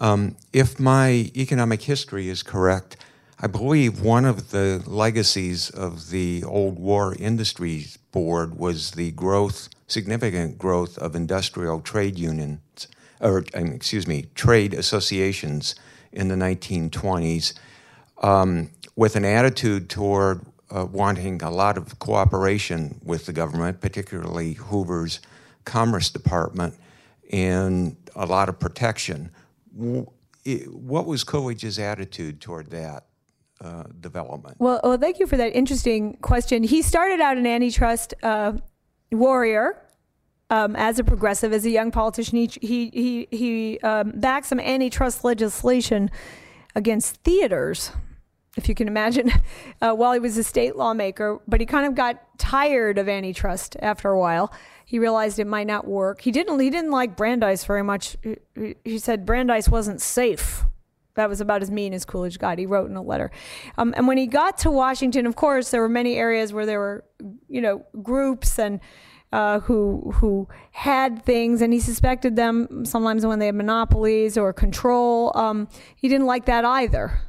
Um, 0.00 0.36
if 0.52 0.78
my 0.78 1.30
economic 1.34 1.82
history 1.82 2.28
is 2.28 2.42
correct, 2.42 2.96
I 3.40 3.46
believe 3.46 4.00
one 4.00 4.24
of 4.24 4.50
the 4.50 4.82
legacies 4.86 5.70
of 5.70 6.10
the 6.10 6.42
old 6.44 6.78
war 6.78 7.14
industries 7.18 7.96
board 8.10 8.58
was 8.58 8.92
the 8.92 9.12
growth, 9.12 9.68
significant 9.86 10.58
growth 10.58 10.98
of 10.98 11.14
industrial 11.14 11.80
trade 11.80 12.18
unions, 12.18 12.88
or 13.20 13.44
um, 13.54 13.66
excuse 13.68 14.06
me, 14.06 14.26
trade 14.34 14.74
associations 14.74 15.74
in 16.12 16.28
the 16.28 16.34
1920s, 16.34 17.54
um, 18.22 18.70
with 18.96 19.14
an 19.14 19.24
attitude 19.24 19.88
toward 19.88 20.44
uh, 20.70 20.84
wanting 20.84 21.42
a 21.42 21.50
lot 21.50 21.78
of 21.78 21.98
cooperation 21.98 23.00
with 23.04 23.26
the 23.26 23.32
government, 23.32 23.80
particularly 23.80 24.54
Hoover's 24.54 25.20
Commerce 25.64 26.10
Department, 26.10 26.74
and 27.30 27.96
a 28.16 28.26
lot 28.26 28.48
of 28.48 28.58
protection. 28.58 29.30
What 29.74 31.06
was 31.06 31.24
Coolidge's 31.24 31.78
attitude 31.78 32.40
toward 32.40 32.70
that 32.70 33.06
uh, 33.60 33.84
development? 34.00 34.56
well, 34.58 34.80
well 34.82 34.98
thank 34.98 35.18
you 35.18 35.26
for 35.26 35.36
that 35.36 35.54
interesting 35.54 36.16
question 36.22 36.62
he 36.62 36.80
started 36.82 37.20
out 37.20 37.36
an 37.36 37.46
antitrust 37.46 38.14
uh, 38.22 38.52
warrior 39.10 39.82
um, 40.50 40.76
as 40.76 40.98
a 40.98 41.04
progressive, 41.04 41.52
as 41.52 41.66
a 41.66 41.70
young 41.70 41.90
politician, 41.90 42.38
he 42.38 42.46
he 42.60 42.90
he, 42.90 43.28
he 43.30 43.80
um, 43.80 44.12
backed 44.14 44.46
some 44.46 44.60
antitrust 44.60 45.24
legislation 45.24 46.10
against 46.74 47.16
theaters, 47.16 47.92
if 48.56 48.68
you 48.68 48.74
can 48.74 48.88
imagine, 48.88 49.30
uh, 49.82 49.92
while 49.92 50.12
he 50.12 50.18
was 50.18 50.38
a 50.38 50.44
state 50.44 50.76
lawmaker. 50.76 51.40
But 51.46 51.60
he 51.60 51.66
kind 51.66 51.86
of 51.86 51.94
got 51.94 52.22
tired 52.38 52.98
of 52.98 53.08
antitrust 53.08 53.76
after 53.80 54.10
a 54.10 54.18
while. 54.18 54.52
He 54.88 54.98
realized 54.98 55.38
it 55.38 55.46
might 55.46 55.66
not 55.66 55.86
work. 55.86 56.22
He 56.22 56.30
didn't. 56.30 56.58
He 56.60 56.70
didn't 56.70 56.92
like 56.92 57.14
Brandeis 57.14 57.62
very 57.62 57.82
much. 57.82 58.16
He, 58.54 58.74
he- 58.84 58.98
said 58.98 59.26
Brandeis 59.26 59.68
wasn't 59.68 60.00
safe. 60.00 60.64
That 61.14 61.28
was 61.28 61.42
about 61.42 61.60
as 61.60 61.70
mean 61.70 61.92
as 61.92 62.06
Coolidge 62.06 62.38
got. 62.38 62.56
He 62.56 62.64
wrote 62.64 62.88
in 62.88 62.96
a 62.96 63.02
letter. 63.02 63.30
Um, 63.76 63.92
and 63.98 64.08
when 64.08 64.16
he 64.16 64.26
got 64.26 64.56
to 64.58 64.70
Washington, 64.70 65.26
of 65.26 65.36
course, 65.36 65.70
there 65.70 65.82
were 65.82 65.90
many 65.90 66.16
areas 66.16 66.54
where 66.54 66.64
there 66.64 66.78
were, 66.78 67.04
you 67.50 67.60
know, 67.60 67.84
groups 68.02 68.58
and 68.58 68.80
uh, 69.30 69.60
who 69.60 70.10
who 70.14 70.48
had 70.72 71.22
things, 71.22 71.60
and 71.60 71.70
he 71.74 71.80
suspected 71.80 72.34
them 72.36 72.86
sometimes 72.86 73.26
when 73.26 73.40
they 73.40 73.46
had 73.46 73.56
monopolies 73.56 74.38
or 74.38 74.54
control. 74.54 75.32
Um, 75.34 75.68
he 75.96 76.08
didn't 76.08 76.26
like 76.26 76.46
that 76.46 76.64
either. 76.64 77.20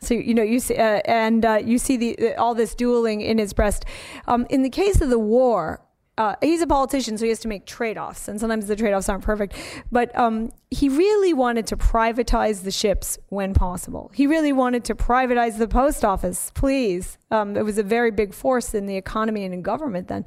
So 0.00 0.14
you 0.14 0.34
know 0.34 0.42
you 0.42 0.58
see, 0.58 0.74
uh, 0.74 1.02
and 1.04 1.44
uh, 1.44 1.60
you 1.64 1.78
see 1.78 1.96
the 1.96 2.34
all 2.34 2.56
this 2.56 2.74
dueling 2.74 3.20
in 3.20 3.38
his 3.38 3.52
breast. 3.52 3.84
Um, 4.26 4.44
in 4.50 4.62
the 4.62 4.70
case 4.70 5.00
of 5.00 5.08
the 5.08 5.20
war, 5.20 5.82
uh, 6.20 6.36
he's 6.42 6.60
a 6.60 6.66
politician, 6.66 7.16
so 7.16 7.24
he 7.24 7.30
has 7.30 7.38
to 7.38 7.48
make 7.48 7.64
trade-offs, 7.64 8.28
and 8.28 8.38
sometimes 8.38 8.66
the 8.66 8.76
trade-offs 8.76 9.08
aren't 9.08 9.24
perfect. 9.24 9.54
But 9.90 10.14
um, 10.18 10.52
he 10.70 10.90
really 10.90 11.32
wanted 11.32 11.66
to 11.68 11.78
privatize 11.78 12.62
the 12.62 12.70
ships 12.70 13.18
when 13.30 13.54
possible. 13.54 14.10
He 14.12 14.26
really 14.26 14.52
wanted 14.52 14.84
to 14.84 14.94
privatize 14.94 15.56
the 15.56 15.66
post 15.66 16.04
office. 16.04 16.52
Please, 16.54 17.16
um, 17.30 17.56
it 17.56 17.64
was 17.64 17.78
a 17.78 17.82
very 17.82 18.10
big 18.10 18.34
force 18.34 18.74
in 18.74 18.84
the 18.84 18.98
economy 18.98 19.44
and 19.46 19.54
in 19.54 19.62
government 19.62 20.08
then, 20.08 20.26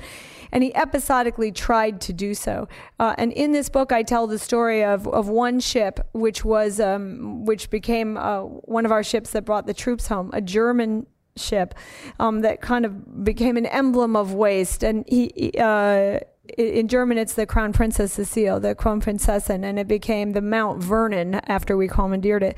and 0.52 0.64
he 0.64 0.74
episodically 0.74 1.52
tried 1.52 2.02
to 2.02 2.12
do 2.12 2.34
so. 2.34 2.68
Uh, 3.00 3.14
and 3.20 3.32
in 3.32 3.52
this 3.52 3.70
book, 3.70 3.92
I 3.92 4.02
tell 4.02 4.26
the 4.26 4.40
story 4.40 4.84
of, 4.84 5.08
of 5.08 5.30
one 5.30 5.60
ship, 5.60 6.00
which 6.14 6.44
was 6.44 6.80
um, 6.80 7.46
which 7.46 7.70
became 7.70 8.18
uh, 8.18 8.40
one 8.40 8.88
of 8.88 8.92
our 8.92 9.04
ships 9.04 9.30
that 9.34 9.46
brought 9.46 9.68
the 9.68 9.76
troops 9.76 10.08
home, 10.08 10.32
a 10.34 10.42
German 10.42 11.06
ship 11.36 11.74
um, 12.20 12.42
that 12.42 12.62
kind 12.62 12.86
of 12.86 13.24
became 13.24 13.58
an 13.58 13.66
emblem 13.68 14.16
of 14.16 14.34
waste. 14.34 14.84
And 14.84 15.06
he, 15.08 15.52
uh, 15.60 16.20
in 16.58 16.88
German, 16.88 17.18
it's 17.18 17.34
the 17.34 17.46
Crown 17.46 17.74
Princess 17.74 18.14
Cecile, 18.14 18.60
the 18.60 18.76
Crown 18.76 19.02
Kronprinzessin, 19.02 19.64
and 19.64 19.80
it 19.80 19.88
became 19.88 20.32
the 20.32 20.42
Mount 20.42 20.84
Vernon 20.84 21.36
after 21.48 21.78
we 21.78 21.88
commandeered 21.88 22.44
it. 22.44 22.58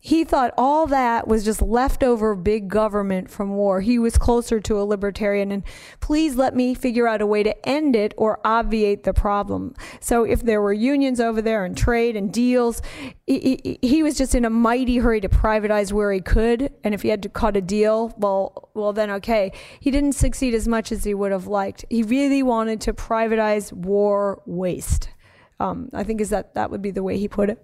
He 0.00 0.24
thought 0.24 0.54
all 0.56 0.86
that 0.86 1.28
was 1.28 1.44
just 1.44 1.60
leftover 1.60 2.34
big 2.34 2.68
government 2.68 3.30
from 3.30 3.54
war. 3.54 3.82
He 3.82 3.98
was 3.98 4.16
closer 4.16 4.58
to 4.60 4.80
a 4.80 4.84
libertarian, 4.84 5.52
and 5.52 5.62
please 6.00 6.36
let 6.36 6.56
me 6.56 6.72
figure 6.72 7.06
out 7.06 7.20
a 7.20 7.26
way 7.26 7.42
to 7.42 7.68
end 7.68 7.94
it 7.94 8.14
or 8.16 8.40
obviate 8.42 9.04
the 9.04 9.12
problem. 9.12 9.74
So 10.00 10.24
if 10.24 10.42
there 10.42 10.62
were 10.62 10.72
unions 10.72 11.20
over 11.20 11.42
there 11.42 11.66
and 11.66 11.76
trade 11.76 12.16
and 12.16 12.32
deals, 12.32 12.80
he, 13.26 13.78
he, 13.82 14.02
was 14.02 14.16
just 14.16 14.34
in 14.34 14.46
a 14.46 14.50
mighty 14.50 14.96
hurry 14.96 15.20
to 15.20 15.28
privatize 15.28 15.92
where 15.92 16.12
he 16.12 16.20
could, 16.20 16.72
and 16.82 16.94
if 16.94 17.02
he 17.02 17.08
had 17.08 17.22
to 17.24 17.28
cut 17.28 17.56
a 17.56 17.60
deal, 17.60 18.14
well, 18.16 18.70
well 18.72 18.94
then 18.94 19.10
okay. 19.10 19.52
He 19.80 19.90
didn't 19.90 20.12
succeed 20.12 20.54
as 20.54 20.66
much 20.66 20.92
as 20.92 21.04
he 21.04 21.12
would 21.12 21.30
have 21.30 21.46
liked. 21.46 21.84
He 21.90 22.02
really 22.02 22.42
wanted 22.42 22.80
to 22.82 22.94
privatize 22.94 23.70
war 23.70 24.42
waste. 24.46 25.10
Um, 25.58 25.90
I 25.92 26.04
think 26.04 26.22
is 26.22 26.30
that 26.30 26.54
that 26.54 26.70
would 26.70 26.80
be 26.80 26.90
the 26.90 27.02
way 27.02 27.18
he 27.18 27.28
put 27.28 27.50
it. 27.50 27.62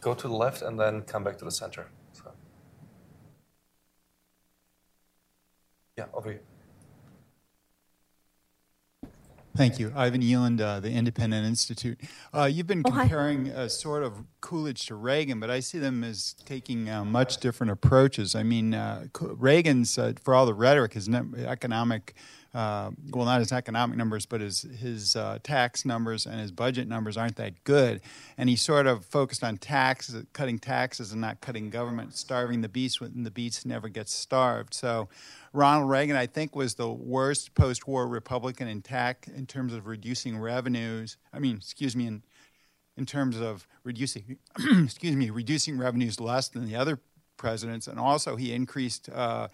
Go 0.00 0.14
to 0.14 0.28
the 0.28 0.34
left 0.34 0.62
and 0.62 0.78
then 0.78 1.02
come 1.02 1.24
back 1.24 1.38
to 1.38 1.44
the 1.44 1.50
center. 1.50 1.88
So. 2.12 2.30
Yeah, 5.96 6.06
over 6.14 6.30
here. 6.30 6.40
Thank 9.54 9.78
you. 9.78 9.92
Ivan 9.94 10.22
Eland, 10.22 10.62
uh, 10.62 10.80
the 10.80 10.90
Independent 10.90 11.46
Institute. 11.46 12.00
Uh, 12.32 12.44
you've 12.44 12.66
been 12.66 12.82
Oh, 12.86 12.90
comparing 12.90 13.50
uh, 13.50 13.68
sort 13.68 14.02
of 14.02 14.24
Coolidge 14.40 14.86
to 14.86 14.94
Reagan, 14.94 15.40
but 15.40 15.50
I 15.50 15.60
see 15.60 15.78
them 15.78 16.02
as 16.02 16.34
taking 16.46 16.88
uh, 16.88 17.04
much 17.04 17.36
different 17.36 17.70
approaches. 17.70 18.34
I 18.34 18.44
mean, 18.44 18.72
uh, 18.72 19.08
Reagan's, 19.20 19.98
uh, 19.98 20.14
for 20.24 20.34
all 20.34 20.46
the 20.46 20.54
rhetoric, 20.54 20.94
his 20.94 21.06
num- 21.06 21.34
economic, 21.36 22.14
uh, 22.54 22.90
well, 23.10 23.24
not 23.24 23.38
his 23.38 23.50
economic 23.50 23.96
numbers, 23.96 24.26
but 24.26 24.42
his, 24.42 24.62
his 24.62 25.16
uh, 25.16 25.38
tax 25.42 25.86
numbers 25.86 26.26
and 26.26 26.38
his 26.38 26.52
budget 26.52 26.86
numbers 26.86 27.16
aren't 27.16 27.36
that 27.36 27.64
good. 27.64 28.02
And 28.36 28.48
he 28.48 28.56
sort 28.56 28.86
of 28.86 29.06
focused 29.06 29.42
on 29.42 29.56
taxes, 29.56 30.26
cutting 30.34 30.58
taxes 30.58 31.12
and 31.12 31.20
not 31.20 31.40
cutting 31.40 31.70
government, 31.70 32.14
starving 32.14 32.60
the 32.60 32.68
beast 32.68 33.00
when 33.00 33.22
the 33.22 33.30
beast 33.30 33.64
never 33.64 33.88
gets 33.88 34.12
starved. 34.12 34.74
So 34.74 35.08
Ronald 35.54 35.88
Reagan, 35.88 36.16
I 36.16 36.26
think, 36.26 36.54
was 36.54 36.74
the 36.74 36.90
worst 36.90 37.54
post-war 37.54 38.06
Republican 38.06 38.68
in 38.68 38.82
tax 38.82 39.28
in 39.28 39.46
terms 39.46 39.72
of 39.72 39.86
reducing 39.86 40.38
revenues. 40.38 41.16
I 41.32 41.38
mean, 41.38 41.56
excuse 41.56 41.96
me, 41.96 42.06
in 42.06 42.22
in 42.96 43.06
terms 43.06 43.40
of 43.40 43.66
reducing, 43.84 44.36
excuse 44.84 45.16
me, 45.16 45.30
reducing 45.30 45.78
revenues 45.78 46.20
less 46.20 46.48
than 46.48 46.66
the 46.66 46.76
other 46.76 47.00
presidents, 47.36 47.86
and 47.86 47.98
also 47.98 48.36
he 48.36 48.52
increased 48.52 49.08
uh, 49.08 49.48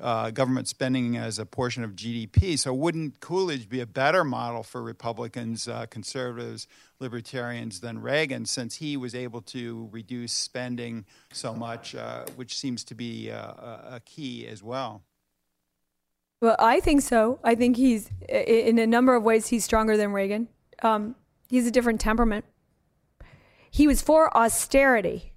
uh, 0.00 0.30
government 0.30 0.66
spending 0.66 1.16
as 1.16 1.38
a 1.38 1.46
portion 1.46 1.84
of 1.84 1.92
GDP. 1.92 2.58
So, 2.58 2.74
wouldn't 2.74 3.20
Coolidge 3.20 3.68
be 3.68 3.80
a 3.80 3.86
better 3.86 4.24
model 4.24 4.62
for 4.62 4.82
Republicans, 4.82 5.68
uh, 5.68 5.86
conservatives, 5.86 6.66
libertarians 6.98 7.80
than 7.80 8.00
Reagan, 8.00 8.44
since 8.46 8.76
he 8.76 8.96
was 8.96 9.14
able 9.14 9.40
to 9.42 9.88
reduce 9.92 10.32
spending 10.32 11.04
so 11.32 11.54
much, 11.54 11.94
uh, 11.94 12.24
which 12.36 12.58
seems 12.58 12.82
to 12.84 12.94
be 12.94 13.30
uh, 13.30 13.36
a, 13.96 14.00
key 14.04 14.46
as 14.46 14.62
well? 14.62 15.02
Well, 16.40 16.56
I 16.58 16.80
think 16.80 17.02
so. 17.02 17.38
I 17.44 17.54
think 17.54 17.76
he's 17.76 18.10
in 18.28 18.78
a 18.78 18.86
number 18.86 19.14
of 19.14 19.22
ways 19.22 19.46
he's 19.46 19.64
stronger 19.64 19.96
than 19.96 20.12
Reagan. 20.12 20.48
Um, 20.82 21.14
he's 21.48 21.66
a 21.66 21.70
different 21.70 22.00
temperament. 22.00 22.44
He 23.70 23.86
was 23.86 24.02
for 24.02 24.36
austerity. 24.36 25.33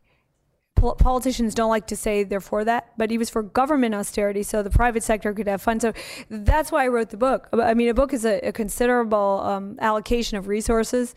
Pol- 0.77 0.95
politicians 0.95 1.53
don't 1.53 1.69
like 1.69 1.87
to 1.87 1.95
say 1.95 2.23
they're 2.23 2.39
for 2.39 2.63
that, 2.63 2.93
but 2.97 3.11
he 3.11 3.17
was 3.17 3.29
for 3.29 3.43
government 3.43 3.93
austerity 3.93 4.43
so 4.43 4.63
the 4.63 4.69
private 4.69 5.03
sector 5.03 5.33
could 5.33 5.47
have 5.47 5.61
fun. 5.61 5.79
So 5.79 5.91
that's 6.29 6.71
why 6.71 6.85
I 6.85 6.87
wrote 6.87 7.09
the 7.09 7.17
book. 7.17 7.49
I 7.51 7.73
mean, 7.73 7.89
a 7.89 7.93
book 7.93 8.13
is 8.13 8.23
a, 8.25 8.39
a 8.39 8.51
considerable 8.51 9.41
um, 9.43 9.77
allocation 9.81 10.37
of 10.37 10.47
resources. 10.47 11.15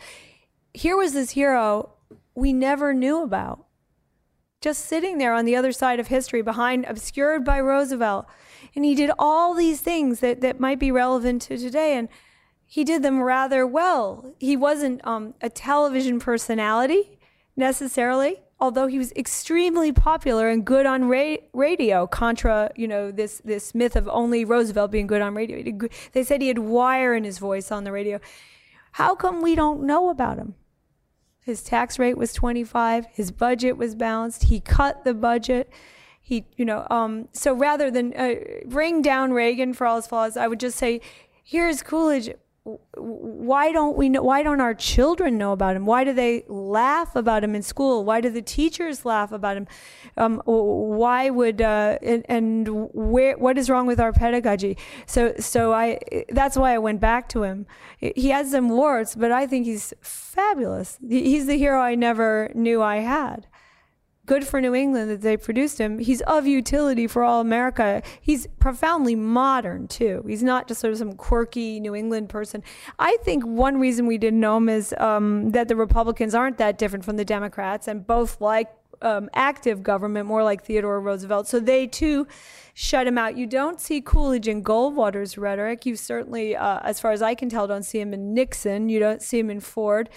Here 0.74 0.96
was 0.96 1.12
this 1.12 1.30
hero 1.30 1.94
we 2.34 2.52
never 2.52 2.92
knew 2.94 3.22
about 3.22 3.66
just 4.60 4.84
sitting 4.84 5.18
there 5.18 5.32
on 5.32 5.44
the 5.44 5.56
other 5.56 5.72
side 5.72 6.00
of 6.00 6.08
history 6.08 6.42
behind 6.42 6.84
obscured 6.86 7.44
by 7.44 7.60
Roosevelt. 7.60 8.26
And 8.74 8.84
he 8.84 8.94
did 8.94 9.10
all 9.18 9.54
these 9.54 9.80
things 9.80 10.20
that, 10.20 10.42
that 10.42 10.60
might 10.60 10.78
be 10.78 10.92
relevant 10.92 11.42
to 11.42 11.56
today. 11.56 11.96
And 11.96 12.08
he 12.66 12.84
did 12.84 13.02
them 13.02 13.22
rather 13.22 13.66
well. 13.66 14.34
He 14.38 14.56
wasn't 14.56 15.04
um, 15.06 15.34
a 15.40 15.48
television 15.48 16.20
personality 16.20 17.18
necessarily, 17.56 18.42
although 18.60 18.86
he 18.86 18.98
was 18.98 19.12
extremely 19.12 19.92
popular 19.92 20.48
and 20.48 20.64
good 20.64 20.86
on 20.86 21.08
ra- 21.08 21.36
radio, 21.52 22.06
contra, 22.06 22.70
you 22.76 22.86
know, 22.86 23.10
this, 23.10 23.40
this 23.44 23.74
myth 23.74 23.96
of 23.96 24.08
only 24.08 24.44
Roosevelt 24.44 24.90
being 24.90 25.06
good 25.06 25.22
on 25.22 25.34
radio. 25.34 25.62
Did 25.62 25.90
They 26.12 26.22
said 26.22 26.42
he 26.42 26.48
had 26.48 26.58
wire 26.58 27.14
in 27.14 27.24
his 27.24 27.38
voice 27.38 27.72
on 27.72 27.84
the 27.84 27.92
radio. 27.92 28.20
How 28.92 29.14
come 29.14 29.40
we 29.40 29.54
don't 29.54 29.82
know 29.82 30.10
about 30.10 30.38
him? 30.38 30.54
His 31.44 31.62
tax 31.62 31.98
rate 31.98 32.18
was 32.18 32.32
25. 32.32 33.06
His 33.12 33.30
budget 33.30 33.76
was 33.76 33.94
balanced. 33.94 34.44
He 34.44 34.60
cut 34.60 35.04
the 35.04 35.14
budget. 35.14 35.70
He, 36.20 36.44
you 36.56 36.64
know, 36.64 36.86
um, 36.90 37.28
so 37.32 37.54
rather 37.54 37.90
than 37.90 38.14
uh, 38.14 38.34
bring 38.66 39.00
down 39.00 39.32
Reagan 39.32 39.72
for 39.72 39.86
all 39.86 39.96
his 39.96 40.06
flaws, 40.06 40.36
I 40.36 40.46
would 40.46 40.60
just 40.60 40.76
say, 40.76 41.00
here's 41.42 41.82
Coolidge. 41.82 42.30
Why 42.64 43.72
don't 43.72 43.96
we 43.96 44.10
know? 44.10 44.22
Why 44.22 44.42
don't 44.42 44.60
our 44.60 44.74
children 44.74 45.38
know 45.38 45.52
about 45.52 45.76
him? 45.76 45.86
Why 45.86 46.04
do 46.04 46.12
they 46.12 46.44
laugh 46.46 47.16
about 47.16 47.42
him 47.42 47.54
in 47.54 47.62
school? 47.62 48.04
Why 48.04 48.20
do 48.20 48.28
the 48.28 48.42
teachers 48.42 49.06
laugh 49.06 49.32
about 49.32 49.56
him? 49.56 49.66
Um, 50.18 50.42
why 50.44 51.30
would 51.30 51.62
uh, 51.62 51.98
and, 52.02 52.24
and 52.28 52.68
where? 52.92 53.38
What 53.38 53.56
is 53.56 53.70
wrong 53.70 53.86
with 53.86 53.98
our 53.98 54.12
pedagogy? 54.12 54.76
So, 55.06 55.32
so 55.38 55.72
I. 55.72 56.00
That's 56.28 56.56
why 56.56 56.74
I 56.74 56.78
went 56.78 57.00
back 57.00 57.30
to 57.30 57.44
him. 57.44 57.66
He 57.98 58.28
has 58.28 58.50
some 58.50 58.68
warts, 58.68 59.14
but 59.14 59.32
I 59.32 59.46
think 59.46 59.64
he's 59.64 59.94
fabulous. 60.02 60.98
He's 61.08 61.46
the 61.46 61.56
hero 61.56 61.80
I 61.80 61.94
never 61.94 62.52
knew 62.54 62.82
I 62.82 62.96
had 62.96 63.46
good 64.30 64.46
for 64.46 64.60
New 64.60 64.76
England 64.76 65.10
that 65.10 65.22
they 65.22 65.36
produced 65.36 65.78
him. 65.78 65.98
He's 65.98 66.20
of 66.20 66.46
utility 66.46 67.08
for 67.08 67.24
all 67.24 67.40
America. 67.40 68.00
He's 68.20 68.46
profoundly 68.60 69.16
modern 69.16 69.88
too. 69.88 70.22
He's 70.24 70.44
not 70.44 70.68
just 70.68 70.80
sort 70.80 70.92
of 70.92 71.00
some 71.00 71.14
quirky 71.14 71.80
New 71.80 71.96
England 71.96 72.28
person. 72.28 72.62
I 72.96 73.16
think 73.24 73.44
one 73.44 73.80
reason 73.80 74.06
we 74.06 74.18
didn't 74.18 74.38
know 74.38 74.58
him 74.58 74.68
is 74.68 74.94
um, 74.98 75.50
that 75.50 75.66
the 75.66 75.74
Republicans 75.74 76.32
aren't 76.32 76.58
that 76.58 76.78
different 76.78 77.04
from 77.04 77.16
the 77.16 77.24
Democrats, 77.24 77.88
and 77.88 78.06
both 78.06 78.40
like 78.40 78.68
um, 79.02 79.28
active 79.34 79.82
government, 79.82 80.28
more 80.28 80.44
like 80.44 80.62
Theodore 80.64 81.00
Roosevelt. 81.00 81.48
So 81.48 81.58
they 81.58 81.88
too 81.88 82.28
shut 82.72 83.08
him 83.08 83.18
out. 83.18 83.36
You 83.36 83.48
don't 83.48 83.80
see 83.80 84.00
Coolidge 84.00 84.46
in 84.46 84.62
Goldwater's 84.62 85.38
rhetoric. 85.38 85.84
You 85.86 85.96
certainly, 85.96 86.54
uh, 86.54 86.78
as 86.84 87.00
far 87.00 87.10
as 87.10 87.20
I 87.20 87.34
can 87.34 87.48
tell, 87.48 87.66
don't 87.66 87.82
see 87.82 87.98
him 87.98 88.14
in 88.14 88.32
Nixon. 88.32 88.88
You 88.90 89.00
don't 89.00 89.22
see 89.22 89.40
him 89.40 89.50
in 89.50 89.58
Ford. 89.58 90.08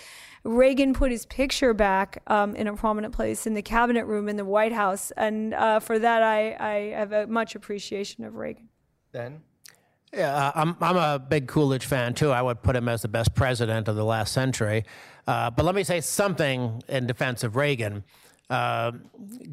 Reagan 0.44 0.94
put 0.94 1.12
his 1.12 1.26
picture 1.26 1.74
back 1.74 2.22
um, 2.28 2.56
in 2.56 2.68
a 2.68 2.76
prominent 2.76 3.14
place 3.14 3.48
in 3.48 3.54
the 3.54 3.62
cabinet 3.62 4.06
room 4.06 4.28
in 4.28 4.36
the 4.36 4.46
White 4.46 4.74
House, 4.74 5.12
and 5.12 5.54
uh, 5.54 5.80
for 5.80 5.98
that 6.00 6.22
I, 6.22 6.56
I 6.60 6.74
have 6.98 7.12
a 7.14 7.28
much 7.28 7.56
appreciation 7.56 8.26
of 8.26 8.36
Reagan. 8.36 8.68
Then? 9.14 9.42
Yeah, 10.14 10.36
uh, 10.36 10.52
I'm, 10.56 10.76
I'm 10.82 10.98
a 10.98 11.18
big 11.18 11.48
Coolidge 11.48 11.86
fan 11.86 12.14
too. 12.14 12.32
I 12.32 12.42
would 12.42 12.62
put 12.62 12.76
him 12.76 12.88
as 12.88 13.02
the 13.02 13.08
best 13.08 13.34
president 13.34 13.88
of 13.88 13.96
the 13.96 14.04
last 14.04 14.34
century. 14.34 14.86
Uh, 15.26 15.50
but 15.50 15.66
let 15.66 15.76
me 15.76 15.84
say 15.84 16.02
something 16.02 16.84
in 16.88 17.08
defense 17.08 17.44
of 17.44 17.56
Reagan. 17.56 18.04
Uh, 18.50 18.92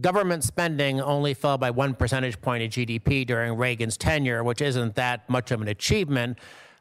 government 0.00 0.44
spending 0.44 1.00
only 1.00 1.32
fell 1.32 1.56
by 1.56 1.70
one 1.70 1.94
percentage 1.94 2.38
point 2.40 2.62
of 2.62 2.70
GDP 2.70 3.24
during 3.24 3.56
Reagan's 3.56 3.96
tenure, 3.96 4.44
which 4.44 4.60
isn't 4.60 4.96
that 4.96 5.30
much 5.30 5.50
of 5.52 5.62
an 5.62 5.68
achievement. 5.68 6.38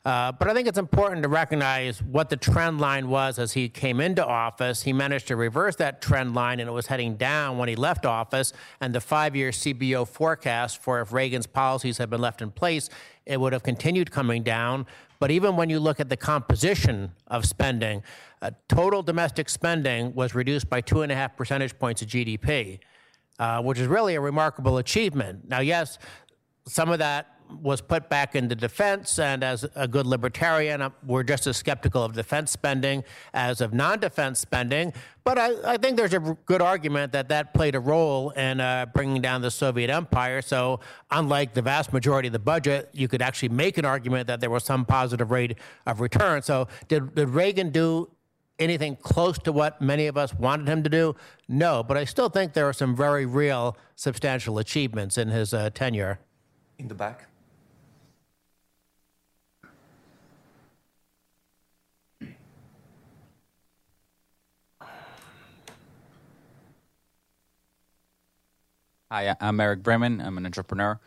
Uh, 0.09 0.31
but 0.31 0.49
I 0.49 0.55
think 0.55 0.67
it's 0.67 0.79
important 0.79 1.21
to 1.21 1.29
recognize 1.29 2.01
what 2.01 2.31
the 2.31 2.35
trend 2.35 2.81
line 2.81 3.09
was 3.09 3.37
as 3.37 3.53
he 3.53 3.69
came 3.69 4.01
into 4.01 4.25
office. 4.25 4.81
He 4.81 4.91
managed 4.91 5.27
to 5.27 5.35
reverse 5.35 5.75
that 5.75 6.01
trend 6.01 6.33
line, 6.33 6.59
and 6.59 6.67
it 6.67 6.71
was 6.71 6.87
heading 6.87 7.15
down 7.15 7.59
when 7.59 7.69
he 7.69 7.75
left 7.75 8.07
office. 8.07 8.51
And 8.81 8.95
the 8.95 9.01
five 9.01 9.35
year 9.35 9.51
CBO 9.51 10.07
forecast 10.07 10.81
for 10.81 10.99
if 10.99 11.13
Reagan's 11.13 11.45
policies 11.45 11.99
had 11.99 12.09
been 12.09 12.21
left 12.21 12.41
in 12.41 12.49
place, 12.49 12.89
it 13.27 13.39
would 13.39 13.53
have 13.53 13.61
continued 13.61 14.09
coming 14.09 14.41
down. 14.41 14.87
But 15.19 15.29
even 15.29 15.55
when 15.55 15.69
you 15.69 15.79
look 15.79 15.99
at 15.99 16.09
the 16.09 16.17
composition 16.17 17.11
of 17.27 17.45
spending, 17.45 18.01
uh, 18.41 18.49
total 18.67 19.03
domestic 19.03 19.47
spending 19.47 20.15
was 20.15 20.33
reduced 20.33 20.71
by 20.71 20.81
two 20.81 21.03
and 21.03 21.11
a 21.11 21.15
half 21.15 21.37
percentage 21.37 21.77
points 21.77 22.01
of 22.01 22.07
GDP, 22.07 22.79
uh, 23.37 23.61
which 23.61 23.77
is 23.77 23.85
really 23.85 24.15
a 24.15 24.21
remarkable 24.21 24.79
achievement. 24.79 25.47
Now, 25.47 25.59
yes, 25.59 25.99
some 26.65 26.89
of 26.89 26.97
that 26.97 27.38
was 27.49 27.81
put 27.81 28.09
back 28.09 28.35
into 28.35 28.55
defense, 28.55 29.19
and 29.19 29.43
as 29.43 29.65
a 29.75 29.87
good 29.87 30.05
libertarian, 30.05 30.81
uh, 30.81 30.89
we're 31.05 31.23
just 31.23 31.47
as 31.47 31.57
skeptical 31.57 32.03
of 32.03 32.13
defense 32.13 32.51
spending 32.51 33.03
as 33.33 33.61
of 33.61 33.73
non 33.73 33.99
defense 33.99 34.39
spending. 34.39 34.93
But 35.23 35.37
I, 35.37 35.73
I 35.73 35.77
think 35.77 35.97
there's 35.97 36.13
a 36.13 36.37
good 36.45 36.61
argument 36.61 37.11
that 37.11 37.29
that 37.29 37.53
played 37.53 37.75
a 37.75 37.79
role 37.79 38.31
in 38.31 38.59
uh, 38.59 38.87
bringing 38.93 39.21
down 39.21 39.41
the 39.41 39.51
Soviet 39.51 39.89
empire. 39.89 40.41
So, 40.41 40.79
unlike 41.11 41.53
the 41.53 41.61
vast 41.61 41.93
majority 41.93 42.27
of 42.27 42.33
the 42.33 42.39
budget, 42.39 42.89
you 42.93 43.07
could 43.07 43.21
actually 43.21 43.49
make 43.49 43.77
an 43.77 43.85
argument 43.85 44.27
that 44.27 44.39
there 44.39 44.49
was 44.49 44.63
some 44.63 44.85
positive 44.85 45.31
rate 45.31 45.57
of 45.85 46.01
return. 46.01 46.41
So, 46.41 46.67
did, 46.87 47.15
did 47.15 47.29
Reagan 47.29 47.71
do 47.71 48.09
anything 48.59 48.95
close 48.97 49.37
to 49.39 49.51
what 49.51 49.81
many 49.81 50.07
of 50.07 50.17
us 50.17 50.33
wanted 50.33 50.67
him 50.67 50.83
to 50.83 50.89
do? 50.89 51.15
No, 51.47 51.83
but 51.83 51.97
I 51.97 52.03
still 52.03 52.29
think 52.29 52.53
there 52.53 52.67
are 52.67 52.73
some 52.73 52.95
very 52.95 53.25
real, 53.25 53.77
substantial 53.95 54.59
achievements 54.59 55.17
in 55.17 55.29
his 55.29 55.53
uh, 55.53 55.69
tenure. 55.71 56.19
In 56.77 56.87
the 56.87 56.95
back. 56.95 57.28
Hi, 69.11 69.35
I'm 69.41 69.59
Eric 69.59 69.81
Bremen. 69.81 70.21
I'm 70.21 70.37
an 70.37 70.45
entrepreneur. 70.45 70.99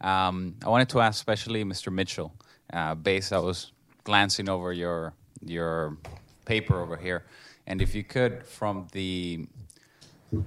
Um, 0.00 0.54
I 0.64 0.70
wanted 0.70 0.88
to 0.88 1.00
ask, 1.00 1.16
especially 1.16 1.62
Mr. 1.62 1.92
Mitchell, 1.92 2.32
uh, 2.72 2.94
based 2.94 3.34
I 3.34 3.38
was 3.38 3.72
glancing 4.02 4.48
over 4.48 4.72
your 4.72 5.12
your 5.44 5.98
paper 6.46 6.80
over 6.80 6.96
here, 6.96 7.26
and 7.66 7.82
if 7.82 7.94
you 7.94 8.02
could, 8.02 8.46
from 8.46 8.88
the 8.92 9.46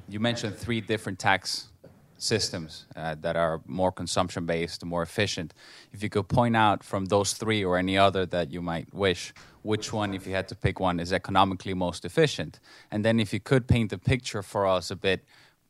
you 0.09 0.19
mentioned 0.19 0.55
three 0.55 0.81
different 0.81 1.19
tax 1.19 1.67
systems 2.17 2.85
uh, 2.95 3.15
that 3.21 3.35
are 3.35 3.61
more 3.67 3.91
consumption 3.91 4.47
based, 4.47 4.83
more 4.83 5.03
efficient. 5.03 5.53
If 5.91 6.01
you 6.01 6.09
could 6.09 6.27
point 6.27 6.55
out 6.55 6.83
from 6.83 7.05
those 7.05 7.33
three 7.33 7.63
or 7.63 7.77
any 7.77 7.95
other 7.95 8.25
that 8.25 8.51
you 8.51 8.61
might 8.63 8.91
wish, 8.91 9.35
which 9.61 9.93
one, 9.93 10.15
if 10.15 10.25
you 10.25 10.33
had 10.33 10.47
to 10.47 10.55
pick 10.55 10.79
one, 10.79 10.99
is 10.99 11.13
economically 11.13 11.75
most 11.75 12.05
efficient? 12.05 12.59
And 12.89 13.05
then 13.05 13.19
if 13.19 13.33
you 13.33 13.39
could 13.39 13.67
paint 13.67 13.91
the 13.91 13.99
picture 13.99 14.41
for 14.41 14.65
us 14.65 14.89
a 14.89 14.95
bit, 14.95 15.23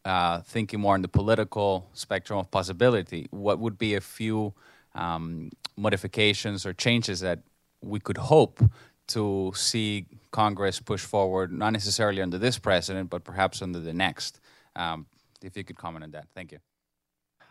uh, 0.06 0.42
thinking 0.42 0.80
more 0.80 0.94
on 0.94 1.02
the 1.02 1.08
political 1.08 1.90
spectrum 1.94 2.40
of 2.40 2.52
possibility, 2.52 3.28
what 3.32 3.60
would 3.60 3.78
be 3.78 3.96
a 3.96 4.02
few 4.02 4.54
um, 4.96 5.50
modifications 5.78 6.66
or 6.66 6.74
changes 6.74 7.22
that 7.22 7.40
we 7.82 8.00
could 8.00 8.18
hope 8.18 8.62
to 9.08 9.52
see 9.56 10.06
Congress 10.32 10.80
push 10.80 11.02
forward, 11.02 11.52
not 11.52 11.72
necessarily 11.72 12.22
under 12.22 12.38
this 12.38 12.58
president, 12.58 13.10
but 13.10 13.24
perhaps 13.24 13.62
under 13.62 13.80
the 13.80 13.94
next? 13.94 14.40
Um, 14.76 15.06
if 15.42 15.58
you 15.58 15.64
could 15.64 15.78
comment 15.78 16.04
on 16.04 16.12
that. 16.12 16.28
Thank 16.34 16.52
you. 16.52 16.60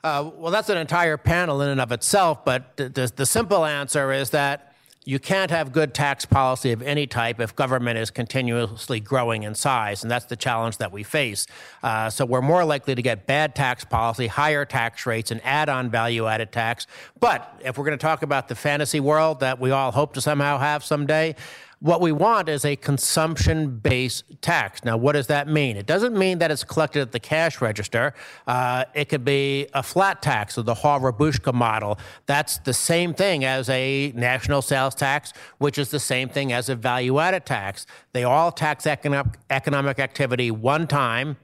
Uh, 0.03 0.31
well, 0.35 0.51
that's 0.51 0.69
an 0.69 0.79
entire 0.79 1.17
panel 1.17 1.63
in 1.63 1.69
and 1.69 1.81
of 1.81 1.93
itself, 1.93 2.45
but 2.45 2.77
the, 2.77 2.89
the, 2.89 3.13
the 3.15 3.27
simple 3.27 3.65
answer 3.65 4.11
is 4.13 4.31
that 4.31 4.72
you 5.05 5.19
can't 5.19 5.51
have 5.51 5.73
good 5.73 5.95
tax 5.95 6.25
policy 6.25 6.71
of 6.73 6.81
any 6.83 7.07
type 7.07 7.41
if 7.41 7.57
government 7.57 7.99
is 7.99 8.11
continuously 8.11 9.01
growing 9.01 9.43
in 9.43 9.55
size, 9.55 10.03
and 10.03 10.11
that's 10.11 10.27
the 10.27 10.37
challenge 10.37 10.79
that 10.79 10.93
we 10.93 11.03
face. 11.03 11.47
Uh, 11.83 12.09
so 12.09 12.25
we're 12.25 12.41
more 12.43 12.65
likely 12.65 12.95
to 12.95 13.03
get 13.03 13.27
bad 13.27 13.55
tax 13.55 13.85
policy, 13.85 14.29
higher 14.29 14.65
tax 14.65 15.05
rates, 15.05 15.31
and 15.31 15.41
add-on 15.45 15.91
value-added 15.91 16.53
tax. 16.53 16.87
But 17.19 17.61
if 17.65 17.77
we're 17.77 17.85
going 17.85 17.99
to 17.99 18.03
talk 18.03 18.23
about 18.23 18.49
the 18.49 18.55
fantasy 18.55 19.01
world 19.01 19.41
that 19.41 19.59
we 19.59 19.71
all 19.73 19.91
hope 19.91 20.15
to 20.15 20.21
somehow 20.21 20.59
have 20.59 20.85
someday, 20.85 21.35
what 21.83 22.01
we 22.01 22.13
want 22.13 22.49
is 22.49 22.65
a 22.65 22.77
consumption 22.77 23.77
based 23.79 24.23
tax. 24.41 24.85
Now, 24.85 24.97
what 24.97 25.15
does 25.15 25.27
that 25.27 25.49
mean? 25.49 25.77
It 25.77 25.85
doesn't 25.85 26.17
mean 26.17 26.39
that 26.39 26.53
it's 26.53 26.63
collected 26.63 27.01
at 27.01 27.11
the 27.11 27.19
cash 27.19 27.61
register. 27.61 28.15
Uh, 28.47 28.85
it 28.95 29.09
could 29.09 29.25
be 29.25 29.67
a 29.75 29.83
flat 29.83 30.23
tax 30.23 30.57
or 30.57 30.63
the 30.63 30.75
Hall-Rabushka 30.75 31.53
model. 31.53 31.99
That's 32.27 32.59
the 32.59 32.73
same 32.73 33.15
thing 33.15 33.45
as 33.45 33.69
a 33.69 34.13
national 34.15 34.63
sales 34.63 34.95
tax, 34.95 35.33
which 35.59 35.77
is 35.77 35.91
the 35.91 35.99
same 35.99 36.29
thing 36.29 36.53
as 36.53 36.69
a 36.69 36.77
value 36.77 37.19
added 37.19 37.47
tax. 37.47 37.85
They 38.13 38.23
all 38.23 38.53
tax 38.53 38.87
economic, 38.87 39.41
economic 39.51 39.99
activity 39.99 40.53
one 40.53 40.87
time, 40.87 41.37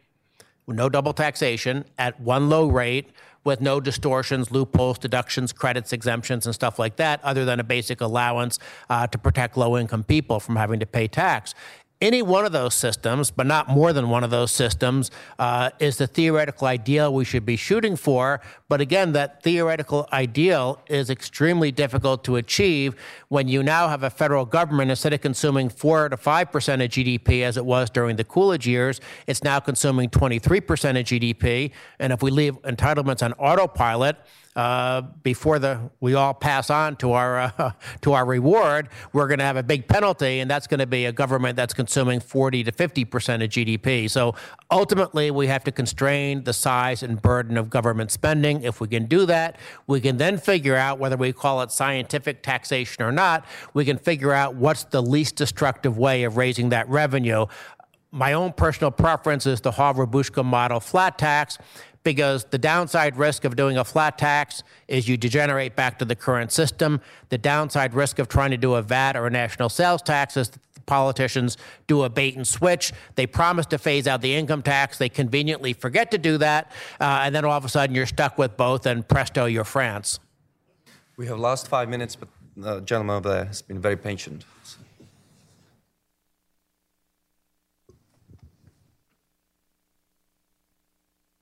no 0.68 0.88
double 0.88 1.14
taxation, 1.14 1.84
at 1.98 2.20
one 2.20 2.48
low 2.48 2.68
rate 2.68 3.10
with 3.48 3.62
no 3.62 3.80
distortions, 3.80 4.50
loopholes, 4.50 4.98
deductions, 4.98 5.54
credits, 5.54 5.94
exemptions, 5.94 6.44
and 6.44 6.54
stuff 6.54 6.78
like 6.78 6.96
that, 6.96 7.18
other 7.24 7.46
than 7.46 7.58
a 7.58 7.64
basic 7.64 8.02
allowance 8.02 8.58
uh, 8.90 9.06
to 9.06 9.16
protect 9.16 9.56
low 9.56 9.78
income 9.78 10.04
people 10.04 10.38
from 10.38 10.54
having 10.56 10.78
to 10.78 10.84
pay 10.86 11.08
tax. 11.08 11.54
Any 12.00 12.20
one 12.20 12.44
of 12.44 12.52
those 12.52 12.74
systems, 12.74 13.30
but 13.30 13.46
not 13.46 13.68
more 13.68 13.94
than 13.94 14.10
one 14.10 14.22
of 14.22 14.30
those 14.30 14.52
systems, 14.52 15.10
uh, 15.38 15.70
is 15.80 15.96
the 15.96 16.06
theoretical 16.06 16.66
ideal 16.68 17.12
we 17.12 17.24
should 17.24 17.46
be 17.46 17.56
shooting 17.56 17.96
for. 17.96 18.42
But 18.68 18.82
again, 18.82 19.12
that 19.12 19.42
theoretical 19.42 20.06
ideal 20.12 20.78
is 20.86 21.08
extremely 21.08 21.72
difficult 21.72 22.22
to 22.24 22.36
achieve 22.36 22.94
when 23.28 23.46
you 23.46 23.62
now 23.62 23.88
have 23.88 24.02
a 24.02 24.10
federal 24.10 24.46
government, 24.46 24.90
instead 24.90 25.12
of 25.12 25.20
consuming 25.20 25.68
4 25.68 26.08
to 26.10 26.16
5% 26.16 26.84
of 26.84 26.90
GDP 26.90 27.42
as 27.42 27.56
it 27.56 27.64
was 27.64 27.90
during 27.90 28.16
the 28.16 28.24
Coolidge 28.24 28.66
years, 28.66 29.00
it's 29.26 29.44
now 29.44 29.60
consuming 29.60 30.08
23% 30.08 30.62
of 30.98 31.06
GDP. 31.06 31.72
And 31.98 32.12
if 32.12 32.22
we 32.22 32.30
leave 32.30 32.54
entitlements 32.62 33.22
on 33.22 33.34
autopilot, 33.34 34.16
uh, 34.58 35.02
before 35.22 35.60
the 35.60 35.88
we 36.00 36.14
all 36.14 36.34
pass 36.34 36.68
on 36.68 36.96
to 36.96 37.12
our 37.12 37.38
uh, 37.38 37.70
to 38.00 38.12
our 38.12 38.24
reward, 38.24 38.88
we're 39.12 39.28
going 39.28 39.38
to 39.38 39.44
have 39.44 39.56
a 39.56 39.62
big 39.62 39.86
penalty, 39.86 40.40
and 40.40 40.50
that's 40.50 40.66
going 40.66 40.80
to 40.80 40.86
be 40.86 41.04
a 41.04 41.12
government 41.12 41.54
that's 41.54 41.72
consuming 41.72 42.18
40 42.18 42.64
to 42.64 42.72
50 42.72 43.04
percent 43.04 43.42
of 43.44 43.50
GDP. 43.50 44.10
So 44.10 44.34
ultimately, 44.68 45.30
we 45.30 45.46
have 45.46 45.62
to 45.62 45.70
constrain 45.70 46.42
the 46.42 46.52
size 46.52 47.04
and 47.04 47.22
burden 47.22 47.56
of 47.56 47.70
government 47.70 48.10
spending. 48.10 48.62
If 48.64 48.80
we 48.80 48.88
can 48.88 49.06
do 49.06 49.26
that, 49.26 49.56
we 49.86 50.00
can 50.00 50.16
then 50.16 50.38
figure 50.38 50.74
out 50.74 50.98
whether 50.98 51.16
we 51.16 51.32
call 51.32 51.62
it 51.62 51.70
scientific 51.70 52.42
taxation 52.42 53.04
or 53.04 53.12
not. 53.18 53.44
We 53.74 53.84
can 53.84 53.98
figure 53.98 54.32
out 54.32 54.54
what's 54.54 54.84
the 54.84 55.02
least 55.02 55.36
destructive 55.36 55.98
way 55.98 56.24
of 56.24 56.36
raising 56.36 56.68
that 56.70 56.88
revenue 56.88 57.46
my 58.10 58.32
own 58.32 58.52
personal 58.52 58.90
preference 58.90 59.46
is 59.46 59.60
the 59.60 59.70
Hall-Rabushka 59.70 60.44
model 60.44 60.80
flat 60.80 61.18
tax 61.18 61.58
because 62.04 62.44
the 62.44 62.58
downside 62.58 63.16
risk 63.16 63.44
of 63.44 63.56
doing 63.56 63.76
a 63.76 63.84
flat 63.84 64.16
tax 64.16 64.62
is 64.86 65.08
you 65.08 65.16
degenerate 65.16 65.76
back 65.76 65.98
to 65.98 66.04
the 66.04 66.14
current 66.14 66.50
system. 66.50 67.00
The 67.28 67.38
downside 67.38 67.92
risk 67.92 68.18
of 68.18 68.28
trying 68.28 68.50
to 68.52 68.56
do 68.56 68.74
a 68.74 68.82
VAT 68.82 69.16
or 69.16 69.26
a 69.26 69.30
national 69.30 69.68
sales 69.68 70.00
tax 70.00 70.36
is 70.36 70.50
politicians 70.86 71.58
do 71.86 72.04
a 72.04 72.08
bait 72.08 72.34
and 72.34 72.46
switch. 72.46 72.92
They 73.16 73.26
promise 73.26 73.66
to 73.66 73.78
phase 73.78 74.06
out 74.06 74.22
the 74.22 74.34
income 74.34 74.62
tax. 74.62 74.96
They 74.96 75.10
conveniently 75.10 75.74
forget 75.74 76.10
to 76.12 76.18
do 76.18 76.38
that. 76.38 76.72
Uh, 76.98 77.20
and 77.24 77.34
then 77.34 77.44
all 77.44 77.52
of 77.52 77.64
a 77.64 77.68
sudden 77.68 77.94
you're 77.94 78.06
stuck 78.06 78.38
with 78.38 78.56
both, 78.56 78.86
and 78.86 79.06
presto, 79.06 79.44
you're 79.44 79.64
France. 79.64 80.18
We 81.18 81.26
have 81.26 81.38
lost 81.38 81.68
five 81.68 81.90
minutes, 81.90 82.16
but 82.16 82.28
the 82.58 82.80
gentleman 82.80 83.16
over 83.16 83.28
there 83.28 83.44
has 83.44 83.62
been 83.62 83.80
very 83.80 83.96
patient. 83.96 84.44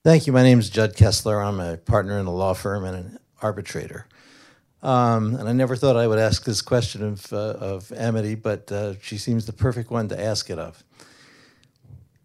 Thank 0.05 0.27
you. 0.27 0.33
My 0.33 0.43
name 0.43 0.61
is 0.61 0.71
Judd 0.71 0.95
Kessler. 0.95 1.41
I'm 1.41 1.59
a 1.59 1.79
partner 1.79 2.19
in 2.19 2.27
a 2.27 2.33
law 2.33 2.55
firm 2.55 2.85
and 2.85 2.97
an 2.97 3.19
arbitrator. 3.43 4.07
Um, 4.83 5.35
and 5.35 5.49
I 5.49 5.53
never 5.53 5.75
thought 5.75 5.97
I 5.97 6.07
would 6.07 6.19
ask 6.19 6.45
this 6.45 6.63
question 6.63 7.03
of, 7.03 7.33
uh, 7.33 7.37
of 7.37 7.91
Amity, 7.93 8.35
but 8.37 8.71
uh, 8.71 8.95
she 9.01 9.19
seems 9.19 9.47
the 9.47 9.53
perfect 9.53 9.91
one 9.91 10.09
to 10.09 10.21
ask 10.21 10.49
it 10.51 10.59
of. 10.59 10.85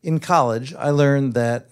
In 0.03 0.19
college, 0.19 0.75
I 0.75 0.89
learned 0.89 1.33
that 1.33 1.69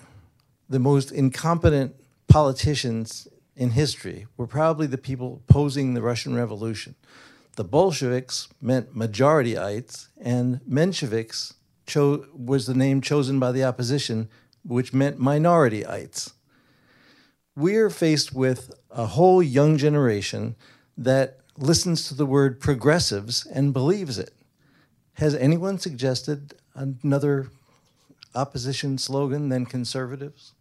the 0.67 0.79
most 0.79 1.11
incompetent 1.11 1.95
politicians 2.27 3.27
in 3.59 3.71
history 3.71 4.25
were 4.37 4.47
probably 4.47 4.87
the 4.87 4.97
people 4.97 5.41
opposing 5.43 5.93
the 5.93 6.01
Russian 6.01 6.33
Revolution. 6.33 6.95
The 7.57 7.65
Bolsheviks 7.65 8.47
meant 8.61 8.95
majorityites, 8.95 10.07
and 10.17 10.61
Mensheviks 10.61 11.55
cho- 11.85 12.25
was 12.33 12.65
the 12.65 12.73
name 12.73 13.01
chosen 13.01 13.37
by 13.37 13.51
the 13.51 13.65
opposition 13.65 14.29
which 14.63 14.93
meant 14.93 15.19
minorityites. 15.19 16.31
We're 17.53 17.89
faced 17.89 18.33
with 18.33 18.71
a 18.91 19.07
whole 19.07 19.43
young 19.43 19.77
generation 19.77 20.55
that 20.97 21.39
listens 21.57 22.07
to 22.07 22.13
the 22.13 22.25
word 22.25 22.61
progressives 22.61 23.45
and 23.45 23.73
believes 23.73 24.17
it. 24.17 24.33
Has 25.15 25.35
anyone 25.35 25.79
suggested 25.79 26.53
another 26.75 27.49
opposition 28.33 28.97
slogan 28.97 29.49
than 29.49 29.65
conservatives? 29.65 30.53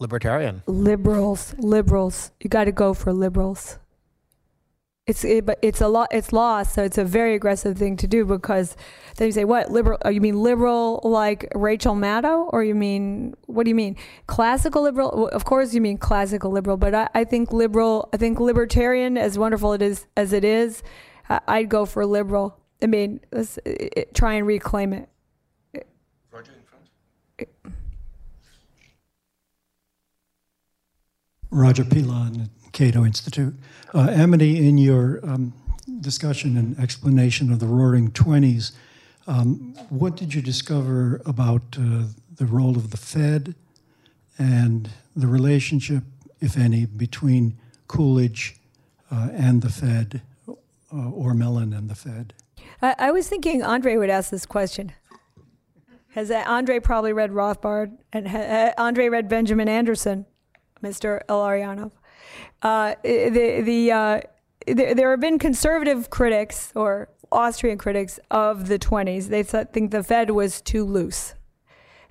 Libertarian. 0.00 0.62
Liberals, 0.66 1.54
liberals. 1.58 2.32
You 2.40 2.48
got 2.48 2.64
to 2.64 2.72
go 2.72 2.94
for 2.94 3.12
liberals. 3.12 3.78
It's 5.06 5.24
it, 5.24 5.44
but 5.44 5.58
it's 5.60 5.80
a 5.80 5.88
lot. 5.88 6.08
It's 6.10 6.32
lost, 6.32 6.74
so 6.74 6.84
it's 6.84 6.96
a 6.96 7.04
very 7.04 7.34
aggressive 7.34 7.76
thing 7.76 7.96
to 7.98 8.06
do 8.06 8.24
because 8.24 8.76
then 9.16 9.26
you 9.26 9.32
say, 9.32 9.44
"What 9.44 9.70
liberal? 9.70 9.98
Oh, 10.04 10.08
you 10.08 10.20
mean 10.20 10.40
liberal 10.40 11.00
like 11.02 11.50
Rachel 11.54 11.94
Maddow, 11.94 12.48
or 12.52 12.64
you 12.64 12.74
mean 12.74 13.34
what 13.46 13.64
do 13.64 13.70
you 13.70 13.74
mean 13.74 13.96
classical 14.26 14.82
liberal? 14.82 15.12
Well, 15.14 15.28
of 15.28 15.44
course, 15.44 15.74
you 15.74 15.80
mean 15.80 15.98
classical 15.98 16.50
liberal, 16.50 16.76
but 16.76 16.94
I, 16.94 17.08
I 17.14 17.24
think 17.24 17.52
liberal. 17.52 18.08
I 18.12 18.18
think 18.18 18.40
libertarian, 18.40 19.18
as 19.18 19.38
wonderful 19.38 19.72
it 19.72 19.82
is 19.82 20.06
as 20.16 20.32
it 20.32 20.44
is, 20.44 20.82
I, 21.28 21.40
I'd 21.48 21.68
go 21.68 21.84
for 21.86 22.06
liberal. 22.06 22.56
I 22.82 22.86
mean, 22.86 23.20
let's 23.32 23.58
it, 23.66 24.14
try 24.14 24.34
and 24.34 24.46
reclaim 24.46 24.92
it. 24.92 25.08
Roger 26.30 26.52
in 26.52 26.62
front. 26.62 27.74
Roger 31.50 31.84
Pilon, 31.84 32.50
Cato 32.72 33.04
Institute. 33.04 33.54
Uh, 33.94 34.08
Amity, 34.10 34.68
in 34.68 34.78
your 34.78 35.20
um, 35.24 35.52
discussion 36.00 36.56
and 36.56 36.78
explanation 36.78 37.52
of 37.52 37.58
the 37.58 37.66
Roaring 37.66 38.12
Twenties, 38.12 38.72
um, 39.26 39.74
what 39.88 40.16
did 40.16 40.32
you 40.34 40.42
discover 40.42 41.20
about 41.26 41.62
uh, 41.76 42.04
the 42.36 42.46
role 42.46 42.76
of 42.76 42.90
the 42.90 42.96
Fed 42.96 43.54
and 44.38 44.90
the 45.14 45.26
relationship, 45.26 46.04
if 46.40 46.56
any, 46.56 46.86
between 46.86 47.58
Coolidge 47.88 48.56
uh, 49.10 49.28
and 49.32 49.62
the 49.62 49.68
Fed, 49.68 50.22
uh, 50.48 50.54
or 50.92 51.34
Mellon 51.34 51.72
and 51.72 51.90
the 51.90 51.94
Fed? 51.94 52.32
I, 52.80 52.94
I 52.98 53.10
was 53.10 53.28
thinking 53.28 53.62
Andre 53.62 53.96
would 53.96 54.10
ask 54.10 54.30
this 54.30 54.46
question. 54.46 54.92
Has 56.10 56.30
uh, 56.30 56.42
Andre 56.46 56.80
probably 56.80 57.12
read 57.12 57.30
Rothbard 57.30 57.98
and 58.12 58.28
ha, 58.28 58.72
Andre 58.78 59.08
read 59.08 59.28
Benjamin 59.28 59.68
Anderson, 59.68 60.26
Mr. 60.82 61.20
Illarionov? 61.28 61.92
Uh, 62.62 62.94
the 63.02 63.62
the 63.64 63.92
uh, 63.92 64.20
there, 64.66 64.94
there 64.94 65.10
have 65.10 65.20
been 65.20 65.38
conservative 65.38 66.10
critics 66.10 66.72
or 66.74 67.08
Austrian 67.32 67.78
critics 67.78 68.18
of 68.30 68.68
the 68.68 68.78
20s. 68.78 69.28
They 69.28 69.42
th- 69.42 69.68
think 69.72 69.90
the 69.90 70.02
Fed 70.02 70.30
was 70.30 70.60
too 70.60 70.84
loose. 70.84 71.34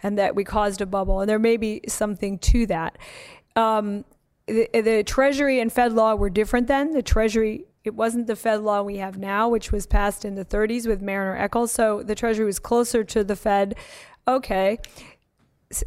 and 0.02 0.18
that 0.18 0.36
we 0.36 0.44
caused 0.44 0.82
a 0.82 0.86
bubble. 0.86 1.20
And 1.20 1.30
there 1.30 1.40
may 1.40 1.58
be 1.58 1.82
something 1.88 2.40
to 2.40 2.66
that. 2.68 2.98
Um, 3.56 4.06
the, 4.48 4.70
the 4.74 5.04
Treasury 5.04 5.60
and 5.60 5.72
Fed 5.72 5.94
law 5.94 6.16
were 6.16 6.30
different 6.30 6.68
then. 6.68 6.94
The 6.94 7.04
Treasury 7.04 7.66
it 7.86 7.96
wasn't 7.96 8.28
the 8.28 8.36
Fed 8.36 8.62
law 8.62 8.82
we 8.82 8.98
have 8.98 9.18
now, 9.18 9.48
which 9.48 9.72
was 9.72 9.88
passed 9.88 10.26
in 10.26 10.36
the 10.36 10.44
30s 10.46 10.86
with 10.86 11.02
Marriner 11.02 11.38
Eccles. 11.38 11.72
So 11.72 12.04
the 12.04 12.14
Treasury 12.14 12.46
was 12.46 12.60
closer 12.60 13.04
to 13.06 13.24
the 13.24 13.36
Fed. 13.36 13.76
Okay. 14.28 14.80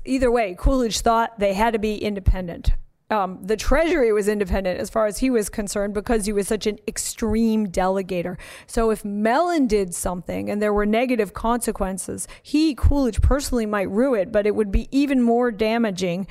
Either 0.05 0.31
way, 0.31 0.55
Coolidge 0.59 1.01
thought 1.01 1.39
they 1.39 1.55
had 1.55 1.73
to 1.73 1.79
be 1.79 1.97
independent. 1.97 2.73
Um, 3.11 3.41
the 3.43 3.57
Treasury 3.57 4.11
was 4.11 4.27
independent 4.27 4.81
as 4.81 4.89
far 4.89 5.05
as 5.05 5.19
he 5.19 5.29
was 5.29 5.51
concerned 5.51 5.93
because 5.93 6.25
he 6.25 6.33
was 6.33 6.49
such 6.49 6.67
an 6.67 6.79
extreme 6.89 7.67
delegator. 7.67 8.39
So 8.67 8.91
if 8.91 9.05
Mellon 9.05 9.67
did 9.67 9.95
something 9.95 10.49
and 10.49 10.63
there 10.63 10.73
were 10.73 10.87
negative 10.87 11.35
consequences, 11.35 12.27
he, 12.43 12.75
Coolidge, 12.75 13.21
personally 13.21 13.67
might 13.67 13.91
rue 13.91 14.15
it, 14.15 14.33
but 14.33 14.47
it 14.47 14.55
would 14.55 14.73
be 14.73 14.89
even 14.91 15.21
more 15.21 15.51
damaging 15.51 16.27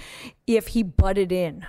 if 0.47 0.69
he 0.69 0.81
butted 0.81 1.31
in 1.31 1.67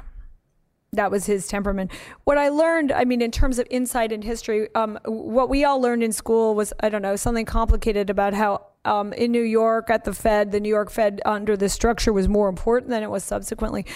that 0.94 1.10
was 1.10 1.24
his 1.24 1.46
temperament. 1.46 1.90
What 2.24 2.36
I 2.36 2.50
learned, 2.50 2.92
I 2.92 3.06
mean, 3.06 3.22
in 3.22 3.30
terms 3.30 3.58
of 3.58 3.66
insight 3.70 4.12
in 4.12 4.20
history, 4.20 4.68
um, 4.74 4.98
what 5.06 5.48
we 5.48 5.64
all 5.64 5.80
learned 5.80 6.02
in 6.02 6.12
school 6.12 6.54
was, 6.54 6.74
I 6.80 6.90
don't 6.90 7.00
know, 7.00 7.16
something 7.16 7.46
complicated 7.46 8.10
about 8.10 8.34
how 8.34 8.66
um, 8.84 9.12
in 9.12 9.30
New 9.30 9.42
York 9.42 9.90
at 9.90 10.04
the 10.04 10.12
Fed, 10.12 10.52
the 10.52 10.60
New 10.60 10.68
York 10.68 10.90
Fed 10.90 11.20
under 11.24 11.56
this 11.56 11.72
structure 11.72 12.12
was 12.12 12.28
more 12.28 12.48
important 12.48 12.90
than 12.90 13.02
it 13.02 13.10
was 13.10 13.24
subsequently. 13.24 13.86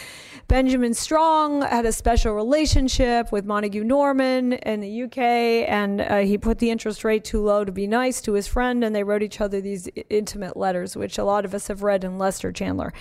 Benjamin 0.48 0.94
Strong 0.94 1.62
had 1.62 1.84
a 1.86 1.92
special 1.92 2.32
relationship 2.34 3.32
with 3.32 3.44
Montague 3.44 3.82
Norman 3.82 4.52
in 4.52 4.80
the 4.80 5.02
UK, 5.02 5.18
and 5.18 6.00
uh, 6.00 6.18
he 6.18 6.38
put 6.38 6.58
the 6.58 6.70
interest 6.70 7.02
rate 7.02 7.24
too 7.24 7.42
low 7.42 7.64
to 7.64 7.72
be 7.72 7.86
nice 7.86 8.20
to 8.20 8.34
his 8.34 8.46
friend, 8.46 8.84
and 8.84 8.94
they 8.94 9.02
wrote 9.02 9.22
each 9.22 9.40
other 9.40 9.60
these 9.60 9.88
intimate 10.08 10.56
letters, 10.56 10.96
which 10.96 11.18
a 11.18 11.24
lot 11.24 11.44
of 11.44 11.52
us 11.52 11.66
have 11.66 11.82
read 11.82 12.04
in 12.04 12.18
Lester 12.18 12.52
Chandler 12.52 12.92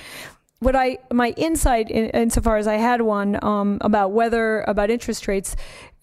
what 0.60 0.76
I 0.76 0.98
my 1.12 1.30
insight 1.32 1.91
in, 1.91 2.10
insofar 2.10 2.57
as 2.57 2.68
I 2.68 2.76
had 2.76 3.02
one 3.02 3.44
um, 3.44 3.78
about 3.82 4.12
whether 4.14 4.62
about 4.62 4.90
interest 4.90 5.28
rates 5.28 5.56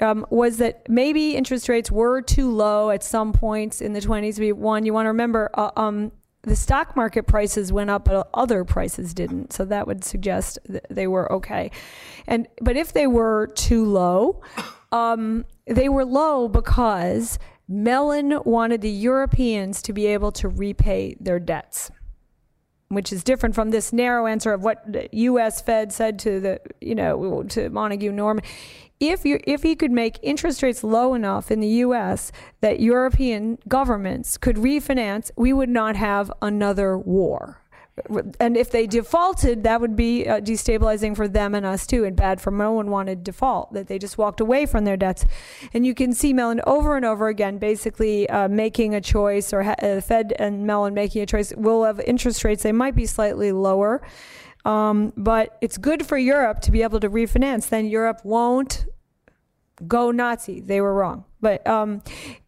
um, 0.02 0.26
was 0.30 0.58
that 0.58 0.88
maybe 0.88 1.36
interest 1.36 1.68
rates 1.68 1.90
were 1.90 2.20
too 2.20 2.50
low 2.50 2.90
at 2.90 3.02
some 3.02 3.32
points 3.32 3.80
in 3.80 3.92
the 3.92 4.00
20s. 4.00 4.52
One, 4.54 4.84
you 4.84 4.92
want 4.92 5.06
to 5.06 5.10
remember 5.10 5.50
uh, 5.54 5.70
um, 5.76 6.12
the 6.42 6.56
stock 6.56 6.96
market 6.96 7.26
prices 7.26 7.72
went 7.72 7.88
up, 7.88 8.06
but 8.06 8.28
other 8.34 8.64
prices 8.64 9.14
didn't. 9.14 9.52
So 9.52 9.64
that 9.66 9.86
would 9.86 10.04
suggest 10.04 10.58
that 10.68 10.86
they 10.90 11.06
were 11.06 11.30
okay. 11.32 11.70
And 12.26 12.48
but 12.60 12.76
if 12.76 12.92
they 12.92 13.06
were 13.06 13.46
too 13.54 13.84
low, 13.84 14.42
um, 14.92 15.44
they 15.66 15.88
were 15.88 16.04
low 16.04 16.48
because 16.48 17.38
Mellon 17.68 18.40
wanted 18.44 18.80
the 18.80 18.90
Europeans 18.90 19.82
to 19.82 19.92
be 19.92 20.06
able 20.06 20.32
to 20.32 20.48
repay 20.48 21.16
their 21.20 21.38
debts 21.38 21.90
which 22.92 23.10
is 23.10 23.24
different 23.24 23.54
from 23.54 23.70
this 23.70 23.90
narrow 23.90 24.26
answer 24.26 24.52
of 24.52 24.62
what 24.62 24.84
the 24.92 25.08
U.S. 25.12 25.62
Fed 25.62 25.94
said 25.94 26.18
to 26.18 26.40
the, 26.40 26.60
you 26.82 26.94
know, 26.94 27.42
to 27.44 27.70
Montague 27.70 28.12
Norman. 28.12 28.44
If 29.02 29.24
you 29.24 29.40
if 29.44 29.64
he 29.64 29.74
could 29.74 29.90
make 29.90 30.18
interest 30.22 30.62
rates 30.62 30.84
low 30.84 31.14
enough 31.14 31.50
in 31.50 31.58
the 31.58 31.68
U.S. 31.86 32.30
that 32.60 32.78
European 32.78 33.58
governments 33.66 34.38
could 34.38 34.56
refinance, 34.56 35.30
we 35.36 35.52
would 35.52 35.68
not 35.68 35.96
have 35.96 36.32
another 36.40 36.96
war 36.96 37.62
and 38.40 38.56
if 38.56 38.70
they 38.70 38.86
defaulted, 38.86 39.64
that 39.64 39.80
would 39.80 39.94
be 39.94 40.26
uh, 40.26 40.40
destabilizing 40.40 41.14
for 41.14 41.28
them 41.28 41.54
and 41.54 41.66
us 41.66 41.86
too, 41.86 42.04
and 42.04 42.16
bad 42.16 42.40
for 42.40 42.50
no 42.50 42.72
one 42.72 42.90
wanted 42.90 43.22
default, 43.22 43.72
that 43.74 43.86
they 43.86 43.98
just 43.98 44.16
walked 44.16 44.40
away 44.40 44.64
from 44.64 44.84
their 44.84 44.96
debts. 44.96 45.26
And 45.74 45.84
you 45.84 45.94
can 45.94 46.14
see 46.14 46.32
Mellon 46.32 46.62
over 46.66 46.96
and 46.96 47.04
over 47.04 47.28
again 47.28 47.58
basically 47.58 48.28
uh, 48.30 48.48
making 48.48 48.94
a 48.94 49.00
choice, 49.00 49.52
or 49.52 49.62
ha- 49.62 49.76
uh, 49.82 50.00
Fed 50.00 50.32
and 50.38 50.66
Mellon 50.66 50.94
making 50.94 51.20
a 51.20 51.26
choice. 51.26 51.52
We'll 51.54 51.84
have 51.84 52.00
interest 52.00 52.44
rates, 52.44 52.62
they 52.62 52.72
might 52.72 52.96
be 52.96 53.06
slightly 53.06 53.52
lower. 53.52 54.00
Um, 54.64 55.12
but 55.16 55.58
it's 55.60 55.76
good 55.76 56.06
for 56.06 56.16
Europe 56.16 56.60
to 56.60 56.70
be 56.70 56.82
able 56.82 57.00
to 57.00 57.10
refinance. 57.10 57.68
Then 57.68 57.86
Europe 57.86 58.20
won't 58.24 58.86
go 59.86 60.10
Nazi. 60.10 60.60
They 60.60 60.80
were 60.80 60.94
wrong. 60.94 61.24
But 61.40 61.66
um, 61.66 62.02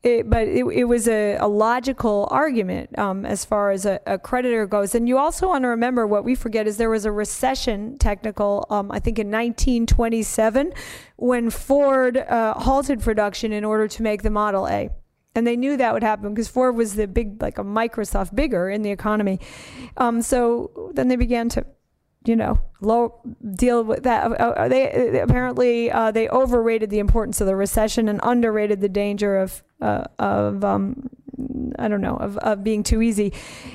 it, 0.04 0.30
but 0.30 0.46
it, 0.46 0.64
it 0.66 0.84
was 0.84 1.08
a, 1.08 1.36
a, 1.36 1.48
logical 1.48 2.28
argument 2.30 2.96
um, 2.96 3.26
as 3.26 3.44
far 3.44 3.72
as 3.72 3.84
a, 3.86 3.98
a, 4.06 4.18
creditor 4.18 4.66
goes. 4.66 4.94
And 4.94 5.08
you 5.08 5.18
also 5.18 5.48
want 5.48 5.62
to 5.62 5.68
remember 5.68 6.06
what 6.06 6.24
we 6.24 6.36
forget 6.36 6.68
is 6.68 6.76
there 6.76 6.90
was 6.90 7.04
a 7.04 7.10
recession 7.10 7.98
technical, 7.98 8.66
um, 8.70 8.92
I 8.92 9.00
think 9.00 9.18
in 9.18 9.32
1927, 9.32 10.72
when 11.16 11.50
Ford 11.50 12.18
uh, 12.18 12.54
halted 12.54 13.00
production 13.00 13.52
in 13.52 13.64
order 13.64 13.88
to 13.88 14.02
make 14.02 14.22
the 14.22 14.30
Model 14.30 14.68
A. 14.68 14.90
And 15.34 15.44
they 15.44 15.56
knew 15.56 15.76
that 15.76 15.92
would 15.92 16.04
happen 16.04 16.32
because 16.32 16.46
Ford 16.46 16.76
was 16.76 16.94
the 16.94 17.08
big, 17.08 17.42
like 17.42 17.58
a 17.58 17.64
Microsoft 17.64 18.36
bigger 18.36 18.70
in 18.70 18.82
the 18.82 18.92
economy. 18.92 19.40
Um, 19.96 20.22
so 20.22 20.92
then 20.94 21.08
they 21.08 21.16
began 21.16 21.48
to 21.50 21.66
you 22.24 22.36
know, 22.36 22.58
low 22.80 23.20
deal 23.54 23.84
with 23.84 24.02
that. 24.04 24.30
Uh, 24.40 24.44
uh 24.44 24.68
they 24.68 25.20
apparently 25.20 25.90
uh, 25.90 26.10
they 26.10 26.28
overrated 26.28 26.90
the 26.90 26.98
importance 26.98 27.40
of 27.40 27.46
the 27.46 27.56
recession 27.56 28.08
and 28.08 28.20
underrated 28.22 28.80
the 28.80 28.88
danger 28.88 29.36
of 29.36 29.62
uh, 29.80 30.04
of 30.18 30.64
um, 30.64 31.10
I 31.78 31.88
don't 31.88 32.00
know 32.00 32.16
of, 32.16 32.38
of 32.38 32.64
being 32.64 32.82
too 32.82 33.02
easy. 33.02 33.32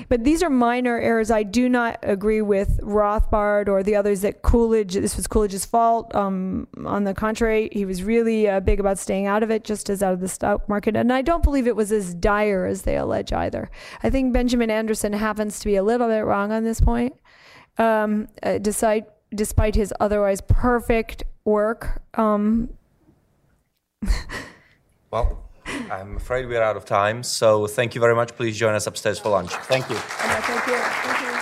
But 0.08 0.24
these 0.24 0.42
are 0.42 0.50
minor 0.50 0.98
errors. 0.98 1.30
I 1.30 1.42
do 1.42 1.68
not 1.68 1.98
agree 2.02 2.42
with 2.42 2.80
Rothbard 2.82 3.68
or 3.68 3.82
the 3.82 3.96
others 3.96 4.22
that 4.22 4.42
Coolidge. 4.42 4.94
This 4.94 5.16
was 5.16 5.26
Coolidge's 5.26 5.64
fault. 5.64 6.14
Um, 6.14 6.66
on 6.84 7.04
the 7.04 7.14
contrary, 7.14 7.68
he 7.72 7.84
was 7.84 8.02
really 8.02 8.48
uh, 8.48 8.60
big 8.60 8.80
about 8.80 8.98
staying 8.98 9.26
out 9.26 9.42
of 9.42 9.50
it, 9.50 9.64
just 9.64 9.90
as 9.90 10.02
out 10.02 10.14
of 10.14 10.20
the 10.20 10.28
stock 10.28 10.68
market. 10.68 10.96
And 10.96 11.12
I 11.12 11.22
don't 11.22 11.42
believe 11.42 11.66
it 11.66 11.76
was 11.76 11.92
as 11.92 12.14
dire 12.14 12.66
as 12.66 12.82
they 12.82 12.96
allege 12.96 13.32
either. 13.32 13.70
I 14.02 14.10
think 14.10 14.32
Benjamin 14.32 14.70
Anderson 14.70 15.12
happens 15.12 15.60
to 15.60 15.66
be 15.66 15.76
a 15.76 15.82
little 15.82 16.08
bit 16.08 16.24
wrong 16.24 16.52
on 16.52 16.64
this 16.64 16.80
point 16.80 17.14
um, 17.80 18.28
uh, 18.42 18.58
despite 18.58 19.06
despite 19.34 19.74
his 19.74 19.92
otherwise 19.98 20.40
perfect 20.42 21.24
work. 21.44 22.02
Um, 22.14 22.68
well, 25.10 25.50
I'm 25.90 26.16
afraid 26.16 26.46
we're 26.46 26.62
out 26.62 26.76
of 26.76 26.84
time. 26.84 27.22
So 27.22 27.66
thank 27.66 27.94
you 27.94 28.00
very 28.00 28.14
much. 28.14 28.36
Please 28.36 28.56
join 28.56 28.74
us 28.74 28.86
upstairs 28.86 29.18
for 29.18 29.30
lunch. 29.30 29.50
Thank 29.50 29.88
you. 29.88 29.96
thank 29.96 30.66
you. 30.66 30.74
Thank 30.74 31.20
you. 31.22 31.39